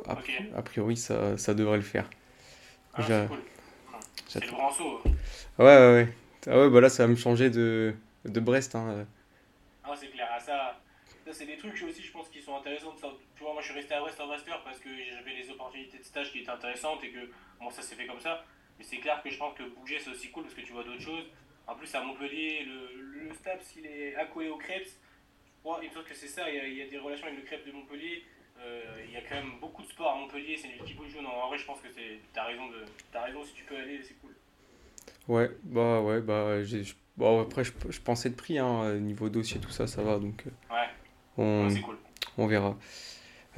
a, 0.07 0.17
a, 0.55 0.61
priori 0.61 0.97
ça, 0.97 1.37
ça 1.37 1.53
devrait 1.53 1.77
le 1.77 1.83
faire. 1.83 2.09
Ah, 2.93 3.03
c'est 3.05 3.27
cool. 3.27 3.39
C'est 4.27 4.43
le 4.45 4.51
grand 4.51 4.71
saut. 4.71 5.01
Ouais, 5.05 5.65
ouais, 5.65 5.93
ouais. 5.93 6.13
Ah 6.47 6.59
ouais, 6.59 6.69
bah 6.69 6.81
là 6.81 6.89
ça 6.89 7.03
va 7.03 7.09
me 7.09 7.15
changer 7.15 7.49
de, 7.49 7.93
de 8.25 8.39
Brest. 8.39 8.75
Hein. 8.75 9.05
Ah, 9.83 9.93
c'est 9.99 10.07
clair. 10.07 10.27
Ah, 10.31 10.39
ça, 10.39 10.79
ça 11.25 11.33
c'est 11.33 11.45
des 11.45 11.57
trucs 11.57 11.81
aussi, 11.87 12.01
je 12.03 12.11
pense, 12.11 12.29
qui 12.29 12.41
sont 12.41 12.55
intéressants. 12.55 12.93
De 12.93 12.99
tu 13.39 13.45
vois, 13.45 13.53
moi 13.53 13.61
je 13.61 13.67
suis 13.67 13.75
resté 13.75 13.93
à 13.93 14.01
Brest 14.01 14.19
en 14.19 14.27
master 14.27 14.61
parce 14.63 14.79
que 14.79 14.89
j'avais 14.89 15.33
les 15.33 15.49
opportunités 15.49 15.97
de 15.97 16.03
stage 16.03 16.29
qui 16.33 16.39
étaient 16.39 16.49
intéressantes 16.49 17.01
et 17.05 17.09
que, 17.09 17.31
bon, 17.57 17.69
ça 17.69 17.81
s'est 17.81 17.95
fait 17.95 18.05
comme 18.05 18.19
ça. 18.19 18.43
Mais 18.77 18.83
c'est 18.83 18.97
clair 18.97 19.23
que 19.23 19.29
je 19.29 19.37
pense 19.37 19.57
que 19.57 19.63
bouger 19.63 19.97
c'est 19.97 20.09
aussi 20.09 20.29
cool 20.29 20.43
parce 20.43 20.55
que 20.55 20.61
tu 20.61 20.73
vois 20.73 20.83
d'autres 20.83 21.01
choses. 21.01 21.23
En 21.65 21.75
plus, 21.75 21.93
à 21.95 22.03
Montpellier, 22.03 22.65
le, 22.65 23.01
le 23.01 23.33
STAPS, 23.33 23.77
il 23.77 23.85
est 23.85 24.15
accolé 24.15 24.49
au 24.49 24.57
Crêpes. 24.57 24.89
Moi, 25.63 25.79
il 25.81 25.87
me 25.87 25.93
semble 25.93 26.05
que 26.05 26.15
c'est 26.15 26.27
ça, 26.27 26.49
il 26.49 26.77
y, 26.77 26.81
a, 26.81 26.87
des 26.87 26.97
relations 26.97 27.27
avec 27.27 27.39
le 27.39 27.45
Crêpes 27.45 27.65
de 27.65 27.71
Montpellier. 27.71 28.25
Euh, 28.59 29.05
il 29.07 29.13
y 29.13 29.15
a 29.15 29.21
quand 29.21 29.35
même 29.35 29.53
beaucoup 29.61 29.83
de 29.83 29.87
sport 29.87 30.11
à 30.11 30.15
Montpellier, 30.17 30.57
c'est 30.57 30.67
une 30.67 30.73
ville 30.73 30.83
qui 30.83 30.93
bouge. 30.95 31.15
Non, 31.15 31.29
en 31.29 31.47
vrai, 31.47 31.57
je 31.57 31.65
pense 31.65 31.79
que 31.79 31.87
tu 31.87 32.39
as 32.39 32.43
raison, 32.43 32.67
de, 32.67 32.83
as 33.17 33.23
raison, 33.23 33.41
si 33.45 33.53
tu 33.53 33.63
peux 33.63 33.77
aller, 33.77 34.01
c'est 34.03 34.19
cool. 34.19 34.35
Ouais, 35.29 35.49
bah 35.63 36.01
ouais, 36.01 36.19
bah 36.19 36.61
j'ai. 36.65 36.83
Bon, 37.15 37.41
après, 37.41 37.63
je, 37.63 37.71
je, 37.87 38.01
pensais 38.01 38.29
de 38.29 38.35
prix, 38.35 38.59
hein, 38.59 38.95
niveau 38.95 39.29
dossier, 39.29 39.61
tout 39.61 39.69
ça, 39.69 39.87
ça 39.87 40.01
va, 40.01 40.19
donc. 40.19 40.43
Euh, 40.45 40.73
ouais, 40.73 40.89
on, 41.37 41.69
c'est 41.69 41.81
cool. 41.81 41.97
On 42.37 42.47
verra. 42.47 42.77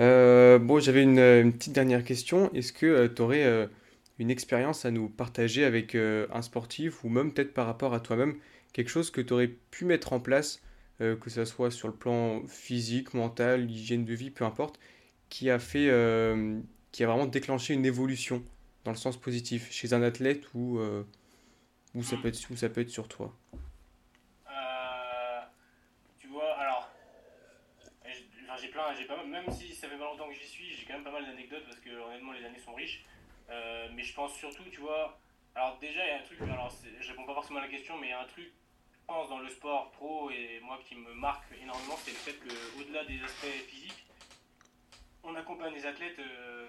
Euh, 0.01 0.59
bon, 0.59 0.79
j'avais 0.79 1.03
une, 1.03 1.53
petite 1.53 1.73
dernière 1.73 2.03
question. 2.03 2.51
Est-ce 2.53 2.73
que 2.73 3.07
tu 3.07 3.21
aurais 3.21 3.69
une 4.21 4.29
expérience 4.29 4.85
à 4.85 4.91
nous 4.91 5.09
partager 5.09 5.65
avec 5.65 5.95
euh, 5.95 6.27
un 6.31 6.43
sportif 6.43 7.03
ou 7.03 7.09
même 7.09 7.33
peut-être 7.33 7.55
par 7.55 7.65
rapport 7.65 7.95
à 7.95 7.99
toi-même, 7.99 8.37
quelque 8.71 8.89
chose 8.89 9.09
que 9.09 9.19
tu 9.19 9.33
aurais 9.33 9.47
pu 9.47 9.83
mettre 9.83 10.13
en 10.13 10.19
place, 10.19 10.61
euh, 11.01 11.15
que 11.15 11.31
ce 11.31 11.43
soit 11.43 11.71
sur 11.71 11.87
le 11.87 11.95
plan 11.95 12.45
physique, 12.47 13.15
mental, 13.15 13.69
hygiène 13.69 14.05
de 14.05 14.13
vie, 14.13 14.29
peu 14.29 14.45
importe, 14.45 14.79
qui 15.29 15.49
a 15.49 15.57
fait, 15.57 15.89
euh, 15.89 16.59
qui 16.91 17.03
a 17.03 17.07
vraiment 17.07 17.25
déclenché 17.25 17.73
une 17.73 17.83
évolution 17.83 18.43
dans 18.83 18.91
le 18.91 18.97
sens 18.97 19.17
positif 19.17 19.71
chez 19.71 19.93
un 19.93 20.03
athlète 20.03 20.43
ou, 20.53 20.79
ou, 21.95 22.03
ça, 22.03 22.15
peut 22.17 22.27
être, 22.27 22.39
ou 22.51 22.55
ça 22.55 22.69
peut 22.69 22.81
être 22.81 22.89
sur 22.89 23.07
toi 23.07 23.35
Tu 26.19 26.27
vois, 26.27 26.53
alors, 26.59 26.91
j'ai 28.60 28.60
plein, 28.71 28.93
pas 29.07 29.23
même 29.23 29.51
si 29.51 29.75
ça 29.75 29.87
fait 29.87 29.97
pas 29.97 30.05
longtemps 30.05 30.27
que 30.27 30.33
j'y 30.33 30.47
suis, 30.47 30.73
j'ai 30.75 30.85
quand 30.85 30.93
même 30.93 31.03
pas 31.03 31.11
mal 31.11 31.25
d'anecdotes 31.25 31.65
parce 31.65 31.79
que 31.79 31.89
honnêtement 31.89 32.31
les 32.31 32.43
années 32.45 32.59
sont 32.59 32.73
riches. 32.73 33.03
Euh, 33.49 33.89
mais 33.93 34.03
je 34.03 34.13
pense 34.13 34.33
surtout, 34.35 34.63
tu 34.71 34.79
vois, 34.79 35.19
alors 35.55 35.77
déjà, 35.79 36.05
il 36.05 36.09
y 36.09 36.11
a 36.11 36.19
un 36.19 36.23
truc, 36.23 36.41
alors 36.41 36.71
je 36.99 37.07
réponds 37.09 37.25
pas 37.25 37.33
forcément 37.33 37.59
à 37.59 37.63
la 37.63 37.67
question, 37.67 37.97
mais 37.97 38.07
il 38.07 38.09
y 38.11 38.13
a 38.13 38.21
un 38.21 38.25
truc, 38.27 38.45
je 38.93 39.05
pense, 39.05 39.29
dans 39.29 39.39
le 39.39 39.49
sport 39.49 39.91
pro 39.91 40.29
et 40.31 40.59
moi 40.63 40.79
qui 40.85 40.95
me 40.95 41.13
marque 41.13 41.51
énormément, 41.61 41.97
c'est 41.97 42.11
le 42.11 42.17
fait 42.17 42.37
qu'au-delà 42.39 43.03
des 43.03 43.21
aspects 43.23 43.67
physiques, 43.67 44.05
on 45.23 45.35
accompagne 45.35 45.73
des 45.73 45.85
athlètes 45.85 46.19
euh, 46.19 46.65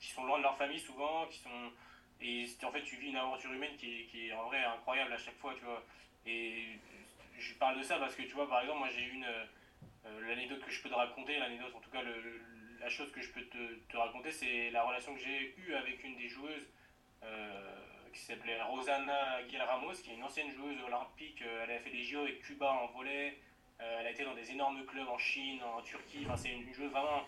qui 0.00 0.10
sont 0.10 0.24
loin 0.24 0.38
de 0.38 0.42
leur 0.42 0.56
famille 0.56 0.78
souvent, 0.78 1.26
qui 1.26 1.38
sont. 1.38 1.72
Et 2.20 2.46
en 2.62 2.70
fait, 2.70 2.82
tu 2.82 2.96
vis 2.96 3.08
une 3.08 3.16
aventure 3.16 3.52
humaine 3.52 3.74
qui 3.76 4.02
est, 4.02 4.04
qui 4.04 4.28
est, 4.28 4.32
en 4.32 4.44
vrai 4.44 4.62
incroyable 4.62 5.12
à 5.12 5.18
chaque 5.18 5.36
fois, 5.38 5.54
tu 5.58 5.64
vois. 5.64 5.82
Et 6.24 6.78
je 7.38 7.54
parle 7.54 7.78
de 7.78 7.82
ça 7.82 7.98
parce 7.98 8.14
que, 8.14 8.22
tu 8.22 8.34
vois, 8.34 8.48
par 8.48 8.60
exemple, 8.60 8.80
moi 8.80 8.88
j'ai 8.90 9.06
une. 9.06 9.26
Euh, 10.06 10.28
l'anecdote 10.28 10.60
que 10.64 10.70
je 10.70 10.82
peux 10.82 10.88
te 10.88 10.94
raconter, 10.94 11.38
l'anecdote, 11.38 11.74
en 11.74 11.80
tout 11.80 11.90
cas, 11.90 12.02
le 12.02 12.40
la 12.82 12.88
chose 12.88 13.12
que 13.12 13.20
je 13.20 13.30
peux 13.30 13.42
te, 13.42 13.96
raconter, 13.96 14.32
c'est 14.32 14.70
la 14.70 14.82
relation 14.82 15.14
que 15.14 15.20
j'ai 15.20 15.54
eue 15.56 15.74
avec 15.74 16.02
une 16.02 16.16
des 16.16 16.28
joueuses 16.28 16.66
euh, 17.22 17.76
qui 18.12 18.18
s'appelait 18.20 18.60
Rosana 18.60 19.38
Ramos, 19.66 19.92
qui 20.02 20.10
est 20.10 20.14
une 20.14 20.24
ancienne 20.24 20.50
joueuse 20.50 20.82
olympique. 20.82 21.42
Euh, 21.42 21.64
elle 21.64 21.76
a 21.76 21.78
fait 21.78 21.90
des 21.90 22.02
JO 22.02 22.22
avec 22.22 22.40
Cuba 22.40 22.70
en 22.70 22.86
volet. 22.88 23.38
Elle 23.78 24.06
a 24.06 24.10
été 24.10 24.24
dans 24.24 24.34
des 24.34 24.50
énormes 24.50 24.84
clubs 24.84 25.08
en 25.08 25.18
Chine, 25.18 25.60
en 25.62 25.80
Turquie. 25.82 26.26
C'est 26.36 26.50
une, 26.50 26.72
joueuse 26.72 26.90
vraiment 26.90 27.24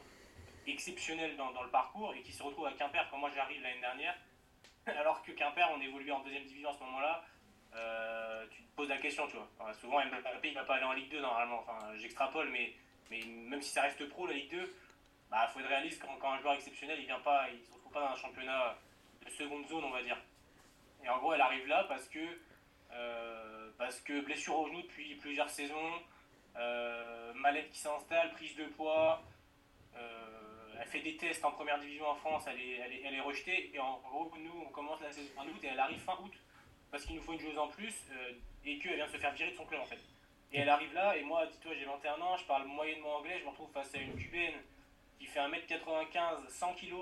exceptionnelle 0.66 1.36
dans, 1.36 1.62
le 1.62 1.70
parcours 1.70 2.14
et 2.14 2.22
qui 2.22 2.32
se 2.32 2.42
retrouve 2.42 2.66
à 2.66 2.72
Quimper 2.72 3.08
quand 3.10 3.18
moi 3.18 3.30
j'arrive 3.34 3.60
l'année 3.62 3.80
dernière. 3.80 4.16
Alors 4.86 5.22
que 5.22 5.32
Quimper, 5.32 5.68
on 5.74 5.80
évoluait 5.80 6.12
en 6.12 6.20
deuxième 6.20 6.44
division 6.44 6.70
à 6.70 6.74
ce 6.74 6.80
moment-là. 6.80 7.24
Tu 8.50 8.62
te 8.62 8.76
poses 8.76 8.88
la 8.88 8.98
question, 8.98 9.26
tu 9.28 9.36
vois. 9.36 9.72
souvent, 9.74 10.04
Mbappé, 10.04 10.48
il 10.48 10.54
va 10.54 10.64
pas 10.64 10.76
aller 10.76 10.84
en 10.84 10.92
Ligue 10.92 11.10
2 11.10 11.20
normalement. 11.20 11.60
Enfin, 11.66 11.78
j'extrapole, 11.96 12.48
mais, 12.50 12.72
mais 13.10 13.20
même 13.24 13.62
si 13.62 13.70
ça 13.70 13.82
reste 13.82 14.08
pro, 14.08 14.26
la 14.26 14.34
Ligue 14.34 14.50
2, 14.50 14.56
il 14.58 14.70
bah, 15.30 15.48
faut 15.52 15.60
être 15.60 15.68
réaliste 15.68 16.02
quand, 16.02 16.32
un 16.32 16.38
joueur 16.38 16.54
exceptionnel 16.54 16.98
il 17.00 17.06
vient 17.06 17.20
pas, 17.20 17.48
il 17.50 17.64
se 17.64 17.72
retrouve 17.72 17.92
pas 17.92 18.00
dans 18.00 18.12
un 18.12 18.16
championnat 18.16 18.76
de 19.24 19.30
seconde 19.30 19.66
zone, 19.66 19.84
on 19.84 19.90
va 19.90 20.02
dire. 20.02 20.18
Et 21.02 21.08
en 21.08 21.18
gros, 21.18 21.34
elle 21.34 21.40
arrive 21.40 21.66
là 21.66 21.84
parce 21.84 22.08
que 22.08 22.20
euh, 22.92 23.70
parce 23.78 24.00
que 24.00 24.20
blessure 24.20 24.56
au 24.58 24.68
genou 24.68 24.82
depuis 24.82 25.16
plusieurs 25.16 25.50
saisons, 25.50 26.02
euh, 26.56 27.32
mallette 27.34 27.70
qui 27.70 27.78
s'installe, 27.78 28.30
prise 28.32 28.54
de 28.56 28.66
poids. 28.66 29.22
Euh, 29.96 30.74
elle 30.80 30.86
fait 30.86 31.00
des 31.00 31.16
tests 31.16 31.44
en 31.44 31.52
première 31.52 31.78
division 31.80 32.06
en 32.06 32.14
France, 32.14 32.44
elle 32.46 32.60
est, 32.60 32.76
elle 32.76 32.92
est, 32.92 33.02
elle 33.04 33.14
est 33.14 33.20
rejetée. 33.20 33.74
Et 33.74 33.78
en 33.78 33.98
gros, 33.98 34.32
nous, 34.38 34.64
on 34.66 34.70
commence 34.70 35.00
la 35.00 35.12
saison 35.12 35.30
en 35.36 35.46
août 35.46 35.58
et 35.62 35.66
elle 35.66 35.80
arrive 35.80 36.00
fin 36.00 36.16
août 36.22 36.32
parce 36.94 37.06
qu'il 37.06 37.16
nous 37.16 37.22
faut 37.22 37.32
une 37.32 37.40
joueuse 37.40 37.58
en 37.58 37.66
plus 37.66 37.92
et 38.64 38.78
qu'elle 38.78 38.94
vient 38.94 39.06
de 39.06 39.10
se 39.10 39.16
faire 39.16 39.32
virer 39.32 39.50
de 39.50 39.56
son 39.56 39.64
club 39.64 39.80
en 39.80 39.84
fait. 39.84 39.98
Et 40.52 40.60
elle 40.60 40.68
arrive 40.68 40.94
là, 40.94 41.16
et 41.16 41.24
moi, 41.24 41.44
dis-toi, 41.46 41.72
j'ai 41.76 41.84
21 41.84 42.20
ans, 42.20 42.36
je 42.36 42.44
parle 42.44 42.68
moyennement 42.68 43.16
anglais, 43.16 43.36
je 43.40 43.44
me 43.44 43.50
retrouve 43.50 43.72
face 43.72 43.92
à 43.96 43.98
une 43.98 44.14
cubaine 44.14 44.54
qui 45.18 45.26
fait 45.26 45.40
1m95, 45.40 46.48
100 46.48 46.74
kg, 46.74 46.94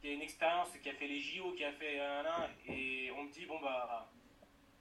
qui 0.00 0.08
a 0.08 0.12
une 0.14 0.22
expérience, 0.22 0.70
qui 0.82 0.90
a 0.90 0.94
fait 0.94 1.06
les 1.06 1.20
JO, 1.20 1.52
qui 1.52 1.64
a 1.64 1.70
fait 1.70 2.00
un, 2.00 2.26
un, 2.26 2.48
et 2.66 3.12
on 3.16 3.22
me 3.22 3.30
dit, 3.30 3.46
bon 3.46 3.60
bah, 3.60 4.10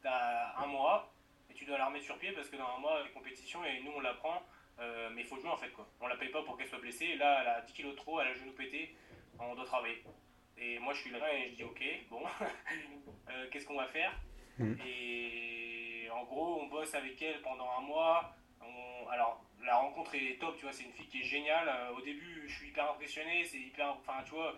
t'as 0.01 0.57
un 0.57 0.65
mois, 0.65 1.13
et 1.51 1.53
tu 1.53 1.65
dois 1.65 1.77
la 1.77 1.85
remettre 1.85 2.05
sur 2.05 2.17
pied 2.17 2.31
parce 2.31 2.49
que 2.49 2.55
dans 2.55 2.75
un 2.75 2.79
mois, 2.79 3.03
les 3.03 3.11
compétitions, 3.11 3.63
et 3.63 3.81
nous 3.81 3.91
on 3.95 3.99
la 3.99 4.15
prend, 4.15 4.41
euh, 4.79 5.11
mais 5.13 5.21
il 5.21 5.27
faut 5.27 5.37
jouer 5.37 5.51
en 5.51 5.57
fait 5.57 5.69
quoi. 5.69 5.87
On 6.01 6.07
la 6.07 6.15
paye 6.15 6.29
pas 6.29 6.41
pour 6.41 6.57
qu'elle 6.57 6.69
soit 6.69 6.79
blessée, 6.79 7.17
là 7.17 7.41
elle 7.41 7.47
a 7.49 7.61
10 7.61 7.73
kg 7.73 7.91
de 7.91 7.91
trop, 7.91 8.19
elle 8.19 8.29
a 8.29 8.33
le 8.33 8.39
genou 8.39 8.53
pété, 8.53 8.95
on 9.37 9.53
doit 9.53 9.65
travailler. 9.65 10.03
Et 10.57 10.79
moi 10.79 10.95
je 10.95 11.01
suis 11.01 11.11
là 11.11 11.31
et 11.35 11.51
je 11.51 11.55
dis 11.57 11.63
ok, 11.63 11.83
bon, 12.09 12.23
euh, 13.29 13.47
qu'est-ce 13.51 13.67
qu'on 13.67 13.77
va 13.77 13.85
faire? 13.85 14.11
Mm. 14.59 14.77
Et 14.85 16.09
en 16.11 16.23
gros, 16.23 16.61
on 16.61 16.67
bosse 16.67 16.93
avec 16.93 17.21
elle 17.21 17.41
pendant 17.41 17.69
un 17.77 17.81
mois. 17.81 18.35
alors, 19.11 19.43
la 19.63 19.75
rencontre 19.75 20.15
est 20.15 20.39
top, 20.39 20.55
tu 20.57 20.63
vois, 20.63 20.73
c'est 20.73 20.83
une 20.83 20.91
fille 20.93 21.07
qui 21.07 21.21
est 21.21 21.23
géniale. 21.23 21.67
Euh, 21.67 21.97
au 21.97 22.01
début, 22.01 22.43
je 22.47 22.53
suis 22.53 22.69
hyper 22.69 22.89
impressionné, 22.91 23.43
c'est 23.43 23.59
hyper. 23.59 23.89
Enfin, 23.89 24.23
tu 24.25 24.31
vois, 24.31 24.55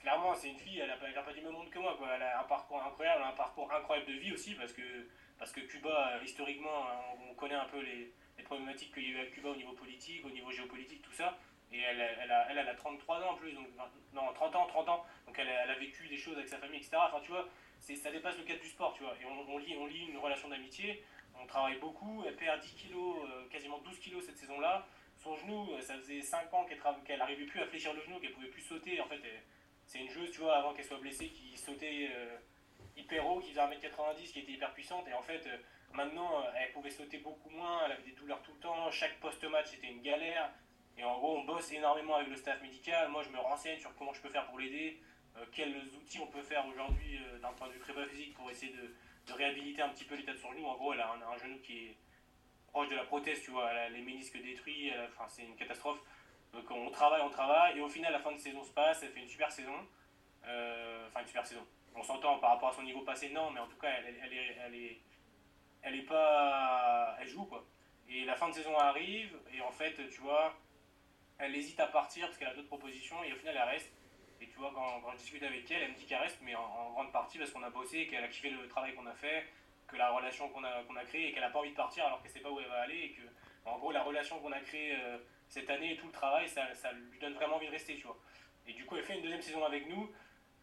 clairement, 0.00 0.34
c'est 0.34 0.48
une 0.48 0.58
fille, 0.58 0.78
elle 0.78 0.90
a, 0.90 0.96
pas, 0.96 1.06
pas 1.22 1.32
du 1.32 1.40
même 1.40 1.52
monde 1.52 1.70
que 1.70 1.78
moi, 1.78 1.94
quoi. 1.98 2.08
Elle 2.14 2.22
a 2.22 2.40
un 2.40 2.44
parcours 2.44 2.82
incroyable, 2.82 3.22
un 3.22 3.32
parcours 3.32 3.72
incroyable 3.72 4.08
de 4.08 4.18
vie 4.18 4.32
aussi, 4.32 4.54
parce 4.54 4.72
que, 4.72 5.08
parce 5.38 5.52
que 5.52 5.60
Cuba, 5.60 6.12
euh, 6.14 6.24
historiquement, 6.24 6.86
hein, 6.88 7.16
on, 7.30 7.34
connaît 7.34 7.54
un 7.54 7.66
peu 7.66 7.80
les, 7.80 8.12
problématiques 8.44 8.92
qu'il 8.92 9.04
y 9.04 9.06
a 9.06 9.10
eu 9.10 9.20
à 9.20 9.26
Cuba 9.26 9.50
au 9.50 9.56
niveau 9.56 9.72
politique, 9.72 10.24
au 10.24 10.30
niveau 10.30 10.50
géopolitique, 10.50 11.02
tout 11.02 11.12
ça. 11.12 11.38
Et 11.72 11.78
elle, 11.78 12.00
elle, 12.00 12.32
a, 12.32 12.50
elle, 12.50 12.58
a 12.58 12.74
33 12.74 13.20
ans 13.20 13.30
en 13.30 13.34
plus, 13.34 13.52
donc, 13.52 13.68
non, 14.12 14.32
30 14.34 14.56
ans, 14.56 14.66
30 14.66 14.88
ans. 14.88 15.04
Donc 15.26 15.38
elle, 15.38 15.46
elle, 15.46 15.70
a 15.70 15.78
vécu 15.78 16.08
des 16.08 16.16
choses 16.16 16.36
avec 16.36 16.48
sa 16.48 16.58
famille, 16.58 16.78
etc. 16.78 16.96
Enfin, 16.96 17.20
tu 17.22 17.30
vois, 17.30 17.46
ça 17.80 18.10
dépasse 18.10 18.36
le 18.38 18.44
cadre 18.44 18.60
du 18.60 18.68
sport, 18.68 18.94
tu 18.94 19.02
vois. 19.02 19.14
Et 19.20 19.24
on, 19.24 19.58
lit, 19.58 19.76
on 19.78 19.86
lit 19.86 20.06
une 20.06 20.18
relation 20.18 20.48
d'amitié 20.48 21.02
on 21.42 21.46
travaille 21.46 21.78
beaucoup. 21.78 22.22
Elle 22.26 22.36
perd 22.36 22.60
10 22.60 22.74
kilos, 22.74 23.16
euh, 23.24 23.48
quasiment 23.48 23.78
12 23.78 23.98
kilos 23.98 24.24
cette 24.24 24.38
saison-là. 24.38 24.86
Son 25.16 25.36
genou, 25.36 25.72
euh, 25.72 25.80
ça 25.80 25.96
faisait 25.96 26.20
5 26.20 26.52
ans 26.54 26.66
qu'elle 27.04 27.18
n'arrivait 27.18 27.46
plus 27.46 27.60
à 27.60 27.66
fléchir 27.66 27.92
le 27.92 28.00
genou, 28.00 28.18
qu'elle 28.20 28.32
pouvait 28.32 28.48
plus 28.48 28.62
sauter. 28.62 29.00
En 29.00 29.06
fait, 29.06 29.20
c'est 29.86 29.98
une 29.98 30.10
joueuse, 30.10 30.30
tu 30.30 30.40
vois, 30.40 30.56
avant 30.56 30.72
qu'elle 30.72 30.84
soit 30.84 30.98
blessée, 30.98 31.28
qui 31.28 31.56
sautait 31.56 32.10
euh, 32.14 32.36
hyper 32.96 33.26
haut, 33.26 33.40
qui 33.40 33.50
faisait 33.50 33.60
1m90, 33.60 34.32
qui 34.32 34.40
était 34.40 34.52
hyper 34.52 34.72
puissante. 34.72 35.08
Et 35.08 35.14
en 35.14 35.22
fait, 35.22 35.46
maintenant, 35.92 36.44
elle 36.56 36.72
pouvait 36.72 36.90
sauter 36.90 37.18
beaucoup 37.18 37.50
moins, 37.50 37.84
elle 37.84 37.92
avait 37.92 38.02
des 38.02 38.12
douleurs 38.12 38.42
tout 38.42 38.52
le 38.52 38.60
temps. 38.60 38.90
Chaque 38.90 39.18
post-match, 39.20 39.68
c'était 39.70 39.88
une 39.88 40.02
galère. 40.02 40.50
Et 40.96 41.04
en 41.04 41.16
gros, 41.16 41.38
on 41.38 41.44
bosse 41.44 41.72
énormément 41.72 42.16
avec 42.16 42.28
le 42.28 42.36
staff 42.36 42.60
médical. 42.62 43.08
Moi, 43.10 43.22
je 43.22 43.30
me 43.30 43.38
renseigne 43.38 43.78
sur 43.78 43.94
comment 43.96 44.12
je 44.12 44.20
peux 44.20 44.28
faire 44.28 44.46
pour 44.46 44.58
l'aider, 44.58 45.00
quels 45.52 45.76
outils 45.96 46.20
on 46.20 46.26
peut 46.26 46.42
faire 46.42 46.66
aujourd'hui 46.66 47.18
d'un 47.40 47.52
point 47.52 47.68
de 47.68 47.72
vue 47.72 47.78
prépa 47.80 48.06
physique 48.06 48.34
pour 48.34 48.50
essayer 48.50 48.72
de, 48.72 48.94
de 49.26 49.32
réhabiliter 49.32 49.82
un 49.82 49.88
petit 49.90 50.04
peu 50.04 50.14
l'état 50.14 50.32
de 50.32 50.38
son 50.38 50.52
genou? 50.52 50.66
En 50.66 50.74
gros, 50.74 50.92
elle 50.92 51.00
a 51.00 51.12
un, 51.12 51.38
genou 51.38 51.58
qui 51.60 51.78
est 51.78 51.96
proche 52.68 52.88
de 52.88 52.96
la 52.96 53.04
prothèse, 53.04 53.42
tu 53.42 53.50
vois, 53.50 53.70
elle 53.70 53.78
a 53.78 53.88
les 53.88 54.02
ménisques 54.02 54.40
détruits, 54.40 54.92
enfin, 55.08 55.26
c'est 55.28 55.42
une 55.42 55.56
catastrophe. 55.56 55.98
Donc 56.52 56.70
on 56.70 56.90
travaille, 56.90 57.22
on 57.22 57.30
travaille, 57.30 57.78
et 57.78 57.80
au 57.80 57.88
final, 57.88 58.12
la 58.12 58.18
fin 58.18 58.32
de 58.32 58.38
saison 58.38 58.62
se 58.64 58.72
passe, 58.72 59.02
elle 59.02 59.10
fait 59.10 59.20
une 59.20 59.28
super 59.28 59.50
saison. 59.50 59.86
Euh, 60.46 61.06
enfin, 61.08 61.20
une 61.20 61.26
super 61.26 61.46
saison. 61.46 61.66
On 61.94 62.02
s'entend 62.02 62.38
par 62.38 62.50
rapport 62.50 62.70
à 62.70 62.72
son 62.72 62.82
niveau 62.82 63.02
passé, 63.02 63.30
non, 63.30 63.50
mais 63.50 63.60
en 63.60 63.66
tout 63.66 63.76
cas, 63.76 63.88
elle, 63.88 64.16
elle, 64.22 64.32
est, 64.32 64.56
elle, 64.64 64.74
est, 64.74 65.00
elle 65.82 65.94
est 65.96 66.02
pas. 66.02 67.16
Elle 67.20 67.28
joue, 67.28 67.44
quoi. 67.44 67.64
Et 68.08 68.24
la 68.24 68.34
fin 68.34 68.48
de 68.48 68.54
saison 68.54 68.76
arrive, 68.76 69.36
et 69.52 69.60
en 69.60 69.70
fait, 69.70 69.94
tu 70.08 70.20
vois, 70.20 70.54
elle 71.38 71.54
hésite 71.54 71.78
à 71.78 71.86
partir 71.86 72.26
parce 72.26 72.38
qu'elle 72.38 72.48
a 72.48 72.54
d'autres 72.54 72.68
propositions, 72.68 73.22
et 73.24 73.32
au 73.32 73.36
final, 73.36 73.56
elle 73.56 73.68
reste. 73.68 73.92
Et 74.40 74.46
tu 74.46 74.56
vois, 74.58 74.72
quand, 74.74 75.12
je 75.12 75.16
discute 75.18 75.42
avec 75.42 75.70
elle, 75.70 75.82
elle 75.82 75.90
me 75.92 75.96
dit 75.96 76.06
qu'elle 76.06 76.20
reste, 76.20 76.38
mais 76.42 76.54
en, 76.54 76.90
grande 76.92 77.12
partie 77.12 77.38
parce 77.38 77.50
qu'on 77.50 77.62
a 77.62 77.70
bossé, 77.70 78.06
qu'elle 78.06 78.24
a 78.24 78.28
kiffé 78.28 78.50
le 78.50 78.66
travail 78.68 78.94
qu'on 78.94 79.06
a 79.06 79.14
fait, 79.14 79.46
que 79.86 79.96
la 79.96 80.10
relation 80.10 80.48
qu'on 80.48 80.64
a, 80.64 80.82
qu'on 80.84 80.96
a 80.96 81.04
créée 81.04 81.28
et 81.28 81.32
qu'elle 81.32 81.42
n'a 81.42 81.50
pas 81.50 81.58
envie 81.58 81.70
de 81.70 81.76
partir 81.76 82.06
alors 82.06 82.22
qu'elle 82.22 82.30
ne 82.30 82.36
sait 82.36 82.42
pas 82.42 82.50
où 82.50 82.58
elle 82.58 82.68
va 82.68 82.80
aller. 82.80 82.98
Et 82.98 83.10
que, 83.10 83.22
en 83.66 83.78
gros, 83.78 83.92
la 83.92 84.02
relation 84.02 84.38
qu'on 84.38 84.52
a 84.52 84.60
créée 84.60 84.96
euh, 84.96 85.18
cette 85.48 85.68
année 85.68 85.92
et 85.92 85.96
tout 85.96 86.06
le 86.06 86.12
travail, 86.12 86.48
ça, 86.48 86.72
ça, 86.74 86.92
lui 86.92 87.18
donne 87.18 87.34
vraiment 87.34 87.56
envie 87.56 87.66
de 87.66 87.72
rester, 87.72 87.96
tu 87.96 88.06
vois. 88.06 88.16
Et 88.66 88.72
du 88.72 88.86
coup, 88.86 88.96
elle 88.96 89.04
fait 89.04 89.16
une 89.16 89.22
deuxième 89.22 89.42
saison 89.42 89.64
avec 89.64 89.88
nous, 89.88 90.10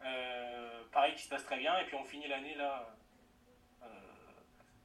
euh, 0.04 0.82
pareil 0.92 1.14
qui 1.14 1.22
se 1.22 1.28
passe 1.28 1.44
très 1.44 1.58
bien, 1.58 1.78
et 1.78 1.84
puis 1.84 1.94
on 1.96 2.04
finit 2.04 2.26
l'année 2.26 2.54
là. 2.54 2.96
Euh, 3.82 3.86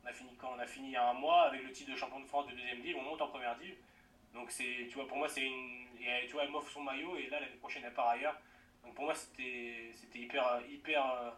On 0.04 0.08
a 0.08 0.14
fini 0.14 0.36
quand 0.36 0.52
On 0.56 0.60
a 0.60 0.66
fini 0.68 0.90
il 0.90 0.92
y 0.92 0.98
a 0.98 1.10
un 1.10 1.14
mois 1.14 1.44
avec 1.44 1.64
le 1.64 1.72
titre 1.72 1.92
de 1.92 1.96
champion 1.96 2.20
de 2.20 2.26
France 2.26 2.48
de 2.48 2.52
deuxième 2.52 2.82
div, 2.82 2.96
on 2.98 3.04
monte 3.04 3.22
en 3.22 3.28
première 3.28 3.56
div. 3.58 3.76
Donc 4.34 4.50
tu 4.50 4.90
vois, 4.96 5.08
pour 5.08 5.18
moi 5.18 5.30
c'est 5.30 5.42
une, 5.42 5.88
et, 6.02 6.26
tu 6.28 6.34
vois, 6.34 6.44
elle 6.44 6.50
m'offre 6.50 6.70
son 6.70 6.82
maillot 6.82 7.16
et 7.18 7.28
là 7.28 7.40
l'année 7.40 7.56
prochaine 7.56 7.84
elle 7.86 7.94
part 7.94 8.10
ailleurs. 8.10 8.36
Donc 8.84 8.96
pour 8.96 9.06
moi 9.06 9.16
c'était, 9.16 9.92
hyper, 10.16 10.62
hyper 10.70 11.06
euh, 11.06 11.32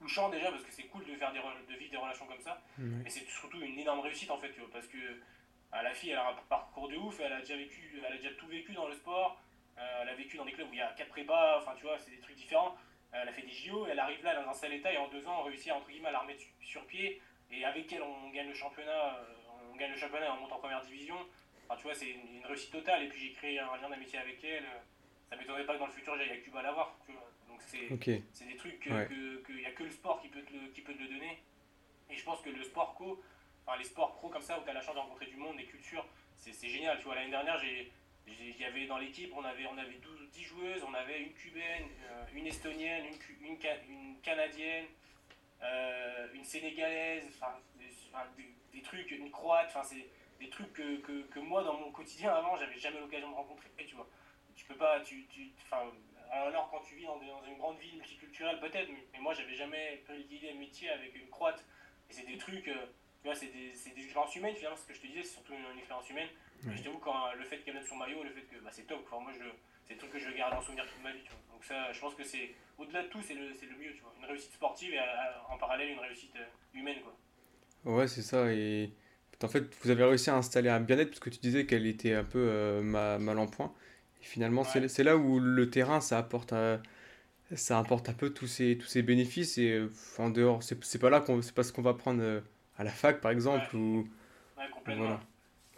touchant 0.00 0.28
déjà 0.28 0.50
parce 0.50 0.62
que 0.62 0.72
c'est 0.72 0.84
cool 0.84 1.04
de 1.04 1.14
faire 1.16 1.32
des, 1.32 1.38
de 1.38 1.78
vivre 1.78 1.90
des 1.90 1.96
relations 1.96 2.26
comme 2.26 2.40
ça. 2.40 2.60
Mais 2.78 3.10
c'est 3.10 3.26
surtout 3.28 3.60
une 3.60 3.78
énorme 3.78 4.00
réussite 4.00 4.30
en 4.30 4.38
fait, 4.38 4.52
tu 4.52 4.60
vois, 4.60 4.70
parce 4.72 4.86
que 4.86 4.98
bah, 5.70 5.82
la 5.82 5.94
fille 5.94 6.10
elle 6.10 6.18
a 6.18 6.28
un 6.28 6.34
parcours 6.48 6.88
de 6.88 6.96
ouf, 6.96 7.20
elle 7.20 7.32
a 7.32 7.40
déjà 7.40 7.56
vécu, 7.56 8.00
elle 8.06 8.12
a 8.12 8.16
déjà 8.16 8.32
tout 8.34 8.46
vécu 8.46 8.72
dans 8.72 8.86
le 8.86 8.94
sport. 8.94 9.40
Euh, 9.78 10.02
elle 10.02 10.08
a 10.10 10.14
vécu 10.14 10.36
dans 10.36 10.44
des 10.44 10.52
clubs 10.52 10.68
où 10.68 10.72
il 10.74 10.78
y 10.78 10.82
a 10.82 10.92
quatre 10.92 11.08
prépas, 11.08 11.58
enfin 11.58 11.72
tu 11.76 11.84
vois, 11.84 11.98
c'est 11.98 12.10
des 12.10 12.20
trucs 12.20 12.36
différents. 12.36 12.76
Euh, 13.14 13.18
elle 13.22 13.28
a 13.28 13.32
fait 13.32 13.42
des 13.42 13.52
JO, 13.52 13.86
elle 13.86 13.98
arrive 13.98 14.22
là, 14.22 14.40
dans 14.40 14.50
un 14.50 14.54
sale 14.54 14.74
état 14.74 14.92
et 14.92 14.98
en 14.98 15.08
deux 15.08 15.26
ans 15.26 15.40
on 15.40 15.42
réussit 15.44 15.72
entre 15.72 15.88
guillemets 15.88 16.08
à 16.08 16.12
la 16.12 16.20
remettre 16.20 16.42
sur 16.60 16.86
pied. 16.86 17.20
Et 17.50 17.64
avec 17.64 17.92
elle 17.92 18.02
on 18.02 18.30
gagne 18.30 18.48
le 18.48 18.54
championnat, 18.54 19.18
on 19.72 19.76
gagne 19.76 19.92
le 19.92 19.96
championnat 19.96 20.26
et 20.26 20.30
on 20.30 20.40
monte 20.40 20.52
en 20.52 20.58
première 20.58 20.82
division. 20.82 21.16
Enfin, 21.68 21.76
tu 21.76 21.84
vois, 21.84 21.94
c'est 21.94 22.10
une, 22.10 22.44
réussite 22.44 22.72
totale. 22.72 23.04
Et 23.04 23.08
puis 23.08 23.20
j'ai 23.20 23.32
créé 23.32 23.58
un 23.58 23.76
lien 23.76 23.88
d'amitié 23.88 24.18
avec 24.18 24.42
elle. 24.44 24.64
Ça 25.32 25.38
m'étonnerait 25.38 25.64
pas 25.64 25.72
que 25.72 25.78
dans 25.78 25.86
le 25.86 25.92
futur 25.92 26.14
j'aille 26.18 26.30
à 26.30 26.36
Cuba 26.36 26.60
la 26.60 26.72
voir. 26.72 26.94
Donc 27.48 27.62
c'est 27.62 28.44
des 28.44 28.56
trucs 28.56 28.78
qu'il 28.80 28.92
que, 28.92 29.52
n'y 29.52 29.64
a 29.64 29.70
que 29.70 29.82
le 29.82 29.90
sport 29.90 30.20
qui 30.20 30.28
peut, 30.28 30.42
te 30.42 30.52
le, 30.52 30.68
qui 30.74 30.82
peut 30.82 30.92
te 30.92 31.00
le 31.00 31.08
donner. 31.08 31.38
Et 32.10 32.16
je 32.18 32.22
pense 32.22 32.42
que 32.42 32.50
le 32.50 32.62
sport 32.62 32.94
co, 32.94 33.18
enfin 33.66 33.78
les 33.78 33.84
sports 33.84 34.12
pro 34.12 34.28
comme 34.28 34.42
ça 34.42 34.58
où 34.58 34.62
tu 34.62 34.68
as 34.68 34.74
la 34.74 34.82
chance 34.82 34.94
de 34.94 35.00
rencontrer 35.00 35.24
du 35.24 35.36
monde, 35.36 35.56
des 35.56 35.64
cultures, 35.64 36.04
c'est 36.36 36.68
génial. 36.68 36.98
Tu 36.98 37.04
vois, 37.04 37.14
l'année 37.14 37.30
dernière, 37.30 37.56
j'ai 37.60 37.90
il 38.26 38.60
y 38.60 38.64
avait 38.64 38.86
dans 38.86 38.98
l'équipe, 38.98 39.32
on 39.34 39.42
avait, 39.42 39.66
on 39.66 39.78
avait 39.78 39.96
12, 40.02 40.30
10 40.32 40.44
joueuses, 40.44 40.82
on 40.86 40.92
avait 40.92 41.22
une 41.22 41.32
cubaine, 41.32 41.88
euh, 42.10 42.24
une 42.34 42.46
estonienne, 42.46 43.04
une, 43.06 43.46
une, 43.48 43.58
une 43.88 44.20
canadienne, 44.20 44.84
euh, 45.62 46.28
une 46.34 46.44
sénégalaise, 46.44 47.24
enfin, 47.30 47.54
des, 47.78 48.44
des, 48.72 48.82
trucs, 48.82 49.10
une 49.10 49.30
croate, 49.30 49.68
enfin, 49.68 49.82
c'est 49.82 50.06
des 50.38 50.50
trucs 50.50 50.72
que, 50.74 50.98
que, 50.98 51.22
que, 51.22 51.40
moi 51.40 51.64
dans 51.64 51.78
mon 51.78 51.90
quotidien 51.90 52.32
avant 52.32 52.56
j'avais 52.56 52.78
jamais 52.78 53.00
l'occasion 53.00 53.30
de 53.30 53.34
rencontrer 53.34 53.68
tu 53.86 53.94
vois 53.94 54.08
tu 54.54 54.64
peux 54.66 54.74
pas 54.74 55.00
tu, 55.00 55.26
tu 55.26 55.50
alors 56.30 56.70
quand 56.70 56.80
tu 56.80 56.94
vis 56.94 57.04
dans, 57.04 57.16
dans 57.18 57.44
une 57.44 57.58
grande 57.58 57.78
ville 57.78 57.96
multiculturelle 57.96 58.58
peut-être 58.60 58.88
mais, 59.12 59.20
moi 59.20 59.34
j'avais 59.34 59.54
jamais 59.54 60.02
l'idée 60.30 60.52
de 60.52 60.58
métier 60.58 60.90
avec 60.90 61.14
une 61.14 61.28
croate 61.28 61.64
et 62.10 62.12
c'est 62.12 62.26
des 62.26 62.38
trucs 62.38 62.68
euh, 62.68 62.86
tu 63.20 63.28
vois 63.28 63.34
c'est 63.34 63.46
des, 63.46 63.72
des, 63.94 64.04
expériences 64.04 64.34
humaines 64.36 64.54
finalement 64.54 64.76
ce 64.76 64.86
que 64.86 64.94
je 64.94 65.00
te 65.00 65.06
disais 65.06 65.22
c'est 65.22 65.34
surtout 65.34 65.54
une, 65.54 65.78
expérience 65.78 66.08
humaine 66.10 66.28
ouais. 66.66 66.76
je 66.76 66.82
t'avoue 66.82 66.98
quand 66.98 67.32
le 67.32 67.44
fait 67.44 67.58
qu'elle 67.58 67.74
mette 67.74 67.86
son 67.86 67.96
maillot 67.96 68.22
le 68.22 68.30
fait 68.30 68.42
que 68.42 68.56
bah, 68.60 68.70
c'est 68.72 68.86
top 68.86 69.04
enfin, 69.06 69.22
moi 69.22 69.32
je 69.32 69.44
c'est 69.84 69.94
des 69.94 69.98
trucs 69.98 70.12
que 70.12 70.18
je 70.18 70.28
vais 70.28 70.38
garder 70.38 70.56
en 70.56 70.62
souvenir 70.62 70.86
toute 70.86 71.02
ma 71.02 71.12
vie 71.12 71.22
tu 71.22 71.30
vois. 71.30 71.40
donc 71.52 71.64
ça 71.64 71.92
je 71.92 72.00
pense 72.00 72.14
que 72.14 72.24
c'est 72.24 72.54
au-delà 72.78 73.02
de 73.02 73.08
tout 73.08 73.20
c'est 73.22 73.34
le, 73.34 73.48
le 73.48 73.76
mieux 73.76 73.92
tu 73.94 74.00
vois 74.00 74.14
une 74.18 74.24
réussite 74.26 74.52
sportive 74.52 74.94
et 74.94 75.00
en 75.48 75.58
parallèle 75.58 75.90
une 75.90 76.00
réussite 76.00 76.36
euh, 76.36 76.78
humaine 76.78 76.98
quoi 77.02 77.14
ouais 77.92 78.08
c'est 78.08 78.22
ça 78.22 78.50
et 78.52 78.92
en 79.44 79.48
fait, 79.48 79.64
vous 79.82 79.90
avez 79.90 80.04
réussi 80.04 80.30
à 80.30 80.36
installer 80.36 80.68
un 80.68 80.80
bien-être 80.80 81.08
parce 81.08 81.20
que 81.20 81.30
tu 81.30 81.38
disais 81.40 81.66
qu'elle 81.66 81.86
était 81.86 82.14
un 82.14 82.24
peu 82.24 82.38
euh, 82.38 82.82
mal 82.82 83.38
en 83.38 83.46
point. 83.46 83.72
Et 84.22 84.24
finalement, 84.24 84.64
c'est 84.64 85.04
là 85.04 85.16
où 85.16 85.40
le 85.40 85.70
terrain, 85.70 86.00
ça 86.00 86.18
apporte, 86.18 86.52
euh, 86.52 86.78
ça 87.54 87.78
apporte 87.78 88.08
un 88.08 88.14
peu 88.14 88.30
tous 88.30 88.46
ces, 88.46 88.78
tous 88.78 88.86
ces 88.86 89.02
bénéfices. 89.02 89.58
Et 89.58 89.70
euh, 89.70 89.92
en 90.18 90.30
dehors, 90.30 90.62
c'est 90.62 90.98
pas 90.98 91.10
là 91.10 91.20
qu'on, 91.20 91.42
c'est 91.42 91.54
pas 91.54 91.62
ce 91.62 91.72
qu'on 91.72 91.82
va 91.82 91.94
prendre 91.94 92.42
à 92.78 92.84
la 92.84 92.90
fac, 92.90 93.20
par 93.20 93.30
exemple. 93.30 93.76
Ouais, 93.76 93.80
ou... 93.80 94.08
ouais 94.58 94.70
complètement. 94.70 95.20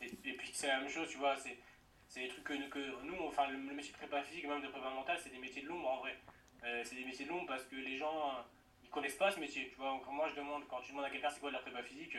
Et, 0.03 0.33
puis 0.33 0.51
c'est 0.53 0.69
la 0.69 0.81
même 0.81 0.89
chose, 0.89 1.09
tu 1.09 1.19
vois. 1.19 1.35
C'est 1.37 2.21
des 2.21 2.29
trucs 2.29 2.45
que, 2.45 2.53
que 2.69 3.05
nous, 3.05 3.17
enfin, 3.27 3.49
le, 3.51 3.75
métier 3.75 3.93
de 3.93 3.97
prépa 3.97 4.23
physique, 4.23 4.47
même 4.47 4.63
de 4.63 4.69
prépa 4.69 4.91
mentale, 4.91 5.19
c'est 5.23 5.33
des 5.33 5.39
métiers 5.41 5.63
de 5.63 5.69
l'ombre 5.69 5.89
en 5.89 5.99
vrai. 5.99 6.17
c'est 6.85 6.95
des 6.95 7.05
métiers 7.05 7.25
de 7.25 7.31
l'ombre 7.31 7.47
parce 7.49 7.65
que 7.65 7.77
les 7.77 7.97
gens, 7.97 8.45
ils 8.85 8.91
connaissent 8.91 9.17
pas 9.17 9.31
ce 9.31 9.41
métier. 9.41 9.69
Tu 9.71 9.77
vois, 9.77 10.01
moi, 10.13 10.29
je 10.31 10.37
demande, 10.37 10.63
quand 10.69 10.81
tu 10.81 10.93
demandes 10.93 11.07
à 11.07 11.11
quelqu'un 11.11 11.31
c'est 11.31 11.41
quoi 11.41 11.51
de 11.51 11.57
la 11.57 11.63
prépa 11.63 11.83
physique, 11.83 12.17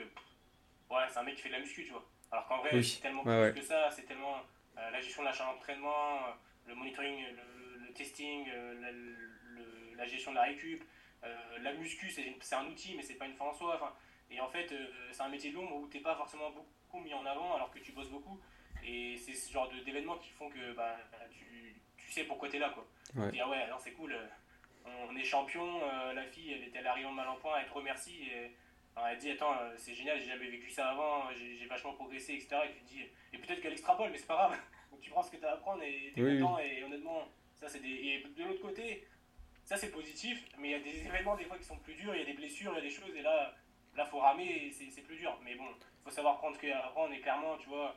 ouais, 0.89 1.03
c'est 1.09 1.19
un 1.19 1.23
mec 1.23 1.35
qui 1.35 1.43
fait 1.43 1.49
de 1.49 1.53
la 1.53 1.59
muscu, 1.59 1.85
tu 1.85 1.91
vois. 1.91 2.05
Alors 2.31 2.47
qu'en 2.47 2.59
vrai, 2.59 2.81
c'est 2.81 3.01
tellement 3.01 3.23
plus 3.23 3.53
que 3.53 3.61
ça, 3.61 3.89
c'est 3.91 4.03
tellement 4.03 4.35
euh, 4.35 4.41
la 4.77 5.01
gestion 5.01 5.21
de 5.21 5.27
l'achat 5.27 5.45
d'entraînement, 5.45 6.27
euh, 6.27 6.31
le 6.67 6.75
monitoring, 6.75 7.25
le, 7.79 7.93
testing, 7.93 8.45
euh, 8.49 9.15
la 9.95 10.05
gestion 10.05 10.31
de 10.31 10.35
la 10.35 10.43
récup. 10.43 10.83
la 11.61 11.73
muscu, 11.73 12.09
c'est 12.09 12.55
un 12.55 12.65
outil, 12.65 12.95
mais 12.95 13.03
c'est 13.03 13.15
pas 13.15 13.25
une 13.25 13.33
fin 13.33 13.45
en 13.45 13.53
soi. 13.53 13.75
Enfin, 13.75 13.93
et 14.29 14.39
en 14.41 14.49
fait, 14.49 14.73
c'est 15.11 15.21
un 15.21 15.29
métier 15.29 15.51
de 15.51 15.55
l'ombre 15.55 15.77
où 15.77 15.87
t'es 15.87 15.99
pas 15.99 16.15
forcément 16.15 16.51
beaucoup 16.51 16.99
mis 16.99 17.13
en 17.13 17.25
avant 17.25 17.55
alors 17.55 17.71
que 17.71 17.79
tu 17.79 17.93
bosses 17.93 18.09
beaucoup. 18.09 18.39
Et 18.83 19.15
c'est 19.17 19.33
ce 19.33 19.51
genre 19.51 19.69
d'événements 19.85 20.17
qui 20.17 20.29
font 20.31 20.49
que 20.49 20.73
bah, 20.73 20.97
tu, 21.31 21.75
tu 21.97 22.11
sais 22.11 22.25
pourquoi 22.25 22.49
tu 22.49 22.57
es 22.57 22.59
là. 22.59 22.69
Quoi. 22.69 22.85
Ouais. 23.15 23.29
Tu 23.29 23.37
dis, 23.37 23.41
ah 23.41 23.49
ouais, 23.49 23.65
c'est 23.79 23.93
cool, 23.93 24.15
on 24.85 25.15
est 25.15 25.23
champion, 25.23 25.79
la 26.13 26.25
fille, 26.25 26.51
elle 26.51 26.63
était 26.63 26.79
à 26.79 26.81
l'arrivée 26.81 27.09
mal 27.11 27.29
en 27.29 27.37
point, 27.37 27.57
elle 27.59 27.67
te 27.67 27.73
remercie. 27.73 28.23
Et, 28.23 28.51
alors 28.95 29.09
elle 29.09 29.17
dit 29.17 29.31
attends 29.31 29.53
euh, 29.53 29.73
c'est 29.75 29.93
génial 29.93 30.19
j'ai 30.19 30.27
jamais 30.27 30.49
vécu 30.49 30.69
ça 30.69 30.89
avant 30.89 31.29
j'ai 31.33 31.65
vachement 31.67 31.93
progressé 31.93 32.33
etc 32.33 32.57
et 32.65 32.73
tu 32.73 32.79
te 32.83 32.87
dis 32.87 33.01
et 33.33 33.37
peut-être 33.37 33.61
qu'elle 33.61 33.73
extrapole 33.73 34.09
mais 34.11 34.17
c'est 34.17 34.27
pas 34.27 34.35
grave. 34.35 34.57
Donc 34.91 34.99
tu 35.01 35.09
prends 35.09 35.23
ce 35.23 35.31
que 35.31 35.37
tu 35.37 35.45
as 35.45 35.51
à 35.51 35.53
apprendre 35.53 35.83
et 35.83 36.11
t'es 36.15 36.21
es 36.21 36.39
content 36.39 36.59
et 36.59 36.83
honnêtement 36.83 37.27
ça 37.53 37.67
c'est 37.67 37.79
des 37.79 37.89
et 37.89 38.23
de 38.23 38.43
l'autre 38.43 38.61
côté 38.61 39.05
ça 39.63 39.75
c'est 39.75 39.91
positif 39.91 40.45
mais 40.59 40.69
il 40.69 40.71
y 40.71 40.75
a 40.75 40.79
des 40.79 41.05
événements 41.05 41.35
des 41.35 41.45
fois 41.45 41.57
qui 41.57 41.65
sont 41.65 41.77
plus 41.77 41.95
durs 41.95 42.15
il 42.15 42.19
y 42.19 42.23
a 42.23 42.25
des 42.25 42.33
blessures 42.33 42.71
il 42.73 42.75
y 42.75 42.79
a 42.79 42.83
des 42.83 42.89
choses 42.89 43.15
et 43.15 43.21
là 43.21 43.53
là 43.95 44.05
faut 44.05 44.19
ramer 44.19 44.45
et 44.45 44.71
c'est 44.71 45.01
plus 45.01 45.17
dur. 45.17 45.37
Mais 45.43 45.55
bon 45.55 45.65
faut 46.03 46.11
savoir 46.11 46.37
prendre 46.37 46.55
ce 46.55 46.59
qu'il 46.59 46.69
y 46.69 46.71
a 46.71 46.79
à 46.79 46.87
apprendre 46.87 47.13
et 47.13 47.19
clairement 47.19 47.57
tu 47.57 47.67
vois 47.67 47.95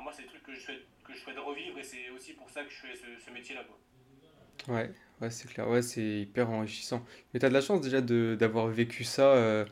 moi 0.00 0.12
c'est 0.12 0.22
des 0.22 0.28
trucs 0.28 0.44
que 0.44 0.54
je 0.54 0.60
souhaite 0.60 0.86
que 1.04 1.12
je 1.12 1.18
souhaite 1.18 1.38
revivre 1.38 1.78
et 1.78 1.82
c'est 1.82 2.08
aussi 2.10 2.34
pour 2.34 2.48
ça 2.48 2.62
que 2.62 2.70
je 2.70 2.76
fais 2.76 2.94
ce, 2.94 3.18
ce 3.18 3.30
métier 3.30 3.54
là 3.54 3.64
quoi. 3.64 4.74
Ouais 4.74 4.90
ouais 5.20 5.30
c'est 5.30 5.48
clair. 5.48 5.68
Ouais 5.68 5.82
c'est 5.82 6.20
hyper 6.20 6.50
enrichissant. 6.50 7.04
Mais 7.32 7.40
tu 7.40 7.46
as 7.46 7.48
de 7.48 7.54
la 7.54 7.60
chance 7.60 7.80
déjà 7.80 8.00
d'avoir 8.00 8.68
vécu 8.68 9.04
ça 9.04 9.32
euh 9.34 9.64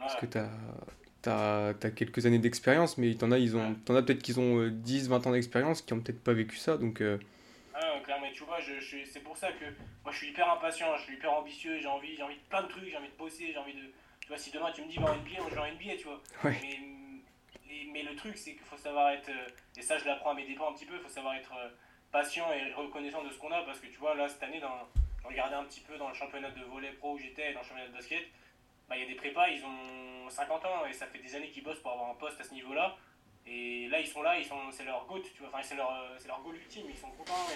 parce 0.00 0.16
que 0.16 0.26
tu 0.26 0.38
as, 1.28 1.68
as, 1.68 1.90
quelques 1.90 2.26
années 2.26 2.38
d'expérience, 2.38 2.98
mais 2.98 3.14
t'en 3.14 3.30
as, 3.30 3.38
ils 3.38 3.56
ont, 3.56 3.76
en 3.88 3.94
as 3.94 4.02
peut-être 4.02 4.22
qu'ils 4.22 4.40
ont 4.40 4.68
10, 4.68 5.06
euh, 5.06 5.10
20 5.10 5.26
ans 5.26 5.32
d'expérience, 5.32 5.82
qui 5.82 5.92
ont 5.92 6.00
peut-être 6.00 6.22
pas 6.22 6.32
vécu 6.32 6.56
ça. 6.56 6.76
Donc, 6.76 7.00
euh... 7.00 7.18
ah, 7.74 8.00
clairement, 8.04 8.26
tu 8.32 8.44
vois, 8.44 8.60
je, 8.60 8.80
je, 8.80 8.98
c'est 9.04 9.20
pour 9.20 9.36
ça 9.36 9.52
que 9.52 9.64
moi 10.02 10.12
je 10.12 10.16
suis 10.16 10.28
hyper 10.28 10.50
impatient, 10.50 10.96
je 10.96 11.02
suis 11.04 11.14
hyper 11.14 11.32
ambitieux, 11.32 11.78
j'ai 11.80 11.86
envie, 11.86 12.16
j'ai 12.16 12.22
envie 12.22 12.36
de 12.36 12.48
plein 12.48 12.62
de 12.62 12.68
trucs, 12.68 12.88
j'ai 12.88 12.96
envie 12.96 13.08
de 13.08 13.18
bosser, 13.18 13.50
j'ai 13.52 13.58
envie 13.58 13.74
de. 13.74 13.92
Tu 14.20 14.28
vois, 14.28 14.38
si 14.38 14.50
demain 14.50 14.70
tu 14.72 14.82
me 14.82 14.88
dis 14.88 14.98
va 14.98 15.12
en 15.12 15.16
NBA, 15.16 15.40
moi 15.40 15.46
je 15.50 15.54
vais 15.54 15.60
en 15.60 15.72
NBA, 15.72 15.96
tu 15.98 16.04
vois. 16.04 16.20
Ouais. 16.44 16.56
Mais, 16.62 16.78
mais, 17.92 18.02
le 18.02 18.16
truc, 18.16 18.36
c'est 18.36 18.52
qu'il 18.52 18.62
faut 18.62 18.76
savoir 18.76 19.10
être. 19.10 19.28
Euh, 19.28 19.48
et 19.76 19.82
ça, 19.82 19.98
je 19.98 20.04
l'apprends 20.04 20.30
à 20.30 20.34
mes 20.34 20.46
dépens 20.46 20.70
un 20.70 20.74
petit 20.74 20.86
peu, 20.86 20.94
il 20.94 21.00
faut 21.00 21.08
savoir 21.08 21.34
être 21.34 21.52
patient 22.10 22.46
et 22.52 22.72
reconnaissant 22.72 23.22
de 23.22 23.30
ce 23.30 23.38
qu'on 23.38 23.52
a, 23.52 23.62
parce 23.62 23.78
que 23.78 23.86
tu 23.86 23.98
vois, 23.98 24.14
là, 24.14 24.28
cette 24.28 24.42
année, 24.42 24.60
dans, 24.60 24.88
je 25.22 25.28
regardais 25.28 25.54
un 25.56 25.64
petit 25.64 25.80
peu 25.80 25.96
dans 25.96 26.08
le 26.08 26.14
championnat 26.14 26.50
de 26.50 26.62
volley 26.64 26.92
pro 26.92 27.14
où 27.14 27.18
j'étais 27.18 27.50
et 27.50 27.54
dans 27.54 27.60
le 27.60 27.66
championnat 27.66 27.88
de 27.88 27.94
basket 27.94 28.24
bah, 28.90 28.96
y 28.96 29.02
a 29.02 29.06
des 29.06 29.14
prépas, 29.14 29.48
ils 29.48 29.64
ont 29.64 30.28
50 30.28 30.64
ans 30.64 30.84
et 30.84 30.92
ça 30.92 31.06
fait 31.06 31.20
des 31.20 31.34
années 31.36 31.48
qu'ils 31.48 31.62
bossent 31.62 31.78
pour 31.78 31.92
avoir 31.92 32.10
un 32.10 32.14
poste 32.14 32.40
à 32.40 32.44
ce 32.44 32.52
niveau-là. 32.52 32.96
Et 33.46 33.88
là, 33.88 34.00
ils 34.00 34.06
sont 34.06 34.22
là, 34.22 34.36
ils 34.36 34.44
sont, 34.44 34.70
c'est 34.70 34.84
leur 34.84 35.06
goût, 35.06 35.18
tu 35.20 35.38
vois, 35.38 35.48
enfin, 35.48 35.62
c'est 35.62 35.76
leur, 35.76 35.90
c'est 36.18 36.28
leur 36.28 36.42
goal 36.42 36.56
ultime, 36.56 36.86
ils 36.88 36.96
sont 36.96 37.10
contents. 37.10 37.46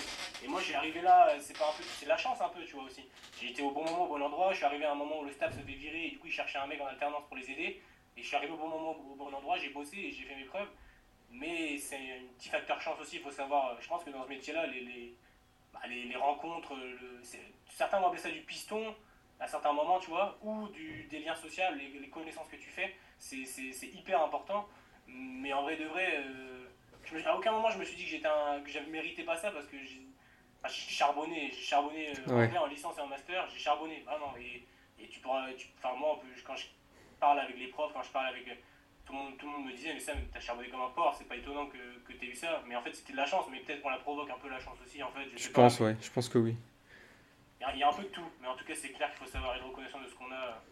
Et, 0.42 0.48
moi, 0.48 0.60
j'ai 0.62 0.74
arrivé 0.74 1.02
là, 1.02 1.34
c'est 1.40 1.58
pas 1.58 1.68
un 1.68 1.76
peu, 1.76 1.82
c'est 1.82 2.06
la 2.06 2.16
chance 2.16 2.40
un 2.40 2.48
peu, 2.48 2.64
tu 2.64 2.74
vois 2.74 2.84
aussi. 2.84 3.04
J'ai 3.40 3.50
été 3.50 3.62
au 3.62 3.70
bon 3.70 3.84
moment, 3.84 4.04
au 4.04 4.08
bon 4.08 4.22
endroit. 4.22 4.52
Je 4.52 4.58
suis 4.58 4.64
arrivé 4.64 4.84
à 4.84 4.92
un 4.92 4.94
moment 4.94 5.20
où 5.20 5.24
le 5.24 5.32
staff 5.32 5.52
se 5.52 5.60
fait 5.60 5.72
virer 5.72 6.06
et 6.06 6.10
du 6.10 6.18
coup, 6.18 6.28
ils 6.28 6.32
cherchaient 6.32 6.58
un 6.58 6.66
mec 6.66 6.80
en 6.80 6.86
alternance 6.86 7.24
pour 7.28 7.36
les 7.36 7.50
aider. 7.50 7.82
Et 8.16 8.22
je 8.22 8.26
suis 8.26 8.36
arrivé 8.36 8.52
au 8.52 8.56
bon 8.56 8.68
moment, 8.68 8.92
au 8.92 9.14
bon 9.16 9.34
endroit, 9.34 9.58
j'ai 9.58 9.70
bossé 9.70 9.96
et 9.98 10.10
j'ai 10.12 10.24
fait 10.24 10.36
mes 10.36 10.44
preuves. 10.44 10.68
Mais 11.30 11.76
c'est 11.78 11.96
un 11.96 12.34
petit 12.38 12.48
facteur 12.48 12.80
chance 12.80 12.98
aussi, 13.00 13.16
il 13.16 13.22
faut 13.22 13.30
savoir. 13.30 13.76
Je 13.80 13.88
pense 13.88 14.04
que 14.04 14.10
dans 14.10 14.22
ce 14.24 14.28
métier-là, 14.28 14.66
les, 14.68 14.80
les, 14.80 15.14
bah, 15.72 15.80
les, 15.88 16.16
rencontres, 16.16 16.74
certains 17.68 18.00
vont 18.00 18.06
appeler 18.06 18.22
ça 18.22 18.30
du 18.30 18.40
piston 18.40 18.94
à 19.44 19.46
certains 19.46 19.72
moments, 19.72 19.98
tu 19.98 20.08
vois, 20.08 20.38
ou 20.42 20.68
du, 20.68 21.04
des 21.04 21.18
liens 21.18 21.34
sociaux, 21.34 21.64
les, 21.76 22.08
connaissances 22.08 22.48
que 22.48 22.56
tu 22.56 22.70
fais, 22.70 22.96
c'est 23.18 23.86
hyper 23.92 24.22
important. 24.22 24.66
Mais 25.06 25.52
en 25.52 25.62
vrai 25.62 25.76
de 25.76 25.84
vrai, 25.84 26.16
euh, 26.16 27.26
à 27.26 27.36
aucun 27.36 27.52
moment 27.52 27.70
je 27.70 27.78
me 27.78 27.84
suis 27.84 27.96
dit 27.96 28.04
que 28.04 28.10
j'étais 28.10 28.28
que 28.64 28.70
je 28.70 28.78
méritais 28.90 29.22
pas 29.22 29.36
ça 29.36 29.50
parce 29.50 29.66
que 29.66 29.76
j'ai 29.76 30.00
charbonné, 30.66 31.50
j'ai 31.54 31.62
charbonné 31.62 32.12
euh, 32.26 32.58
en 32.58 32.66
licence 32.66 32.96
et 32.96 33.02
en 33.02 33.06
master, 33.06 33.46
j'ai 33.52 33.58
charbonné 33.58 34.02
vraiment. 34.06 34.34
Et, 34.38 34.64
et 34.98 35.08
tu 35.08 35.20
pourras, 35.20 35.46
enfin 35.76 35.94
moi, 35.94 36.18
quand 36.46 36.56
je 36.56 36.66
parle 37.20 37.40
avec 37.40 37.58
les 37.58 37.68
profs, 37.68 37.92
quand 37.92 38.02
je 38.02 38.10
parle 38.10 38.28
avec 38.28 38.46
tout 39.04 39.12
le 39.12 39.18
monde, 39.18 39.36
tout 39.36 39.44
le 39.44 39.52
monde 39.52 39.66
me 39.66 39.72
disait 39.72 39.92
mais 39.92 40.00
ça, 40.00 40.12
t'as 40.32 40.40
charbonné 40.40 40.70
comme 40.70 40.80
un 40.80 40.88
porc, 40.88 41.16
c'est 41.18 41.28
pas 41.28 41.36
étonnant 41.36 41.66
que, 41.66 41.98
que 42.06 42.14
t'aies 42.14 42.28
eu 42.28 42.34
ça. 42.34 42.62
Mais 42.66 42.76
en 42.76 42.82
fait, 42.82 42.94
c'était 42.94 43.12
de 43.12 43.18
la 43.18 43.26
chance, 43.26 43.44
mais 43.50 43.60
peut-être 43.60 43.82
qu'on 43.82 43.90
la 43.90 43.98
provoque 43.98 44.30
un 44.30 44.38
peu 44.38 44.48
la 44.48 44.58
chance 44.58 44.78
aussi 44.82 45.02
en 45.02 45.10
fait. 45.10 45.28
Je, 45.36 45.50
pense, 45.50 45.80
ouais, 45.80 45.96
je 46.00 46.10
pense 46.10 46.30
que 46.30 46.38
oui. 46.38 46.56
Il 47.72 47.78
y 47.78 47.82
a 47.82 47.88
un 47.88 47.92
peu 47.92 48.02
de 48.02 48.08
tout, 48.08 48.28
mais 48.40 48.48
en 48.48 48.56
tout 48.56 48.64
cas, 48.64 48.74
c'est 48.74 48.90
clair 48.90 49.10
qu'il 49.10 49.24
faut 49.24 49.30
savoir 49.30 49.56
être 49.56 49.66
reconnaissant 49.66 50.00
de 50.00 50.06
ce 50.06 50.14
qu'on 50.14 50.30
a 50.30 50.62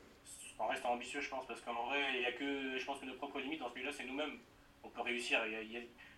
en 0.59 0.68
restant 0.68 0.93
ambitieux, 0.93 1.20
je 1.20 1.28
pense, 1.28 1.47
parce 1.47 1.61
qu'en 1.61 1.86
vrai, 1.86 2.01
il 2.14 2.22
y 2.22 2.26
a 2.26 2.32
que, 2.32 2.78
je 2.78 2.84
pense 2.84 3.01
que 3.01 3.07
nos 3.07 3.14
propres 3.14 3.40
limites 3.40 3.61
dans 3.61 3.68
ce 3.68 3.74
milieu-là, 3.74 3.93
c'est 3.93 4.05
nous-mêmes. 4.05 4.38
On 4.84 4.88
peut 4.88 5.01
réussir. 5.01 5.40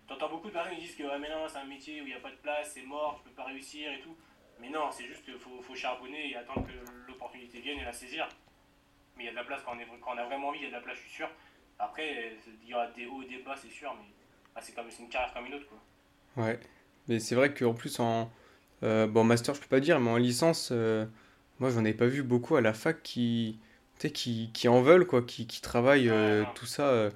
T'entends 0.07 0.29
beaucoup 0.29 0.47
de 0.47 0.53
personnes 0.53 0.75
qui 0.75 0.81
disent 0.81 0.95
que 0.95 1.03
ah, 1.11 1.17
mais 1.17 1.29
non, 1.29 1.47
c'est 1.47 1.57
un 1.57 1.65
métier 1.65 2.01
où 2.01 2.05
il 2.05 2.09
n'y 2.09 2.15
a 2.15 2.19
pas 2.19 2.31
de 2.31 2.35
place, 2.35 2.71
c'est 2.73 2.83
mort, 2.83 3.17
tu 3.17 3.29
peux 3.29 3.35
pas 3.35 3.45
réussir 3.45 3.91
et 3.91 3.99
tout. 4.01 4.15
Mais 4.59 4.69
non, 4.69 4.91
c'est 4.91 5.05
juste 5.05 5.23
qu'il 5.25 5.37
faut, 5.37 5.61
faut, 5.61 5.75
charbonner 5.75 6.31
et 6.31 6.35
attendre 6.35 6.65
que 6.65 7.07
l'opportunité 7.07 7.59
vienne 7.59 7.79
et 7.79 7.83
la 7.83 7.91
saisir. 7.91 8.27
Mais 9.17 9.23
il 9.23 9.25
y 9.25 9.29
a 9.29 9.31
de 9.31 9.37
la 9.37 9.43
place 9.43 9.61
quand 9.63 9.75
on, 9.75 9.79
est, 9.79 9.87
quand 10.01 10.13
on 10.13 10.17
a 10.17 10.25
vraiment 10.25 10.49
envie, 10.49 10.59
il 10.59 10.63
y 10.63 10.67
a 10.67 10.69
de 10.69 10.75
la 10.75 10.81
place, 10.81 10.97
je 10.97 11.01
suis 11.01 11.11
sûr. 11.11 11.29
Après, 11.79 12.37
il 12.63 12.69
y 12.69 12.73
aura 12.73 12.87
des 12.87 13.05
hauts 13.05 13.21
et 13.21 13.25
des 13.25 13.39
bas, 13.39 13.55
c'est 13.55 13.69
sûr, 13.69 13.93
mais 13.93 14.07
bah, 14.53 14.61
c'est 14.63 14.73
comme 14.73 14.87
une 14.99 15.09
carrière 15.09 15.33
comme 15.33 15.45
une 15.45 15.55
autre. 15.55 15.67
Quoi. 15.67 16.45
Ouais, 16.45 16.59
mais 17.07 17.19
c'est 17.19 17.35
vrai 17.35 17.53
qu'en 17.53 17.73
plus, 17.73 17.99
en, 17.99 18.31
euh, 18.83 19.07
bon, 19.07 19.23
master, 19.23 19.55
je 19.55 19.61
peux 19.61 19.67
pas 19.67 19.79
dire, 19.79 19.99
mais 19.99 20.09
en 20.11 20.17
licence, 20.17 20.69
euh, 20.71 21.05
moi, 21.59 21.69
j'en 21.69 21.85
ai 21.85 21.93
pas 21.93 22.05
vu 22.07 22.23
beaucoup 22.23 22.55
à 22.55 22.61
la 22.61 22.73
fac 22.73 23.01
qui, 23.03 23.59
qui, 23.99 24.51
qui 24.53 24.67
en 24.67 24.81
veulent, 24.81 25.07
quoi, 25.07 25.21
qui, 25.21 25.47
qui 25.47 25.61
travaillent 25.61 26.09
euh, 26.09 26.43
tout 26.55 26.65
ça. 26.65 26.87
euh, 26.89 27.09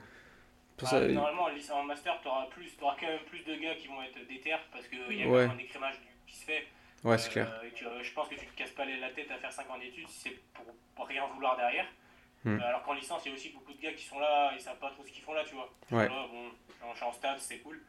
tout 0.78 0.86
Bah, 0.86 0.92
ça. 0.92 1.08
normalement, 1.08 1.48
en 1.74 1.84
master, 1.84 2.18
tu 2.22 2.28
auras, 2.28 2.46
plus, 2.48 2.76
t'auras 2.78 2.96
quand 3.00 3.08
même 3.08 3.20
plus 3.30 3.44
de 3.44 3.56
gars 3.56 3.76
qui 3.76 3.88
vont 3.88 4.02
être 4.02 4.28
déter 4.28 4.56
parce 4.72 4.88
qu'il 4.88 5.18
y 5.18 5.22
a 5.22 5.26
quand 5.26 5.32
Ouais. 5.32 5.48
même 5.48 5.58
un 5.58 5.60
écrémage 5.60 5.96
qui 6.26 6.36
se 6.36 6.46
fait. 6.46 6.66
Ouais, 7.04 7.18
c'est 7.18 7.30
Euh, 7.30 7.32
clair. 7.32 7.62
et 7.66 7.72
tu- 7.72 7.86
euh, 7.86 8.04
je 8.04 8.14
pense 8.14 8.28
que 8.28 8.36
tu 8.36 8.46
te 8.46 8.56
casses 8.58 8.72
pas 8.72 8.86
la 8.86 9.10
tête 9.12 9.30
à 9.32 9.36
faire 9.38 9.52
5 9.52 9.70
ans 9.70 9.78
d'études 9.78 10.08
si 10.08 10.20
c'est 10.20 10.40
pour, 10.54 10.66
pour 10.96 11.08
rien 11.08 11.26
vouloir 11.34 11.56
derrière. 11.58 11.86
Hmm. 12.46 12.58
Euh, 12.60 12.68
alors 12.68 12.84
qu'en 12.84 12.94
licence, 12.94 13.22
il 13.26 13.30
y 13.30 13.32
a 13.32 13.36
aussi 13.36 13.50
beaucoup 13.50 13.74
de 13.74 13.82
gars 13.82 13.94
qui 13.94 14.06
sont 14.06 14.20
là, 14.20 14.52
ils 14.56 14.62
savent 14.62 14.80
pas 14.80 14.92
trop 14.92 15.04
ce 15.06 15.12
qu'ils 15.12 15.24
font 15.24 15.34
là, 15.34 15.44
tu 15.46 15.56
vois. 15.56 15.70
Ouais. 15.92 16.08
là, 16.08 16.26
bon, 16.32 16.50
je 16.92 16.96
suis 16.96 17.06
en 17.06 17.12
stage, 17.14 17.40
c'est 17.40 17.60
cool. 17.60 17.82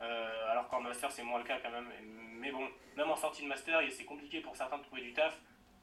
Euh, 0.00 0.50
alors 0.50 0.68
qu'en 0.68 0.80
master, 0.80 1.10
c'est 1.10 1.22
moins 1.22 1.38
le 1.38 1.44
cas 1.44 1.58
quand 1.62 1.70
même. 1.70 1.88
Mais 2.02 2.50
bon, 2.50 2.68
même 2.96 3.10
en 3.10 3.16
sortie 3.16 3.42
de 3.42 3.48
master, 3.48 3.80
c'est 3.90 4.04
compliqué 4.04 4.40
pour 4.40 4.56
certains 4.56 4.78
de 4.78 4.82
trouver 4.84 5.02
du 5.02 5.12
taf. 5.12 5.38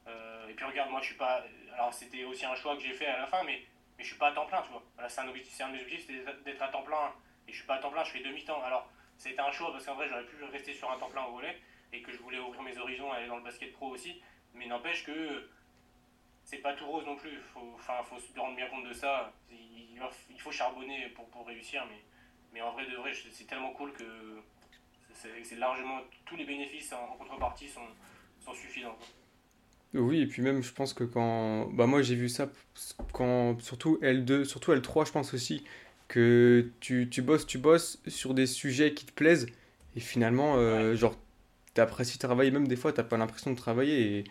Euh, 0.08 0.48
et 0.48 0.54
puis 0.54 0.66
regarde, 0.66 0.90
moi 0.92 1.02
je 1.02 1.08
suis 1.08 1.16
pas. 1.16 1.44
Alors 1.74 1.94
c'était 1.94 2.24
aussi 2.24 2.46
un 2.46 2.56
choix 2.56 2.76
que 2.76 2.82
j'ai 2.82 2.94
fait 2.94 3.08
à 3.08 3.20
la 3.20 3.28
fin, 3.28 3.44
mais, 3.44 3.66
je 3.98 4.04
suis 4.04 4.18
pas 4.18 4.28
à 4.28 4.32
temps 4.34 4.46
plein, 4.46 4.62
tu 4.62 4.72
vois. 4.72 4.84
Voilà, 4.96 5.10
c'est 5.10 5.22
un, 5.22 5.28
objectif, 5.28 5.54
c'est 5.54 5.64
un 5.64 5.70
de 5.70 5.80
objectifs, 5.80 6.26
d'être 6.44 6.62
à 6.62 6.68
temps 6.68 6.84
plein. 6.84 7.14
Et 7.48 7.52
je 7.52 7.58
suis 7.58 7.66
pas 7.66 7.76
à 7.76 7.78
temps 7.80 7.92
plein, 7.92 8.04
je 8.04 8.12
fais 8.12 8.20
demi-temps. 8.20 8.62
Alors 8.64 8.90
c'était 9.18 9.40
un 9.40 9.52
choix 9.52 9.72
parce 9.72 9.86
qu'en 9.86 9.96
vrai, 9.96 10.08
j'aurais 10.08 10.26
pu 10.26 10.44
rester 10.46 10.74
sur 10.74 10.92
un 10.92 10.98
temps 10.98 11.10
plein 11.10 11.24
au 11.26 11.32
volet 11.32 11.58
et 11.94 12.02
que 12.02 12.12
je 12.12 12.18
voulais 12.18 12.40
ouvrir 12.40 12.62
mes 12.62 12.78
horizons 12.78 13.14
et 13.14 13.18
aller 13.18 13.28
dans 13.28 13.38
le 13.38 13.44
basket 13.44 13.72
pro 13.74 13.88
aussi. 13.88 14.22
Mais 14.54 14.68
n'empêche 14.68 15.06
que 15.06 15.50
c'est 16.44 16.60
pas 16.60 16.74
tout 16.74 16.86
rose 16.86 17.06
non 17.06 17.16
plus. 17.16 17.40
Faut, 17.54 17.74
enfin, 17.76 18.04
faut 18.04 18.20
se 18.20 18.38
rendre 18.40 18.56
bien 18.56 18.68
compte 18.68 18.86
de 18.86 18.94
ça. 18.94 19.34
Il, 19.50 20.40
faut 20.40 20.52
charbonner 20.52 21.08
pour 21.10 21.48
réussir, 21.48 21.84
mais, 21.90 22.00
mais 22.56 22.62
en 22.62 22.72
vrai 22.72 22.86
de 22.90 22.96
vrai, 22.96 23.12
c'est 23.34 23.46
tellement 23.46 23.74
cool 23.74 23.92
que 23.94 24.04
c'est 25.14 25.56
largement 25.58 26.00
tous 26.26 26.36
les 26.38 26.46
bénéfices 26.46 26.94
en, 26.94 27.16
contrepartie 27.18 27.68
sont, 27.68 27.82
sont 28.40 28.54
suffisants. 28.54 28.98
Oui, 29.94 30.22
et 30.22 30.28
puis 30.28 30.42
même, 30.42 30.64
je 30.64 30.72
pense 30.72 30.94
que 30.94 31.04
quand. 31.04 31.68
Bah, 31.74 31.86
moi, 31.86 32.02
j'ai 32.02 32.16
vu 32.16 32.30
ça 32.30 32.50
quand. 33.14 33.60
Surtout 33.62 33.98
L2, 34.02 34.46
surtout 34.46 34.72
L3, 34.74 35.06
je 35.06 35.12
pense 35.12 35.34
aussi. 35.34 35.64
Que 36.08 36.70
tu, 36.80 37.10
tu 37.10 37.22
bosses, 37.22 37.46
tu 37.48 37.58
bosses 37.58 38.00
sur 38.08 38.34
des 38.34 38.46
sujets 38.46 38.94
qui 38.94 39.06
te 39.06 39.12
plaisent. 39.12 39.48
Et 39.96 40.00
finalement, 40.00 40.56
euh, 40.58 40.96
genre, 40.96 41.18
t'apprécies 41.74 42.20
travailler. 42.20 42.52
Même 42.52 42.68
des 42.68 42.76
fois, 42.76 42.94
t'as 42.94 43.04
pas 43.04 43.18
l'impression 43.18 43.52
de 43.52 43.58
travailler. 43.58 44.20
Et, 44.20 44.24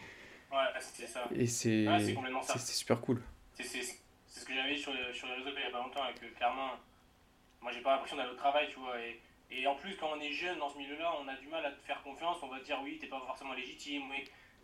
Ouais, 0.52 0.58
c'est 0.80 1.06
ça. 1.06 1.28
et 1.34 1.46
c'est. 1.46 1.88
Ouais, 1.88 2.00
c'est 2.00 2.14
complètement 2.14 2.42
ça. 2.42 2.54
c'est 2.54 2.60
c'est 2.60 2.74
super 2.74 3.00
cool. 3.00 3.20
C'est 3.54 3.64
ce 3.64 4.44
que 4.44 4.54
j'avais 4.54 4.76
sur, 4.76 4.92
les- 4.92 5.12
sur 5.14 5.26
les 5.28 5.34
réseaux 5.34 5.50
il 5.56 5.62
y 5.62 5.66
a 5.66 5.70
pas 5.70 5.82
longtemps, 5.82 6.02
et 6.08 6.14
que 6.18 6.26
clairement, 6.36 6.72
moi 7.64 7.72
j'ai 7.72 7.80
pas 7.80 7.92
l'impression 7.92 8.16
d'aller 8.16 8.30
au 8.30 8.36
travail, 8.36 8.68
tu 8.70 8.78
vois. 8.78 9.00
Et, 9.00 9.20
et 9.50 9.66
en 9.66 9.74
plus, 9.74 9.96
quand 9.96 10.10
on 10.14 10.20
est 10.20 10.30
jeune 10.32 10.58
dans 10.58 10.68
ce 10.68 10.76
milieu-là, 10.78 11.14
on 11.20 11.26
a 11.28 11.34
du 11.36 11.48
mal 11.48 11.64
à 11.64 11.70
te 11.72 11.80
faire 11.86 12.02
confiance, 12.02 12.36
on 12.42 12.48
va 12.48 12.60
te 12.60 12.64
dire 12.66 12.78
oui, 12.84 12.98
t'es 13.00 13.06
pas 13.08 13.20
forcément 13.20 13.54
légitime. 13.54 14.04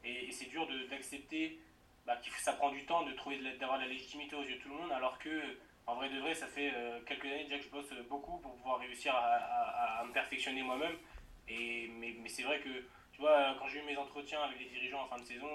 Et, 0.05 0.27
et 0.29 0.31
c'est 0.33 0.47
dur 0.51 0.69
d'accepter 0.91 1.59
bah, 2.07 2.17
que 2.17 2.41
ça 2.41 2.53
prend 2.53 2.71
du 2.71 2.85
temps 2.85 3.03
de 3.03 3.13
trouver 3.13 3.39
d'avoir 3.59 3.79
de 3.79 3.85
la 3.85 3.89
légitimité 3.89 4.37
aux 4.37 4.43
yeux 4.43 4.57
de 4.57 4.61
tout 4.63 4.69
le 4.69 4.75
monde, 4.77 4.93
alors 4.93 5.19
que, 5.19 5.59
en 5.87 5.95
vrai 5.95 6.09
de 6.11 6.19
vrai, 6.21 6.35
ça 6.35 6.47
fait 6.47 6.73
euh, 6.75 7.01
quelques 7.07 7.25
années 7.27 7.45
déjà 7.45 7.59
que 7.59 7.65
je 7.65 7.71
bosse 7.71 7.93
beaucoup 8.09 8.39
pour 8.39 8.55
pouvoir 8.57 8.79
réussir 8.79 9.15
à, 9.15 9.21
à- 10.01 10.05
me 10.05 10.13
perfectionner 10.13 10.63
moi-même. 10.63 10.97
Et, 11.49 11.89
mais 11.99 12.15
mais 12.23 12.29
c'est 12.29 12.43
vrai 12.45 12.61
que, 12.61 12.69
tu 13.13 13.21
vois, 13.21 13.55
quand 13.59 13.69
j'ai 13.69 13.81
eu 13.81 13.83
mes 13.83 13.97
entretiens 13.97 14.43
avec 14.43 14.59
les 14.59 14.67
dirigeants 14.67 15.03
en 15.03 15.09
fin 15.09 15.19
de 15.19 15.25
saison, 15.25 15.49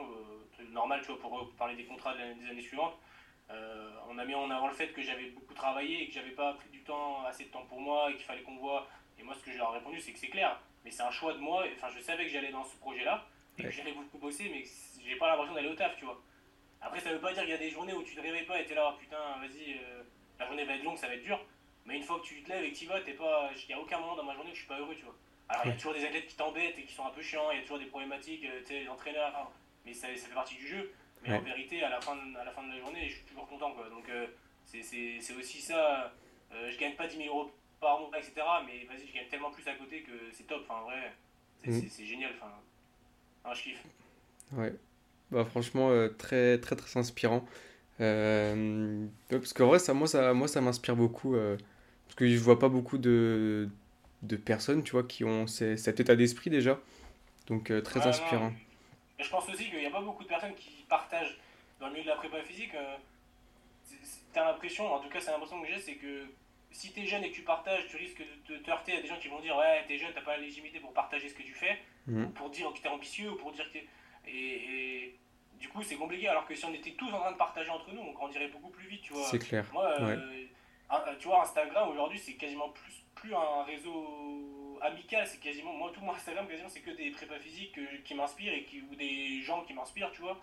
euh, 0.59 0.63
normal, 0.71 1.01
tu 1.01 1.07
vois, 1.11 1.19
pour 1.19 1.51
parler 1.57 1.75
des 1.75 1.85
contrats 1.85 2.13
des 2.15 2.47
années 2.49 2.61
suivantes, 2.61 2.97
euh, 3.51 3.89
on 4.09 4.17
a 4.17 4.25
mis 4.25 4.33
en 4.35 4.49
avant 4.49 4.67
le 4.67 4.73
fait 4.73 4.87
que 4.89 5.01
j'avais 5.01 5.29
beaucoup 5.29 5.53
travaillé 5.53 6.03
et 6.03 6.07
que 6.07 6.13
j'avais 6.13 6.31
pas 6.31 6.53
pris 6.53 6.69
du 6.69 6.81
temps, 6.81 7.23
assez 7.25 7.45
de 7.45 7.49
temps 7.49 7.65
pour 7.67 7.79
moi 7.79 8.09
et 8.09 8.15
qu'il 8.15 8.23
fallait 8.25 8.41
qu'on 8.41 8.57
voit. 8.57 8.87
Et 9.19 9.23
moi, 9.23 9.33
ce 9.35 9.43
que 9.43 9.51
je 9.51 9.57
leur 9.57 9.71
ai 9.73 9.77
répondu, 9.77 9.99
c'est 10.01 10.11
que 10.11 10.19
c'est 10.19 10.27
clair, 10.27 10.59
mais 10.83 10.91
c'est 10.91 11.03
un 11.03 11.11
choix 11.11 11.33
de 11.33 11.39
moi. 11.39 11.65
Enfin, 11.75 11.87
je 11.95 11.99
savais 12.01 12.25
que 12.25 12.31
j'allais 12.31 12.51
dans 12.51 12.63
ce 12.63 12.75
projet-là 12.77 13.25
et 13.57 13.61
Ouais. 13.63 13.69
que 13.69 13.75
j'allais 13.75 13.93
beaucoup 13.93 14.17
bosser, 14.17 14.49
mais 14.49 14.63
que 14.63 14.69
j'ai 15.07 15.15
pas 15.15 15.29
l'impression 15.29 15.53
d'aller 15.53 15.69
au 15.69 15.75
taf, 15.75 15.95
tu 15.97 16.05
vois. 16.05 16.21
Après, 16.81 16.99
ça 16.99 17.11
veut 17.11 17.19
pas 17.21 17.31
dire 17.33 17.43
qu'il 17.43 17.51
y 17.51 17.53
a 17.53 17.57
des 17.57 17.69
journées 17.69 17.93
où 17.93 18.03
tu 18.03 18.15
te 18.15 18.21
réveilles 18.21 18.45
pas 18.45 18.59
et 18.59 18.65
t'es 18.65 18.75
là, 18.75 18.91
oh, 18.93 18.97
putain, 18.99 19.17
vas-y, 19.39 19.73
euh, 19.73 20.03
la 20.39 20.45
journée 20.47 20.65
va 20.65 20.73
être 20.75 20.83
longue, 20.83 20.97
ça 20.97 21.07
va 21.07 21.13
être 21.15 21.23
dur. 21.23 21.39
Mais 21.85 21.95
une 21.95 22.03
fois 22.03 22.19
que 22.19 22.25
tu 22.25 22.41
te 22.43 22.49
lèves 22.49 22.63
et 22.65 22.71
que 22.71 22.77
tu 22.77 22.85
vas, 22.87 22.99
t'es 23.01 23.13
pas. 23.13 23.51
Il 23.55 23.67
n'y 23.67 23.73
a 23.73 23.79
aucun 23.79 23.99
moment 23.99 24.15
dans 24.15 24.23
ma 24.23 24.33
journée 24.33 24.51
où 24.51 24.53
je 24.55 24.59
suis 24.59 24.67
pas 24.67 24.79
heureux, 24.79 24.95
tu 24.95 25.03
vois. 25.05 25.15
Alors, 25.49 25.65
il 25.65 25.69
y 25.69 25.71
a 25.71 25.75
toujours 25.75 25.93
des 25.93 26.03
athlètes 26.03 26.25
qui 26.27 26.35
t'embêtent 26.35 26.77
et 26.79 26.83
qui 26.83 26.93
sont 26.93 27.05
un 27.05 27.11
peu 27.11 27.21
chiants, 27.21 27.51
il 27.51 27.57
y 27.57 27.59
a 27.59 27.61
toujours 27.61 27.77
des 27.79 27.85
problématiques, 27.85 28.43
euh, 28.45 28.59
tu 28.61 28.65
sais, 28.67 28.79
les 28.81 28.89
entraîneurs, 28.89 29.51
mais 29.85 29.93
ça, 29.93 30.07
ça 30.15 30.27
fait 30.27 30.33
partie 30.33 30.55
du 30.55 30.67
jeu. 30.67 30.91
Mais 31.23 31.29
Ouais. 31.31 31.37
en 31.37 31.41
vérité, 31.41 31.83
à 31.83 31.89
la, 31.89 31.99
fin 32.01 32.15
de, 32.15 32.37
à 32.37 32.43
la 32.43 32.51
fin 32.51 32.63
de 32.63 32.69
la 32.73 32.79
journée, 32.79 33.07
je 33.07 33.15
suis 33.15 33.25
toujours 33.25 33.47
content, 33.47 33.71
quoi. 33.73 33.89
Donc, 33.89 34.07
euh, 34.09 34.27
c'est- 34.65 35.33
aussi 35.37 35.61
ça. 35.61 36.13
Euh, 36.53 36.69
je 36.71 36.77
gagne 36.79 36.95
pas 36.95 37.07
10 37.07 37.17
000 37.17 37.27
euros 37.35 37.51
par 37.81 37.99
mois, 37.99 38.09
etc. 38.17 38.33
Mais 38.65 38.85
vas-y, 38.85 39.07
je 39.07 39.13
gagne 39.13 39.27
tellement 39.29 39.51
plus 39.51 39.67
à 39.67 39.73
côté 39.75 40.01
que 40.01 40.11
c'est 40.33 40.45
top. 40.47 40.61
Enfin, 40.67 40.81
en 40.81 40.83
vrai, 40.85 41.13
c'est 41.63 41.89
c'est 41.89 42.05
génial. 42.05 42.31
Enfin, 43.43 43.53
je 43.55 43.61
kiffe. 43.63 43.83
Ouais. 44.53 44.73
Bah, 45.31 45.45
franchement, 45.45 45.89
euh, 45.89 46.09
très, 46.09 46.59
très, 46.59 46.75
très 46.75 46.97
inspirant. 46.99 47.45
Euh, 48.01 49.05
parce 49.29 49.53
qu'en 49.53 49.67
vrai, 49.67 49.79
ça, 49.79 49.93
moi, 49.93 50.07
ça, 50.07 50.33
moi, 50.33 50.47
ça 50.47 50.61
m'inspire 50.61 50.95
beaucoup. 50.95 51.35
euh, 51.35 51.57
parce 52.07 52.15
que 52.15 52.27
je 52.27 52.37
vois 52.37 52.59
pas 52.59 52.69
beaucoup 52.69 52.97
de, 52.97 53.69
de 54.23 54.35
personnes, 54.35 54.83
tu 54.83 54.91
vois, 54.91 55.03
qui 55.03 55.23
ont 55.23 55.47
ces- 55.47 55.77
cet 55.77 55.99
état 55.99 56.15
d'esprit 56.15 56.49
déjà. 56.49 56.79
Donc, 57.47 57.71
très 57.83 57.99
non, 58.01 58.07
inspirant. 58.07 58.53
je 59.19 59.29
pense 59.29 59.49
aussi 59.49 59.65
qu'il 59.69 59.79
n'y 59.79 59.85
a 59.85 59.91
pas 59.91 60.01
beaucoup 60.01 60.23
de 60.23 60.27
personnes 60.29 60.55
qui 60.55 60.74
partagent 60.87 61.37
dans 61.79 61.87
le 61.87 61.93
milieu 61.93 62.03
de 62.05 62.09
la 62.09 62.15
prépa 62.15 62.41
physique. 62.43 62.73
euh, 62.75 62.95
T'as 64.33 64.45
l'impression, 64.45 64.91
en 64.93 64.99
tout 64.99 65.09
cas, 65.09 65.19
c'est 65.21 65.31
l'impression 65.31 65.61
que 65.61 65.67
j'ai, 65.67 65.79
c'est 65.79 65.95
que 65.95 66.25
si 66.71 66.91
t'es 66.91 67.05
jeune 67.05 67.23
et 67.23 67.29
que 67.31 67.35
tu 67.35 67.43
partages, 67.43 67.87
tu 67.87 67.95
risques 67.95 68.21
de 68.49 68.57
te 68.57 68.63
te 68.63 68.69
heurter 68.71 68.97
à 68.97 69.01
des 69.01 69.07
gens 69.07 69.17
qui 69.17 69.29
vont 69.29 69.39
dire 69.39 69.55
Ouais, 69.55 69.85
t'es 69.87 69.97
jeune, 69.97 70.11
t'as 70.13 70.21
pas 70.21 70.31
la 70.35 70.41
légitimité 70.41 70.79
pour 70.79 70.91
partager 70.93 71.29
ce 71.29 71.33
que 71.35 71.43
tu 71.43 71.53
fais, 71.53 71.79
Mhm. 72.07 72.25
ou 72.25 72.29
pour 72.29 72.49
dire 72.49 72.71
que 72.73 72.79
t'es 72.79 72.89
ambitieux, 72.89 73.31
ou 73.31 73.35
pour 73.35 73.51
dire 73.53 73.71
que. 73.71 73.77
Et, 73.77 73.85
et 74.27 75.15
du 75.59 75.69
coup, 75.69 75.81
c'est 75.83 75.95
compliqué. 75.95 76.27
Alors 76.27 76.45
que 76.45 76.53
si 76.55 76.65
on 76.65 76.73
était 76.73 76.91
tous 76.91 77.07
en 77.13 77.19
train 77.19 77.31
de 77.31 77.37
partager 77.37 77.69
entre 77.69 77.91
nous, 77.93 78.01
on 78.01 78.11
grandirait 78.11 78.49
beaucoup 78.49 78.69
plus 78.69 78.87
vite, 78.87 79.01
tu 79.03 79.13
vois. 79.13 79.23
C'est 79.25 79.39
clair. 79.39 79.65
Moi, 79.71 79.85
euh, 80.01 80.45
un- 80.89 81.15
tu 81.17 81.27
vois, 81.27 81.41
Instagram 81.43 81.89
aujourd'hui, 81.89 82.19
c'est 82.19 82.33
quasiment 82.33 82.69
plus, 82.69 83.03
plus 83.15 83.33
un 83.33 83.63
réseau 83.63 84.77
amical. 84.81 85.25
C'est 85.27 85.39
quasiment, 85.39 85.71
moi, 85.73 85.91
tout 85.93 86.01
mon 86.01 86.11
Instagram, 86.13 86.45
quasiment, 86.47 86.67
c'est 86.69 86.81
que 86.81 86.91
des 86.91 87.11
prépas 87.11 87.39
physiques 87.39 87.73
que- 87.73 87.95
qui 88.03 88.13
m'inspirent 88.15 88.53
et 88.53 88.63
qui, 88.65 88.81
ou 88.81 88.95
des 88.95 89.41
gens 89.43 89.61
qui 89.63 89.73
m'inspirent, 89.73 90.11
tu 90.11 90.21
vois. 90.21 90.37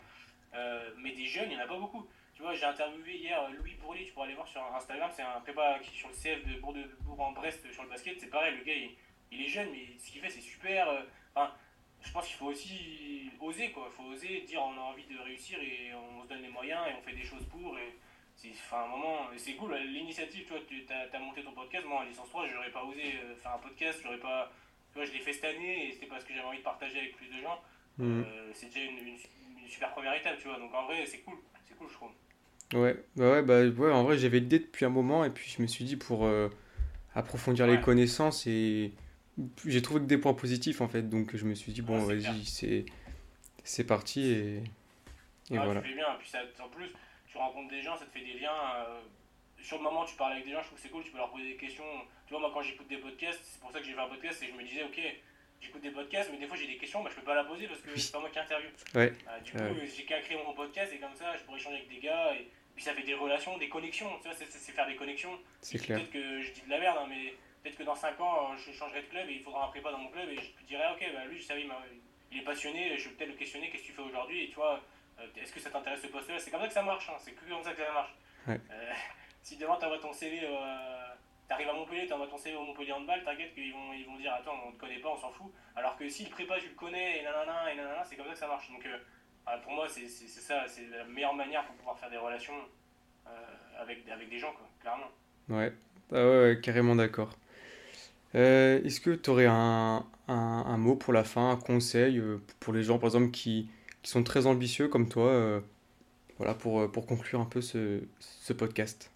Euh, 0.54 0.90
mais 0.98 1.12
des 1.12 1.26
jeunes, 1.26 1.50
il 1.50 1.56
n'y 1.56 1.62
en 1.62 1.64
a 1.64 1.68
pas 1.68 1.78
beaucoup. 1.78 2.06
Tu 2.34 2.42
vois, 2.42 2.54
j'ai 2.54 2.64
interviewé 2.64 3.16
hier 3.16 3.50
Louis 3.50 3.74
Bourlier, 3.74 4.04
tu 4.06 4.12
pourras 4.12 4.26
aller 4.26 4.34
voir 4.34 4.48
sur 4.48 4.62
Instagram, 4.74 5.10
c'est 5.14 5.22
un 5.22 5.40
prépa 5.40 5.78
qui 5.80 5.90
sur 5.96 6.08
le 6.08 6.14
CF 6.14 6.44
de 6.46 6.60
Bourg- 6.60 6.72
de 6.74 6.82
Bourg-en-Brest 7.00 7.70
sur 7.72 7.82
le 7.84 7.88
basket. 7.88 8.18
C'est 8.20 8.30
pareil, 8.30 8.56
le 8.56 8.64
gars, 8.64 8.74
il, 8.74 8.90
il 9.30 9.42
est 9.42 9.48
jeune, 9.48 9.70
mais 9.70 9.86
ce 9.98 10.10
qu'il 10.10 10.20
fait, 10.20 10.30
c'est 10.30 10.40
super. 10.40 10.88
euh, 10.88 11.02
Enfin, 11.34 11.54
je 12.02 12.10
pense 12.12 12.26
qu'il 12.26 12.36
faut 12.36 12.46
aussi 12.46 13.30
oser, 13.40 13.70
quoi. 13.70 13.88
Il 13.90 13.94
faut 13.94 14.10
oser 14.10 14.40
dire 14.42 14.62
on 14.62 14.76
a 14.76 14.80
envie 14.80 15.04
de 15.04 15.18
réussir 15.18 15.58
et 15.62 15.92
on 15.94 16.22
se 16.22 16.28
donne 16.28 16.42
les 16.42 16.48
moyens 16.48 16.80
et 16.88 16.94
on 16.98 17.02
fait 17.02 17.14
des 17.16 17.22
choses 17.22 17.44
pour. 17.46 17.78
Et 17.78 17.94
c'est 18.34 18.50
enfin, 18.50 18.84
un 18.84 18.88
moment, 18.88 19.28
c'est 19.36 19.54
cool, 19.54 19.74
l'initiative, 19.76 20.44
tu 20.44 20.52
vois, 20.52 20.60
tu 20.68 20.84
as, 20.90 21.18
monté 21.18 21.42
ton 21.42 21.52
podcast. 21.52 21.86
Moi, 21.86 22.00
en 22.00 22.04
licence 22.04 22.28
3, 22.30 22.48
j'aurais 22.48 22.70
pas 22.70 22.82
osé 22.84 23.14
euh, 23.22 23.36
faire 23.36 23.52
un 23.54 23.58
podcast, 23.58 24.00
j'aurais 24.02 24.18
pas. 24.18 24.50
Tu 24.90 24.98
vois, 24.98 25.04
je 25.06 25.12
l'ai 25.12 25.20
fait 25.20 25.32
cette 25.32 25.44
année 25.44 25.86
et 25.88 25.92
c'était 25.92 26.06
parce 26.06 26.24
que 26.24 26.34
j'avais 26.34 26.46
envie 26.46 26.58
de 26.58 26.62
partager 26.62 26.98
avec 26.98 27.16
plus 27.16 27.28
de 27.28 27.40
gens. 27.40 27.62
Euh, 28.24 28.50
c'est 28.52 28.66
déjà 28.66 28.80
une, 28.80 28.98
une- 29.06 29.18
super 29.68 29.90
première 29.92 30.14
étape, 30.14 30.38
tu 30.38 30.48
vois. 30.48 30.58
Donc 30.58 30.72
en 30.74 30.86
vrai, 30.86 31.04
c'est 31.06 31.20
cool, 31.20 31.38
c'est 31.68 31.74
cool, 31.76 31.88
je 31.88 31.94
trouve. 31.94 32.10
Ouais, 32.74 32.96
bah 33.16 33.30
ouais, 33.32 33.42
bah 33.42 33.60
ouais, 33.66 33.92
en 33.92 34.02
vrai, 34.02 34.16
j'avais 34.16 34.40
l'idée 34.40 34.58
depuis 34.58 34.84
un 34.86 34.88
moment, 34.88 35.24
et 35.24 35.30
puis 35.30 35.50
je 35.50 35.60
me 35.60 35.66
suis 35.66 35.84
dit 35.84 35.96
pour 35.96 36.24
euh, 36.24 36.48
approfondir 37.14 37.66
les 37.66 37.76
Ouais. 37.76 37.82
connaissances, 37.82 38.46
et 38.46 38.92
j'ai 39.66 39.82
trouvé 39.82 40.00
que 40.00 40.06
des 40.06 40.16
points 40.18 40.32
positifs 40.34 40.80
en 40.80 40.88
fait, 40.88 41.02
donc 41.08 41.36
je 41.36 41.44
me 41.44 41.54
suis 41.54 41.72
dit, 41.72 41.82
bon, 41.82 41.98
Ouais, 42.06 42.14
vas-y, 42.16 42.44
c'est 42.44 42.86
c'est 43.64 43.84
parti, 43.84 44.22
et, 44.32 44.56
et 45.50 45.58
Ah, 45.58 45.64
voilà. 45.64 45.82
Tu 45.82 45.88
fais 45.88 45.94
bien, 45.94 46.16
puis 46.18 46.28
ça, 46.30 46.38
en 46.64 46.68
plus, 46.68 46.88
tu 47.26 47.36
rencontres 47.38 47.68
des 47.70 47.82
gens, 47.82 47.96
ça 47.96 48.06
te 48.06 48.10
fait 48.10 48.24
des 48.24 48.38
liens. 48.40 48.50
euh, 48.88 49.00
sur 49.60 49.76
le 49.76 49.84
moment, 49.84 50.04
tu 50.04 50.16
parles 50.16 50.32
avec 50.32 50.44
des 50.46 50.52
gens, 50.52 50.60
je 50.62 50.66
trouve 50.66 50.78
que 50.78 50.82
c'est 50.82 50.90
cool, 50.90 51.04
tu 51.04 51.10
peux 51.12 51.18
leur 51.18 51.30
poser 51.30 51.44
des 51.52 51.56
questions. 51.56 51.84
Tu 52.26 52.32
vois, 52.34 52.40
moi, 52.40 52.50
quand 52.52 52.62
j'écoute 52.62 52.88
des 52.88 52.96
podcasts, 52.96 53.40
c'est 53.44 53.60
pour 53.60 53.70
ça 53.70 53.78
que 53.80 53.84
j'ai 53.84 53.92
fait 53.92 54.00
un 54.00 54.08
podcast, 54.08 54.42
et 54.42 54.46
je 54.48 54.52
me 54.54 54.64
disais, 54.66 54.82
ok, 54.82 54.98
j'écoute 55.62 55.80
des 55.80 55.90
podcasts, 55.90 56.28
mais 56.32 56.38
des 56.38 56.46
fois 56.46 56.56
j'ai 56.56 56.66
des 56.66 56.76
questions, 56.76 57.02
bah, 57.02 57.10
je 57.10 57.16
peux 57.16 57.22
pas 57.26 57.34
la 57.34 57.44
poser 57.44 57.66
parce 57.68 57.80
que 57.80 57.96
c'est 57.98 58.12
pas 58.12 58.18
moi 58.20 58.28
qui 58.30 58.38
interview. 58.38 58.68
Ouais, 58.94 59.12
Euh, 59.28 59.40
du 59.40 59.52
coup, 59.52 59.58
Ouais. 59.58 59.86
j'ai 59.96 60.04
qu'à 60.04 60.20
créer 60.20 60.36
mon 60.44 60.52
podcast, 60.52 60.92
et 60.92 60.98
comme 60.98 61.14
ça, 61.14 61.36
je 61.36 61.42
pourrais 61.44 61.58
échanger 61.58 61.76
avec 61.76 61.88
des 61.88 61.98
gars, 61.98 62.34
et 62.34 62.48
puis 62.74 62.82
ça 62.84 62.92
fait 62.94 63.02
des 63.02 63.14
relations, 63.14 63.56
des 63.58 63.68
connexions, 63.68 64.10
tu 64.20 64.28
vois, 64.28 64.34
c'est- 64.36 64.46
faire 64.72 64.86
des 64.86 64.96
connexions. 64.96 65.38
c'est 65.60 65.76
Et 65.76 65.80
clair. 65.80 65.98
Peut-être 65.98 66.10
que 66.12 66.40
je 66.42 66.52
dis 66.52 66.62
de 66.62 66.70
la 66.70 66.78
merde, 66.80 66.98
hein, 67.00 67.06
mais 67.08 67.34
peut-être 67.62 67.76
que 67.78 67.82
dans 67.84 67.94
5 67.94 68.20
ans, 68.20 68.56
je 68.56 68.72
changerai 68.72 69.02
de 69.02 69.06
club 69.06 69.28
et 69.28 69.34
il 69.34 69.42
faudra 69.42 69.66
un 69.66 69.68
prépa 69.68 69.90
dans 69.92 69.98
mon 69.98 70.08
club 70.10 70.28
et 70.30 70.36
je 70.36 70.50
te 70.50 70.62
dirai, 70.66 70.84
ok, 70.92 71.06
bah 71.14 71.24
lui, 71.26 71.38
je 71.38 71.44
savais, 71.44 71.64
il, 72.32 72.38
est 72.38 72.42
passionné, 72.42 72.96
je 72.98 73.08
vais 73.08 73.14
peut-être 73.14 73.28
le 73.30 73.36
questionner, 73.36 73.68
qu'est-ce 73.70 73.82
que 73.82 73.86
tu 73.88 73.92
fais 73.92 74.02
aujourd'hui 74.02 74.44
Et 74.44 74.48
tu 74.48 74.54
vois, 74.54 74.80
euh, 75.20 75.26
est-ce 75.36 75.52
que 75.52 75.60
ça 75.60 75.70
t'intéresse 75.70 76.00
ce 76.02 76.06
poste-là? 76.08 76.38
C'est 76.38 76.50
comme 76.50 76.60
ça 76.62 76.66
que 76.68 76.72
ça 76.74 76.82
marche, 76.82 77.08
hein, 77.10 77.16
c'est 77.18 77.32
que 77.32 77.44
comme 77.48 77.62
ça 77.62 77.72
que 77.72 77.82
ça 77.84 77.92
marche. 77.92 78.12
Ouais. 78.48 78.60
Euh, 78.70 78.92
si 79.42 79.56
demain 79.58 79.76
tu 79.78 79.84
envoies 79.84 79.98
ton 79.98 80.12
CV, 80.12 80.40
euh, 80.42 81.06
t'arrives 81.48 81.68
à 81.68 81.72
Montpellier, 81.74 82.06
tu 82.06 82.12
envoies 82.12 82.28
ton 82.28 82.38
CV 82.38 82.56
au 82.56 82.62
Montpellier 82.64 82.92
Handball, 82.92 83.22
t'inquiète 83.24 83.54
qu'ils 83.54 83.72
vont, 83.72 83.92
ils 83.92 84.06
vont 84.06 84.16
dire, 84.16 84.32
attends, 84.32 84.56
on 84.66 84.72
te 84.72 84.78
connaît 84.78 85.00
pas, 85.00 85.10
on 85.10 85.18
s'en 85.18 85.30
fout. 85.30 85.52
Alors 85.76 85.96
que 85.96 86.08
si 86.08 86.24
le 86.24 86.30
prépa, 86.30 86.58
tu 86.58 86.68
le 86.68 86.74
connais, 86.74 87.20
et 87.20 87.22
nanana, 87.22 87.72
et 87.72 87.76
nanana, 87.76 88.04
c'est 88.04 88.16
comme 88.16 88.26
ça 88.26 88.32
que 88.32 88.38
ça 88.38 88.46
marche. 88.48 88.70
Donc 88.70 88.84
euh, 88.86 88.98
voilà, 89.44 89.60
pour 89.60 89.72
moi, 89.72 89.86
c'est 89.88 90.08
ça, 90.08 90.66
c'est 90.66 90.88
la 90.88 91.04
meilleure 91.04 91.34
manière 91.34 91.64
pour 91.66 91.74
pouvoir 91.76 91.98
faire 91.98 92.10
des 92.10 92.16
relations 92.16 92.54
euh, 93.26 93.30
avec, 93.78 94.08
avec 94.08 94.28
des 94.28 94.38
gens, 94.38 94.52
quoi, 94.52 94.68
clairement. 94.80 95.10
Ouais, 95.48 95.72
ah 96.12 96.14
ouais, 96.14 96.60
carrément 96.62 96.96
d'accord. 96.96 97.30
Euh, 98.34 98.82
est-ce 98.82 99.00
que 99.00 99.10
tu 99.10 99.28
aurais 99.28 99.46
un, 99.46 100.06
un, 100.28 100.64
un 100.66 100.76
mot 100.78 100.96
pour 100.96 101.12
la 101.12 101.24
fin, 101.24 101.50
un 101.50 101.56
conseil 101.56 102.22
pour 102.60 102.72
les 102.72 102.82
gens, 102.82 102.98
par 102.98 103.08
exemple, 103.08 103.30
qui, 103.30 103.68
qui 104.02 104.10
sont 104.10 104.22
très 104.22 104.46
ambitieux 104.46 104.88
comme 104.88 105.08
toi, 105.08 105.60
Voilà, 106.38 106.54
pour, 106.54 106.90
pour 106.90 107.06
conclure 107.06 107.40
un 107.40 107.44
peu 107.44 107.60
ce, 107.60 108.00
ce 108.18 108.52
podcast? 108.54 109.11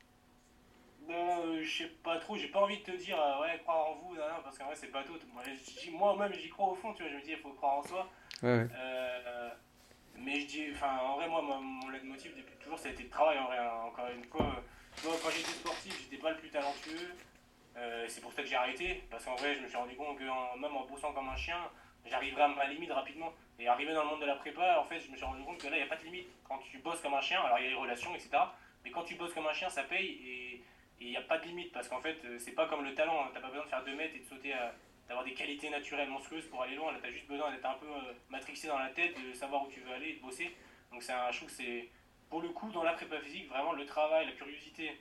Je 1.66 1.82
sais 1.82 1.90
pas 2.04 2.16
trop, 2.18 2.36
j'ai 2.36 2.48
pas 2.48 2.60
envie 2.60 2.78
de 2.78 2.82
te 2.84 2.90
dire 2.92 3.20
euh, 3.20 3.40
ouais 3.42 3.58
croire 3.64 3.88
en 3.90 3.94
vous, 3.94 4.14
non, 4.14 4.20
non, 4.28 4.40
parce 4.44 4.56
qu'en 4.58 4.66
vrai 4.66 4.76
c'est 4.76 4.86
pas 4.92 5.02
tout. 5.02 5.18
Moi, 5.34 5.42
j'y- 5.64 5.90
moi-même 5.90 6.32
j'y 6.32 6.48
crois 6.48 6.68
au 6.68 6.74
fond, 6.74 6.92
tu 6.94 7.02
vois, 7.02 7.10
je 7.12 7.16
me 7.16 7.22
dis 7.22 7.30
il 7.32 7.38
faut 7.38 7.50
croire 7.52 7.78
en 7.78 7.82
soi. 7.82 8.08
Ouais, 8.42 8.48
ouais. 8.60 8.68
Euh, 8.76 9.50
mais 10.16 10.40
je 10.40 10.46
dis, 10.46 10.66
enfin 10.72 10.96
en 10.98 11.16
vrai 11.16 11.28
moi 11.28 11.42
mon, 11.42 11.60
mon 11.60 11.88
leitmotiv 11.90 12.36
depuis 12.36 12.54
toujours 12.62 12.78
ça 12.78 12.88
a 12.88 12.92
été 12.92 13.02
le 13.02 13.08
travail 13.10 13.38
en 13.38 13.46
vrai, 13.46 13.58
hein. 13.58 13.70
encore 13.86 14.08
une 14.08 14.24
fois. 14.24 14.46
euh, 14.46 15.10
quand 15.22 15.30
j'étais 15.30 15.50
sportif 15.52 15.98
j'étais 16.02 16.22
pas 16.22 16.30
le 16.30 16.36
plus 16.38 16.50
talentueux, 16.50 17.14
Euh, 17.78 18.06
c'est 18.08 18.22
pour 18.22 18.32
ça 18.32 18.40
que 18.42 18.48
j'ai 18.48 18.56
arrêté, 18.56 19.04
parce 19.10 19.22
qu'en 19.26 19.34
vrai 19.36 19.54
je 19.54 19.60
me 19.60 19.68
suis 19.68 19.76
rendu 19.76 19.94
compte 19.96 20.16
que 20.18 20.26
en- 20.26 20.56
même 20.56 20.74
en 20.74 20.86
bossant 20.86 21.12
comme 21.12 21.28
un 21.28 21.36
chien, 21.36 21.60
j'arriverais 22.06 22.44
à 22.44 22.48
ma 22.48 22.64
limite 22.64 22.90
rapidement. 22.90 23.30
Et 23.58 23.68
arrivé 23.68 23.92
dans 23.92 24.02
le 24.04 24.08
monde 24.08 24.20
de 24.22 24.26
la 24.26 24.36
prépa, 24.36 24.78
en 24.80 24.84
fait 24.84 24.98
je 25.00 25.10
me 25.10 25.16
suis 25.16 25.26
rendu 25.26 25.42
compte 25.44 25.58
que 25.60 25.66
là 25.68 25.76
il 25.76 25.80
n'y 25.82 25.84
a 25.84 25.88
pas 25.94 25.96
de 26.00 26.04
limite. 26.04 26.28
Quand 26.48 26.58
tu 26.70 26.78
bosses 26.78 27.02
comme 27.02 27.12
un 27.12 27.20
chien, 27.20 27.38
alors 27.42 27.58
il 27.58 27.64
y 27.64 27.66
a 27.66 27.70
les 27.70 27.76
relations, 27.76 28.14
etc. 28.14 28.30
Mais 28.82 28.90
quand 28.90 29.02
tu 29.04 29.14
bosses 29.16 29.34
comme 29.34 29.46
un 29.46 29.52
chien, 29.52 29.68
ça 29.68 29.82
paye 29.82 30.08
et 30.24 30.62
il 31.01 31.11
n'y 31.11 31.16
a 31.16 31.22
pas 31.22 31.38
de 31.38 31.47
limite 31.47 31.72
parce 31.72 31.88
qu'en 31.88 32.01
fait, 32.01 32.16
euh, 32.24 32.38
c'est 32.38 32.53
pas 32.53 32.66
comme 32.66 32.84
le 32.84 32.94
talent. 32.94 33.24
hein. 33.24 33.30
T'as 33.32 33.40
pas 33.40 33.49
besoin 33.49 33.64
de 33.64 33.68
faire 33.70 33.84
2 33.84 33.94
mètres 33.94 34.14
et 34.16 34.20
de 34.20 34.24
sauter, 34.24 34.55
d'avoir 35.09 35.24
des 35.24 35.34
qualités 35.34 35.70
naturelles 35.70 36.09
monstrueuses 36.09 36.47
pour 36.47 36.62
aller 36.62 36.74
loin. 36.74 36.92
Là, 36.92 36.99
t'as 37.01 37.11
juste 37.11 37.26
besoin 37.26 37.51
d'être 37.51 37.64
un 37.66 37.74
peu 37.74 37.86
euh, 37.86 38.12
matrixé 38.28 38.68
dans 38.68 38.78
la 38.78 38.88
tête, 38.90 39.14
de 39.20 39.32
savoir 39.32 39.64
où 39.64 39.68
tu 39.68 39.80
veux 39.80 39.92
aller 39.92 40.11
et 40.11 40.14
de 40.14 40.20
bosser. 40.20 40.55
Donc, 40.92 41.03
c'est 41.03 41.12
un, 41.12 41.30
je 41.30 41.38
trouve 41.38 41.49
que 41.49 41.55
c'est, 41.55 41.88
pour 42.28 42.40
le 42.40 42.49
coup, 42.49 42.70
dans 42.70 42.82
la 42.82 42.92
prépa 42.92 43.20
physique, 43.20 43.49
vraiment 43.49 43.72
le 43.72 43.86
travail, 43.86 44.26
la 44.26 44.32
curiosité, 44.32 44.99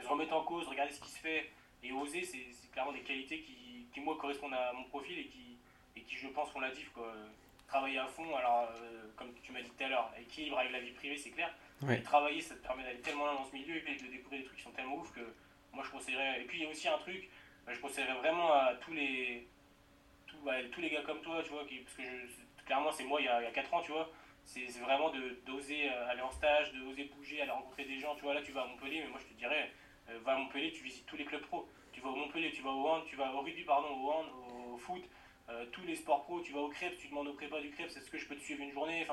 se 0.00 0.06
remettre 0.06 0.34
en 0.34 0.42
cause, 0.42 0.66
regarder 0.66 0.92
ce 0.92 1.00
qui 1.00 1.10
se 1.10 1.18
fait 1.18 1.50
et 1.82 1.92
oser, 1.92 2.22
c'est, 2.22 2.44
clairement 2.72 2.92
des 2.92 3.00
qualités 3.00 3.40
qui, 3.40 3.86
qui, 3.92 4.00
moi, 4.00 4.16
correspondent 4.20 4.54
à 4.54 4.72
mon 4.72 4.84
profil 4.84 5.18
et 5.18 5.26
qui, 5.26 5.56
et 5.96 6.00
qui 6.00 6.16
je 6.16 6.28
pense, 6.28 6.50
font 6.50 6.60
la 6.60 6.70
diff. 6.70 6.90
Quoi. 6.92 7.14
Travailler 7.68 7.98
à 7.98 8.06
fond, 8.06 8.34
alors, 8.34 8.68
euh, 8.76 9.06
comme 9.16 9.32
tu 9.42 9.52
m'as 9.52 9.62
dit 9.62 9.70
tout 9.70 9.84
à 9.84 9.88
l'heure, 9.88 10.12
équilibre 10.20 10.58
avec 10.58 10.72
la 10.72 10.80
vie 10.80 10.90
privée, 10.92 11.16
c'est 11.16 11.30
clair. 11.30 11.54
Travailler, 12.02 12.40
ça 12.40 12.54
te 12.54 12.66
permet 12.66 12.82
d'aller 12.82 13.00
tellement 13.00 13.26
loin 13.26 13.34
dans 13.34 13.44
ce 13.44 13.54
milieu 13.54 13.76
et 13.76 13.96
de 13.96 14.06
découvrir 14.10 14.40
des 14.40 14.44
trucs 14.44 14.56
qui 14.56 14.62
sont 14.62 14.70
tellement 14.70 14.96
ouf 14.96 15.12
que 15.12 15.20
moi 15.72 15.84
je 15.84 15.90
conseillerais. 15.90 16.40
Et 16.40 16.44
puis 16.44 16.58
il 16.58 16.64
y 16.64 16.66
a 16.66 16.70
aussi 16.70 16.88
un 16.88 16.98
truc, 16.98 17.28
euh, 17.68 17.74
je 17.74 17.80
conseillerais 17.80 18.14
vraiment 18.14 18.52
à 18.52 18.74
tous 18.80 18.92
les, 18.92 19.46
tous, 20.26 20.38
tous 20.72 20.80
les 20.80 20.90
gars 20.90 21.02
comme 21.02 21.20
toi, 21.20 21.42
tu 21.42 21.50
vois, 21.50 21.64
parce 21.64 21.96
que 21.96 22.64
clairement 22.64 22.92
c'est 22.92 23.04
moi 23.04 23.20
il 23.20 23.24
y, 23.24 23.28
a, 23.28 23.40
il 23.40 23.44
y 23.44 23.48
a 23.48 23.52
4 23.52 23.74
ans, 23.74 23.82
tu 23.82 23.92
vois. 23.92 24.10
C'est 24.44 24.66
vraiment 24.80 25.10
d'oser 25.46 25.88
euh, 25.88 26.08
aller 26.10 26.20
en 26.20 26.30
stage, 26.30 26.72
d'oser 26.74 27.04
bouger, 27.04 27.40
aller 27.40 27.50
rencontrer 27.50 27.86
des 27.86 27.98
gens. 27.98 28.14
Tu 28.14 28.22
vois, 28.22 28.34
là 28.34 28.42
tu 28.42 28.52
vas 28.52 28.62
à 28.62 28.66
Montpellier, 28.66 29.00
mais 29.02 29.08
moi 29.08 29.18
je 29.20 29.32
te 29.32 29.38
dirais, 29.38 29.72
euh, 30.10 30.18
va 30.24 30.32
à 30.32 30.36
Montpellier, 30.36 30.70
tu 30.70 30.84
visites 30.84 31.06
tous 31.06 31.16
les 31.16 31.24
clubs 31.24 31.42
pro. 31.42 31.68
Tu 31.92 32.00
vas 32.00 32.10
au 32.10 32.16
Montpellier, 32.16 32.50
tu 32.52 32.62
vas 32.62 32.70
au 32.70 32.86
hand, 32.86 33.04
tu 33.06 33.16
vas 33.16 33.32
au 33.32 33.40
rugby, 33.40 33.62
pardon, 33.62 33.88
au 33.88 34.10
hand, 34.10 34.26
au, 34.72 34.76
foot, 34.76 35.02
tous 35.70 35.82
les 35.82 35.94
sports 35.94 36.24
pro, 36.24 36.40
tu 36.40 36.52
vas 36.52 36.60
au 36.60 36.68
crêpes, 36.68 36.96
tu 36.98 37.06
demandes 37.06 37.28
au 37.28 37.34
prépa 37.34 37.60
du 37.60 37.70
crêpes, 37.70 37.86
est-ce 37.86 38.10
que 38.10 38.18
je 38.18 38.26
peux 38.26 38.34
te 38.34 38.42
suivre 38.42 38.60
une 38.62 38.72
journée 38.72 39.06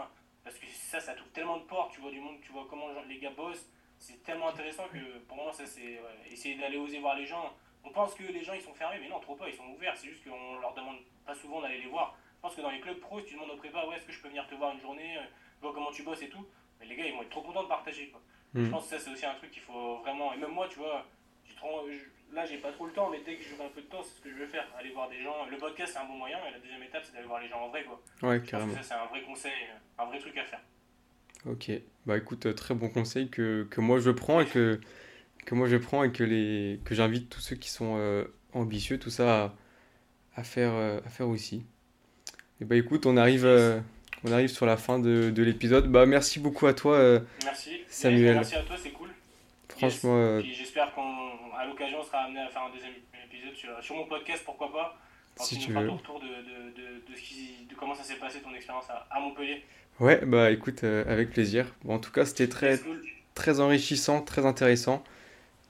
Parce 0.43 0.57
que 0.57 0.65
ça, 0.67 0.99
ça 0.99 1.13
t'ouvre 1.13 1.31
tellement 1.31 1.57
de 1.57 1.63
portes, 1.63 1.93
tu 1.93 2.01
vois 2.01 2.11
du 2.11 2.19
monde, 2.19 2.37
tu 2.41 2.51
vois 2.51 2.65
comment 2.69 2.87
les 3.07 3.19
gars 3.19 3.31
bossent. 3.31 3.69
C'est 3.97 4.23
tellement 4.23 4.49
intéressant 4.49 4.87
que 4.87 5.19
pour 5.27 5.37
moi, 5.37 5.53
ça 5.53 5.65
c'est 5.65 5.99
ouais, 5.99 6.31
essayer 6.31 6.55
d'aller 6.55 6.77
oser 6.77 6.99
voir 6.99 7.15
les 7.15 7.25
gens. 7.25 7.53
On 7.83 7.91
pense 7.91 8.13
que 8.15 8.23
les 8.23 8.43
gens 8.43 8.53
ils 8.53 8.61
sont 8.61 8.73
fermés, 8.73 8.97
mais 8.99 9.09
non, 9.09 9.19
trop 9.19 9.35
pas, 9.35 9.47
ils 9.47 9.55
sont 9.55 9.67
ouverts. 9.67 9.95
C'est 9.95 10.07
juste 10.07 10.23
qu'on 10.23 10.59
leur 10.59 10.73
demande 10.73 10.97
pas 11.25 11.35
souvent 11.35 11.61
d'aller 11.61 11.79
les 11.79 11.87
voir. 11.87 12.15
Je 12.35 12.41
pense 12.41 12.55
que 12.55 12.61
dans 12.61 12.71
les 12.71 12.79
clubs 12.79 12.99
pro, 12.99 13.19
si 13.19 13.27
tu 13.27 13.33
demandes 13.35 13.51
au 13.51 13.57
prépa, 13.57 13.85
ouais, 13.85 13.97
est-ce 13.97 14.05
que 14.05 14.11
je 14.11 14.21
peux 14.21 14.29
venir 14.29 14.47
te 14.47 14.55
voir 14.55 14.73
une 14.73 14.81
journée, 14.81 15.17
euh, 15.17 15.21
voir 15.61 15.73
comment 15.73 15.91
tu 15.91 16.01
bosses 16.01 16.23
et 16.23 16.29
tout, 16.29 16.47
mais 16.79 16.87
les 16.87 16.95
gars 16.95 17.05
ils 17.05 17.13
vont 17.13 17.21
être 17.21 17.29
trop 17.29 17.43
contents 17.43 17.63
de 17.63 17.67
partager. 17.67 18.09
Quoi. 18.09 18.21
Je 18.55 18.67
pense 18.67 18.83
que 18.83 18.89
ça 18.89 18.99
c'est 18.99 19.11
aussi 19.11 19.25
un 19.25 19.35
truc 19.35 19.51
qu'il 19.51 19.61
faut 19.61 19.97
vraiment. 19.97 20.33
Et 20.33 20.37
même 20.37 20.51
moi, 20.51 20.67
tu 20.67 20.79
vois, 20.79 21.05
je- 21.89 22.35
là 22.35 22.45
j'ai 22.45 22.57
pas 22.57 22.71
trop 22.71 22.85
le 22.85 22.93
temps, 22.93 23.09
mais 23.09 23.19
dès 23.25 23.35
que 23.35 23.43
j'aurai 23.43 23.65
un 23.65 23.69
peu 23.73 23.81
de 23.81 23.87
temps, 23.87 24.01
c'est 24.03 24.17
ce 24.17 24.21
que 24.21 24.29
je 24.29 24.35
veux 24.35 24.47
faire. 24.47 24.65
Aller 24.79 24.91
voir 24.91 25.09
des 25.09 25.21
gens. 25.21 25.45
Le 25.49 25.57
podcast 25.57 25.93
c'est 25.93 25.99
un 25.99 26.05
bon 26.05 26.17
moyen, 26.17 26.37
et 26.47 26.51
la 26.51 26.59
deuxième 26.59 26.83
étape 26.83 27.03
c'est 27.05 27.13
d'aller 27.13 27.27
voir 27.27 27.41
les 27.41 27.47
gens 27.49 27.59
en 27.61 27.69
vrai. 27.69 27.83
Quoi. 27.83 28.01
Ouais, 28.29 28.35
Je 28.35 28.39
pense 28.41 28.49
carrément. 28.49 28.73
que 28.73 28.83
ça 28.83 28.83
c'est 28.83 28.93
un 29.01 29.05
vrai 29.07 29.21
conseil, 29.23 29.51
un 29.97 30.05
vrai 30.05 30.19
truc 30.19 30.37
à 30.37 30.43
faire. 30.45 30.61
Ok, 31.45 31.71
bah 32.05 32.17
écoute, 32.17 32.45
euh, 32.45 32.53
très 32.53 32.75
bon 32.75 32.87
conseil 32.89 33.29
que, 33.29 33.67
que 33.71 33.81
moi 33.81 33.99
je 33.99 34.11
prends 34.11 34.41
et 34.41 34.45
que, 34.45 34.79
que 35.45 35.55
moi 35.55 35.67
je 35.67 35.77
prends 35.77 36.03
et 36.03 36.11
que, 36.11 36.23
les, 36.23 36.79
que 36.85 36.93
j'invite 36.93 37.29
tous 37.29 37.39
ceux 37.41 37.55
qui 37.55 37.69
sont 37.69 37.95
euh, 37.97 38.25
ambitieux, 38.53 38.99
tout 38.99 39.09
ça, 39.09 39.45
à, 39.45 39.55
à 40.35 40.43
faire, 40.43 40.71
euh, 40.73 40.99
à 41.05 41.09
faire 41.09 41.27
aussi. 41.27 41.65
Et 42.61 42.65
bah 42.65 42.75
écoute, 42.75 43.07
on 43.07 43.17
arrive, 43.17 43.43
euh, 43.45 43.79
on 44.23 44.31
arrive 44.31 44.49
sur 44.49 44.67
la 44.67 44.77
fin 44.77 44.99
de, 44.99 45.31
de 45.31 45.41
l'épisode. 45.43 45.87
Bah 45.91 46.05
merci 46.05 46.39
beaucoup 46.39 46.67
à 46.67 46.75
toi, 46.75 47.19
Merci. 47.43 47.81
Samuel. 47.87 48.35
Merci 48.35 48.55
à 48.55 48.61
toi, 48.61 48.75
c'est 48.77 48.91
cool. 48.91 49.09
Franchement. 49.89 50.15
euh, 50.17 50.39
Puis 50.41 50.53
j'espère 50.53 50.93
qu'à 50.93 51.65
l'occasion, 51.65 51.99
on 51.99 52.03
sera 52.03 52.19
amené 52.23 52.39
à 52.41 52.49
faire 52.49 52.63
un 52.63 52.69
deuxième 52.71 52.93
épisode 53.25 53.53
sur, 53.55 53.83
sur 53.83 53.95
mon 53.95 54.05
podcast, 54.05 54.43
pourquoi 54.45 54.71
pas. 54.71 54.97
Quand 55.37 55.43
Si 55.43 55.57
tu 55.59 55.71
veux. 55.71 55.87
ton 55.87 55.95
retour 55.97 56.19
de, 56.19 56.25
de, 56.27 56.71
de, 56.75 57.11
de, 57.11 57.15
ce 57.15 57.21
qui, 57.21 57.65
de 57.69 57.75
comment 57.75 57.95
ça 57.95 58.03
s'est 58.03 58.15
passé 58.15 58.39
ton 58.41 58.53
expérience 58.53 58.89
à, 58.89 59.07
à 59.09 59.19
Montpellier. 59.19 59.63
Ouais, 59.99 60.19
bah 60.25 60.51
écoute, 60.51 60.83
euh, 60.83 61.03
avec 61.11 61.29
plaisir. 61.31 61.65
Bon, 61.83 61.95
en 61.95 61.99
tout 61.99 62.11
cas, 62.11 62.25
c'était 62.25 62.47
très, 62.49 62.77
cool. 62.79 63.01
très 63.35 63.59
enrichissant, 63.59 64.21
très 64.21 64.45
intéressant. 64.45 65.03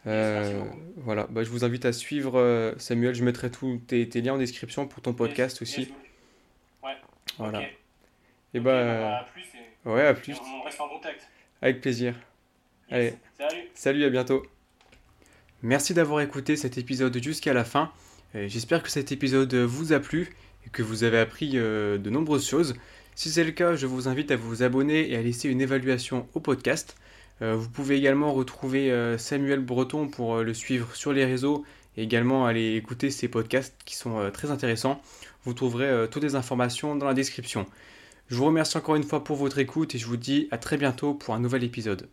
Euh, 0.07 0.63
voilà, 0.97 1.27
bah, 1.29 1.43
je 1.43 1.49
vous 1.49 1.63
invite 1.63 1.85
à 1.85 1.93
suivre 1.93 2.39
euh, 2.39 2.73
Samuel. 2.77 3.13
Je 3.13 3.23
mettrai 3.23 3.51
tous 3.51 3.77
tes, 3.87 4.07
tes 4.09 4.21
liens 4.21 4.33
en 4.33 4.37
description 4.39 4.87
pour 4.87 5.01
ton 5.03 5.13
podcast 5.13 5.57
Yes, 5.57 5.61
aussi. 5.61 5.81
yes, 5.81 5.89
cool. 5.89 6.91
Voilà. 7.37 7.61
Et 8.53 8.59
bah, 8.59 9.19
à 9.19 9.23
plus 9.25 9.43
et, 9.43 9.89
ouais, 9.89 10.01
à 10.07 10.11
et 10.11 10.13
plus. 10.15 10.35
on 10.41 10.61
reste 10.63 10.81
en 10.81 10.89
contact. 10.89 11.27
Avec 11.61 11.81
plaisir. 11.81 12.15
Allez. 12.91 13.13
Salut. 13.37 13.61
Salut, 13.73 14.03
à 14.03 14.09
bientôt. 14.09 14.45
Merci 15.63 15.93
d'avoir 15.93 16.21
écouté 16.21 16.55
cet 16.55 16.77
épisode 16.77 17.17
jusqu'à 17.23 17.53
la 17.53 17.63
fin. 17.63 17.91
J'espère 18.33 18.83
que 18.83 18.89
cet 18.89 19.11
épisode 19.11 19.53
vous 19.53 19.93
a 19.93 19.99
plu 19.99 20.29
et 20.65 20.69
que 20.69 20.81
vous 20.81 21.03
avez 21.03 21.19
appris 21.19 21.51
euh, 21.55 21.97
de 21.97 22.09
nombreuses 22.09 22.47
choses. 22.47 22.75
Si 23.15 23.29
c'est 23.29 23.43
le 23.43 23.51
cas, 23.51 23.75
je 23.75 23.85
vous 23.87 24.07
invite 24.07 24.31
à 24.31 24.35
vous 24.35 24.63
abonner 24.63 25.11
et 25.11 25.17
à 25.17 25.21
laisser 25.21 25.49
une 25.49 25.61
évaluation 25.61 26.27
au 26.33 26.39
podcast. 26.39 26.95
Euh, 27.41 27.55
vous 27.55 27.69
pouvez 27.69 27.97
également 27.97 28.33
retrouver 28.33 28.91
euh, 28.91 29.17
Samuel 29.17 29.59
Breton 29.59 30.07
pour 30.07 30.39
le 30.39 30.53
suivre 30.53 30.95
sur 30.95 31.13
les 31.13 31.25
réseaux 31.25 31.65
et 31.97 32.03
également 32.03 32.45
aller 32.45 32.75
écouter 32.75 33.09
ses 33.09 33.27
podcasts 33.27 33.75
qui 33.85 33.95
sont 33.95 34.31
très 34.31 34.49
intéressants. 34.49 35.01
Vous 35.43 35.53
trouverez 35.53 36.07
toutes 36.09 36.23
les 36.23 36.35
informations 36.35 36.95
dans 36.95 37.05
la 37.05 37.13
description. 37.13 37.65
Je 38.29 38.35
vous 38.35 38.45
remercie 38.45 38.77
encore 38.77 38.95
une 38.95 39.03
fois 39.03 39.23
pour 39.23 39.35
votre 39.35 39.57
écoute 39.57 39.93
et 39.95 39.97
je 39.97 40.05
vous 40.05 40.15
dis 40.15 40.47
à 40.51 40.57
très 40.57 40.77
bientôt 40.77 41.13
pour 41.13 41.33
un 41.33 41.39
nouvel 41.39 41.65
épisode. 41.65 42.07